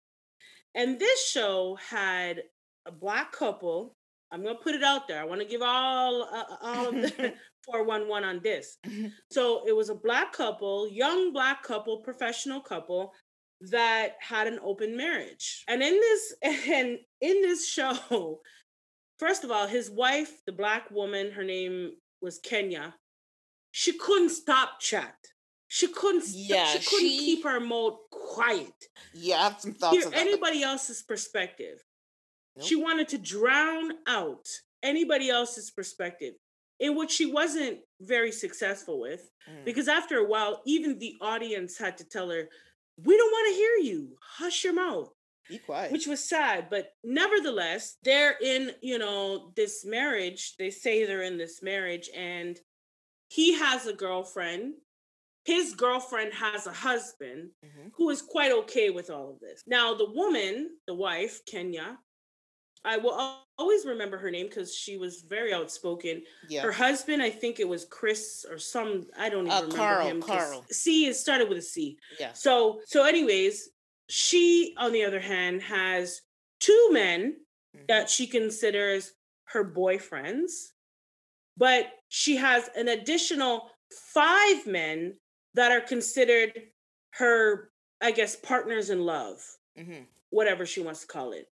And 0.76 1.00
this 1.00 1.28
show 1.28 1.78
had 1.90 2.44
a 2.90 2.92
black 2.92 3.32
couple. 3.32 3.96
I'm 4.32 4.44
going 4.44 4.56
to 4.56 4.62
put 4.62 4.76
it 4.76 4.84
out 4.84 5.08
there. 5.08 5.22
I 5.22 5.26
want 5.26 5.42
to 5.42 5.48
give 5.48 5.62
all 5.62 6.24
uh, 6.24 6.44
uh 6.52 6.58
all 6.62 6.88
of 6.88 6.96
the 6.96 7.34
411 7.66 8.30
on 8.30 8.42
this. 8.44 8.78
So, 9.32 9.64
it 9.68 9.76
was 9.76 9.90
a 9.90 9.96
black 9.96 10.34
couple, 10.34 10.90
young 10.92 11.32
black 11.32 11.64
couple, 11.64 12.02
professional 12.02 12.62
couple 12.62 13.14
that 13.72 14.14
had 14.20 14.48
an 14.48 14.60
open 14.64 14.96
marriage. 14.96 15.64
And 15.68 15.82
in 15.82 15.94
this 15.94 16.36
and 16.44 16.98
in 17.22 17.42
this 17.42 17.68
show, 17.68 18.40
first 19.18 19.44
of 19.44 19.52
all, 19.52 19.68
his 19.68 19.90
wife, 19.90 20.42
the 20.46 20.52
black 20.52 20.90
woman, 20.92 21.32
her 21.32 21.44
name 21.44 21.92
was 22.22 22.40
Kenya. 22.40 22.96
She 23.72 23.94
couldn't 23.98 24.30
stop 24.30 24.80
chat. 24.80 25.16
She 25.68 25.88
couldn't. 25.88 26.24
Yeah, 26.34 26.66
she 26.66 26.80
couldn't 26.80 27.10
she, 27.10 27.20
keep 27.20 27.44
her 27.44 27.60
mouth 27.60 28.00
quiet. 28.12 28.74
Yeah, 29.14 29.36
I 29.36 29.44
have 29.44 29.60
some 29.60 29.74
thoughts. 29.74 29.98
Hear 29.98 30.10
anybody 30.14 30.64
else's 30.64 31.04
perspective. 31.04 31.78
Nope. 32.60 32.68
She 32.68 32.76
wanted 32.76 33.08
to 33.10 33.18
drown 33.18 33.94
out 34.08 34.48
anybody 34.84 35.30
else's 35.30 35.72
perspective, 35.72 36.34
in 36.80 36.96
which 36.96 37.12
she 37.12 37.32
wasn't 37.32 37.80
very 38.02 38.32
successful 38.32 39.00
with, 39.00 39.30
mm. 39.50 39.66
because 39.66 39.88
after 39.88 40.18
a 40.18 40.28
while, 40.28 40.62
even 40.66 41.00
the 41.00 41.16
audience 41.22 41.78
had 41.78 41.98
to 41.98 42.04
tell 42.04 42.30
her, 42.30 42.50
"We 43.04 43.18
don't 43.18 43.32
want 43.32 43.48
to 43.50 43.56
hear 43.56 43.76
you. 43.94 44.18
Hush 44.22 44.64
your 44.64 44.74
mouth." 44.74 45.12
Be 45.48 45.58
quiet. 45.58 45.92
Which 45.92 46.06
was 46.06 46.24
sad, 46.24 46.70
but 46.70 46.94
nevertheless, 47.04 47.98
they're 48.04 48.38
in, 48.40 48.72
you 48.82 49.00
know, 49.00 49.52
this 49.56 49.84
marriage. 49.84 50.56
They 50.58 50.70
say 50.70 51.06
they're 51.06 51.24
in 51.24 51.40
this 51.40 51.64
marriage, 51.64 52.08
and 52.16 52.60
he 53.30 53.54
has 53.54 53.88
a 53.88 53.94
girlfriend. 53.94 54.76
His 55.46 55.74
girlfriend 55.74 56.34
has 56.34 56.68
a 56.68 56.72
husband 56.72 57.50
mm-hmm. 57.66 57.88
who 57.96 58.12
is 58.12 58.22
quite 58.22 58.52
okay 58.52 58.92
with 58.92 59.10
all 59.10 59.32
of 59.32 59.40
this. 59.40 59.64
Now, 59.66 59.96
the 59.96 60.12
woman, 60.12 60.78
the 60.86 60.94
wife, 60.94 61.44
Kenya, 61.46 61.98
I 62.86 62.98
will 62.98 63.38
always 63.58 63.86
remember 63.86 64.18
her 64.18 64.32
name 64.32 64.48
because 64.48 64.74
she 64.74 64.98
was 64.98 65.22
very 65.22 65.54
outspoken. 65.54 66.24
Yeah. 66.48 66.62
Her 66.62 66.72
husband, 66.72 67.22
I 67.22 67.30
think 67.30 67.60
it 67.60 67.68
was 67.68 67.86
Chris 67.86 68.46
or 68.50 68.58
some. 68.58 69.06
I 69.18 69.30
don't 69.30 69.48
even 69.48 69.52
uh, 69.52 69.62
remember 69.62 69.76
Carl, 69.76 70.08
him. 70.08 70.22
Carl. 70.22 70.66
C 70.72 71.06
is 71.06 71.20
started 71.20 71.50
with 71.50 71.58
a 71.58 71.62
C. 71.62 71.98
Yeah. 72.20 72.34
So 72.34 72.80
so, 72.86 73.06
anyways, 73.06 73.70
she, 74.08 74.76
on 74.78 74.92
the 74.92 75.04
other 75.04 75.20
hand, 75.20 75.62
has 75.62 76.22
two 76.60 76.90
men 76.92 77.36
mm-hmm. 77.76 77.86
that 77.88 78.10
she 78.10 78.28
considers 78.28 79.14
her 79.46 79.66
boyfriends, 79.66 80.70
but 81.58 81.88
she 82.08 82.38
has 82.38 82.70
an 82.76 82.88
additional 82.88 83.70
five 83.92 84.66
men 84.66 85.16
that 85.56 85.72
are 85.72 85.82
considered 85.82 86.54
her, 87.12 87.72
I 88.02 88.12
guess, 88.12 88.36
partners 88.36 88.90
in 88.90 89.06
love, 89.06 89.38
mm-hmm. 89.78 90.04
whatever 90.30 90.66
she 90.66 90.82
wants 90.82 91.02
to 91.02 91.08
call 91.08 91.34
it. 91.34 91.48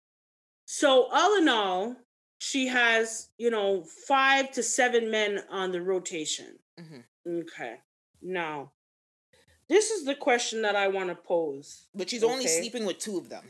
So, 0.66 1.09
all 1.12 1.36
in 1.36 1.49
all, 1.49 1.97
she 2.39 2.66
has, 2.69 3.31
you 3.39 3.51
know, 3.51 3.85
five 4.07 4.51
to 4.53 4.62
seven 4.62 5.11
men 5.11 5.41
on 5.51 5.73
the 5.73 5.82
rotation. 5.82 6.59
Mm-hmm. 6.81 7.39
Okay. 7.41 7.77
Now, 8.23 8.73
this 9.69 9.91
is 9.91 10.05
the 10.05 10.15
question 10.15 10.62
that 10.62 10.77
I 10.77 10.89
want 10.89 11.09
to 11.09 11.15
pose. 11.15 11.86
But 11.95 12.11
she's 12.11 12.24
okay? 12.24 12.32
only 12.32 12.47
sleeping 12.47 12.85
with 12.85 12.99
two 12.99 13.19
of 13.19 13.28
them. 13.28 13.45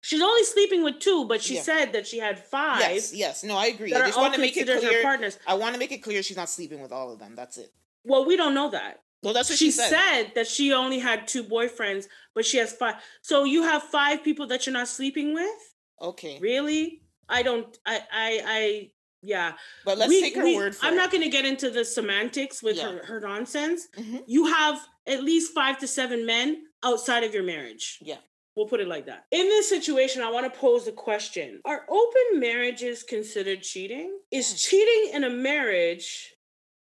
She's 0.00 0.22
only 0.22 0.44
sleeping 0.44 0.84
with 0.84 1.00
two, 1.00 1.26
but 1.26 1.42
she 1.42 1.56
yeah. 1.56 1.62
said 1.62 1.92
that 1.92 2.06
she 2.06 2.18
had 2.18 2.38
five. 2.38 2.80
Yes, 2.80 3.12
yes. 3.12 3.44
No, 3.44 3.56
I 3.56 3.66
agree. 3.66 3.92
I 3.92 4.06
just 4.06 4.16
want 4.16 4.32
to 4.34 4.40
make 4.40 4.56
it 4.56 4.66
clear. 4.66 5.02
Partners. 5.02 5.38
I 5.46 5.54
want 5.54 5.74
to 5.74 5.78
make 5.78 5.92
it 5.92 5.98
clear 5.98 6.22
she's 6.22 6.36
not 6.36 6.48
sleeping 6.48 6.80
with 6.80 6.92
all 6.92 7.12
of 7.12 7.18
them. 7.18 7.34
That's 7.34 7.58
it. 7.58 7.72
Well, 8.04 8.24
we 8.24 8.36
don't 8.36 8.54
know 8.54 8.70
that. 8.70 9.02
Well, 9.22 9.34
that's 9.34 9.50
what 9.50 9.58
she, 9.58 9.66
she 9.66 9.70
said. 9.72 9.90
said. 9.90 10.32
that 10.36 10.46
she 10.46 10.72
only 10.72 11.00
had 11.00 11.26
two 11.26 11.42
boyfriends, 11.42 12.06
but 12.34 12.46
she 12.46 12.58
has 12.58 12.72
five. 12.72 12.94
So 13.22 13.44
you 13.44 13.64
have 13.64 13.82
five 13.82 14.22
people 14.22 14.46
that 14.46 14.66
you're 14.66 14.72
not 14.72 14.86
sleeping 14.86 15.34
with. 15.34 15.67
Okay. 16.00 16.38
Really? 16.40 17.02
I 17.28 17.42
don't. 17.42 17.76
I. 17.86 18.00
I. 18.12 18.42
I 18.44 18.90
yeah 19.22 19.52
but 19.84 19.98
let's 19.98 20.10
we, 20.10 20.20
take 20.20 20.36
her 20.36 20.44
we, 20.44 20.56
word 20.56 20.74
for 20.74 20.86
i'm 20.86 20.92
it. 20.92 20.96
not 20.96 21.10
going 21.10 21.22
to 21.22 21.28
get 21.28 21.44
into 21.44 21.70
the 21.70 21.84
semantics 21.84 22.62
with 22.62 22.76
yeah. 22.76 22.92
her, 22.92 23.04
her 23.04 23.20
nonsense 23.20 23.88
mm-hmm. 23.98 24.18
you 24.26 24.46
have 24.46 24.78
at 25.06 25.24
least 25.24 25.52
five 25.52 25.78
to 25.78 25.88
seven 25.88 26.24
men 26.24 26.62
outside 26.84 27.24
of 27.24 27.34
your 27.34 27.42
marriage 27.42 27.98
yeah 28.00 28.16
we'll 28.54 28.66
put 28.66 28.80
it 28.80 28.86
like 28.86 29.06
that 29.06 29.24
in 29.32 29.46
this 29.46 29.68
situation 29.68 30.22
i 30.22 30.30
want 30.30 30.52
to 30.52 30.60
pose 30.60 30.86
a 30.86 30.92
question 30.92 31.60
are 31.64 31.84
open 31.88 32.38
marriages 32.38 33.02
considered 33.02 33.62
cheating 33.62 34.16
is 34.30 34.62
cheating 34.62 35.10
in 35.14 35.24
a 35.24 35.30
marriage 35.30 36.34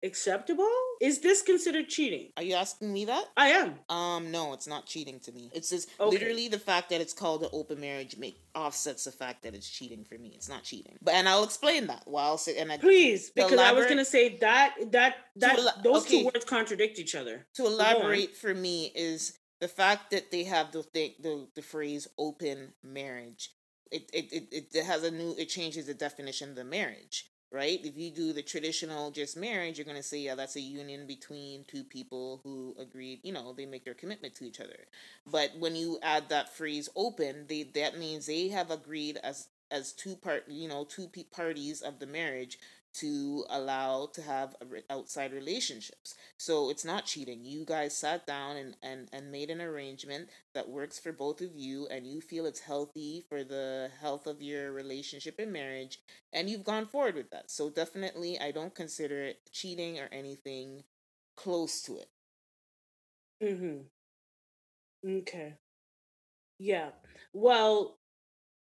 acceptable? 0.05 0.70
Is 1.01 1.20
this 1.20 1.43
considered 1.43 1.89
cheating? 1.89 2.28
Are 2.36 2.43
you 2.43 2.55
asking 2.55 2.93
me 2.93 3.06
that? 3.06 3.24
I 3.36 3.48
am. 3.48 3.74
Um, 3.89 4.31
no, 4.31 4.52
it's 4.52 4.66
not 4.66 4.86
cheating 4.86 5.18
to 5.20 5.32
me. 5.32 5.51
It's 5.52 5.70
just 5.70 5.89
okay. 5.98 6.10
literally 6.10 6.48
the 6.48 6.59
fact 6.59 6.90
that 6.90 7.01
it's 7.01 7.12
called 7.12 7.43
an 7.43 7.48
open 7.52 7.81
marriage 7.81 8.16
make 8.16 8.39
offsets 8.55 9.05
the 9.05 9.12
fact 9.12 9.43
that 9.43 9.55
it's 9.55 9.68
cheating 9.68 10.05
for 10.05 10.16
me. 10.16 10.32
It's 10.35 10.48
not 10.48 10.62
cheating. 10.62 10.97
But 11.02 11.14
and 11.14 11.28
I'll 11.28 11.44
explain 11.44 11.86
that 11.89 12.02
while 12.06 12.39
say 12.39 12.56
and 12.59 12.70
I 12.70 12.78
please 12.78 13.31
because 13.31 13.59
I 13.59 13.72
was 13.72 13.86
gonna 13.86 14.05
say 14.05 14.36
that 14.39 14.74
that 14.93 15.16
that 15.36 15.59
el- 15.59 15.81
those 15.82 16.06
okay. 16.06 16.20
two 16.20 16.24
words 16.26 16.44
contradict 16.44 16.98
each 16.98 17.14
other. 17.14 17.47
To 17.55 17.66
elaborate 17.66 18.36
for 18.36 18.55
me 18.55 18.93
is 18.94 19.39
the 19.60 19.68
fact 19.68 20.10
that 20.10 20.31
they 20.31 20.44
have 20.44 20.72
the 20.72 20.85
the 20.93 21.14
the, 21.20 21.48
the 21.56 21.62
phrase 21.62 22.06
open 22.18 22.72
marriage. 22.82 23.51
It, 23.90 24.10
it, 24.12 24.32
it, 24.32 24.66
it 24.74 24.85
has 24.85 25.05
a 25.05 25.10
new 25.10 25.35
it 25.39 25.47
changes 25.47 25.86
the 25.86 25.94
definition 25.94 26.51
of 26.51 26.56
the 26.56 26.64
marriage 26.64 27.31
right? 27.55 27.81
If 27.85 27.97
you 27.97 28.10
do 28.10 28.32
the 28.32 28.43
traditional 28.43 29.12
just 29.12 29.36
marriage, 29.36 29.78
you're 29.78 29.85
going 29.85 29.97
to 29.97 30.02
say, 30.02 30.18
yeah, 30.18 30.35
that's 30.35 30.56
a 30.56 30.60
union 30.60 31.06
between 31.06 31.64
two 31.68 31.85
people 31.85 32.40
who 32.43 32.74
agreed, 32.78 33.20
you 33.22 33.32
know, 33.32 33.52
they 33.52 33.64
make 33.64 33.85
their 33.85 33.94
commitment 33.94 34.35
to 34.35 34.44
each 34.44 34.60
other. 34.60 34.86
But 35.24 35.52
when 35.59 35.76
you 35.76 35.98
add 36.02 36.28
that 36.28 36.55
phrase 36.55 36.89
open, 36.97 37.47
they 37.48 37.62
that 37.62 37.97
means 37.97 38.26
they 38.26 38.48
have 38.48 38.70
agreed 38.72 39.18
as 39.22 39.47
as 39.70 39.93
two 39.93 40.16
part, 40.16 40.44
you 40.48 40.68
know, 40.68 40.85
two 40.85 41.09
parties 41.32 41.81
of 41.81 42.01
the 42.01 42.06
marriage 42.06 42.59
to 42.95 43.45
allow 43.51 44.07
to 44.15 44.23
have 44.23 44.55
outside 44.91 45.33
relationships. 45.33 46.15
So 46.39 46.71
it's 46.71 46.85
not 46.85 47.07
cheating. 47.07 47.45
You 47.45 47.65
guys 47.65 47.97
sat 47.97 48.27
down 48.27 48.57
and, 48.57 48.77
and, 48.83 49.09
and 49.12 49.33
made 49.33 49.51
an 49.51 49.61
arrangement 49.61 50.29
that 50.55 50.69
works 50.69 50.99
for 50.99 51.12
both 51.12 51.41
of 51.41 51.55
you 51.57 51.87
and 51.89 52.07
you 52.07 52.21
feel 52.21 52.47
it's 52.47 52.61
healthy 52.61 53.25
for 53.29 53.45
the 53.45 53.91
health 54.01 54.27
of 54.27 54.41
your 54.43 54.73
relationship 54.73 55.37
and 55.39 55.53
marriage 55.53 55.99
and 56.33 56.49
you've 56.49 56.65
gone 56.65 56.87
forward 56.87 57.15
with 57.16 57.31
that. 57.31 57.51
So 57.51 57.71
definitely 57.71 58.39
I 58.39 58.51
don't 58.53 58.75
consider 58.75 59.23
it 59.25 59.41
cheating 59.53 59.99
or 59.99 60.09
anything 60.12 60.85
close 61.37 61.83
to 61.83 61.99
it. 61.99 62.09
Mhm. 63.41 63.89
Okay. 65.05 65.59
Yeah. 66.59 66.91
Well, 67.33 67.99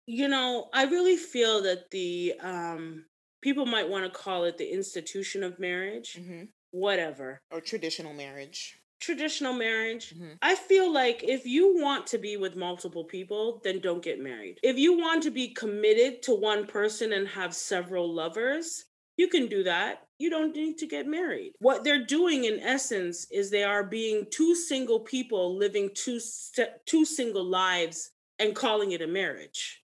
you 0.06 0.28
know, 0.28 0.68
I 0.74 0.84
really 0.84 1.16
feel 1.16 1.62
that 1.62 1.90
the 1.90 2.34
um 2.40 3.06
people 3.42 3.66
might 3.66 3.88
want 3.88 4.04
to 4.04 4.18
call 4.18 4.44
it 4.44 4.58
the 4.58 4.70
institution 4.72 5.42
of 5.42 5.58
marriage, 5.58 6.16
Mm-hmm. 6.20 6.44
whatever. 6.70 7.40
Or 7.50 7.60
traditional 7.60 8.12
marriage. 8.12 8.78
Traditional 9.00 9.52
marriage. 9.52 10.14
Mm-hmm. 10.14 10.32
I 10.42 10.54
feel 10.54 10.92
like 10.92 11.22
if 11.22 11.44
you 11.46 11.76
want 11.76 12.06
to 12.08 12.18
be 12.18 12.36
with 12.36 12.56
multiple 12.56 13.04
people, 13.04 13.60
then 13.62 13.80
don't 13.80 14.02
get 14.02 14.20
married. 14.22 14.58
If 14.62 14.78
you 14.78 14.96
want 14.96 15.22
to 15.24 15.30
be 15.30 15.48
committed 15.54 16.22
to 16.24 16.34
one 16.34 16.66
person 16.66 17.12
and 17.12 17.28
have 17.28 17.54
several 17.54 18.12
lovers, 18.12 18.86
you 19.18 19.28
can 19.28 19.46
do 19.48 19.62
that. 19.64 20.02
You 20.18 20.30
don't 20.30 20.56
need 20.56 20.78
to 20.78 20.86
get 20.86 21.06
married. 21.06 21.52
What 21.58 21.84
they're 21.84 22.04
doing 22.06 22.44
in 22.44 22.60
essence 22.60 23.26
is 23.30 23.50
they 23.50 23.64
are 23.64 23.84
being 23.84 24.26
two 24.30 24.54
single 24.54 25.00
people 25.00 25.56
living 25.56 25.90
two 25.94 26.18
se- 26.18 26.76
two 26.86 27.04
single 27.04 27.44
lives 27.44 28.10
and 28.38 28.54
calling 28.56 28.92
it 28.92 29.02
a 29.02 29.06
marriage. 29.06 29.82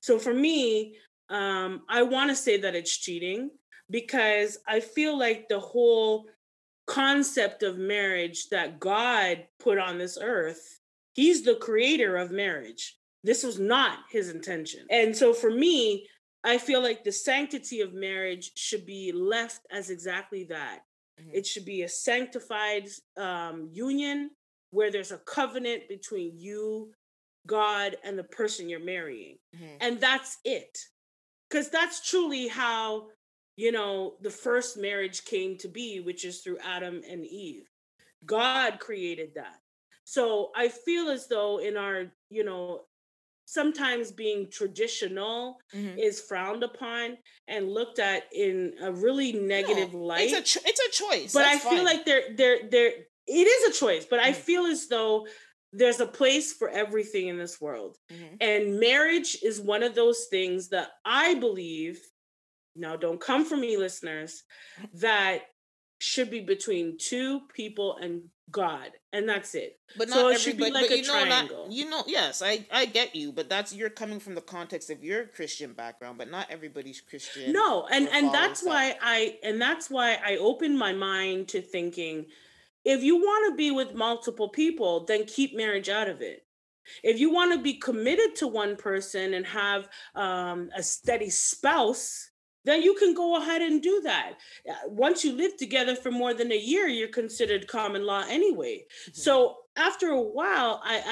So 0.00 0.18
for 0.18 0.34
me, 0.34 0.96
um, 1.32 1.82
I 1.88 2.02
want 2.02 2.30
to 2.30 2.36
say 2.36 2.58
that 2.58 2.74
it's 2.74 2.96
cheating 2.96 3.50
because 3.90 4.58
I 4.68 4.80
feel 4.80 5.18
like 5.18 5.48
the 5.48 5.58
whole 5.60 6.26
concept 6.86 7.62
of 7.62 7.78
marriage 7.78 8.48
that 8.50 8.78
God 8.78 9.46
put 9.58 9.78
on 9.78 9.98
this 9.98 10.18
earth, 10.20 10.78
He's 11.14 11.42
the 11.42 11.56
creator 11.56 12.16
of 12.16 12.30
marriage. 12.30 12.96
This 13.24 13.44
was 13.44 13.58
not 13.58 13.98
His 14.10 14.28
intention. 14.30 14.86
And 14.90 15.16
so 15.16 15.32
for 15.32 15.50
me, 15.50 16.06
I 16.44 16.58
feel 16.58 16.82
like 16.82 17.04
the 17.04 17.12
sanctity 17.12 17.80
of 17.80 17.94
marriage 17.94 18.52
should 18.56 18.84
be 18.84 19.12
left 19.12 19.60
as 19.70 19.90
exactly 19.90 20.44
that. 20.44 20.80
Mhm. 21.20 21.30
It 21.34 21.46
should 21.46 21.64
be 21.64 21.82
a 21.82 21.88
sanctified 21.88 22.88
um, 23.16 23.68
union 23.72 24.30
where 24.70 24.90
there's 24.90 25.12
a 25.12 25.18
covenant 25.18 25.88
between 25.88 26.38
you, 26.38 26.92
God, 27.46 27.96
and 28.02 28.18
the 28.18 28.24
person 28.24 28.68
you're 28.68 28.80
marrying 28.80 29.38
Mhm. 29.54 29.76
and 29.80 30.00
that's 30.00 30.38
it 30.44 30.78
because 31.52 31.68
that's 31.68 32.08
truly 32.08 32.48
how 32.48 33.08
you 33.56 33.70
know 33.72 34.14
the 34.22 34.30
first 34.30 34.78
marriage 34.78 35.24
came 35.24 35.56
to 35.58 35.68
be 35.68 36.00
which 36.00 36.24
is 36.24 36.40
through 36.40 36.58
adam 36.64 37.02
and 37.08 37.26
eve 37.26 37.68
god 38.24 38.78
created 38.80 39.30
that 39.34 39.56
so 40.04 40.50
i 40.56 40.68
feel 40.68 41.08
as 41.10 41.28
though 41.28 41.58
in 41.58 41.76
our 41.76 42.06
you 42.30 42.44
know 42.44 42.80
sometimes 43.44 44.10
being 44.12 44.48
traditional 44.50 45.58
Mhm. 45.74 45.98
is 45.98 46.20
frowned 46.22 46.62
upon 46.62 47.18
and 47.48 47.68
looked 47.70 47.98
at 47.98 48.22
in 48.32 48.74
a 48.80 48.90
really 48.92 49.32
negative 49.32 49.92
No, 49.92 49.98
light 50.04 50.30
It's 50.30 50.54
a 50.54 50.58
cho- 50.60 50.66
it's 50.66 50.80
a 50.80 50.90
choice. 50.90 51.32
but 51.34 51.42
I 51.44 51.54
That's 51.54 51.64
feel 51.64 51.72
fine. 51.78 51.84
like 51.84 52.04
there 52.06 52.34
there 52.34 52.58
there 52.70 52.92
it 53.26 53.46
is 53.54 53.62
a 53.76 53.78
choice, 53.78 54.04
but 54.06 54.20
I 54.20 54.30
Mm. 54.32 54.36
feel 54.36 54.64
as 54.66 54.88
though 54.88 55.26
there's 55.72 56.00
a 56.00 56.06
place 56.06 56.52
for 56.52 56.68
everything 56.68 57.28
in 57.28 57.38
this 57.38 57.60
world. 57.60 57.96
Mhm. 58.10 58.36
And 58.40 58.78
marriage 58.80 59.38
is 59.42 59.60
one 59.60 59.82
of 59.82 59.94
those 59.94 60.26
things 60.26 60.68
that 60.68 60.90
I 61.04 61.34
believe, 61.34 62.00
now 62.76 62.96
don't 62.96 63.20
come 63.20 63.44
for 63.44 63.56
me, 63.56 63.76
listeners, 63.76 64.42
that 64.94 65.42
should 65.98 66.30
be 66.30 66.40
between 66.40 66.98
two 66.98 67.40
people 67.54 67.96
and 67.96 68.28
God. 68.50 68.90
And 69.12 69.26
that's 69.28 69.54
it. 69.54 69.78
But 69.96 70.10
So 70.10 70.24
not 70.24 70.32
it 70.34 70.40
should 70.40 70.56
be 70.58 70.64
like 70.70 70.88
but 70.88 70.90
a 70.90 70.96
you 71.00 71.06
know, 71.06 71.14
not, 71.24 71.26
triangle. 71.26 71.66
you 71.70 71.88
know, 71.88 72.02
yes, 72.06 72.42
I 72.42 72.66
I 72.70 72.84
get 72.86 73.14
you, 73.14 73.32
but 73.32 73.48
that's 73.48 73.72
you're 73.72 73.88
coming 73.88 74.18
from 74.20 74.34
the 74.34 74.40
context 74.42 74.90
of 74.90 75.02
your 75.02 75.26
Christian 75.26 75.72
background, 75.72 76.18
but 76.18 76.28
not 76.30 76.50
everybody's 76.50 77.00
Christian. 77.00 77.52
No, 77.52 77.86
and 77.90 78.08
and 78.08 78.34
that's 78.34 78.60
that. 78.60 78.68
why 78.68 78.98
I 79.00 79.38
and 79.42 79.62
that's 79.62 79.88
why 79.88 80.18
I 80.22 80.36
opened 80.36 80.76
my 80.78 80.92
mind 80.92 81.48
to 81.48 81.62
thinking 81.62 82.26
if 82.84 83.02
you 83.02 83.16
want 83.16 83.52
to 83.52 83.56
be 83.56 83.70
with 83.70 83.94
multiple 83.94 84.48
people, 84.48 85.04
then 85.04 85.24
keep 85.24 85.56
marriage 85.56 85.88
out 85.88 86.08
of 86.08 86.20
it. 86.20 86.44
If 87.02 87.20
you 87.20 87.32
want 87.32 87.52
to 87.52 87.58
be 87.60 87.74
committed 87.74 88.34
to 88.36 88.48
one 88.48 88.76
person 88.76 89.34
and 89.34 89.46
have 89.46 89.88
um, 90.14 90.70
a 90.74 90.82
steady 90.82 91.30
spouse, 91.30 92.30
then 92.64 92.82
you 92.82 92.94
can 92.94 93.14
go 93.14 93.40
ahead 93.40 93.62
and 93.62 93.80
do 93.82 94.00
that. 94.02 94.34
Uh, 94.68 94.74
Once 94.88 95.24
you 95.24 95.32
live 95.32 95.56
together 95.56 95.94
for 95.94 96.10
more 96.10 96.34
than 96.34 96.50
a 96.52 96.58
year, 96.58 96.86
you're 96.88 97.08
considered 97.08 97.68
common 97.68 98.04
law 98.04 98.24
anyway. 98.28 98.84
Mhm. 99.08 99.16
So 99.16 99.58
after 99.76 100.08
a 100.10 100.20
while, 100.20 100.80
I, 100.84 101.02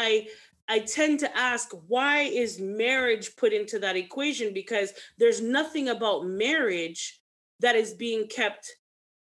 I 0.68 0.76
I 0.76 0.78
tend 0.80 1.18
to 1.20 1.36
ask 1.36 1.70
why 1.88 2.20
is 2.22 2.60
marriage 2.60 3.34
put 3.34 3.52
into 3.52 3.80
that 3.80 3.96
equation? 3.96 4.54
Because 4.54 4.92
there's 5.18 5.40
nothing 5.40 5.88
about 5.88 6.26
marriage 6.26 7.20
that 7.58 7.74
is 7.74 7.92
being 7.94 8.28
kept 8.28 8.76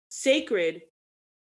sacred 0.10 0.82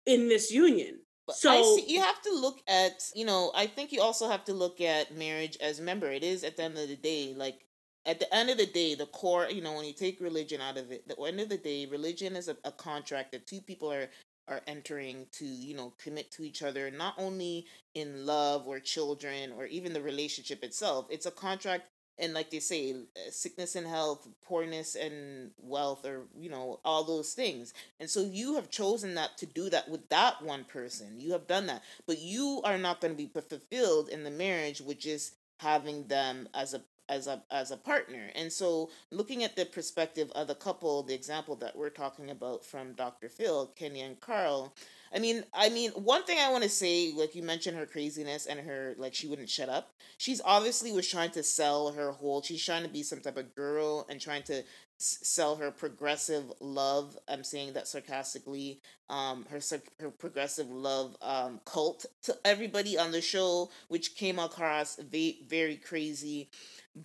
in 0.08 0.28
this 0.28 0.50
union. 0.50 1.00
But 1.26 1.36
So 1.36 1.50
I 1.50 1.62
see, 1.62 1.92
you 1.92 2.00
have 2.00 2.20
to 2.22 2.32
look 2.34 2.60
at, 2.66 3.04
you 3.14 3.26
know, 3.26 3.52
I 3.54 3.66
think 3.66 3.92
you 3.92 4.00
also 4.00 4.28
have 4.28 4.44
to 4.46 4.54
look 4.54 4.80
at 4.80 5.14
marriage 5.14 5.58
as 5.60 5.78
remember 5.78 6.10
it 6.10 6.24
is 6.24 6.42
at 6.42 6.56
the 6.56 6.64
end 6.64 6.78
of 6.78 6.88
the 6.88 6.96
day 6.96 7.34
like 7.36 7.66
at 8.06 8.18
the 8.18 8.34
end 8.34 8.48
of 8.48 8.56
the 8.56 8.66
day 8.66 8.94
the 8.94 9.06
core, 9.06 9.46
you 9.50 9.60
know, 9.60 9.74
when 9.74 9.84
you 9.84 9.92
take 9.92 10.20
religion 10.20 10.62
out 10.62 10.78
of 10.78 10.90
it, 10.90 11.06
the 11.06 11.20
end 11.22 11.40
of 11.40 11.50
the 11.50 11.58
day 11.58 11.84
religion 11.84 12.34
is 12.34 12.48
a, 12.48 12.56
a 12.64 12.72
contract 12.72 13.32
that 13.32 13.46
two 13.46 13.60
people 13.60 13.92
are 13.92 14.08
are 14.48 14.62
entering 14.66 15.26
to, 15.30 15.44
you 15.44 15.76
know, 15.76 15.92
commit 16.02 16.32
to 16.32 16.42
each 16.42 16.62
other 16.62 16.90
not 16.90 17.12
only 17.18 17.66
in 17.94 18.24
love 18.24 18.66
or 18.66 18.80
children 18.80 19.52
or 19.52 19.66
even 19.66 19.92
the 19.92 20.00
relationship 20.00 20.64
itself. 20.64 21.06
It's 21.10 21.26
a 21.26 21.30
contract 21.30 21.84
and 22.18 22.34
like 22.34 22.50
they 22.50 22.60
say 22.60 22.92
uh, 22.92 23.30
sickness 23.30 23.76
and 23.76 23.86
health 23.86 24.28
poorness 24.42 24.94
and 24.94 25.50
wealth 25.58 26.04
or 26.04 26.22
you 26.38 26.50
know 26.50 26.80
all 26.84 27.04
those 27.04 27.32
things. 27.32 27.72
And 28.00 28.08
so 28.08 28.22
you 28.22 28.54
have 28.56 28.70
chosen 28.70 29.14
that 29.14 29.38
to 29.38 29.46
do 29.46 29.70
that 29.70 29.88
with 29.88 30.08
that 30.08 30.42
one 30.42 30.64
person. 30.64 31.20
You 31.20 31.32
have 31.32 31.46
done 31.46 31.66
that. 31.66 31.82
But 32.06 32.20
you 32.20 32.60
are 32.64 32.78
not 32.78 33.00
going 33.00 33.14
to 33.14 33.18
be 33.18 33.28
fulfilled 33.28 34.08
in 34.08 34.24
the 34.24 34.30
marriage 34.30 34.80
with 34.80 34.98
just 34.98 35.34
having 35.58 36.06
them 36.06 36.48
as 36.54 36.74
a 36.74 36.82
as 37.08 37.26
a 37.26 37.42
as 37.50 37.70
a 37.70 37.76
partner. 37.76 38.30
And 38.34 38.52
so 38.52 38.90
looking 39.10 39.44
at 39.44 39.56
the 39.56 39.64
perspective 39.64 40.30
of 40.34 40.48
the 40.48 40.54
couple 40.54 41.02
the 41.02 41.14
example 41.14 41.56
that 41.56 41.76
we're 41.76 41.90
talking 41.90 42.30
about 42.30 42.64
from 42.64 42.92
dr 42.92 43.28
phil 43.28 43.66
kenya 43.76 44.04
and 44.04 44.20
carl 44.20 44.74
I 45.14 45.18
mean, 45.18 45.44
I 45.54 45.68
mean, 45.70 45.90
one 45.92 46.24
thing 46.24 46.38
I 46.38 46.50
want 46.50 46.64
to 46.64 46.68
say, 46.68 47.12
like 47.16 47.34
you 47.34 47.42
mentioned 47.42 47.76
her 47.76 47.86
craziness 47.86 48.46
and 48.46 48.60
her 48.60 48.94
like 48.98 49.14
she 49.14 49.26
wouldn't 49.26 49.48
shut 49.50 49.68
up. 49.68 49.92
She's 50.18 50.40
obviously 50.44 50.92
was 50.92 51.08
trying 51.08 51.30
to 51.32 51.42
sell 51.42 51.92
her 51.92 52.12
whole. 52.12 52.42
She's 52.42 52.64
trying 52.64 52.82
to 52.82 52.88
be 52.88 53.02
some 53.02 53.20
type 53.20 53.36
of 53.36 53.54
girl 53.54 54.06
and 54.08 54.20
trying 54.20 54.42
to 54.44 54.58
s- 54.58 55.18
sell 55.22 55.56
her 55.56 55.70
progressive 55.70 56.52
love. 56.60 57.16
I'm 57.28 57.44
saying 57.44 57.72
that 57.74 57.88
sarcastically. 57.88 58.80
Um, 59.10 59.46
her 59.50 59.60
her 60.00 60.10
progressive 60.10 60.68
love 60.68 61.16
um 61.22 61.60
cult 61.64 62.04
to 62.24 62.36
everybody 62.44 62.98
on 62.98 63.12
the 63.12 63.22
show, 63.22 63.70
which 63.88 64.14
came 64.16 64.38
across 64.38 64.96
very 64.96 65.40
very 65.48 65.76
crazy. 65.76 66.50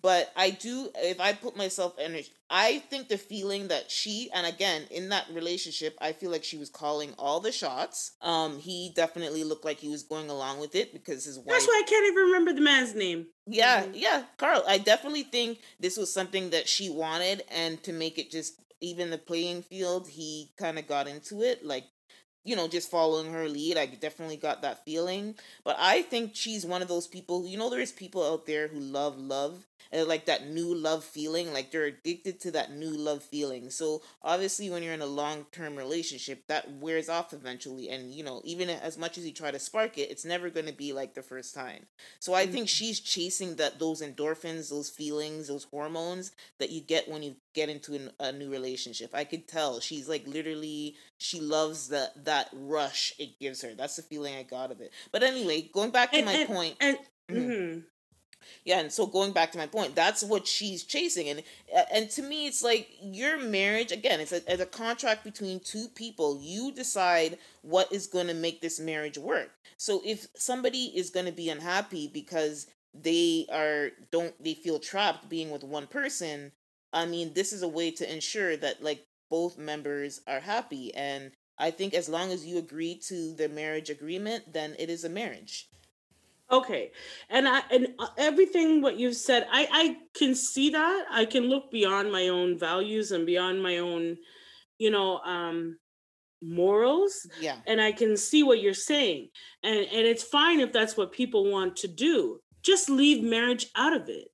But 0.01 0.31
I 0.35 0.49
do, 0.49 0.89
if 0.95 1.19
I 1.19 1.33
put 1.33 1.55
myself 1.55 1.99
in 1.99 2.15
it, 2.15 2.29
I 2.49 2.79
think 2.89 3.09
the 3.09 3.17
feeling 3.17 3.67
that 3.67 3.91
she, 3.91 4.29
and 4.33 4.45
again, 4.47 4.83
in 4.89 5.09
that 5.09 5.25
relationship, 5.31 5.97
I 6.01 6.13
feel 6.13 6.31
like 6.31 6.43
she 6.43 6.57
was 6.57 6.69
calling 6.69 7.13
all 7.19 7.39
the 7.39 7.51
shots. 7.51 8.13
Um, 8.21 8.59
he 8.59 8.91
definitely 8.95 9.43
looked 9.43 9.65
like 9.65 9.77
he 9.77 9.89
was 9.89 10.03
going 10.03 10.29
along 10.29 10.59
with 10.59 10.75
it 10.75 10.93
because 10.93 11.25
his 11.25 11.37
wife. 11.37 11.47
that's 11.47 11.67
why 11.67 11.81
I 11.85 11.89
can't 11.89 12.05
even 12.05 12.23
remember 12.25 12.53
the 12.53 12.61
man's 12.61 12.95
name. 12.95 13.27
Yeah, 13.45 13.83
Mhm. 13.83 13.91
yeah, 13.95 14.23
Carl. 14.37 14.63
I 14.67 14.77
definitely 14.77 15.23
think 15.23 15.59
this 15.79 15.97
was 15.97 16.13
something 16.13 16.51
that 16.51 16.67
she 16.69 16.89
wanted, 16.89 17.43
and 17.49 17.81
to 17.83 17.91
make 17.91 18.17
it 18.17 18.31
just 18.31 18.53
even 18.81 19.09
the 19.11 19.17
playing 19.17 19.63
field, 19.63 20.07
he 20.09 20.51
kind 20.57 20.77
of 20.77 20.87
got 20.87 21.07
into 21.07 21.41
it, 21.41 21.65
like 21.65 21.85
you 22.43 22.55
know, 22.55 22.67
just 22.67 22.91
following 22.91 23.31
her 23.31 23.47
lead. 23.47 23.77
I 23.77 23.85
definitely 23.85 24.37
got 24.37 24.61
that 24.61 24.83
feeling. 24.83 25.35
But 25.63 25.77
I 25.79 26.01
think 26.01 26.31
she's 26.33 26.65
one 26.65 26.81
of 26.81 26.87
those 26.87 27.07
people. 27.07 27.47
You 27.47 27.57
know, 27.57 27.69
there's 27.69 27.91
people 27.91 28.23
out 28.25 28.45
there 28.45 28.67
who 28.67 28.79
love 28.79 29.17
love 29.17 29.65
and 29.93 30.07
like 30.07 30.25
that 30.25 30.49
new 30.49 30.73
love 30.75 31.03
feeling. 31.03 31.53
Like 31.53 31.71
they're 31.71 31.85
addicted 31.85 32.39
to 32.41 32.51
that 32.51 32.73
new 32.73 32.89
love 32.89 33.23
feeling. 33.23 33.69
So 33.69 34.01
obviously, 34.21 34.69
when 34.69 34.83
you're 34.83 34.93
in 34.93 35.01
a 35.01 35.05
long 35.05 35.45
term 35.51 35.75
relationship, 35.75 36.47
that 36.47 36.69
wears 36.69 37.07
off 37.07 37.31
eventually. 37.31 37.89
And 37.89 38.11
you 38.11 38.23
know, 38.23 38.41
even 38.43 38.69
as 38.69 38.97
much 38.97 39.17
as 39.17 39.25
you 39.25 39.31
try 39.31 39.51
to 39.51 39.59
spark 39.59 39.97
it, 39.97 40.11
it's 40.11 40.25
never 40.25 40.49
going 40.49 40.65
to 40.65 40.73
be 40.73 40.91
like 40.91 41.13
the 41.13 41.21
first 41.21 41.53
time. 41.55 41.85
So 42.19 42.33
I 42.33 42.45
think 42.45 42.65
mm-hmm. 42.67 42.85
she's 42.85 42.99
chasing 42.99 43.55
that 43.55 43.79
those 43.79 44.01
endorphins, 44.01 44.69
those 44.69 44.89
feelings, 44.89 45.47
those 45.47 45.65
hormones 45.65 46.31
that 46.59 46.71
you 46.71 46.81
get 46.81 47.07
when 47.07 47.23
you 47.23 47.35
get 47.53 47.69
into 47.69 47.93
an, 47.93 48.11
a 48.19 48.31
new 48.31 48.51
relationship. 48.51 49.11
I 49.13 49.23
could 49.23 49.47
tell 49.47 49.79
she's 49.79 50.09
like 50.09 50.27
literally 50.27 50.95
she 51.23 51.39
loves 51.39 51.87
that 51.89 52.25
that 52.25 52.49
rush 52.51 53.13
it 53.17 53.39
gives 53.39 53.61
her. 53.61 53.73
That's 53.73 53.95
the 53.95 54.01
feeling 54.01 54.35
I 54.35 54.43
got 54.43 54.71
of 54.71 54.81
it. 54.81 54.91
But 55.11 55.23
anyway, 55.23 55.69
going 55.73 55.91
back 55.91 56.11
to 56.11 56.17
And- 56.17 56.25
my 56.25 56.33
and- 56.33 56.47
point. 56.49 56.75
And 56.81 56.97
Mhm. 57.31 57.47
mhm. 57.47 57.83
Yeah, 58.65 58.79
and 58.81 58.91
so 58.91 59.05
going 59.05 59.31
back 59.31 59.53
to 59.53 59.57
my 59.57 59.67
point, 59.67 59.95
that's 59.95 60.21
what 60.21 60.45
she's 60.47 60.83
chasing, 60.83 61.29
and 61.29 61.43
uh, 61.73 61.83
and 61.93 62.09
to 62.11 62.21
me, 62.21 62.45
it's 62.45 62.61
like 62.61 62.89
your 63.01 63.39
marriage 63.39 63.93
again. 63.93 64.19
It's 64.19 64.33
a, 64.33 64.41
it's 64.51 64.61
a 64.61 64.65
contract 64.65 65.23
between 65.23 65.61
two 65.61 65.87
people. 65.95 66.37
You 66.41 66.73
decide 66.73 67.37
what 67.61 67.89
is 67.93 68.05
going 68.07 68.27
to 68.27 68.33
make 68.33 68.59
this 68.61 68.81
marriage 68.81 69.17
work. 69.17 69.51
So 69.77 70.01
if 70.05 70.27
somebody 70.35 70.91
is 70.93 71.09
going 71.09 71.25
to 71.25 71.31
be 71.31 71.49
unhappy 71.49 72.09
because 72.13 72.67
they 72.93 73.45
are 73.49 73.91
don't 74.11 74.35
they 74.43 74.55
feel 74.55 74.77
trapped 74.79 75.29
being 75.29 75.49
with 75.49 75.63
one 75.63 75.87
person, 75.87 76.51
I 76.91 77.05
mean, 77.05 77.33
this 77.33 77.53
is 77.53 77.63
a 77.63 77.67
way 77.69 77.91
to 77.91 78.13
ensure 78.13 78.57
that 78.57 78.83
like 78.83 79.05
both 79.33 79.57
members 79.57 80.21
are 80.27 80.39
happy, 80.39 80.93
and 80.93 81.31
I 81.57 81.71
think 81.71 81.95
as 81.95 82.07
long 82.07 82.31
as 82.31 82.45
you 82.45 82.59
agree 82.59 83.01
to 83.07 83.33
the 83.33 83.49
marriage 83.49 83.89
agreement, 83.89 84.53
then 84.53 84.75
it 84.77 84.91
is 84.91 85.05
a 85.05 85.09
marriage. 85.09 85.69
Okay, 86.51 86.91
and 87.31 87.47
I 87.47 87.63
and 87.71 87.87
uh, 87.97 88.09
everything 88.15 88.83
what 88.83 88.99
you've 88.99 89.15
said, 89.15 89.47
I 89.51 89.67
I 89.71 89.97
can 90.13 90.35
see 90.35 90.69
that. 90.69 91.05
I 91.09 91.25
can 91.25 91.45
look 91.45 91.71
beyond 91.71 92.11
my 92.11 92.27
own 92.27 92.59
values 92.59 93.11
and 93.11 93.25
beyond 93.25 93.63
my 93.63 93.79
own, 93.79 94.17
you 94.77 94.91
know, 94.91 95.17
um 95.21 95.79
morals. 96.43 97.27
Yeah. 97.41 97.57
And 97.65 97.81
I 97.81 97.91
can 97.91 98.15
see 98.15 98.43
what 98.43 98.61
you're 98.61 98.75
saying. 98.91 99.29
And 99.63 99.79
and 99.79 100.05
it's 100.11 100.23
fine 100.23 100.59
if 100.59 100.71
that's 100.71 100.95
what 100.95 101.11
people 101.11 101.49
want 101.49 101.75
to 101.77 101.87
do. 101.87 102.39
Just 102.61 102.87
leave 102.87 103.23
marriage 103.23 103.65
out 103.75 103.95
of 103.95 104.09
it. 104.09 104.27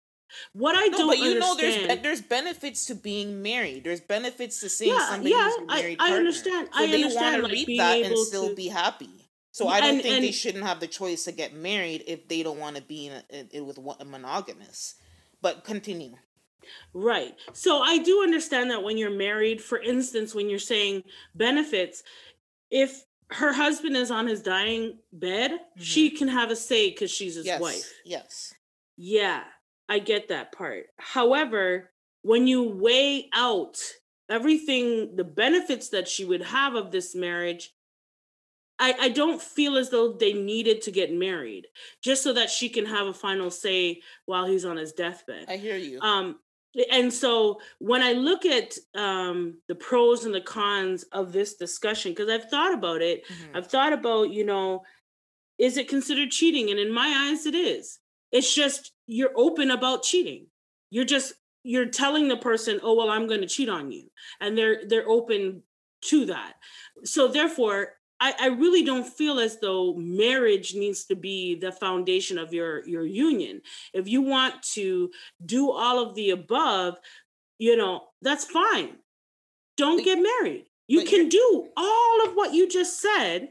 What 0.53 0.75
I 0.77 0.87
no, 0.87 0.97
don't 0.97 1.07
but 1.07 1.17
you 1.17 1.31
understand, 1.31 1.87
know 1.87 1.87
there's 1.87 2.01
there's 2.01 2.21
benefits 2.21 2.85
to 2.85 2.95
being 2.95 3.41
married. 3.41 3.83
There's 3.83 4.01
benefits 4.01 4.59
to 4.61 4.69
seeing 4.69 4.93
yeah, 4.93 5.09
somebody 5.09 5.31
yeah, 5.31 5.49
who's 5.49 5.67
married 5.67 5.97
I, 5.99 6.13
I 6.13 6.17
understand. 6.17 6.69
So 6.71 6.83
I 6.83 6.87
they 6.87 6.95
understand, 6.95 7.41
want 7.41 7.53
to 7.53 7.57
like, 7.57 7.67
reap 7.67 7.77
that 7.77 8.01
and 8.03 8.17
still 8.17 8.49
to... 8.49 8.55
be 8.55 8.67
happy. 8.67 9.29
So 9.51 9.67
I 9.67 9.81
don't 9.81 9.95
and, 9.95 10.01
think 10.01 10.15
and, 10.15 10.23
they 10.23 10.31
shouldn't 10.31 10.63
have 10.63 10.79
the 10.79 10.87
choice 10.87 11.25
to 11.25 11.31
get 11.31 11.53
married 11.53 12.03
if 12.07 12.27
they 12.27 12.43
don't 12.43 12.59
want 12.59 12.75
to 12.75 12.81
be 12.81 13.07
in, 13.07 13.23
a, 13.31 13.57
in 13.57 13.65
with 13.65 13.77
a 13.77 14.05
monogamous. 14.05 14.95
But 15.41 15.63
continue. 15.63 16.15
Right. 16.93 17.33
So 17.53 17.81
I 17.81 17.97
do 17.97 18.21
understand 18.21 18.71
that 18.71 18.83
when 18.83 18.97
you're 18.97 19.09
married, 19.09 19.61
for 19.61 19.79
instance, 19.79 20.35
when 20.35 20.49
you're 20.49 20.59
saying 20.59 21.03
benefits, 21.33 22.03
if 22.69 23.03
her 23.31 23.53
husband 23.53 23.95
is 23.95 24.11
on 24.11 24.27
his 24.27 24.41
dying 24.41 24.99
bed, 25.11 25.51
mm-hmm. 25.51 25.81
she 25.81 26.11
can 26.11 26.27
have 26.27 26.51
a 26.51 26.55
say 26.55 26.89
because 26.89 27.11
she's 27.11 27.35
his 27.35 27.45
yes. 27.45 27.61
wife. 27.61 27.91
Yes. 28.05 28.53
Yeah, 28.97 29.43
I 29.89 29.99
get 29.99 30.29
that 30.29 30.51
part. 30.51 30.85
However, 30.97 31.89
when 32.21 32.47
you 32.47 32.63
weigh 32.63 33.29
out 33.33 33.77
everything, 34.29 35.15
the 35.15 35.23
benefits 35.23 35.89
that 35.89 36.07
she 36.07 36.23
would 36.23 36.43
have 36.43 36.75
of 36.75 36.91
this 36.91 37.15
marriage, 37.15 37.71
I, 38.77 38.95
I 38.99 39.09
don't 39.09 39.41
feel 39.41 39.77
as 39.77 39.89
though 39.89 40.13
they 40.13 40.33
needed 40.33 40.81
to 40.83 40.91
get 40.91 41.11
married 41.11 41.67
just 42.01 42.23
so 42.23 42.33
that 42.33 42.49
she 42.49 42.69
can 42.69 42.85
have 42.85 43.07
a 43.07 43.13
final 43.13 43.51
say 43.51 44.01
while 44.25 44.45
he's 44.45 44.63
on 44.63 44.77
his 44.77 44.93
deathbed. 44.93 45.45
I 45.49 45.57
hear 45.57 45.75
you. 45.75 45.99
Um, 45.99 46.39
and 46.91 47.11
so 47.11 47.59
when 47.79 48.03
I 48.03 48.13
look 48.13 48.45
at 48.45 48.77
um, 48.95 49.57
the 49.67 49.75
pros 49.75 50.25
and 50.25 50.33
the 50.33 50.41
cons 50.41 51.03
of 51.11 51.33
this 51.33 51.55
discussion, 51.55 52.11
because 52.11 52.29
I've 52.29 52.49
thought 52.49 52.73
about 52.73 53.01
it, 53.01 53.27
mm-hmm. 53.27 53.57
I've 53.57 53.67
thought 53.67 53.91
about, 53.91 54.29
you 54.29 54.45
know, 54.45 54.83
is 55.57 55.77
it 55.77 55.89
considered 55.89 56.29
cheating? 56.29 56.69
And 56.69 56.79
in 56.79 56.93
my 56.93 57.29
eyes, 57.29 57.45
it 57.45 57.55
is. 57.55 57.99
It's 58.31 58.53
just 58.53 58.91
you're 59.07 59.31
open 59.35 59.71
about 59.71 60.03
cheating. 60.03 60.47
You're 60.91 61.05
just 61.05 61.33
you're 61.63 61.87
telling 61.87 62.27
the 62.27 62.37
person, 62.37 62.79
oh 62.83 62.95
well, 62.95 63.09
I'm 63.09 63.27
going 63.27 63.41
to 63.41 63.47
cheat 63.47 63.69
on 63.69 63.91
you, 63.91 64.09
and 64.39 64.57
they're 64.57 64.81
they're 64.87 65.07
open 65.09 65.63
to 66.01 66.25
that. 66.27 66.53
So 67.03 67.27
therefore, 67.27 67.93
I, 68.19 68.33
I 68.39 68.47
really 68.47 68.83
don't 68.83 69.07
feel 69.07 69.39
as 69.39 69.59
though 69.59 69.93
marriage 69.95 70.73
needs 70.75 71.05
to 71.05 71.15
be 71.15 71.55
the 71.55 71.71
foundation 71.71 72.37
of 72.37 72.53
your 72.53 72.87
your 72.87 73.05
union. 73.05 73.61
If 73.93 74.07
you 74.07 74.21
want 74.21 74.61
to 74.73 75.11
do 75.45 75.71
all 75.71 76.01
of 76.01 76.15
the 76.15 76.31
above, 76.31 76.97
you 77.57 77.75
know, 77.77 78.03
that's 78.21 78.45
fine. 78.45 78.97
Don't 79.77 80.03
get 80.03 80.19
married. 80.19 80.65
You 80.87 81.05
can 81.05 81.29
do 81.29 81.69
all 81.77 82.25
of 82.25 82.33
what 82.33 82.53
you 82.53 82.67
just 82.67 82.99
said 82.99 83.49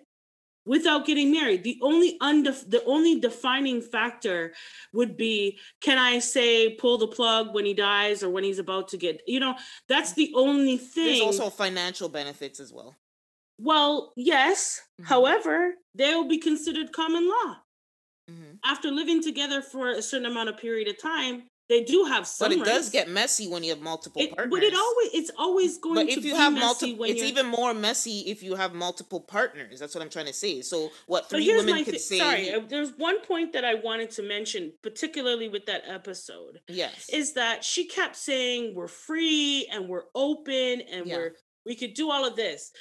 without 0.69 1.07
getting 1.07 1.32
married. 1.32 1.65
The 1.65 1.78
only 1.82 2.19
undef- 2.19 2.70
the 2.70 2.85
only 2.85 3.19
defining 3.19 3.81
factor 3.81 4.53
would 4.93 5.16
be 5.16 5.59
can 5.81 5.99
I 5.99 6.19
say 6.19 6.74
pull 6.74 6.99
the 6.99 7.09
plug 7.09 7.55
when 7.55 7.65
he 7.65 7.74
dies 7.74 8.23
or 8.23 8.28
when 8.31 8.45
he's 8.45 8.59
about 8.59 8.89
to 8.89 8.99
get, 8.99 9.23
you 9.27 9.40
know, 9.40 9.57
that's 9.89 10.12
the 10.12 10.31
only 10.36 10.77
thing. 10.77 11.07
There's 11.07 11.20
also 11.20 11.51
financial 11.51 12.09
benefits 12.09 12.61
as 12.61 12.73
well. 12.73 12.95
Well, 13.59 14.12
yes. 14.16 14.81
Mm-hmm. 15.01 15.09
However, 15.09 15.74
they 15.95 16.15
will 16.15 16.28
be 16.28 16.39
considered 16.39 16.93
common 16.93 17.27
law. 17.27 17.57
Mm-hmm. 18.31 18.57
After 18.65 18.90
living 18.90 19.23
together 19.23 19.62
for 19.62 19.89
a 19.89 20.03
certain 20.03 20.27
amount 20.27 20.51
of 20.51 20.59
period 20.59 20.86
of 20.89 21.01
time, 21.01 21.45
they 21.69 21.85
do 21.85 22.05
have 22.05 22.27
some. 22.27 22.49
But 22.49 22.57
it 22.57 22.61
rights. 22.61 22.70
does 22.70 22.90
get 22.90 23.09
messy 23.09 23.49
when 23.49 23.62
you 23.62 23.70
have 23.70 23.81
multiple 23.81 24.23
it, 24.23 24.35
partners. 24.35 24.51
But 24.51 24.62
it 24.62 24.74
always 24.74 25.11
it's 25.12 25.31
always 25.36 25.78
going 25.78 25.97
to 25.97 26.01
be 26.01 26.07
messy. 26.07 26.15
but 26.15 26.19
if 26.19 26.24
you 26.24 26.36
have 26.36 26.53
multiple, 26.53 27.05
it's 27.05 27.23
even 27.23 27.47
more 27.47 27.74
messy 27.74 28.20
if 28.20 28.43
you 28.43 28.55
have 28.55 28.74
multiple 28.74 29.20
partners. 29.20 29.78
That's 29.78 29.95
what 29.95 30.03
I'm 30.03 30.11
trying 30.11 30.27
to 30.27 30.32
say. 30.32 30.62
So 30.62 30.90
what 31.07 31.28
three 31.28 31.55
women 31.55 31.85
could 31.85 31.93
th- 31.93 32.01
say? 32.01 32.19
Sorry, 32.19 32.53
uh, 32.53 32.61
there's 32.69 32.93
one 32.97 33.20
point 33.20 33.53
that 33.53 33.65
I 33.65 33.74
wanted 33.74 34.11
to 34.12 34.23
mention, 34.23 34.73
particularly 34.82 35.49
with 35.49 35.66
that 35.66 35.82
episode. 35.86 36.61
Yes, 36.69 37.09
is 37.12 37.35
that 37.35 37.65
she 37.65 37.86
kept 37.86 38.16
saying 38.16 38.74
we're 38.74 38.89
free 38.89 39.69
and 39.73 39.89
we're 39.89 40.05
open 40.15 40.81
and 40.90 41.07
yeah. 41.07 41.16
we're 41.16 41.32
we 41.66 41.77
could 41.77 41.95
do 41.95 42.11
all 42.11 42.27
of 42.27 42.35
this. 42.35 42.73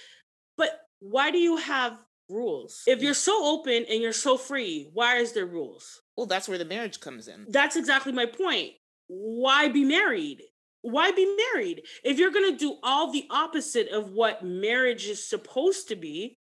But 0.57 0.69
why 0.99 1.30
do 1.31 1.38
you 1.38 1.57
have 1.57 1.99
rules? 2.30 2.84
If 2.88 3.01
you're 3.01 3.14
so 3.14 3.45
open 3.45 3.85
and 3.89 4.01
you're 4.01 4.14
so 4.14 4.38
free, 4.38 4.89
why 4.93 5.18
is 5.18 5.34
there 5.34 5.45
rules? 5.45 6.01
Well, 6.15 6.26
that's 6.26 6.49
where 6.49 6.57
the 6.57 6.65
marriage 6.65 6.99
comes 6.99 7.27
in. 7.27 7.45
That's 7.49 7.76
exactly 7.76 8.11
my 8.11 8.26
point. 8.26 8.72
Why 9.07 9.67
be 9.67 9.84
married? 9.84 10.41
Why 10.81 11.11
be 11.11 11.35
married? 11.53 11.84
If 12.03 12.17
you're 12.17 12.31
going 12.31 12.51
to 12.51 12.57
do 12.57 12.77
all 12.84 13.11
the 13.11 13.25
opposite 13.29 13.89
of 13.89 14.11
what 14.11 14.43
marriage 14.43 15.07
is 15.07 15.27
supposed 15.27 15.89
to 15.89 15.95
be, 15.95 16.38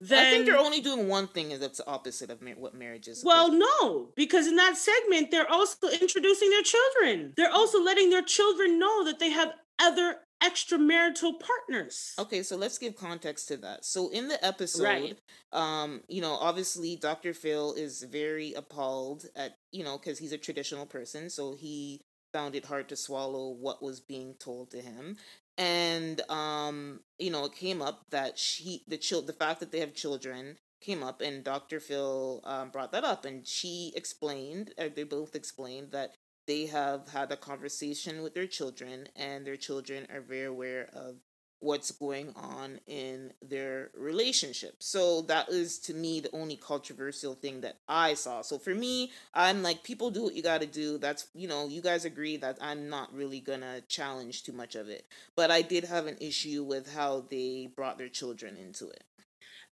then 0.00 0.26
I 0.26 0.30
think 0.30 0.46
they're 0.46 0.56
only 0.56 0.80
doing 0.80 1.08
one 1.08 1.28
thing 1.28 1.58
that's 1.58 1.78
the 1.78 1.86
opposite 1.86 2.30
of 2.30 2.40
what 2.56 2.74
marriage 2.74 3.06
is. 3.06 3.22
Well, 3.24 3.52
no, 3.52 4.12
because 4.16 4.46
in 4.46 4.56
that 4.56 4.76
segment 4.76 5.30
they're 5.30 5.50
also 5.50 5.88
introducing 5.88 6.50
their 6.50 6.62
children. 6.62 7.34
They're 7.36 7.50
mm. 7.50 7.54
also 7.54 7.82
letting 7.82 8.08
their 8.08 8.22
children 8.22 8.78
know 8.78 9.04
that 9.04 9.18
they 9.18 9.30
have 9.30 9.52
other 9.78 10.16
extramarital 10.42 11.40
partners. 11.40 12.14
Okay, 12.18 12.42
so 12.42 12.56
let's 12.56 12.78
give 12.78 12.96
context 12.96 13.48
to 13.48 13.56
that. 13.58 13.84
So 13.84 14.08
in 14.08 14.28
the 14.28 14.42
episode, 14.44 14.84
right. 14.84 15.18
um, 15.52 16.02
you 16.08 16.20
know, 16.20 16.32
obviously 16.32 16.96
Dr. 16.96 17.34
Phil 17.34 17.74
is 17.74 18.02
very 18.02 18.54
appalled 18.54 19.26
at, 19.36 19.58
you 19.70 19.84
know, 19.84 19.98
because 19.98 20.18
he's 20.18 20.32
a 20.32 20.38
traditional 20.38 20.86
person, 20.86 21.30
so 21.30 21.54
he 21.54 22.00
found 22.32 22.54
it 22.54 22.64
hard 22.64 22.88
to 22.88 22.96
swallow 22.96 23.50
what 23.50 23.82
was 23.82 24.00
being 24.00 24.34
told 24.38 24.70
to 24.70 24.78
him. 24.78 25.16
And 25.58 26.20
um, 26.30 27.00
you 27.18 27.30
know, 27.30 27.44
it 27.44 27.54
came 27.54 27.82
up 27.82 28.06
that 28.10 28.38
she 28.38 28.82
the 28.88 28.96
child 28.96 29.26
the 29.26 29.32
fact 29.34 29.60
that 29.60 29.72
they 29.72 29.80
have 29.80 29.94
children 29.94 30.56
came 30.80 31.02
up 31.02 31.20
and 31.20 31.44
Dr. 31.44 31.78
Phil 31.78 32.40
um, 32.44 32.70
brought 32.70 32.92
that 32.92 33.04
up 33.04 33.26
and 33.26 33.46
she 33.46 33.92
explained, 33.94 34.72
or 34.78 34.88
they 34.88 35.02
both 35.02 35.34
explained 35.34 35.90
that 35.92 36.14
they 36.50 36.66
have 36.66 37.08
had 37.10 37.30
a 37.30 37.36
conversation 37.36 38.22
with 38.24 38.34
their 38.34 38.48
children 38.48 39.06
and 39.14 39.46
their 39.46 39.56
children 39.56 40.04
are 40.12 40.20
very 40.20 40.46
aware 40.46 40.90
of 40.92 41.14
what's 41.60 41.92
going 41.92 42.32
on 42.34 42.80
in 42.88 43.32
their 43.40 43.90
relationship. 43.96 44.74
So 44.80 45.22
that 45.28 45.48
is 45.50 45.78
to 45.80 45.94
me 45.94 46.18
the 46.18 46.34
only 46.34 46.56
controversial 46.56 47.34
thing 47.34 47.60
that 47.60 47.76
I 47.86 48.14
saw. 48.14 48.42
So 48.42 48.58
for 48.58 48.74
me, 48.74 49.12
I'm 49.32 49.62
like 49.62 49.84
people 49.84 50.10
do 50.10 50.24
what 50.24 50.34
you 50.34 50.42
got 50.42 50.60
to 50.60 50.66
do. 50.66 50.98
That's 50.98 51.28
you 51.34 51.46
know, 51.46 51.68
you 51.68 51.82
guys 51.82 52.04
agree 52.04 52.36
that 52.38 52.58
I'm 52.60 52.88
not 52.88 53.14
really 53.14 53.38
going 53.38 53.60
to 53.60 53.84
challenge 53.86 54.42
too 54.42 54.52
much 54.52 54.74
of 54.74 54.88
it. 54.88 55.06
But 55.36 55.52
I 55.52 55.62
did 55.62 55.84
have 55.84 56.08
an 56.08 56.16
issue 56.20 56.64
with 56.64 56.92
how 56.92 57.26
they 57.30 57.70
brought 57.76 57.96
their 57.96 58.08
children 58.08 58.56
into 58.56 58.88
it. 58.88 59.04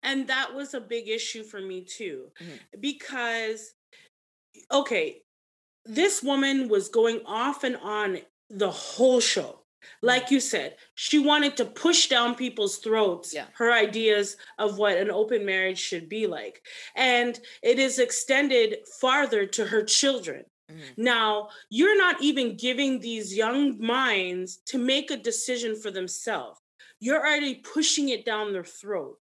And 0.01 0.27
that 0.27 0.55
was 0.55 0.73
a 0.73 0.79
big 0.79 1.09
issue 1.09 1.43
for 1.43 1.59
me 1.59 1.81
too. 1.81 2.31
Mm-hmm. 2.41 2.79
Because 2.79 3.73
okay, 4.71 5.23
this 5.85 6.21
woman 6.21 6.67
was 6.69 6.89
going 6.89 7.21
off 7.25 7.63
and 7.63 7.77
on 7.77 8.19
the 8.49 8.71
whole 8.71 9.19
show. 9.19 9.59
Like 10.01 10.31
you 10.31 10.39
said, 10.39 10.75
she 10.95 11.19
wanted 11.19 11.57
to 11.57 11.65
push 11.65 12.07
down 12.07 12.35
people's 12.35 12.77
throats 12.77 13.33
yeah. 13.33 13.45
her 13.55 13.71
ideas 13.71 14.37
of 14.57 14.77
what 14.77 14.97
an 14.97 15.09
open 15.09 15.45
marriage 15.45 15.79
should 15.79 16.09
be 16.09 16.27
like. 16.27 16.61
And 16.95 17.39
it 17.63 17.79
is 17.79 17.99
extended 17.99 18.77
farther 18.99 19.45
to 19.47 19.65
her 19.65 19.83
children. 19.83 20.45
Mm-hmm. 20.71 21.03
Now, 21.03 21.49
you're 21.69 21.97
not 21.97 22.21
even 22.21 22.55
giving 22.55 22.99
these 22.99 23.35
young 23.35 23.81
minds 23.83 24.57
to 24.67 24.77
make 24.77 25.11
a 25.11 25.17
decision 25.17 25.75
for 25.75 25.91
themselves. 25.91 26.59
You're 26.99 27.19
already 27.19 27.55
pushing 27.55 28.09
it 28.09 28.25
down 28.25 28.53
their 28.53 28.63
throat. 28.63 29.17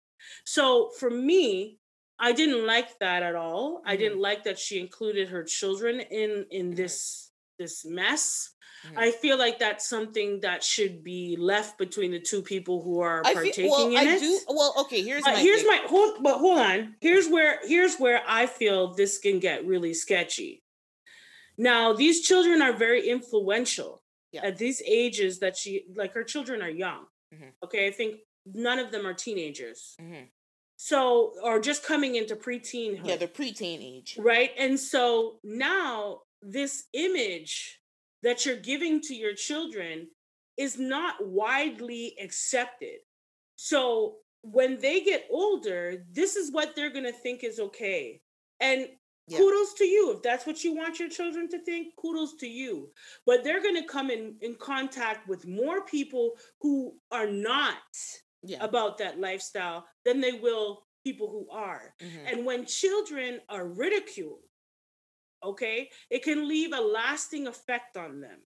So 0.45 0.89
for 0.97 1.09
me, 1.09 1.77
I 2.19 2.31
didn't 2.31 2.65
like 2.65 2.97
that 2.99 3.23
at 3.23 3.35
all. 3.35 3.79
Mm-hmm. 3.79 3.89
I 3.89 3.95
didn't 3.95 4.19
like 4.19 4.43
that 4.45 4.59
she 4.59 4.79
included 4.79 5.29
her 5.29 5.43
children 5.43 5.99
in 5.99 6.45
in 6.51 6.67
mm-hmm. 6.67 6.75
this 6.75 7.31
this 7.59 7.85
mess. 7.85 8.51
Mm-hmm. 8.85 8.99
I 8.99 9.11
feel 9.11 9.37
like 9.37 9.57
that's 9.59 9.87
something 9.87 10.41
that 10.41 10.63
should 10.63 11.03
be 11.03 11.35
left 11.39 11.77
between 11.77 12.11
the 12.11 12.19
two 12.19 12.41
people 12.41 12.83
who 12.83 12.99
are 12.99 13.21
I 13.25 13.33
partaking 13.33 13.65
feel, 13.65 13.71
well, 13.71 13.87
in 13.89 13.97
I 14.07 14.15
it. 14.15 14.19
Do, 14.19 14.39
well, 14.49 14.73
okay, 14.81 15.01
here's 15.01 15.23
but 15.23 15.33
my 15.33 15.39
here's 15.39 15.63
thing. 15.63 15.67
my 15.67 15.81
hold 15.87 16.21
but 16.21 16.37
hold 16.37 16.59
on. 16.59 16.95
Here's 17.01 17.27
where 17.27 17.59
here's 17.67 17.97
where 17.97 18.21
I 18.27 18.45
feel 18.45 18.93
this 18.93 19.17
can 19.17 19.39
get 19.39 19.65
really 19.65 19.93
sketchy. 19.93 20.61
Now, 21.57 21.93
these 21.93 22.21
children 22.21 22.61
are 22.61 22.73
very 22.73 23.07
influential 23.09 24.03
Yeah. 24.31 24.45
at 24.45 24.57
these 24.57 24.81
ages 24.85 25.39
that 25.39 25.55
she, 25.55 25.85
like 25.95 26.13
her 26.13 26.23
children 26.23 26.61
are 26.61 26.69
young. 26.69 27.07
Mhm. 27.33 27.53
Okay. 27.63 27.87
I 27.87 27.91
think 27.91 28.19
none 28.45 28.79
of 28.79 28.91
them 28.91 29.07
are 29.07 29.13
teenagers. 29.13 29.95
Mhm. 29.99 30.29
So, 30.85 31.33
or 31.41 31.59
just 31.59 31.83
coming 31.83 32.13
into 32.13 32.35
preteen. 32.35 32.99
Yeah, 33.03 33.15
the 33.15 33.27
preteen 33.27 33.81
age. 33.81 34.19
right? 34.19 34.51
And 34.55 34.79
so 34.79 35.39
now 35.43 36.19
this 36.43 36.83
image 36.93 37.79
that 38.21 38.45
you're 38.45 38.55
giving 38.73 39.01
to 39.01 39.15
your 39.15 39.33
children 39.33 40.09
is 40.57 40.77
not 40.77 41.15
widely 41.25 42.15
accepted. 42.23 42.99
So 43.55 44.17
when 44.43 44.77
they 44.79 45.01
get 45.01 45.25
older, 45.31 46.05
this 46.11 46.35
is 46.35 46.51
what 46.51 46.75
they're 46.75 46.93
going 46.93 47.11
to 47.11 47.19
think 47.23 47.43
is 47.43 47.59
okay. 47.59 48.21
And 48.59 48.87
Yeah. 49.27 49.39
kudos 49.39 49.73
to 49.79 49.85
you. 49.85 50.11
If 50.15 50.21
that's 50.21 50.45
what 50.45 50.63
you 50.63 50.75
want 50.75 50.99
your 50.99 51.09
children 51.09 51.49
to 51.49 51.57
think, 51.65 51.95
kudos 51.95 52.35
to 52.41 52.47
you. 52.47 52.91
But 53.25 53.43
they're 53.43 53.63
going 53.67 53.81
to 53.81 53.87
come 53.87 54.11
in, 54.11 54.35
in 54.41 54.53
contact 54.53 55.27
with 55.27 55.47
more 55.47 55.83
people 55.85 56.33
who 56.61 56.75
are 57.09 57.25
not 57.25 57.73
Yeah. 58.45 58.63
about 58.63 58.97
that 58.99 59.19
lifestyle 59.19 59.87
than 60.05 60.21
they 60.21 60.33
will 60.33 60.87
people 61.03 61.29
who 61.29 61.47
are. 61.51 61.93
Mhm. 61.99 62.31
And 62.31 62.45
when 62.45 62.65
children 62.65 63.41
are 63.49 63.67
ridiculed, 63.67 64.43
okay, 65.43 65.91
it 66.09 66.23
can 66.23 66.47
leave 66.47 66.73
a 66.73 66.81
lasting 66.81 67.47
effect 67.47 67.97
on 67.97 68.19
them. 68.21 68.41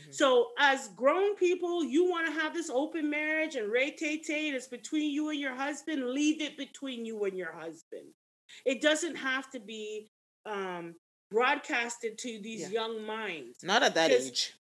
Mhm. 0.00 0.14
So, 0.14 0.52
as 0.58 0.88
grown 0.88 1.34
people, 1.36 1.82
you 1.84 2.04
want 2.04 2.26
to 2.26 2.32
have 2.32 2.52
this 2.54 2.70
open 2.70 3.08
marriage 3.10 3.56
and 3.56 3.70
ray 3.70 3.90
tay 3.92 4.18
tay, 4.18 4.50
it's 4.50 4.68
between 4.68 5.10
you 5.10 5.30
and 5.30 5.40
your 5.40 5.54
husband, 5.54 6.10
leave 6.10 6.40
it 6.42 6.56
between 6.56 7.04
you 7.06 7.24
and 7.24 7.36
your 7.36 7.52
husband. 7.52 8.14
It 8.64 8.80
doesn't 8.80 9.16
have 9.16 9.50
to 9.52 9.60
be 9.60 10.10
um, 10.44 10.94
broadcasted 11.32 12.18
to 12.18 12.38
these 12.40 12.60
Yeah. 12.60 12.68
young 12.68 13.02
minds, 13.04 13.64
Not 13.64 13.82
at 13.82 13.94
that 13.96 14.12
age. 14.12 14.54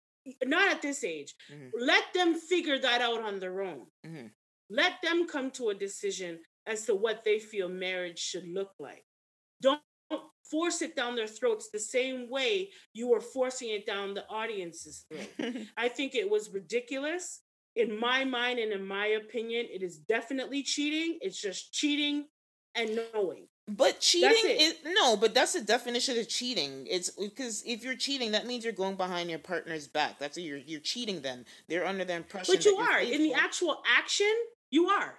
not 0.43 0.67
at 0.71 0.81
this 0.81 1.03
age. 1.03 1.35
Mhm. 1.51 1.69
Let 1.75 2.11
them 2.13 2.33
figure 2.33 2.79
that 2.79 3.01
out 3.01 3.21
on 3.21 3.39
their 3.39 3.61
own. 3.61 3.91
Mhm. 4.03 4.33
Let 4.69 4.93
them 5.03 5.27
come 5.27 5.51
to 5.51 5.69
a 5.69 5.75
decision 5.75 6.39
as 6.65 6.85
to 6.85 6.95
what 6.95 7.23
they 7.23 7.39
feel 7.39 7.69
marriage 7.69 8.19
should 8.19 8.47
look 8.47 8.71
like. 8.79 9.05
Don't 9.61 9.81
force 10.49 10.81
it 10.81 10.95
down 10.95 11.15
their 11.15 11.27
throats 11.27 11.69
the 11.71 11.79
same 11.79 12.29
way 12.29 12.69
you 12.93 13.09
were 13.09 13.21
forcing 13.21 13.69
it 13.69 13.85
down 13.85 14.13
the 14.13 14.27
audience's 14.29 15.05
throat. 15.11 15.55
I 15.77 15.89
think 15.89 16.15
it 16.15 16.29
was 16.29 16.51
ridiculous. 16.51 17.41
In 17.75 17.99
my 17.99 18.23
mind 18.23 18.59
and 18.59 18.71
in 18.71 18.85
my 18.85 19.07
opinion, 19.07 19.65
it 19.69 19.83
is 19.83 19.97
definitely 19.97 20.63
cheating. 20.63 21.17
It's 21.21 21.39
just 21.39 21.73
cheating 21.73 22.25
and 22.73 22.99
knowing. 23.13 23.47
But 23.67 23.99
cheating 23.99 24.57
is 24.59 24.75
no, 24.85 25.17
but 25.17 25.33
that's 25.33 25.53
the 25.53 25.61
definition 25.61 26.19
of 26.19 26.29
cheating. 26.29 26.85
It's 26.87 27.09
because 27.09 27.63
if 27.65 27.83
you're 27.83 27.95
cheating, 27.95 28.31
that 28.33 28.45
means 28.45 28.63
you're 28.63 28.73
going 28.73 28.95
behind 28.95 29.29
your 29.29 29.39
partner's 29.39 29.87
back. 29.87 30.19
That's 30.19 30.37
what 30.37 30.43
you're 30.45 30.59
you're 30.59 30.79
cheating 30.79 31.21
them. 31.21 31.45
They're 31.67 31.85
under 31.85 32.05
the 32.05 32.13
impression. 32.13 32.53
But 32.53 32.63
you 32.63 32.77
you're 32.77 32.99
in 32.99 33.23
the 33.23 33.33
actual 33.33 33.81
action, 33.97 34.31
you 34.71 34.87
are. 34.89 35.15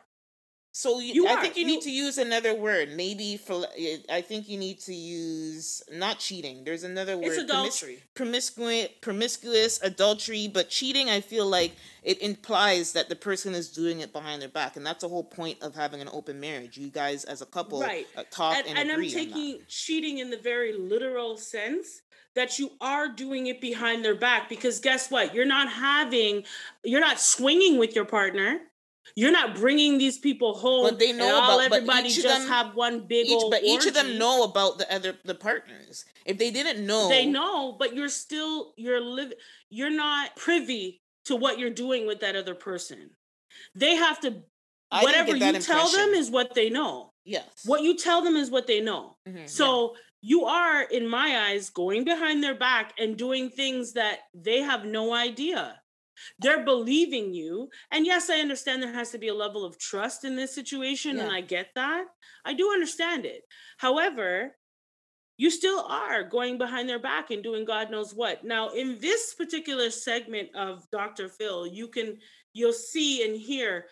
So 0.72 0.98
you, 1.00 1.14
you 1.14 1.26
I 1.26 1.32
are. 1.36 1.40
think 1.40 1.56
you, 1.56 1.62
You- 1.62 1.68
need 1.68 1.80
to 1.82 1.90
use 1.90 2.18
another 2.18 2.54
word. 2.54 2.90
Maybe 2.94 3.38
for 3.38 3.64
I 4.10 4.20
think 4.20 4.46
you 4.46 4.58
need 4.58 4.78
to 4.80 4.92
use 4.92 5.82
not 5.90 6.18
cheating. 6.18 6.64
There's 6.64 6.82
another 6.82 7.16
word. 7.16 7.28
It's 7.28 7.38
promis- 7.38 7.44
adultery. 7.44 8.02
promiscuous, 8.14 8.88
promiscuous 9.00 9.82
adultery. 9.82 10.48
But 10.48 10.68
cheating, 10.68 11.08
I 11.08 11.22
feel 11.22 11.46
like 11.46 11.72
it 12.02 12.20
implies 12.20 12.92
that 12.92 13.08
the 13.08 13.16
person 13.16 13.54
is 13.54 13.70
doing 13.72 14.00
it 14.00 14.12
behind 14.12 14.42
their 14.42 14.50
back, 14.50 14.76
and 14.76 14.84
that's 14.84 15.00
the 15.00 15.08
whole 15.08 15.24
point 15.24 15.62
of 15.62 15.74
having 15.74 16.02
an 16.02 16.10
open 16.12 16.38
marriage. 16.40 16.76
You 16.76 16.90
guys, 16.90 17.24
as 17.24 17.40
a 17.40 17.46
couple, 17.46 17.80
Right. 17.80 18.06
uh, 18.14 18.24
talk 18.30 18.56
and, 18.58 18.66
and, 18.66 18.78
and 18.78 18.90
I'm 18.90 18.96
agree 18.96 19.08
on 19.08 19.28
that. 19.30 19.34
taking 19.34 19.60
cheating 19.68 20.18
in 20.18 20.28
the 20.28 20.36
very 20.36 20.74
literal 20.74 21.38
sense 21.38 22.02
that 22.34 22.58
you 22.58 22.72
are 22.82 23.08
doing 23.08 23.46
it 23.46 23.62
behind 23.62 24.04
their 24.04 24.14
back 24.14 24.50
because 24.50 24.78
guess 24.80 25.10
what? 25.10 25.34
You're 25.34 25.46
not 25.46 25.70
having, 25.72 26.44
you're 26.84 27.00
not 27.00 27.18
swinging 27.18 27.78
with 27.78 27.94
your 27.96 28.04
partner. 28.04 28.60
You're 29.14 29.32
not 29.32 29.54
bringing 29.54 29.98
these 29.98 30.18
people 30.18 30.58
home. 30.58 30.84
But 30.84 30.98
they 30.98 31.12
know 31.12 31.38
about- 31.38 31.60
everybody 31.60 32.08
just 32.10 32.22
them- 32.26 32.48
have 32.48 32.74
one 32.74 33.06
big 33.06 33.26
each, 33.26 33.32
old. 33.32 33.50
but 33.50 33.62
each 33.62 33.86
of 33.86 33.94
them 33.94 34.18
know 34.18 34.42
about 34.42 34.78
the 34.78 34.92
other 34.92 35.18
the 35.24 35.34
partners. 35.34 36.04
If 36.24 36.38
they 36.38 36.50
didn't 36.50 36.84
know, 36.84 37.08
They 37.08 37.26
know, 37.26 37.72
but 37.78 37.94
you're 37.94 38.08
still 38.08 38.74
you're 38.76 39.00
living. 39.00 39.38
You're 39.70 39.90
not 39.90 40.36
privy 40.36 41.02
to 41.26 41.36
what 41.36 41.58
you're 41.58 41.70
doing 41.70 42.06
with 42.06 42.20
that 42.20 42.36
other 42.36 42.54
person. 42.54 43.16
They 43.74 43.94
have 43.96 44.20
to. 44.20 44.42
I 44.90 45.02
whatever 45.02 45.34
you 45.36 45.52
tell 45.60 45.88
them 45.88 46.10
is 46.10 46.30
what 46.30 46.54
they 46.54 46.70
know. 46.70 47.12
yes. 47.24 47.44
What 47.64 47.82
you 47.82 47.96
tell 47.96 48.22
them 48.22 48.36
is 48.36 48.50
what 48.50 48.66
they 48.66 48.80
know. 48.80 49.16
Mhm, 49.28 49.38
yeah. 49.40 49.46
So 49.46 49.96
you 50.22 50.44
are, 50.44 50.82
in 50.82 51.06
my 51.08 51.48
eyes, 51.48 51.70
going 51.70 52.04
behind 52.04 52.42
their 52.42 52.54
back 52.54 52.94
and 52.98 53.16
doing 53.16 53.50
things 53.50 53.92
that 53.94 54.20
they 54.34 54.60
have 54.60 54.84
no 54.84 55.12
idea. 55.12 55.80
They're 56.38 56.64
believing 56.64 57.32
you. 57.34 57.70
And 57.90 58.06
yes, 58.06 58.30
I 58.30 58.40
understand 58.40 58.82
there 58.82 58.92
has 58.92 59.10
to 59.10 59.18
be 59.18 59.28
a 59.28 59.34
level 59.34 59.64
of 59.64 59.78
trust 59.78 60.24
in 60.24 60.36
this 60.36 60.54
situation, 60.54 61.18
and 61.18 61.30
I 61.32 61.40
get 61.40 61.68
that. 61.74 62.06
I 62.44 62.52
do 62.54 62.72
understand 62.72 63.26
it. 63.26 63.42
However, 63.78 64.56
you 65.38 65.50
still 65.50 65.80
are 65.80 66.22
going 66.22 66.56
behind 66.56 66.88
their 66.88 66.98
back 66.98 67.30
and 67.30 67.42
doing 67.42 67.64
God 67.64 67.90
knows 67.90 68.14
what. 68.14 68.42
Now, 68.44 68.70
in 68.70 68.98
this 69.00 69.34
particular 69.34 69.90
segment 69.90 70.48
of 70.54 70.88
Dr. 70.90 71.28
Phil, 71.28 71.66
you 71.66 71.88
can 71.88 72.18
you'll 72.54 72.72
see 72.72 73.22
and 73.24 73.36
hear 73.36 73.86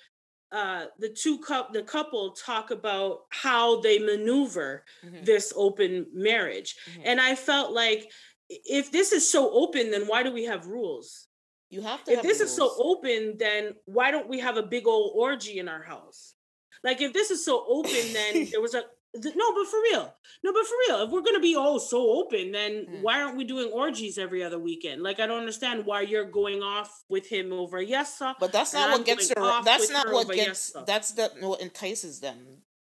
uh, 0.52 0.86
the 0.98 1.08
two 1.10 1.38
cup 1.40 1.72
the 1.72 1.82
couple 1.82 2.30
talk 2.32 2.70
about 2.70 3.22
how 3.30 3.80
they 3.80 3.98
maneuver 3.98 4.84
Mhm, 5.04 5.24
this 5.24 5.52
open 5.56 6.06
marriage. 6.14 6.76
mhm. 6.96 7.02
And 7.04 7.20
I 7.20 7.34
felt 7.34 7.72
like 7.72 8.10
if 8.48 8.90
this 8.92 9.12
is 9.12 9.28
so 9.30 9.50
open, 9.50 9.90
then 9.90 10.06
why 10.06 10.22
do 10.22 10.32
we 10.32 10.44
have 10.44 10.66
rules? 10.66 11.26
You 11.74 11.82
have 11.82 12.04
to. 12.04 12.12
If 12.12 12.16
have 12.18 12.24
this 12.24 12.40
is 12.40 12.54
so 12.54 12.72
open, 12.78 13.36
then 13.38 13.74
why 13.84 14.10
don't 14.10 14.28
we 14.28 14.40
have 14.40 14.56
a 14.56 14.62
big 14.62 14.86
old 14.86 15.12
orgy 15.16 15.58
in 15.58 15.68
our 15.68 15.82
house? 15.82 16.34
Like 16.82 17.00
if 17.00 17.12
this 17.12 17.30
is 17.30 17.44
so 17.44 17.64
open, 17.68 18.12
then 18.12 18.48
there 18.52 18.60
was 18.60 18.74
a 18.74 18.84
no, 19.16 19.54
but 19.54 19.66
for 19.68 19.80
real, 19.80 20.12
no, 20.42 20.52
but 20.52 20.66
for 20.66 20.74
real, 20.88 21.02
if 21.04 21.10
we're 21.10 21.22
gonna 21.22 21.38
be 21.40 21.54
all 21.54 21.78
so 21.78 22.00
open, 22.18 22.50
then 22.50 22.86
Mm. 22.86 23.02
why 23.02 23.22
aren't 23.22 23.36
we 23.36 23.44
doing 23.44 23.70
orgies 23.70 24.18
every 24.18 24.42
other 24.42 24.58
weekend? 24.58 25.02
Like 25.02 25.20
I 25.20 25.26
don't 25.26 25.38
understand 25.38 25.86
why 25.86 26.00
you're 26.02 26.24
going 26.24 26.62
off 26.62 27.04
with 27.08 27.28
him 27.28 27.52
over 27.52 27.80
yes. 27.80 28.20
But 28.40 28.52
that's 28.52 28.74
not 28.74 28.88
I'm 28.88 28.92
what 28.98 29.06
gets 29.06 29.32
going 29.32 29.46
her. 29.46 29.62
That's 29.64 29.90
not 29.90 30.08
her 30.08 30.14
what 30.14 30.32
gets. 30.32 30.72
Yessa. 30.72 30.86
That's 30.86 31.12
the 31.12 31.30
what 31.40 31.60
entices 31.60 32.20
them. 32.20 32.38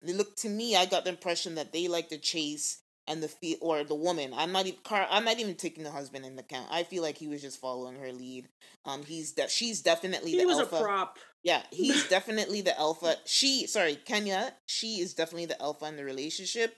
They 0.03 0.13
look 0.13 0.37
to 0.37 0.49
me. 0.49 0.77
I 0.77 0.87
got 0.87 1.05
the 1.05 1.11
impression 1.11 1.55
that 1.57 1.73
they 1.73 1.89
like 1.89 2.09
to 2.09 2.19
chase 2.19 2.79
and 3.07 3.23
the 3.23 3.29
feel 3.29 3.59
or 3.61 3.85
the 3.85 3.95
woman. 3.95 4.33
I'm 4.35 4.53
not 4.53 4.67
even. 4.67 4.81
Car, 4.85 5.07
I'm 5.11 5.25
not 5.25 5.39
even 5.39 5.55
taking 5.55 5.85
the 5.85 5.91
husband 5.91 6.25
in 6.25 6.37
the 6.37 6.43
count. 6.43 6.69
I 6.71 6.83
feel 6.85 7.03
like 7.03 7.19
he 7.19 7.29
was 7.29 7.43
just 7.43 7.61
following 7.61 7.97
her 7.99 8.13
lead. 8.13 8.49
Um, 8.85 9.05
he's 9.05 9.33
that. 9.35 9.51
She's 9.51 9.83
definitely 9.83 10.33
He 10.33 10.39
the 10.39 10.47
was 10.47 10.59
alpha. 10.59 10.77
a 10.77 10.83
prop. 10.83 11.19
Yeah, 11.43 11.63
he's 11.71 12.09
definitely 12.09 12.63
the 12.63 12.79
alpha. 12.79 13.17
She, 13.27 13.67
sorry, 13.67 13.97
Kenya, 13.97 14.55
she 14.67 15.01
is 15.01 15.15
definitely 15.15 15.47
the 15.47 15.61
alpha 15.61 15.85
in 15.87 15.97
the 15.97 16.05
relationship. 16.05 16.77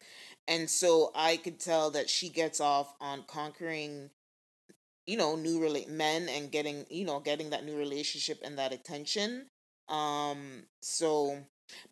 And 0.48 0.68
so 0.70 1.10
I 1.14 1.36
could 1.38 1.58
tell 1.60 1.90
that 1.92 2.08
she 2.08 2.28
gets 2.28 2.60
off 2.60 2.94
on 3.00 3.24
conquering, 3.26 4.10
you 5.06 5.16
know, 5.16 5.36
new 5.36 5.60
rela- 5.60 5.88
men 5.88 6.28
and 6.28 6.50
getting, 6.50 6.84
you 6.90 7.04
know, 7.04 7.20
getting 7.20 7.50
that 7.50 7.64
new 7.64 7.76
relationship 7.76 8.40
and 8.44 8.58
that 8.58 8.72
attention. 8.72 9.46
Um, 9.88 10.64
so, 10.82 11.38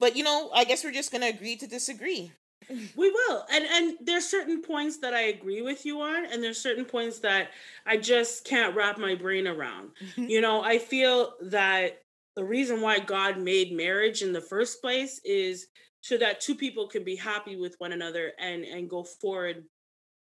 but 0.00 0.16
you 0.16 0.24
know, 0.24 0.50
I 0.52 0.64
guess 0.64 0.82
we're 0.84 0.92
just 0.92 1.12
gonna 1.12 1.26
agree 1.28 1.56
to 1.56 1.66
disagree. 1.66 2.32
We 2.96 3.10
will. 3.10 3.44
And 3.52 3.64
and 3.64 3.96
there's 4.00 4.26
certain 4.26 4.62
points 4.62 4.98
that 4.98 5.14
I 5.14 5.22
agree 5.22 5.62
with 5.62 5.84
you 5.86 6.00
on 6.00 6.26
and 6.26 6.42
there's 6.42 6.60
certain 6.60 6.84
points 6.84 7.18
that 7.20 7.50
I 7.86 7.96
just 7.96 8.44
can't 8.44 8.74
wrap 8.74 8.98
my 8.98 9.14
brain 9.14 9.46
around. 9.46 9.90
you 10.16 10.40
know, 10.40 10.62
I 10.62 10.78
feel 10.78 11.34
that 11.42 12.02
the 12.36 12.44
reason 12.44 12.80
why 12.80 12.98
God 12.98 13.38
made 13.38 13.72
marriage 13.72 14.22
in 14.22 14.32
the 14.32 14.40
first 14.40 14.80
place 14.80 15.20
is 15.24 15.66
so 16.00 16.16
that 16.18 16.40
two 16.40 16.54
people 16.54 16.86
can 16.88 17.04
be 17.04 17.16
happy 17.16 17.56
with 17.56 17.76
one 17.78 17.92
another 17.92 18.32
and 18.38 18.64
and 18.64 18.90
go 18.90 19.04
forward 19.04 19.64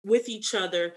with 0.05 0.29
each 0.29 0.55
other 0.55 0.95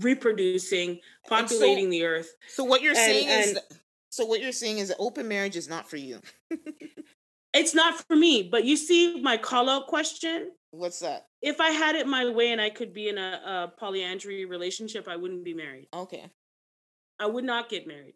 reproducing 0.00 0.90
And 0.90 0.98
so- 1.26 1.28
populating 1.36 1.90
the 1.90 2.04
earth 2.04 2.34
So 2.48 2.64
what 2.64 2.82
you're 2.82 2.90
And- 2.96 2.98
saying 2.98 3.28
is, 3.28 3.46
and- 3.48 3.56
that, 3.56 3.64
so 4.10 4.24
what 4.26 4.40
you're 4.40 4.52
saying 4.52 4.78
is 4.78 4.88
that 4.88 4.96
open 4.98 5.26
marriage 5.26 5.56
is 5.56 5.68
not 5.68 5.88
for 5.90 5.96
you. 5.96 6.20
it's 7.54 7.74
not 7.74 7.94
for 8.06 8.16
me 8.16 8.42
but 8.42 8.64
you 8.64 8.76
see 8.76 9.20
my 9.20 9.36
call 9.36 9.68
out 9.70 9.86
question 9.86 10.50
What's 10.78 11.00
that? 11.00 11.26
if 11.42 11.60
i 11.60 11.70
had 11.70 11.94
it 11.96 12.06
my 12.06 12.24
way 12.30 12.52
and 12.52 12.60
i 12.60 12.70
could 12.70 12.92
be 12.92 13.08
in 13.08 13.18
a, 13.18 13.30
a 13.54 13.72
polyandry 13.80 14.44
relationship 14.44 15.06
i 15.08 15.16
wouldn't 15.16 15.44
be 15.44 15.54
married 15.54 15.88
Okay. 15.94 16.24
I 17.20 17.26
would 17.26 17.44
not 17.44 17.68
get 17.68 17.86
married. 17.86 18.14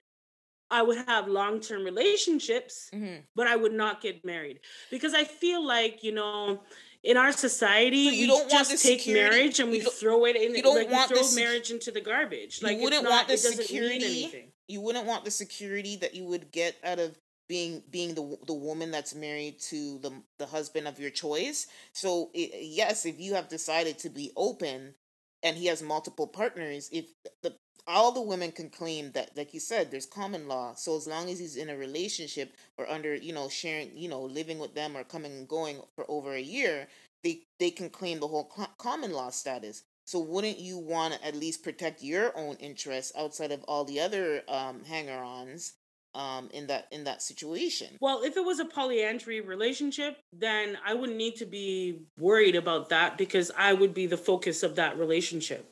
I 0.70 0.82
would 0.82 0.98
have 1.06 1.28
long 1.28 1.60
term 1.60 1.84
relationships, 1.84 2.90
Mm-hmm. 2.92 3.20
but 3.36 3.46
I 3.46 3.54
would 3.56 3.72
not 3.72 4.00
get 4.02 4.24
married 4.24 4.58
because 4.90 5.14
I 5.14 5.24
feel 5.24 5.64
like 5.64 6.02
you 6.02 6.12
know, 6.12 6.60
in 7.04 7.16
our 7.16 7.30
society, 7.32 8.06
So 8.06 8.10
you 8.14 8.20
we 8.22 8.26
don't 8.26 8.50
just 8.50 8.70
take 8.82 9.00
security- 9.00 9.14
marriage 9.36 9.60
and 9.60 9.70
we 9.70 9.78
you 9.82 9.90
throw 9.90 10.24
it 10.26 10.34
in. 10.36 10.54
you 10.56 10.62
don't 10.62 10.74
like, 10.76 10.90
want 10.90 11.08
throw 11.10 11.22
sec- 11.22 11.42
marriage 11.42 11.70
into 11.70 11.90
the 11.92 12.00
garbage. 12.00 12.60
You 12.60 12.66
Like 12.66 12.74
it's 12.76 12.84
wouldn't 12.84 13.04
not, 13.04 13.10
want 13.10 13.28
the 13.28 13.36
security- 13.36 14.52
you 14.66 14.80
wouldn't 14.82 15.06
want 15.06 15.24
the 15.24 15.30
security 15.30 15.94
that 15.96 16.14
you 16.14 16.24
would 16.24 16.50
get 16.50 16.74
out 16.84 16.98
of 16.98 17.16
being 17.48 17.82
being 17.90 18.14
the 18.14 18.38
the 18.46 18.54
woman 18.54 18.90
that's 18.90 19.14
married 19.14 19.58
to 19.60 19.98
the 19.98 20.12
the 20.38 20.46
husband 20.46 20.86
of 20.86 21.00
your 21.00 21.10
choice. 21.10 21.66
So 21.92 22.30
i 22.34 22.50
yes, 22.60 23.06
if 23.06 23.18
you 23.18 23.34
have 23.34 23.48
decided 23.48 23.98
to 24.00 24.10
be 24.10 24.32
open, 24.36 24.94
and 25.42 25.56
he 25.56 25.66
has 25.66 25.82
multiple 25.82 26.26
partners, 26.26 26.88
if 26.92 27.06
the 27.42 27.54
all 27.86 28.12
the 28.12 28.20
women 28.20 28.52
can 28.52 28.68
claim 28.68 29.12
that 29.12 29.34
like 29.36 29.54
you 29.54 29.60
said 29.60 29.90
there's 29.90 30.06
common 30.06 30.46
law. 30.46 30.74
So 30.74 30.96
as 30.96 31.06
long 31.06 31.30
as 31.30 31.38
he's 31.38 31.56
in 31.56 31.70
a 31.70 31.76
relationship 31.76 32.54
or 32.76 32.88
under 32.88 33.14
you 33.14 33.32
know 33.32 33.48
sharing 33.48 33.96
you 33.96 34.08
know 34.08 34.22
living 34.22 34.58
with 34.58 34.74
them 34.74 34.96
or 34.96 35.04
coming 35.04 35.32
and 35.32 35.48
going 35.48 35.80
for 35.96 36.04
over 36.08 36.34
a 36.34 36.40
year 36.40 36.88
they 37.24 37.40
they 37.58 37.70
can 37.70 37.90
claim 37.90 38.20
the 38.20 38.28
whole 38.28 38.52
common 38.78 39.12
law 39.12 39.30
status. 39.30 39.84
So 40.04 40.20
wouldn't 40.20 40.58
you 40.58 40.78
want 40.78 41.14
to 41.14 41.26
at 41.26 41.36
least 41.36 41.62
protect 41.62 42.02
your 42.02 42.36
own 42.36 42.56
interests 42.56 43.12
outside 43.16 43.52
of 43.52 43.62
all 43.64 43.84
the 43.84 44.00
other 44.00 44.42
um, 44.48 44.84
hanger-ons 44.84 45.74
um, 46.18 46.50
in 46.52 46.66
that 46.66 46.88
in 46.90 47.04
that 47.04 47.22
situation? 47.22 47.96
Well, 48.00 48.22
if 48.22 48.36
it 48.36 48.44
was 48.44 48.58
a 48.58 48.64
polyandry 48.64 49.40
relationship, 49.40 50.18
then 50.32 50.76
I 50.84 50.92
wouldn't 50.92 51.16
need 51.16 51.36
to 51.36 51.46
be 51.46 52.00
worried 52.18 52.56
about 52.56 52.88
that 52.90 53.16
because 53.16 53.50
I 53.56 53.72
would 53.72 53.94
be 53.94 54.06
the 54.06 54.16
focus 54.16 54.62
of 54.62 54.74
that 54.74 54.98
relationship. 54.98 55.70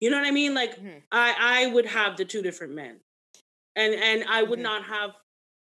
You 0.00 0.10
know 0.10 0.16
what 0.16 0.26
I 0.26 0.32
mean? 0.32 0.54
Like 0.54 0.76
mm-hmm. 0.76 0.98
I 1.12 1.34
I 1.38 1.66
would 1.66 1.86
have 1.86 2.16
the 2.16 2.24
two 2.24 2.42
different 2.42 2.74
men, 2.74 2.96
and 3.76 3.94
and 3.94 4.24
I 4.28 4.42
would 4.42 4.58
mm-hmm. 4.58 4.62
not 4.62 4.84
have 4.84 5.10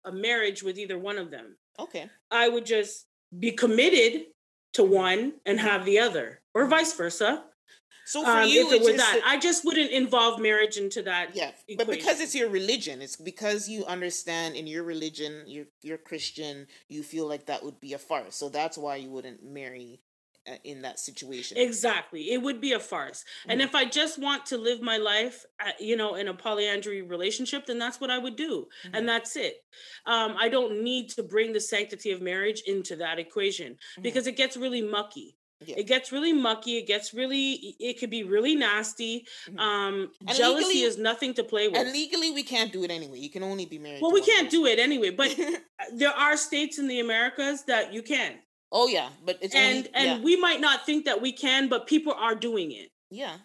a 0.05 0.11
marriage 0.11 0.61
with 0.61 0.77
either 0.77 0.99
one 0.99 1.17
of 1.17 1.31
them. 1.31 1.57
Okay. 1.79 2.07
I 2.29 2.47
would 2.47 2.65
just 2.65 3.05
be 3.37 3.51
committed 3.51 4.27
to 4.73 4.83
one 4.83 5.33
and 5.45 5.59
have 5.59 5.83
the 5.83 5.99
other, 5.99 6.41
or 6.53 6.67
vice 6.67 6.93
versa. 6.93 7.43
So 8.05 8.23
for 8.23 8.29
um, 8.29 8.47
you, 8.47 8.71
if 8.71 8.87
it 8.87 8.97
that, 8.97 9.21
I 9.25 9.39
just 9.39 9.65
wouldn't 9.65 9.91
involve 9.91 10.39
marriage 10.39 10.77
into 10.77 11.01
that. 11.03 11.35
Yeah, 11.35 11.51
equation. 11.67 11.77
but 11.77 11.87
because 11.87 12.19
it's 12.21 12.35
your 12.35 12.49
religion, 12.49 13.01
it's 13.01 13.15
because 13.15 13.67
you 13.67 13.83
understand 13.85 14.55
in 14.55 14.67
your 14.67 14.83
religion, 14.83 15.43
you're 15.47 15.65
you're 15.81 15.97
Christian, 15.97 16.67
you 16.87 17.01
feel 17.01 17.27
like 17.27 17.47
that 17.47 17.63
would 17.63 17.79
be 17.79 17.93
a 17.93 17.97
farce. 17.97 18.35
So 18.35 18.49
that's 18.49 18.77
why 18.77 18.97
you 18.97 19.09
wouldn't 19.09 19.43
marry 19.43 20.01
uh, 20.47 20.55
in 20.63 20.83
that 20.83 20.99
situation. 20.99 21.57
Exactly. 21.57 22.31
It 22.31 22.41
would 22.41 22.61
be 22.61 22.73
a 22.73 22.79
farce. 22.79 23.23
Mm-hmm. 23.41 23.51
And 23.51 23.61
if 23.63 23.73
I 23.73 23.85
just 23.85 24.19
want 24.19 24.45
to 24.47 24.57
live 24.57 24.81
my 24.81 24.97
life, 24.97 25.43
uh, 25.59 25.71
you 25.79 25.97
know, 25.97 26.13
in 26.13 26.27
a 26.27 26.33
polyandry 26.35 27.01
relationship, 27.01 27.65
then 27.65 27.79
that's 27.79 27.99
what 27.99 28.11
I 28.11 28.19
would 28.19 28.35
do. 28.35 28.67
Mm-hmm. 28.85 28.95
And 28.95 29.09
that's 29.09 29.35
it. 29.35 29.55
Um, 30.05 30.35
I 30.39 30.49
don't 30.49 30.83
need 30.83 31.09
to 31.11 31.23
bring 31.23 31.53
the 31.53 31.59
sanctity 31.59 32.11
of 32.11 32.21
marriage 32.21 32.61
into 32.67 32.95
that 32.97 33.17
equation 33.17 33.73
mm-hmm. 33.73 34.03
because 34.03 34.27
it 34.27 34.37
gets 34.37 34.55
really 34.55 34.83
mucky. 34.83 35.35
Yeah. 35.65 35.75
It 35.77 35.87
gets 35.87 36.11
really 36.11 36.33
mucky. 36.33 36.77
It 36.77 36.87
gets 36.87 37.13
really. 37.13 37.75
It 37.79 37.99
could 37.99 38.09
be 38.09 38.23
really 38.23 38.55
nasty. 38.55 39.25
Mm-hmm. 39.49 39.59
Um, 39.59 40.11
jealousy 40.33 40.65
legally, 40.65 40.81
is 40.81 40.97
nothing 40.97 41.33
to 41.35 41.43
play 41.43 41.67
with. 41.67 41.77
And 41.77 41.91
legally, 41.91 42.31
we 42.31 42.43
can't 42.43 42.73
do 42.73 42.83
it 42.83 42.91
anyway. 42.91 43.19
You 43.19 43.29
can 43.29 43.43
only 43.43 43.65
be 43.65 43.79
married. 43.79 44.01
Well, 44.01 44.11
we 44.11 44.21
can't 44.21 44.47
person. 44.47 44.61
do 44.61 44.65
it 44.65 44.79
anyway. 44.79 45.11
But 45.11 45.37
there 45.93 46.11
are 46.11 46.35
states 46.35 46.77
in 46.77 46.87
the 46.87 46.99
Americas 46.99 47.63
that 47.65 47.93
you 47.93 48.01
can. 48.01 48.33
Oh 48.71 48.87
yeah, 48.87 49.09
but 49.23 49.37
it's 49.41 49.55
and 49.55 49.77
only, 49.77 49.89
and 49.93 50.19
yeah. 50.19 50.25
we 50.25 50.35
might 50.35 50.59
not 50.59 50.85
think 50.85 51.05
that 51.05 51.21
we 51.21 51.31
can, 51.31 51.69
but 51.69 51.87
people 51.87 52.13
are 52.13 52.35
doing 52.35 52.71
it. 52.71 52.89
Yeah, 53.09 53.37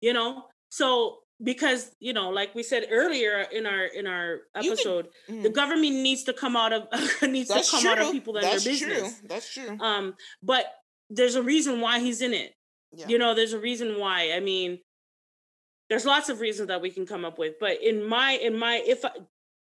you 0.00 0.12
know. 0.12 0.44
So 0.68 1.20
because 1.42 1.92
you 2.00 2.12
know, 2.12 2.30
like 2.30 2.54
we 2.54 2.62
said 2.62 2.86
earlier 2.90 3.46
in 3.52 3.66
our 3.66 3.84
in 3.84 4.06
our 4.06 4.40
episode, 4.54 5.08
can, 5.26 5.38
mm. 5.38 5.42
the 5.42 5.50
government 5.50 5.94
needs 5.94 6.24
to 6.24 6.32
come 6.32 6.56
out 6.56 6.72
of 6.72 6.88
needs 7.22 7.48
That's 7.48 7.70
to 7.70 7.76
come 7.76 7.82
true. 7.82 7.90
out 7.90 7.98
of 7.98 8.12
people 8.12 8.34
that 8.34 8.42
That's 8.42 8.66
are 8.66 8.70
business. 8.70 9.20
That's 9.26 9.52
true. 9.52 9.66
That's 9.66 9.78
true. 9.78 9.86
Um, 9.86 10.14
but 10.42 10.66
there's 11.10 11.34
a 11.34 11.42
reason 11.42 11.80
why 11.80 12.00
he's 12.00 12.20
in 12.20 12.32
it. 12.32 12.54
Yeah. 12.92 13.08
You 13.08 13.18
know, 13.18 13.34
there's 13.34 13.52
a 13.52 13.58
reason 13.58 13.98
why. 13.98 14.32
I 14.32 14.40
mean, 14.40 14.78
there's 15.88 16.06
lots 16.06 16.28
of 16.28 16.40
reasons 16.40 16.68
that 16.68 16.80
we 16.80 16.90
can 16.90 17.06
come 17.06 17.24
up 17.24 17.38
with, 17.38 17.54
but 17.60 17.82
in 17.82 18.06
my 18.06 18.32
in 18.32 18.58
my 18.58 18.82
if 18.86 19.04
I, 19.04 19.10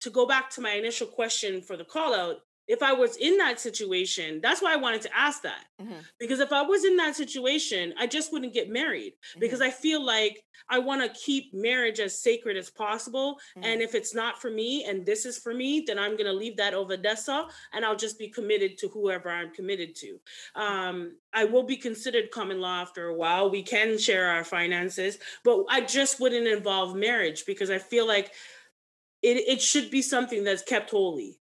to 0.02 0.10
go 0.10 0.26
back 0.26 0.50
to 0.52 0.62
my 0.62 0.72
initial 0.72 1.08
question 1.08 1.62
for 1.62 1.78
the 1.78 1.86
call 1.86 2.14
out, 2.14 2.38
if 2.68 2.82
I 2.82 2.94
was 2.94 3.18
in 3.18 3.38
that 3.38 3.60
situation, 3.60 4.40
that's 4.42 4.62
why 4.62 4.74
I 4.74 4.78
wanted 4.78 5.02
to 5.04 5.16
ask 5.16 5.44
that. 5.44 5.66
Mm-hmm. 5.82 6.00
Because 6.20 6.40
if 6.40 6.52
I 6.52 6.64
was 6.64 6.84
in 6.84 6.98
that 6.98 7.16
situation, 7.16 7.94
I 7.98 8.08
just 8.08 8.34
wouldn't 8.34 8.54
get 8.54 8.70
married 8.70 9.14
mm-hmm. 9.14 9.40
because 9.40 9.62
I 9.62 9.70
feel 9.70 10.04
like 10.04 10.44
I 10.68 10.80
want 10.80 11.04
to 11.04 11.20
keep 11.20 11.54
marriage 11.54 12.00
as 12.00 12.20
sacred 12.20 12.58
as 12.58 12.72
possible. 12.72 13.38
Mm-hmm. 13.56 13.66
And 13.66 13.82
if 13.82 13.94
it's 13.94 14.16
not 14.16 14.42
for 14.42 14.50
me 14.50 14.86
and 14.86 15.06
this 15.06 15.26
is 15.26 15.38
for 15.38 15.54
me, 15.54 15.84
then 15.86 16.00
I'm 16.00 16.14
going 16.14 16.26
to 16.26 16.34
leave 16.34 16.58
that 16.58 16.74
over 16.74 16.98
Dessa 16.98 17.48
and 17.74 17.86
I'll 17.86 17.96
just 17.96 18.18
be 18.18 18.30
committed 18.30 18.80
to 18.80 18.88
whoever 18.88 19.30
I'm 19.30 19.54
committed 19.54 19.96
to. 19.98 20.20
Um, 20.56 21.18
I 21.34 21.46
will 21.46 21.64
be 21.64 21.78
considered 21.78 22.32
common 22.32 22.60
law 22.62 22.82
after 22.82 23.08
a 23.08 23.16
while. 23.16 23.52
We 23.52 23.62
can 23.62 24.00
share 24.00 24.28
our 24.28 24.44
finances, 24.44 25.20
but 25.44 25.66
I 25.70 25.82
just 25.82 26.20
wouldn't 26.20 26.48
involve 26.48 26.96
marriage 26.96 27.46
because 27.46 27.70
I 27.70 27.78
feel 27.78 28.08
like 28.08 28.32
it, 29.22 29.38
it 29.48 29.62
should 29.62 29.92
be 29.92 30.02
something 30.02 30.44
that's 30.44 30.64
kept 30.64 30.90
holy 30.90 31.38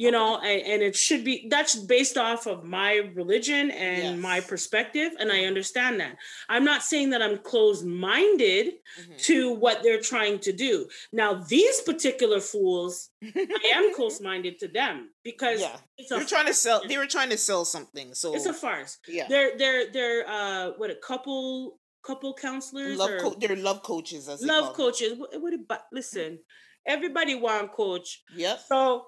you 0.00 0.10
know 0.10 0.38
and, 0.38 0.62
and, 0.62 0.82
it 0.82 0.96
should 0.96 1.24
be 1.24 1.46
that's 1.50 1.76
based 1.76 2.16
off 2.16 2.46
of 2.46 2.64
my 2.64 3.10
religion 3.14 3.70
and 3.70 4.02
yes. 4.02 4.18
my 4.18 4.40
perspective 4.40 5.12
and 5.20 5.30
i 5.30 5.36
mm-hmm. 5.36 5.48
understand 5.48 6.00
that. 6.00 6.16
I'm 6.48 6.64
not 6.64 6.82
saying 6.82 7.10
that 7.10 7.20
i'm 7.20 7.36
closed-minded 7.38 8.66
mm-hmm. 8.66 9.16
to 9.18 9.52
what 9.54 9.82
they're 9.82 10.00
trying 10.00 10.38
to 10.40 10.52
do. 10.52 10.88
Now 11.12 11.34
these 11.34 11.82
particular 11.82 12.40
fools 12.40 13.10
i 13.22 13.70
am 13.74 13.94
close-minded 13.98 14.58
to 14.60 14.68
them 14.68 15.10
because 15.22 15.60
yeah. 15.60 15.76
they're 16.08 16.24
trying 16.24 16.46
to 16.46 16.54
sell 16.54 16.80
they 16.88 16.96
were 16.96 17.06
trying 17.06 17.30
to 17.30 17.36
sell 17.36 17.66
something 17.66 18.14
so 18.14 18.34
it's 18.34 18.46
a 18.46 18.54
farce. 18.54 18.98
Yeah. 19.06 19.26
They're 19.28 19.58
they're 19.58 19.92
they're 19.92 20.28
uh 20.28 20.70
what 20.78 20.90
a 20.90 20.96
couple 20.96 21.78
couple 22.02 22.32
counselors 22.32 22.96
love 22.96 23.10
co- 23.20 23.36
they're 23.38 23.56
love 23.56 23.82
coaches 23.82 24.28
as 24.30 24.42
love 24.42 24.72
coaches. 24.72 25.18
What, 25.18 25.30
what 25.42 25.52
about 25.52 25.82
listen 25.92 26.38
everybody 26.86 27.34
want 27.34 27.72
coach. 27.72 28.22
Yep. 28.36 28.60
So 28.66 29.04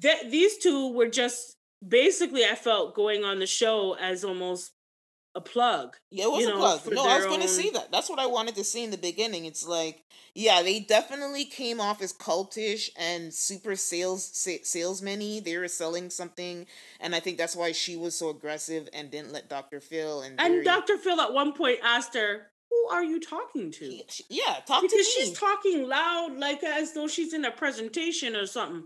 th- 0.00 0.30
these 0.30 0.58
two 0.58 0.92
were 0.92 1.08
just 1.08 1.56
basically 1.86 2.44
I 2.44 2.54
felt 2.54 2.94
going 2.94 3.24
on 3.24 3.38
the 3.38 3.46
show 3.46 3.96
as 4.00 4.24
almost 4.24 4.72
a 5.36 5.40
plug. 5.40 5.96
Yeah, 6.10 6.24
it 6.24 6.32
was 6.32 6.46
a 6.46 6.48
know, 6.48 6.56
plug. 6.56 6.80
No, 6.92 7.06
I 7.06 7.18
was 7.18 7.26
going 7.26 7.42
to 7.42 7.48
see 7.48 7.70
that. 7.70 7.92
That's 7.92 8.08
what 8.08 8.18
I 8.18 8.26
wanted 8.26 8.54
to 8.56 8.64
see 8.64 8.82
in 8.82 8.90
the 8.90 8.98
beginning. 8.98 9.44
It's 9.44 9.66
like, 9.66 10.02
yeah, 10.34 10.62
they 10.62 10.80
definitely 10.80 11.44
came 11.44 11.78
off 11.78 12.00
as 12.00 12.12
cultish 12.12 12.88
and 12.98 13.32
super 13.32 13.76
sales 13.76 14.32
salesmany. 14.32 15.44
They 15.44 15.58
were 15.58 15.68
selling 15.68 16.10
something, 16.10 16.66
and 17.00 17.14
I 17.14 17.20
think 17.20 17.36
that's 17.36 17.54
why 17.54 17.72
she 17.72 17.96
was 17.96 18.18
so 18.18 18.30
aggressive 18.30 18.88
and 18.94 19.10
didn't 19.10 19.32
let 19.32 19.48
Dr. 19.48 19.80
Phil 19.80 20.22
and 20.22 20.40
and 20.40 20.64
Dr. 20.64 20.96
Phil 20.96 21.20
at 21.20 21.32
one 21.32 21.52
point 21.52 21.78
asked 21.84 22.14
her, 22.14 22.46
"Who 22.70 22.88
are 22.90 23.04
you 23.04 23.20
talking 23.20 23.70
to?" 23.72 24.00
yeah, 24.30 24.56
talk 24.66 24.80
to 24.80 24.82
me. 24.82 24.88
because 24.88 25.08
she's 25.08 25.38
talking 25.38 25.86
loud, 25.86 26.38
like 26.38 26.64
as 26.64 26.94
though 26.94 27.08
she's 27.08 27.34
in 27.34 27.44
a 27.44 27.50
presentation 27.50 28.34
or 28.34 28.46
something. 28.46 28.84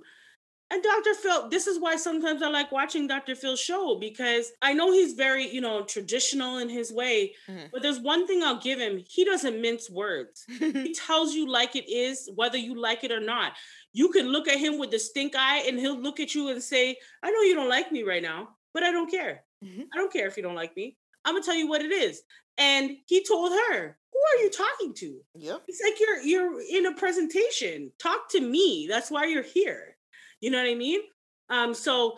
And 0.73 0.83
Dr. 0.85 1.15
Phil, 1.15 1.49
this 1.49 1.67
is 1.67 1.81
why 1.81 1.97
sometimes 1.97 2.43
I 2.43 2.49
like 2.49 2.71
watching 2.71 3.09
Dr. 3.09 3.35
Phil's 3.35 3.61
show 3.61 3.97
because 3.99 4.53
I 4.63 4.73
know 4.73 4.93
he's 4.93 5.15
very, 5.15 5.53
you 5.53 5.61
know, 5.61 5.83
traditional 5.83 6.59
in 6.59 6.69
his 6.69 6.93
way. 6.93 7.35
Mm-hmm. 7.49 7.67
But 7.73 7.83
there's 7.83 7.99
one 7.99 8.25
thing 8.25 8.45
I'll 8.45 8.61
give 8.61 8.79
him 8.79 9.03
he 9.09 9.25
doesn't 9.25 9.61
mince 9.61 9.91
words. 9.91 10.45
he 10.49 10.95
tells 11.07 11.35
you 11.35 11.51
like 11.51 11.75
it 11.75 11.91
is, 11.91 12.31
whether 12.37 12.57
you 12.57 12.81
like 12.81 13.03
it 13.03 13.11
or 13.11 13.21
not. 13.21 13.55
You 13.93 14.11
can 14.11 14.29
look 14.29 14.47
at 14.47 14.61
him 14.61 14.79
with 14.79 14.93
the 14.93 14.99
stink 15.01 15.35
eye 15.37 15.65
and 15.67 15.77
he'll 15.77 16.01
look 16.01 16.21
at 16.21 16.37
you 16.37 16.51
and 16.51 16.63
say, 16.63 16.97
I 17.23 17.31
know 17.33 17.43
you 17.43 17.57
don't 17.57 17.69
like 17.69 17.91
me 17.91 18.05
right 18.05 18.23
now, 18.23 18.51
but 18.73 18.85
I 18.85 18.93
don't 18.93 19.11
care. 19.11 19.43
Mm-hmm. 19.65 19.83
I 19.93 19.97
don't 19.97 20.13
care 20.13 20.29
if 20.29 20.37
you 20.37 20.45
don't 20.45 20.55
like 20.55 20.77
me. 20.77 20.97
I'm 21.25 21.35
gonna 21.35 21.45
tell 21.45 21.57
you 21.57 21.69
what 21.69 21.83
it 21.83 21.93
is. 21.93 22.23
And 22.59 22.97
he 23.07 23.25
told 23.25 23.51
her, 23.53 23.99
Who 24.13 24.19
are 24.39 24.43
you 24.43 24.51
talking 24.51 24.95
to? 24.95 25.21
Yep. 25.35 25.63
It's 25.67 25.83
like 25.83 25.99
you're 25.99 26.21
you're 26.23 26.61
in 26.61 26.87
a 26.87 26.95
presentation. 26.95 27.91
Talk 27.99 28.31
to 28.31 28.41
me. 28.41 28.87
That's 28.89 29.11
why 29.11 29.27
you're 29.27 29.43
here. 29.43 29.97
You 30.41 30.51
know 30.51 30.59
what 30.59 30.71
I 30.71 30.75
mean? 30.75 31.01
Um, 31.49 31.75
so 31.75 32.17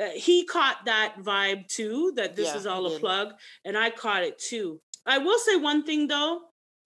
uh, 0.00 0.08
he 0.14 0.44
caught 0.44 0.84
that 0.86 1.16
vibe 1.20 1.66
too, 1.68 2.12
that 2.16 2.36
this 2.36 2.48
yeah, 2.48 2.56
is 2.56 2.66
all 2.66 2.86
a 2.86 2.98
plug, 2.98 3.34
and 3.64 3.76
I 3.76 3.90
caught 3.90 4.22
it 4.22 4.38
too. 4.38 4.80
I 5.06 5.18
will 5.18 5.38
say 5.38 5.56
one 5.56 5.84
thing 5.84 6.08
though 6.08 6.40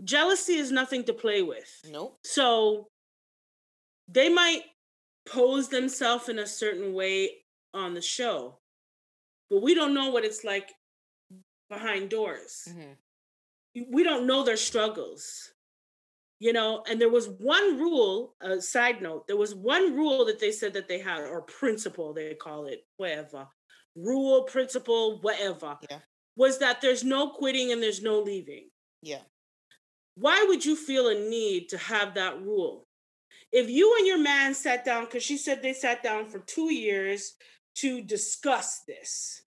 jealousy 0.04 0.54
is 0.54 0.70
nothing 0.70 1.04
to 1.04 1.12
play 1.12 1.42
with. 1.42 1.80
Nope. 1.90 2.18
So 2.24 2.88
they 4.08 4.28
might 4.28 4.62
pose 5.28 5.68
themselves 5.68 6.28
in 6.28 6.38
a 6.38 6.46
certain 6.46 6.92
way 6.94 7.30
on 7.74 7.94
the 7.94 8.02
show, 8.02 8.58
but 9.50 9.62
we 9.62 9.74
don't 9.74 9.94
know 9.94 10.10
what 10.10 10.24
it's 10.24 10.44
like 10.44 10.72
behind 11.68 12.10
doors. 12.10 12.68
Mm-hmm. 12.68 13.92
We 13.92 14.04
don't 14.04 14.26
know 14.26 14.42
their 14.42 14.56
struggles 14.56 15.52
you 16.38 16.52
know 16.52 16.82
and 16.88 17.00
there 17.00 17.08
was 17.08 17.28
one 17.28 17.78
rule 17.78 18.34
a 18.42 18.60
side 18.60 19.00
note 19.00 19.26
there 19.26 19.36
was 19.36 19.54
one 19.54 19.94
rule 19.96 20.24
that 20.24 20.38
they 20.38 20.52
said 20.52 20.74
that 20.74 20.88
they 20.88 20.98
had 20.98 21.20
or 21.20 21.42
principle 21.42 22.12
they 22.12 22.34
call 22.34 22.66
it 22.66 22.84
whatever 22.98 23.48
rule 23.96 24.42
principle 24.42 25.18
whatever 25.20 25.78
yeah. 25.90 25.98
was 26.36 26.58
that 26.58 26.80
there's 26.80 27.02
no 27.02 27.30
quitting 27.30 27.72
and 27.72 27.82
there's 27.82 28.02
no 28.02 28.20
leaving. 28.20 28.68
Yeah. 29.02 29.22
Why 30.14 30.44
would 30.48 30.64
you 30.64 30.76
feel 30.76 31.08
a 31.08 31.14
need 31.14 31.70
to 31.70 31.78
have 31.78 32.14
that 32.14 32.40
rule? 32.40 32.86
If 33.52 33.70
you 33.70 33.96
and 33.98 34.06
your 34.06 34.18
man 34.18 34.54
sat 34.54 34.84
down 34.84 35.04
because 35.04 35.22
she 35.22 35.38
said 35.38 35.62
they 35.62 35.72
sat 35.72 36.02
down 36.02 36.26
for 36.26 36.40
two 36.40 36.72
years 36.72 37.34
to 37.76 38.02
discuss 38.02 38.82
this 38.86 39.42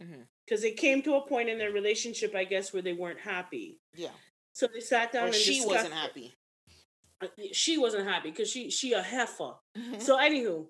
because 0.46 0.62
mm-hmm. 0.62 0.68
it 0.68 0.78
came 0.78 1.02
to 1.02 1.16
a 1.16 1.28
point 1.28 1.50
in 1.50 1.58
their 1.58 1.72
relationship 1.72 2.36
i 2.36 2.44
guess 2.44 2.72
where 2.72 2.82
they 2.82 2.94
weren't 2.94 3.20
happy. 3.20 3.80
Yeah. 3.96 4.10
So 4.54 4.68
they 4.72 4.80
sat 4.80 5.12
down 5.12 5.24
or 5.24 5.28
and 5.28 5.36
she 5.36 5.66
wasn't 5.66 5.94
happy. 5.94 6.28
uh, 6.28 6.39
she 7.54 7.78
wasn't 7.78 8.08
happy 8.08 8.30
because 8.32 8.50
she 8.50 8.70
she 8.70 8.94
a 8.94 9.02
heifer. 9.02 9.54
Mm-hmm. 9.78 10.00
So 10.00 10.18
anywho, 10.18 10.68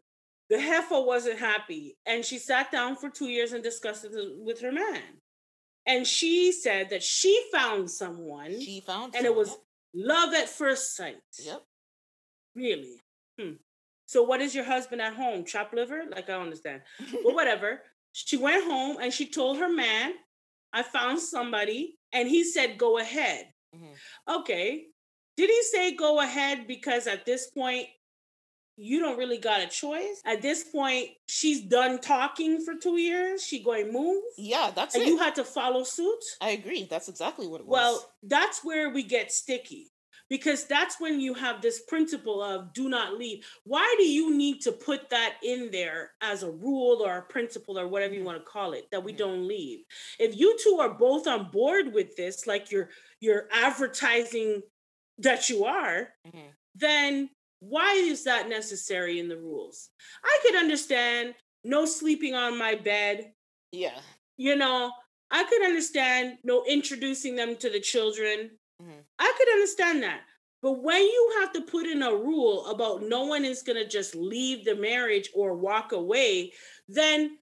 the 0.49 0.59
heifer 0.59 1.01
wasn't 1.01 1.39
happy, 1.39 1.95
and 2.05 2.25
she 2.25 2.37
sat 2.39 2.71
down 2.71 2.95
for 2.95 3.09
two 3.09 3.27
years 3.27 3.53
and 3.53 3.63
discussed 3.63 4.05
it 4.05 4.11
with 4.39 4.61
her 4.61 4.71
man. 4.71 5.01
and 5.85 6.05
she 6.05 6.51
said 6.51 6.89
that 6.91 7.03
she 7.03 7.33
found 7.51 7.89
someone. 7.89 8.59
She 8.61 8.81
found, 8.81 9.15
and 9.15 9.25
it 9.25 9.35
was 9.35 9.57
love 9.93 10.33
at 10.33 10.49
first 10.49 10.95
sight. 10.95 11.17
Yep. 11.43 11.63
Really. 12.55 13.01
Hmm. 13.39 13.53
So 14.05 14.23
what 14.23 14.41
is 14.41 14.55
your 14.55 14.65
husband 14.65 15.01
at 15.01 15.13
home? 15.13 15.45
Chop 15.45 15.71
liver? 15.73 16.03
Like 16.09 16.29
I 16.29 16.33
don't 16.33 16.43
understand. 16.43 16.81
but 17.23 17.33
whatever. 17.39 17.81
She 18.11 18.37
went 18.37 18.63
home 18.65 18.97
and 18.99 19.13
she 19.13 19.27
told 19.29 19.57
her 19.59 19.69
man, 19.69 20.13
I 20.73 20.81
found 20.83 21.19
somebody, 21.19 21.97
and 22.11 22.27
he 22.27 22.43
said, 22.43 22.77
go 22.77 22.97
ahead. 22.97 23.45
Mm-hmm. 23.75 23.93
Okay. 24.41 24.85
Did 25.39 25.49
he 25.49 25.63
say 25.63 25.95
go 25.95 26.19
ahead 26.19 26.67
because 26.67 27.07
at 27.07 27.25
this 27.25 27.47
point 27.47 27.87
you 28.75 28.99
don't 28.99 29.17
really 29.17 29.37
got 29.37 29.61
a 29.61 29.67
choice. 29.67 30.21
At 30.25 30.41
this 30.41 30.65
point, 30.65 31.07
she's 31.27 31.61
done 31.61 31.99
talking 31.99 32.61
for 32.63 32.75
two 32.75 32.97
years. 32.97 33.41
She 33.41 33.63
going 33.63 33.93
move. 33.93 34.21
Yeah, 34.37 34.71
that's 34.75 34.95
and 34.95 35.03
it. 35.03 35.07
you 35.07 35.17
had 35.17 35.35
to 35.35 35.45
follow 35.45 35.83
suit. 35.83 36.19
I 36.41 36.49
agree. 36.49 36.87
That's 36.89 37.07
exactly 37.07 37.47
what 37.47 37.61
it 37.61 37.67
was. 37.67 37.73
Well, 37.73 38.11
that's 38.23 38.65
where 38.65 38.89
we 38.89 39.03
get 39.03 39.31
sticky 39.31 39.91
because 40.29 40.65
that's 40.65 40.99
when 40.99 41.21
you 41.21 41.33
have 41.33 41.61
this 41.61 41.83
principle 41.87 42.41
of 42.41 42.73
do 42.73 42.89
not 42.89 43.17
leave. 43.17 43.45
Why 43.63 43.95
do 43.97 44.05
you 44.05 44.35
need 44.35 44.59
to 44.63 44.73
put 44.73 45.09
that 45.09 45.35
in 45.41 45.71
there 45.71 46.11
as 46.21 46.43
a 46.43 46.51
rule 46.51 47.01
or 47.01 47.17
a 47.17 47.21
principle 47.23 47.79
or 47.79 47.87
whatever 47.87 48.13
you 48.13 48.25
want 48.25 48.37
to 48.39 48.49
call 48.49 48.73
it 48.73 48.87
that 48.91 49.03
we 49.03 49.13
don't 49.13 49.47
leave? 49.47 49.79
If 50.19 50.37
you 50.37 50.57
two 50.61 50.79
are 50.79 50.93
both 50.93 51.27
on 51.27 51.49
board 51.49 51.93
with 51.93 52.15
this, 52.17 52.45
like 52.45 52.71
you're 52.71 52.89
you're 53.21 53.47
advertising 53.51 54.61
that 55.19 55.49
you 55.49 55.65
are, 55.65 56.09
mm-hmm. 56.27 56.47
then 56.75 57.29
why 57.59 57.93
is 57.93 58.23
that 58.23 58.49
necessary 58.49 59.19
in 59.19 59.27
the 59.27 59.37
rules? 59.37 59.89
I 60.23 60.39
could 60.43 60.55
understand 60.55 61.35
no 61.63 61.85
sleeping 61.85 62.35
on 62.35 62.57
my 62.57 62.75
bed. 62.75 63.33
Yeah. 63.71 63.99
You 64.37 64.55
know, 64.55 64.91
I 65.29 65.43
could 65.43 65.63
understand 65.63 66.37
no 66.43 66.63
introducing 66.65 67.35
them 67.35 67.55
to 67.57 67.69
the 67.69 67.79
children. 67.79 68.51
Mm-hmm. 68.81 68.99
I 69.19 69.33
could 69.37 69.49
understand 69.49 70.03
that. 70.03 70.21
But 70.61 70.83
when 70.83 71.01
you 71.01 71.35
have 71.39 71.53
to 71.53 71.61
put 71.61 71.85
in 71.85 72.03
a 72.03 72.15
rule 72.15 72.65
about 72.67 73.03
no 73.03 73.25
one 73.25 73.45
is 73.45 73.61
going 73.61 73.77
to 73.81 73.87
just 73.87 74.15
leave 74.15 74.65
the 74.65 74.75
marriage 74.75 75.29
or 75.33 75.53
walk 75.53 75.91
away, 75.91 76.51
then 76.87 77.37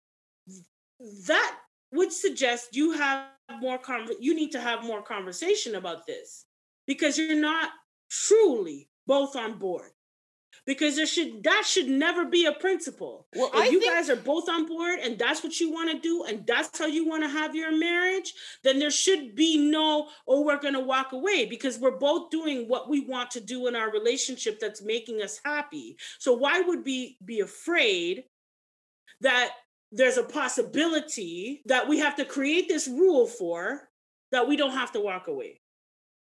that 1.27 1.57
would 1.93 2.11
suggest 2.11 2.75
you 2.75 2.91
have 2.93 3.25
more 3.59 3.77
con- 3.77 4.09
you 4.19 4.35
need 4.35 4.51
to 4.51 4.59
have 4.59 4.83
more 4.83 5.01
conversation 5.01 5.75
about 5.75 6.05
this 6.05 6.46
because 6.87 7.17
you're 7.17 7.39
not 7.39 7.69
truly 8.09 8.89
both 9.05 9.35
on 9.35 9.59
board 9.59 9.91
because 10.67 10.97
there 10.97 11.07
should 11.07 11.43
that 11.43 11.63
should 11.65 11.87
never 11.87 12.25
be 12.25 12.45
a 12.45 12.51
principle. 12.51 13.25
Well, 13.33 13.49
if 13.53 13.55
I 13.55 13.65
you 13.67 13.79
think... 13.79 13.93
guys 13.93 14.09
are 14.09 14.17
both 14.17 14.49
on 14.49 14.67
board 14.67 14.99
and 14.99 15.17
that's 15.17 15.41
what 15.41 15.59
you 15.59 15.71
want 15.71 15.89
to 15.89 15.99
do 15.99 16.25
and 16.27 16.45
that's 16.45 16.77
how 16.77 16.85
you 16.85 17.07
want 17.07 17.23
to 17.23 17.29
have 17.29 17.55
your 17.55 17.75
marriage, 17.75 18.33
then 18.63 18.77
there 18.77 18.91
should 18.91 19.33
be 19.33 19.57
no 19.57 20.09
oh 20.27 20.41
we're 20.43 20.59
going 20.59 20.73
to 20.73 20.81
walk 20.81 21.13
away 21.13 21.45
because 21.45 21.79
we're 21.79 21.97
both 21.97 22.29
doing 22.29 22.67
what 22.67 22.89
we 22.89 22.99
want 22.99 23.31
to 23.31 23.39
do 23.39 23.67
in 23.67 23.75
our 23.75 23.89
relationship 23.91 24.59
that's 24.59 24.83
making 24.83 25.21
us 25.21 25.39
happy. 25.43 25.97
So 26.19 26.33
why 26.33 26.59
would 26.61 26.85
we 26.85 27.17
be 27.23 27.39
afraid 27.39 28.25
that 29.21 29.51
there's 29.93 30.17
a 30.17 30.23
possibility 30.23 31.61
that 31.65 31.87
we 31.87 31.99
have 31.99 32.17
to 32.17 32.25
create 32.25 32.67
this 32.67 32.87
rule 32.89 33.25
for 33.25 33.87
that 34.33 34.47
we 34.49 34.57
don't 34.57 34.71
have 34.71 34.91
to 34.91 34.99
walk 34.99 35.27
away? 35.27 35.61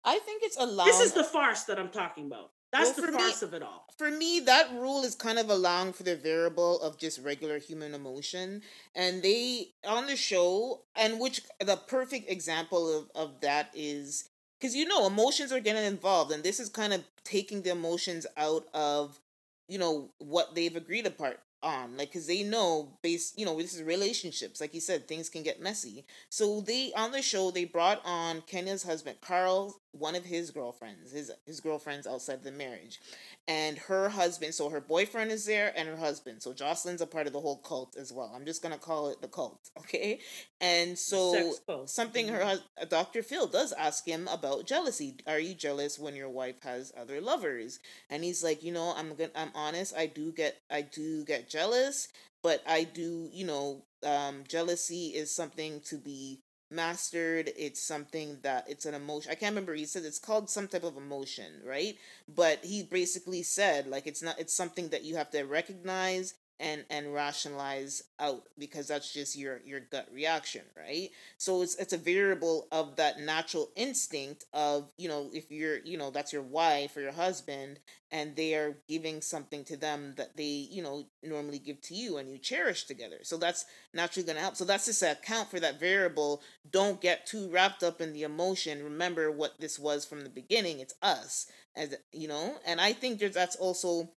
I 0.04 0.20
think 0.20 0.44
it's 0.44 0.58
allowed. 0.58 0.86
This 0.86 1.02
is 1.02 1.14
the 1.14 1.24
farce 1.24 1.64
that 1.64 1.80
I'm 1.80 1.90
talking 1.90 2.28
about. 2.28 2.52
That's 2.72 2.98
well, 2.98 3.08
the 3.08 3.18
farce 3.18 3.42
me, 3.42 3.48
of 3.48 3.54
it 3.56 3.64
all. 3.64 3.86
For 3.98 4.12
me, 4.12 4.40
that 4.42 4.72
rule 4.74 5.04
is 5.04 5.16
kind 5.16 5.40
of 5.40 5.50
allowing 5.50 5.92
for 5.92 6.04
the 6.04 6.16
variable 6.16 6.80
of 6.82 6.98
just 6.98 7.20
regular 7.24 7.58
human 7.58 7.96
emotion. 7.96 8.62
And 8.96 9.24
they, 9.24 9.70
on 9.88 10.06
the 10.06 10.16
show, 10.16 10.82
and 10.96 11.20
which 11.20 11.42
the 11.60 11.78
perfect 11.78 12.30
example 12.30 13.00
of, 13.00 13.10
of 13.16 13.42
that 13.42 13.72
is 13.74 14.30
because 14.60 14.76
you 14.76 14.86
know, 14.86 15.08
emotions 15.08 15.52
are 15.52 15.60
getting 15.60 15.86
involved, 15.86 16.32
and 16.32 16.44
this 16.44 16.60
is 16.60 16.70
kind 16.70 16.94
of 16.94 17.04
taking 17.24 17.62
the 17.62 17.72
emotions 17.72 18.28
out 18.38 18.66
of, 18.74 19.20
you 19.68 19.80
know, 19.80 20.10
what 20.20 20.54
they've 20.54 20.76
agreed 20.76 21.08
upon 21.08 21.34
on 21.62 21.98
like 21.98 22.10
because 22.10 22.28
they 22.28 22.44
know 22.44 22.98
based 23.02 23.38
you 23.38 23.46
know 23.46 23.58
this 23.58 23.74
is 23.74 23.84
relationships 23.84 24.62
like 24.62 24.74
you 24.74 24.80
said 24.80 25.08
things 25.08 25.30
can 25.30 25.44
get 25.44 25.62
messy 25.62 26.06
so 26.30 26.62
they 26.62 26.92
on 26.96 27.12
the 27.12 27.22
show 27.22 27.52
they 27.52 27.66
brought 27.66 28.02
on 28.06 28.42
kenya's 28.48 28.84
husband 28.84 29.18
carl 29.22 29.76
one 29.92 30.16
of 30.16 30.26
his 30.26 30.52
girlfriends 30.52 31.12
his 31.12 31.32
his 31.46 31.60
girlfriends 31.60 32.06
outside 32.06 32.44
the 32.44 32.52
marriage. 32.52 33.00
And 33.48 33.78
her 33.78 34.10
husband 34.10 34.54
so 34.54 34.70
her 34.70 34.82
boyfriend 34.82 35.32
is 35.32 35.46
there 35.46 35.74
and 35.76 35.88
her 35.88 35.98
husband. 35.98 36.42
So 36.42 36.54
jocelyn's 36.54 37.02
a 37.02 37.08
part 37.08 37.28
of 37.28 37.34
the 37.34 37.40
whole 37.40 37.58
cult 37.58 37.96
as 37.98 38.14
well. 38.14 38.32
I'm 38.36 38.46
just 38.46 38.62
gonna 38.62 38.78
call 38.78 39.10
it 39.10 39.22
the 39.22 39.28
cult 39.28 39.60
okay? 39.80 40.20
And 40.62 40.98
so 40.98 41.54
something 41.86 42.28
her 42.28 42.40
mm-hmm. 42.40 42.90
dr 42.90 43.24
phil 43.24 43.48
does 43.48 43.74
ask 43.74 44.06
him 44.06 44.28
about 44.32 44.66
jealousy. 44.68 45.16
Are 45.28 45.40
you 45.40 45.56
jealous 45.56 45.98
when 45.98 46.16
your 46.16 46.30
wife 46.30 46.62
has 46.64 46.94
other 47.00 47.22
lovers? 47.22 47.80
And 48.10 48.24
he's 48.24 48.44
like 48.44 48.64
you 48.64 48.72
know 48.72 48.94
i'm 48.96 49.16
gonna 49.16 49.32
i'm 49.36 49.52
honest 49.56 49.96
i 49.96 50.06
do 50.06 50.32
get 50.32 50.58
i 50.70 50.82
do 50.82 51.24
get 51.26 51.50
jealous 51.50 52.08
but 52.42 52.62
i 52.68 52.84
do 52.84 53.30
you 53.32 53.46
know 53.46 53.84
um 54.06 54.44
jealousy 54.48 55.08
is 55.08 55.34
something 55.34 55.82
to 55.82 55.98
be 55.98 56.40
mastered 56.72 57.52
it's 57.58 57.82
something 57.82 58.38
that 58.44 58.66
it's 58.70 58.86
an 58.86 58.94
emotion 58.94 59.32
i 59.32 59.36
can't 59.36 59.52
remember 59.54 59.74
he 59.74 59.86
said 59.86 60.04
it's 60.04 60.20
called 60.20 60.50
some 60.50 60.68
type 60.68 60.84
of 60.84 60.98
emotion 60.98 61.62
right? 61.66 61.96
But 62.28 62.64
he 62.64 62.84
basically 62.84 63.44
said 63.44 63.88
like 63.88 64.08
it's 64.08 64.22
not 64.22 64.40
it's 64.40 64.54
something 64.54 64.90
that 64.90 65.04
you 65.04 65.16
have 65.16 65.32
to 65.32 65.44
recognize 65.44 66.34
and 66.60 66.84
and 66.90 67.14
rationalize 67.14 68.04
out 68.20 68.44
because 68.58 68.88
that's 68.88 69.14
just 69.14 69.38
your 69.38 69.62
your 69.66 69.80
gut 69.80 70.08
reaction 70.14 70.62
right? 70.78 71.10
So 71.38 71.62
it's 71.62 71.76
it's 71.76 71.94
a 71.94 71.98
variable 71.98 72.68
of 72.72 72.96
that 72.98 73.20
natural 73.20 73.70
instinct 73.76 74.46
of 74.54 74.92
you 74.98 75.08
know 75.08 75.30
if 75.34 75.52
you're 75.52 75.78
you 75.80 75.98
know 75.98 76.10
that's 76.12 76.34
your 76.34 76.42
wife 76.42 76.96
or 76.98 77.02
your 77.02 77.12
husband 77.12 77.80
and 78.12 78.36
they 78.36 78.56
are 78.56 78.78
giving 78.88 79.22
something 79.22 79.64
to 79.66 79.78
them 79.78 80.14
that 80.18 80.36
they 80.36 80.68
you 80.72 80.82
know 80.84 81.06
normally 81.24 81.60
give 81.60 81.82
to 81.82 81.94
you 81.94 82.18
and 82.18 82.30
you 82.30 82.38
cherish 82.38 82.86
together. 82.86 83.20
So 83.24 83.38
that's 83.38 83.66
naturally 83.94 84.26
going 84.26 84.36
to 84.36 84.42
help. 84.42 84.56
So 84.56 84.66
that's 84.66 84.86
just 84.86 85.00
to 85.00 85.12
account 85.12 85.50
for 85.50 85.60
that 85.60 85.80
variable. 85.80 86.42
Don't 86.70 87.02
get 87.02 87.26
too 87.26 87.50
wrapped 87.50 87.84
up 87.84 88.02
in 88.02 88.14
the 88.14 88.24
emotion. 88.24 88.84
Remember 88.84 89.32
what 89.32 89.60
this 89.60 89.80
was 89.80 90.06
from 90.06 90.24
the 90.24 90.30
beginning. 90.30 90.80
It's 90.80 90.96
us 91.02 91.48
as 91.76 91.96
you 92.12 92.28
know? 92.28 92.56
And 92.66 92.80
i 92.82 92.94
think 92.94 93.20
there's 93.20 93.34
that's 93.34 93.56
also 93.56 94.12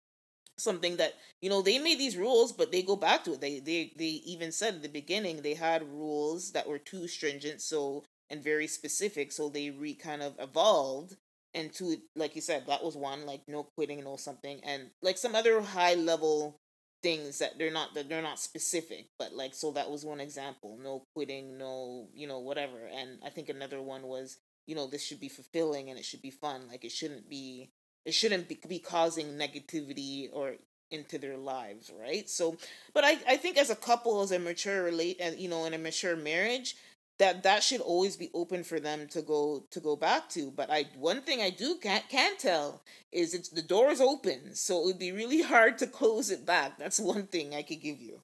something 0.62 0.96
that 0.96 1.14
you 1.40 1.50
know 1.50 1.62
they 1.62 1.78
made 1.78 1.98
these 1.98 2.16
rules 2.16 2.52
but 2.52 2.72
they 2.72 2.82
go 2.82 2.96
back 2.96 3.24
to 3.24 3.32
it. 3.34 3.40
They 3.40 3.60
they 3.60 3.92
they 3.96 4.22
even 4.26 4.52
said 4.52 4.74
at 4.76 4.82
the 4.82 4.88
beginning 4.88 5.42
they 5.42 5.54
had 5.54 5.82
rules 5.92 6.52
that 6.52 6.68
were 6.68 6.78
too 6.78 7.08
stringent 7.08 7.60
so 7.60 8.04
and 8.30 8.42
very 8.42 8.66
specific 8.66 9.32
so 9.32 9.48
they 9.48 9.70
re 9.70 9.94
kind 9.94 10.22
of 10.22 10.34
evolved 10.38 11.16
into 11.54 11.96
like 12.16 12.34
you 12.34 12.40
said 12.40 12.64
that 12.66 12.82
was 12.82 12.96
one 12.96 13.26
like 13.26 13.42
no 13.46 13.64
quitting 13.76 14.02
no 14.02 14.16
something 14.16 14.60
and 14.64 14.90
like 15.02 15.18
some 15.18 15.34
other 15.34 15.60
high 15.60 15.94
level 15.94 16.56
things 17.02 17.38
that 17.38 17.58
they're 17.58 17.72
not 17.72 17.92
that 17.94 18.08
they're 18.08 18.22
not 18.22 18.38
specific 18.38 19.06
but 19.18 19.34
like 19.34 19.54
so 19.54 19.70
that 19.72 19.90
was 19.90 20.04
one 20.04 20.20
example 20.20 20.78
no 20.82 21.04
quitting 21.14 21.58
no 21.58 22.08
you 22.14 22.26
know 22.26 22.38
whatever 22.38 22.86
and 22.86 23.18
i 23.24 23.28
think 23.28 23.48
another 23.48 23.82
one 23.82 24.02
was 24.02 24.38
you 24.66 24.74
know 24.74 24.86
this 24.86 25.04
should 25.04 25.20
be 25.20 25.28
fulfilling 25.28 25.90
and 25.90 25.98
it 25.98 26.04
should 26.04 26.22
be 26.22 26.30
fun 26.30 26.62
like 26.68 26.84
it 26.84 26.92
shouldn't 26.92 27.28
be 27.28 27.70
it 28.04 28.14
shouldn't 28.14 28.48
be, 28.48 28.58
be 28.68 28.78
causing 28.78 29.38
negativity 29.38 30.28
or 30.32 30.54
into 30.90 31.18
their 31.18 31.36
lives 31.36 31.90
right? 31.98 32.28
So 32.28 32.56
but 32.94 33.04
i 33.04 33.18
i 33.26 33.36
think 33.36 33.56
as 33.56 33.70
a 33.70 33.76
couple 33.76 34.20
as 34.22 34.32
a 34.32 34.38
mature 34.38 34.84
relate 34.84 35.16
and 35.20 35.38
you 35.38 35.48
know 35.48 35.64
in 35.64 35.74
a 35.74 35.78
mature 35.78 36.16
marriage 36.16 36.76
that 37.18 37.42
that 37.44 37.62
should 37.62 37.80
always 37.80 38.16
be 38.16 38.30
open 38.34 38.64
for 38.64 38.80
them 38.80 39.06
to 39.06 39.22
go 39.22 39.64
to 39.70 39.80
go 39.80 39.96
back 39.96 40.28
to. 40.30 40.50
But 40.50 40.70
i 40.70 40.86
one 40.96 41.22
thing 41.22 41.40
i 41.40 41.50
do 41.50 41.76
can't 41.76 42.08
can 42.08 42.36
tell 42.36 42.82
is 43.10 43.34
it's 43.34 43.48
the 43.48 43.62
door 43.62 43.90
is 43.90 44.00
open 44.00 44.54
so 44.54 44.80
it 44.80 44.86
would 44.86 44.98
be 44.98 45.12
really 45.12 45.42
hard 45.54 45.78
to 45.78 45.86
close 45.86 46.30
it 46.30 46.44
back. 46.44 46.78
That's 46.78 47.00
one 47.00 47.26
thing 47.26 47.54
i 47.54 47.62
could 47.62 47.80
give 47.80 48.00
you. 48.00 48.20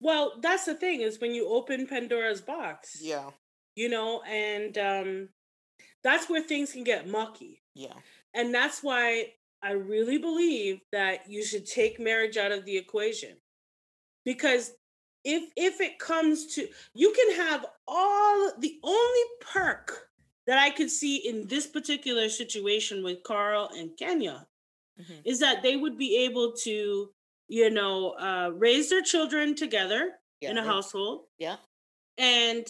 Well 0.00 0.34
that's 0.40 0.66
the 0.66 0.74
thing 0.74 1.00
is 1.00 1.20
when 1.20 1.34
you 1.34 1.48
open 1.48 1.86
pandora's 1.86 2.40
box 2.40 2.98
yeah. 3.00 3.30
you 3.74 3.88
know 3.88 4.22
and 4.22 4.76
um 4.78 5.28
that's 6.04 6.28
where 6.28 6.42
things 6.42 6.72
can 6.72 6.84
get 6.84 7.08
mucky. 7.08 7.62
Yeah 7.74 7.94
and 8.36 8.54
that's 8.54 8.82
why 8.82 9.32
I 9.62 9.72
really 9.72 10.18
believe 10.18 10.80
that 10.92 11.28
you 11.28 11.44
should 11.44 11.66
take 11.66 11.98
marriage 11.98 12.36
out 12.36 12.52
of 12.52 12.64
the 12.64 12.76
equation. 12.76 13.36
Because 14.24 14.72
if 15.24 15.50
if 15.56 15.80
it 15.80 15.98
comes 15.98 16.54
to 16.54 16.68
you 16.94 17.12
can 17.12 17.46
have 17.46 17.66
all 17.88 18.52
the 18.58 18.78
only 18.84 19.22
perk 19.40 20.08
that 20.46 20.58
I 20.58 20.70
could 20.70 20.90
see 20.90 21.16
in 21.16 21.48
this 21.48 21.66
particular 21.66 22.28
situation 22.28 23.02
with 23.02 23.24
Carl 23.24 23.70
and 23.76 23.96
Kenya 23.96 24.46
mm-hmm. 25.00 25.20
is 25.24 25.40
that 25.40 25.62
they 25.62 25.76
would 25.76 25.98
be 25.98 26.24
able 26.24 26.52
to, 26.62 27.10
you 27.48 27.70
know, 27.70 28.10
uh, 28.10 28.52
raise 28.54 28.88
their 28.88 29.02
children 29.02 29.56
together 29.56 30.12
yeah, 30.40 30.50
in 30.50 30.58
a 30.58 30.64
household. 30.64 31.24
Yeah. 31.38 31.56
And 32.18 32.66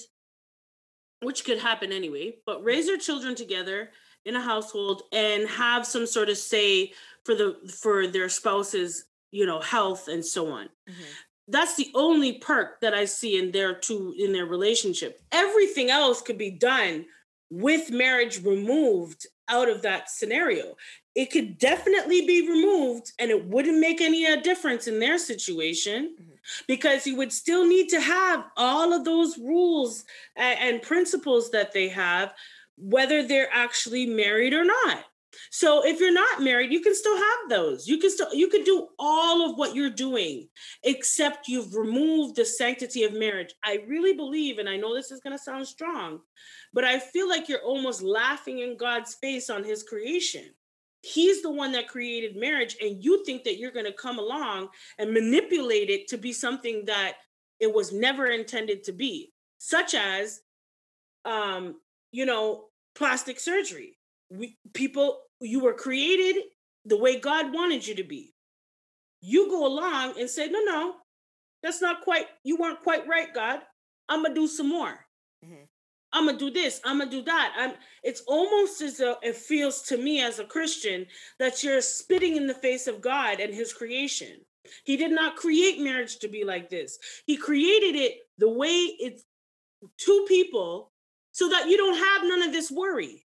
which 1.20 1.44
could 1.44 1.59
happen 1.59 1.93
anyway, 1.93 2.36
but 2.47 2.64
raise 2.64 2.86
their 2.86 2.98
children 2.98 3.34
together 3.34 3.90
in 4.27 4.36
a 4.36 4.40
household 4.40 5.03
and 5.12 5.48
have 5.48 5.86
some 5.86 6.07
sort 6.07 6.28
of 6.28 6.36
say 6.36 6.93
for 7.24 7.35
the 7.35 7.57
for 7.81 8.07
their 8.07 8.28
spouse's 8.28 9.05
you 9.31 9.47
know 9.47 9.61
health 9.61 10.09
and 10.09 10.24
so 10.24 10.48
on 10.48 10.66
mm-hmm. 10.89 11.03
that's 11.48 11.77
the 11.77 11.90
only 11.94 12.39
perk 12.39 12.81
that 12.81 12.94
i 12.94 13.05
see 13.05 13.39
in 13.39 13.51
their 13.53 13.74
two 13.74 14.15
in 14.19 14.32
their 14.32 14.47
relationship 14.47 15.20
everything 15.32 15.90
else 15.90 16.20
could 16.20 16.39
be 16.39 16.51
done 16.51 17.07
with 17.51 17.90
marriage 17.90 18.43
removed 18.44 19.27
out 19.48 19.69
of 19.69 19.82
that 19.82 20.11
scenario. 20.11 20.77
It 21.15 21.31
could 21.31 21.59
definitely 21.59 22.27
be 22.27 22.48
removed 22.48 23.12
and 23.19 23.31
it 23.31 23.47
wouldn't 23.47 23.78
make 23.78 24.01
any 24.01 24.27
uh, 24.27 24.36
difference 24.36 24.86
in 24.86 24.98
their 24.98 25.19
situation 25.19 26.15
mm-hmm. 26.20 26.31
because 26.66 27.07
you 27.07 27.16
would 27.16 27.32
still 27.32 27.66
need 27.66 27.89
to 27.90 28.01
have 28.01 28.44
all 28.57 28.93
of 28.93 29.05
those 29.05 29.39
rules 29.39 30.05
and, 30.35 30.59
and 30.61 30.82
principles 30.82 31.51
that 31.53 31.73
they 31.73 31.89
have, 31.89 32.35
whether 32.77 33.23
they're 33.23 33.53
actually 33.53 34.07
married 34.07 34.53
or 34.53 34.65
not. 34.65 35.05
So 35.51 35.85
if 35.85 36.01
you're 36.01 36.12
not 36.12 36.43
married, 36.43 36.73
you 36.73 36.81
can 36.81 36.94
still 36.94 37.16
have 37.16 37.48
those. 37.48 37.86
You 37.86 37.98
can 37.98 38.11
still 38.11 38.32
you 38.35 38.48
can 38.48 38.65
do 38.65 38.89
all 38.98 39.48
of 39.48 39.57
what 39.57 39.74
you're 39.74 39.90
doing 39.90 40.48
except 40.82 41.48
you've 41.48 41.74
removed 41.74 42.36
the 42.36 42.44
sanctity 42.44 43.05
of 43.05 43.12
marriage. 43.12 43.55
I 43.65 43.85
really 43.86 44.15
believe 44.15 44.59
and 44.59 44.69
I 44.69 44.77
know 44.77 44.94
this 44.94 45.11
is 45.11 45.20
going 45.20 45.36
to 45.36 45.43
sound 45.43 45.66
strong, 45.66 46.20
but 46.73 46.85
I 46.85 46.98
feel 46.98 47.28
like 47.28 47.48
you're 47.48 47.65
almost 47.65 48.03
laughing 48.03 48.61
in 48.61 48.77
God's 48.77 49.15
face 49.15 49.51
on 49.51 49.65
his 49.65 49.82
creation. 49.82 50.44
He's 51.03 51.43
the 51.43 51.53
one 51.53 51.73
that 51.73 51.89
created 51.89 52.36
marriage 52.36 52.77
and 52.81 53.03
you 53.05 53.24
think 53.24 53.44
that 53.44 53.59
you're 53.59 53.70
going 53.70 53.86
to 53.86 53.93
come 53.93 54.19
along 54.19 54.69
and 54.98 55.12
manipulate 55.12 55.90
it 55.90 56.09
to 56.09 56.19
be 56.19 56.32
something 56.32 56.85
that 56.86 57.15
it 57.61 57.73
was 57.73 57.93
never 57.93 58.27
intended 58.27 58.85
to 58.85 58.93
be, 58.93 59.32
such 59.59 59.94
as 59.94 60.40
um 61.24 61.77
you 62.12 62.24
know, 62.24 62.65
plastic 62.97 63.39
surgery 63.39 63.97
we 64.31 64.56
people 64.73 65.20
you 65.40 65.60
were 65.60 65.74
created 65.74 66.36
the 66.85 66.97
way 66.97 67.18
God 67.18 67.52
wanted 67.52 67.86
you 67.86 67.94
to 67.97 68.05
be. 68.05 68.32
You 69.20 69.48
go 69.48 69.66
along 69.66 70.20
and 70.20 70.31
say, 70.31 70.48
no, 70.48 70.60
no, 70.60 70.94
that's 71.62 71.82
not 71.82 72.02
quite, 72.02 72.27
you 72.44 72.56
weren't 72.56 72.82
quite 72.82 73.09
right, 73.09 73.32
God. 73.35 73.60
I'm 74.09 74.23
gonna 74.23 74.35
do 74.35 74.47
some 74.47 74.68
more. 74.68 75.05
Mm-hmm. 75.44 75.64
I'm 76.12 76.27
gonna 76.27 76.39
do 76.39 76.51
this, 76.51 76.81
I'm 76.85 76.98
gonna 76.98 77.10
do 77.10 77.23
that. 77.23 77.55
I'm 77.59 77.73
it's 78.02 78.23
almost 78.27 78.81
as 78.81 78.98
though 78.98 79.16
it 79.23 79.36
feels 79.36 79.82
to 79.82 79.97
me 79.97 80.23
as 80.23 80.39
a 80.39 80.44
Christian 80.44 81.06
that 81.39 81.62
you're 81.62 81.81
spitting 81.81 82.36
in 82.36 82.47
the 82.47 82.55
face 82.55 82.86
of 82.86 83.01
God 83.01 83.40
and 83.40 83.52
his 83.52 83.73
creation. 83.73 84.39
He 84.85 84.97
did 84.97 85.12
not 85.12 85.36
create 85.36 85.81
marriage 85.81 86.18
to 86.20 86.28
be 86.28 86.44
like 86.44 86.70
this. 86.70 86.98
He 87.24 87.36
created 87.36 87.94
it 87.94 88.18
the 88.39 88.48
way 88.48 88.68
it's 88.98 89.24
two 89.98 90.24
people 90.28 90.90
so 91.37 91.51
that 91.51 91.69
you 91.69 91.77
don't 91.77 91.99
have 91.99 92.23
none 92.23 92.41
of 92.41 92.51
this 92.51 92.71
worry. 92.71 93.27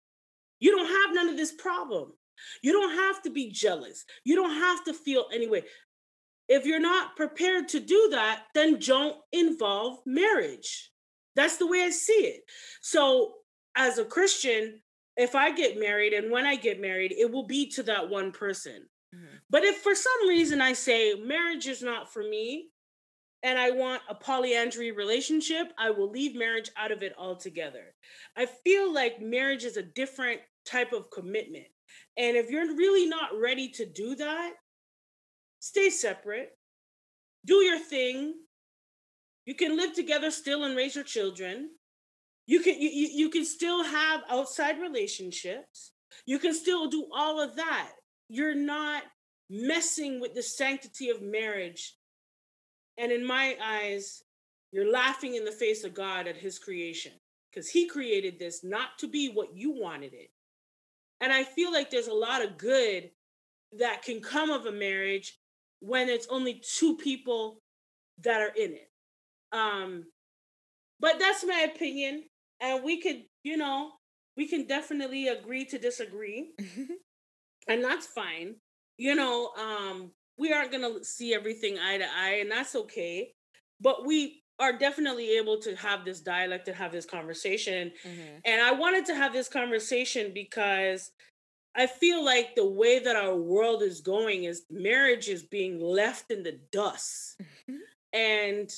You 0.60 0.70
don't 0.76 0.86
have 0.86 1.12
none 1.12 1.28
of 1.28 1.36
this 1.36 1.50
problem. 1.50 2.12
You 2.62 2.72
don't 2.72 2.94
have 2.94 3.20
to 3.22 3.30
be 3.30 3.50
jealous. 3.50 4.04
You 4.22 4.36
don't 4.36 4.54
have 4.54 4.84
to 4.84 4.94
feel 4.94 5.24
anyway. 5.34 5.64
If 6.48 6.66
you're 6.66 6.78
not 6.78 7.16
prepared 7.16 7.66
to 7.70 7.80
do 7.80 8.10
that, 8.12 8.44
then 8.54 8.78
don't 8.78 9.16
involve 9.32 9.98
marriage. 10.06 10.92
That's 11.34 11.56
the 11.56 11.66
way 11.66 11.82
I 11.82 11.90
see 11.90 12.12
it. 12.12 12.42
So, 12.80 13.32
as 13.76 13.98
a 13.98 14.04
Christian, 14.04 14.80
if 15.16 15.34
I 15.34 15.50
get 15.50 15.76
married 15.76 16.12
and 16.12 16.30
when 16.30 16.46
I 16.46 16.54
get 16.54 16.80
married, 16.80 17.10
it 17.10 17.32
will 17.32 17.48
be 17.48 17.68
to 17.70 17.82
that 17.82 18.08
one 18.08 18.30
person. 18.30 18.86
Mm-hmm. 19.12 19.36
But 19.50 19.64
if 19.64 19.78
for 19.78 19.96
some 19.96 20.28
reason 20.28 20.60
I 20.60 20.74
say 20.74 21.14
marriage 21.14 21.66
is 21.66 21.82
not 21.82 22.12
for 22.12 22.22
me, 22.22 22.68
and 23.42 23.58
I 23.58 23.70
want 23.70 24.02
a 24.08 24.14
polyandry 24.14 24.92
relationship, 24.92 25.72
I 25.78 25.90
will 25.90 26.10
leave 26.10 26.34
marriage 26.34 26.70
out 26.76 26.92
of 26.92 27.02
it 27.02 27.14
altogether. 27.18 27.94
I 28.36 28.46
feel 28.46 28.92
like 28.92 29.20
marriage 29.20 29.64
is 29.64 29.76
a 29.76 29.82
different 29.82 30.40
type 30.66 30.92
of 30.92 31.10
commitment. 31.10 31.66
And 32.16 32.36
if 32.36 32.50
you're 32.50 32.74
really 32.76 33.06
not 33.06 33.38
ready 33.38 33.68
to 33.72 33.86
do 33.86 34.14
that, 34.16 34.52
stay 35.60 35.90
separate, 35.90 36.50
do 37.44 37.56
your 37.56 37.78
thing. 37.78 38.34
You 39.44 39.54
can 39.54 39.76
live 39.76 39.94
together 39.94 40.30
still 40.30 40.64
and 40.64 40.76
raise 40.76 40.94
your 40.94 41.04
children. 41.04 41.70
You 42.46 42.60
can 42.60 42.80
you, 42.80 42.90
you 42.90 43.30
can 43.30 43.44
still 43.44 43.84
have 43.84 44.22
outside 44.28 44.80
relationships. 44.80 45.92
You 46.26 46.38
can 46.38 46.54
still 46.54 46.88
do 46.88 47.06
all 47.14 47.40
of 47.40 47.56
that. 47.56 47.92
You're 48.28 48.54
not 48.54 49.02
messing 49.50 50.20
with 50.20 50.34
the 50.34 50.42
sanctity 50.42 51.10
of 51.10 51.22
marriage 51.22 51.95
and 52.98 53.12
in 53.12 53.26
my 53.26 53.56
eyes, 53.62 54.22
you're 54.72 54.90
laughing 54.90 55.34
in 55.34 55.44
the 55.44 55.52
face 55.52 55.84
of 55.84 55.94
God 55.94 56.26
at 56.26 56.36
his 56.36 56.58
creation 56.58 57.12
because 57.50 57.68
he 57.68 57.88
created 57.88 58.38
this 58.38 58.62
not 58.64 58.98
to 58.98 59.08
be 59.08 59.28
what 59.28 59.56
you 59.56 59.72
wanted 59.72 60.12
it. 60.12 60.30
And 61.20 61.32
I 61.32 61.44
feel 61.44 61.72
like 61.72 61.90
there's 61.90 62.08
a 62.08 62.14
lot 62.14 62.44
of 62.44 62.58
good 62.58 63.10
that 63.78 64.02
can 64.02 64.20
come 64.20 64.50
of 64.50 64.66
a 64.66 64.72
marriage 64.72 65.38
when 65.80 66.08
it's 66.08 66.26
only 66.30 66.62
two 66.78 66.96
people 66.96 67.62
that 68.22 68.40
are 68.40 68.52
in 68.56 68.72
it. 68.72 68.90
Um, 69.52 70.04
but 71.00 71.18
that's 71.18 71.44
my 71.44 71.66
opinion. 71.74 72.24
And 72.60 72.82
we 72.82 73.00
could, 73.00 73.22
you 73.42 73.56
know, 73.56 73.92
we 74.36 74.46
can 74.46 74.66
definitely 74.66 75.28
agree 75.28 75.64
to 75.66 75.78
disagree. 75.78 76.52
and 77.68 77.82
that's 77.82 78.06
fine. 78.06 78.56
You 78.98 79.14
know, 79.14 79.50
um, 79.58 80.10
we 80.38 80.52
aren't 80.52 80.70
going 80.70 80.82
to 80.82 81.04
see 81.04 81.34
everything 81.34 81.78
eye 81.78 81.98
to 81.98 82.04
eye, 82.04 82.38
and 82.40 82.50
that's 82.50 82.74
okay. 82.74 83.32
But 83.80 84.06
we 84.06 84.42
are 84.58 84.76
definitely 84.76 85.36
able 85.36 85.58
to 85.60 85.76
have 85.76 86.04
this 86.04 86.20
dialect 86.20 86.68
and 86.68 86.76
have 86.76 86.92
this 86.92 87.04
conversation. 87.04 87.92
Mm-hmm. 88.04 88.38
And 88.44 88.62
I 88.62 88.72
wanted 88.72 89.04
to 89.06 89.14
have 89.14 89.32
this 89.32 89.48
conversation 89.48 90.32
because 90.32 91.10
I 91.74 91.86
feel 91.86 92.24
like 92.24 92.54
the 92.54 92.68
way 92.68 92.98
that 92.98 93.16
our 93.16 93.36
world 93.36 93.82
is 93.82 94.00
going 94.00 94.44
is 94.44 94.62
marriage 94.70 95.28
is 95.28 95.42
being 95.42 95.78
left 95.78 96.30
in 96.30 96.42
the 96.42 96.58
dust. 96.72 97.36
Mm-hmm. 97.42 97.76
And 98.14 98.70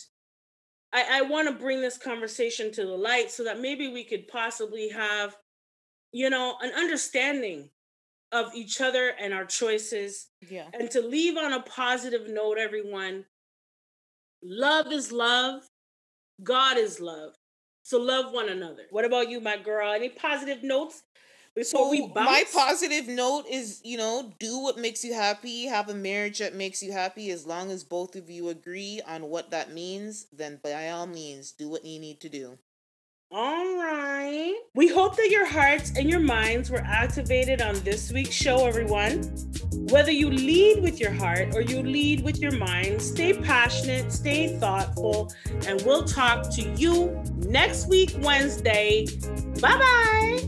I, 0.92 1.18
I 1.18 1.22
want 1.22 1.48
to 1.48 1.54
bring 1.54 1.80
this 1.80 1.96
conversation 1.96 2.72
to 2.72 2.84
the 2.84 2.96
light 2.96 3.30
so 3.30 3.44
that 3.44 3.60
maybe 3.60 3.88
we 3.88 4.02
could 4.02 4.26
possibly 4.26 4.88
have, 4.88 5.36
you 6.12 6.28
know, 6.28 6.56
an 6.60 6.72
understanding 6.74 7.70
of 8.32 8.54
each 8.54 8.80
other 8.80 9.12
and 9.20 9.32
our 9.32 9.44
choices. 9.44 10.28
Yeah. 10.48 10.66
And 10.78 10.90
to 10.90 11.00
leave 11.00 11.36
on 11.36 11.52
a 11.52 11.62
positive 11.62 12.28
note, 12.28 12.58
everyone, 12.58 13.24
love 14.42 14.92
is 14.92 15.12
love, 15.12 15.62
God 16.42 16.76
is 16.76 17.00
love. 17.00 17.34
So 17.82 17.98
love 17.98 18.32
one 18.32 18.50
another. 18.50 18.82
What 18.90 19.06
about 19.06 19.30
you, 19.30 19.40
my 19.40 19.56
girl? 19.56 19.92
Any 19.92 20.10
positive 20.10 20.62
notes 20.62 21.02
before 21.54 21.86
so 21.86 21.90
we? 21.90 22.06
My 22.14 22.44
positive 22.52 23.08
note 23.08 23.46
is, 23.50 23.80
you 23.82 23.96
know, 23.96 24.34
do 24.38 24.58
what 24.62 24.76
makes 24.76 25.02
you 25.02 25.14
happy, 25.14 25.66
have 25.66 25.88
a 25.88 25.94
marriage 25.94 26.38
that 26.40 26.54
makes 26.54 26.82
you 26.82 26.92
happy. 26.92 27.30
As 27.30 27.46
long 27.46 27.70
as 27.70 27.84
both 27.84 28.14
of 28.14 28.28
you 28.28 28.50
agree 28.50 29.00
on 29.06 29.30
what 29.30 29.50
that 29.52 29.72
means, 29.72 30.26
then 30.30 30.60
by 30.62 30.90
all 30.90 31.06
means, 31.06 31.52
do 31.52 31.70
what 31.70 31.84
you 31.84 31.98
need 31.98 32.20
to 32.20 32.28
do. 32.28 32.58
All 33.30 33.76
right. 33.76 34.54
We 34.74 34.88
hope 34.88 35.14
that 35.16 35.28
your 35.28 35.44
hearts 35.44 35.92
and 35.96 36.08
your 36.08 36.20
minds 36.20 36.70
were 36.70 36.82
activated 36.82 37.60
on 37.60 37.74
this 37.80 38.10
week's 38.10 38.32
show, 38.32 38.66
everyone. 38.66 39.22
Whether 39.90 40.12
you 40.12 40.30
lead 40.30 40.82
with 40.82 40.98
your 40.98 41.12
heart 41.12 41.54
or 41.54 41.60
you 41.60 41.82
lead 41.82 42.24
with 42.24 42.38
your 42.38 42.56
mind, 42.56 43.02
stay 43.02 43.34
passionate, 43.34 44.10
stay 44.12 44.58
thoughtful, 44.58 45.30
and 45.66 45.82
we'll 45.82 46.04
talk 46.04 46.50
to 46.52 46.62
you 46.62 47.22
next 47.36 47.86
week, 47.88 48.16
Wednesday. 48.22 49.06
Bye 49.60 49.76
bye. 49.76 50.40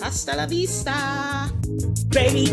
Hasta 0.00 0.34
la 0.34 0.46
vista, 0.46 1.52
baby. 2.08 2.48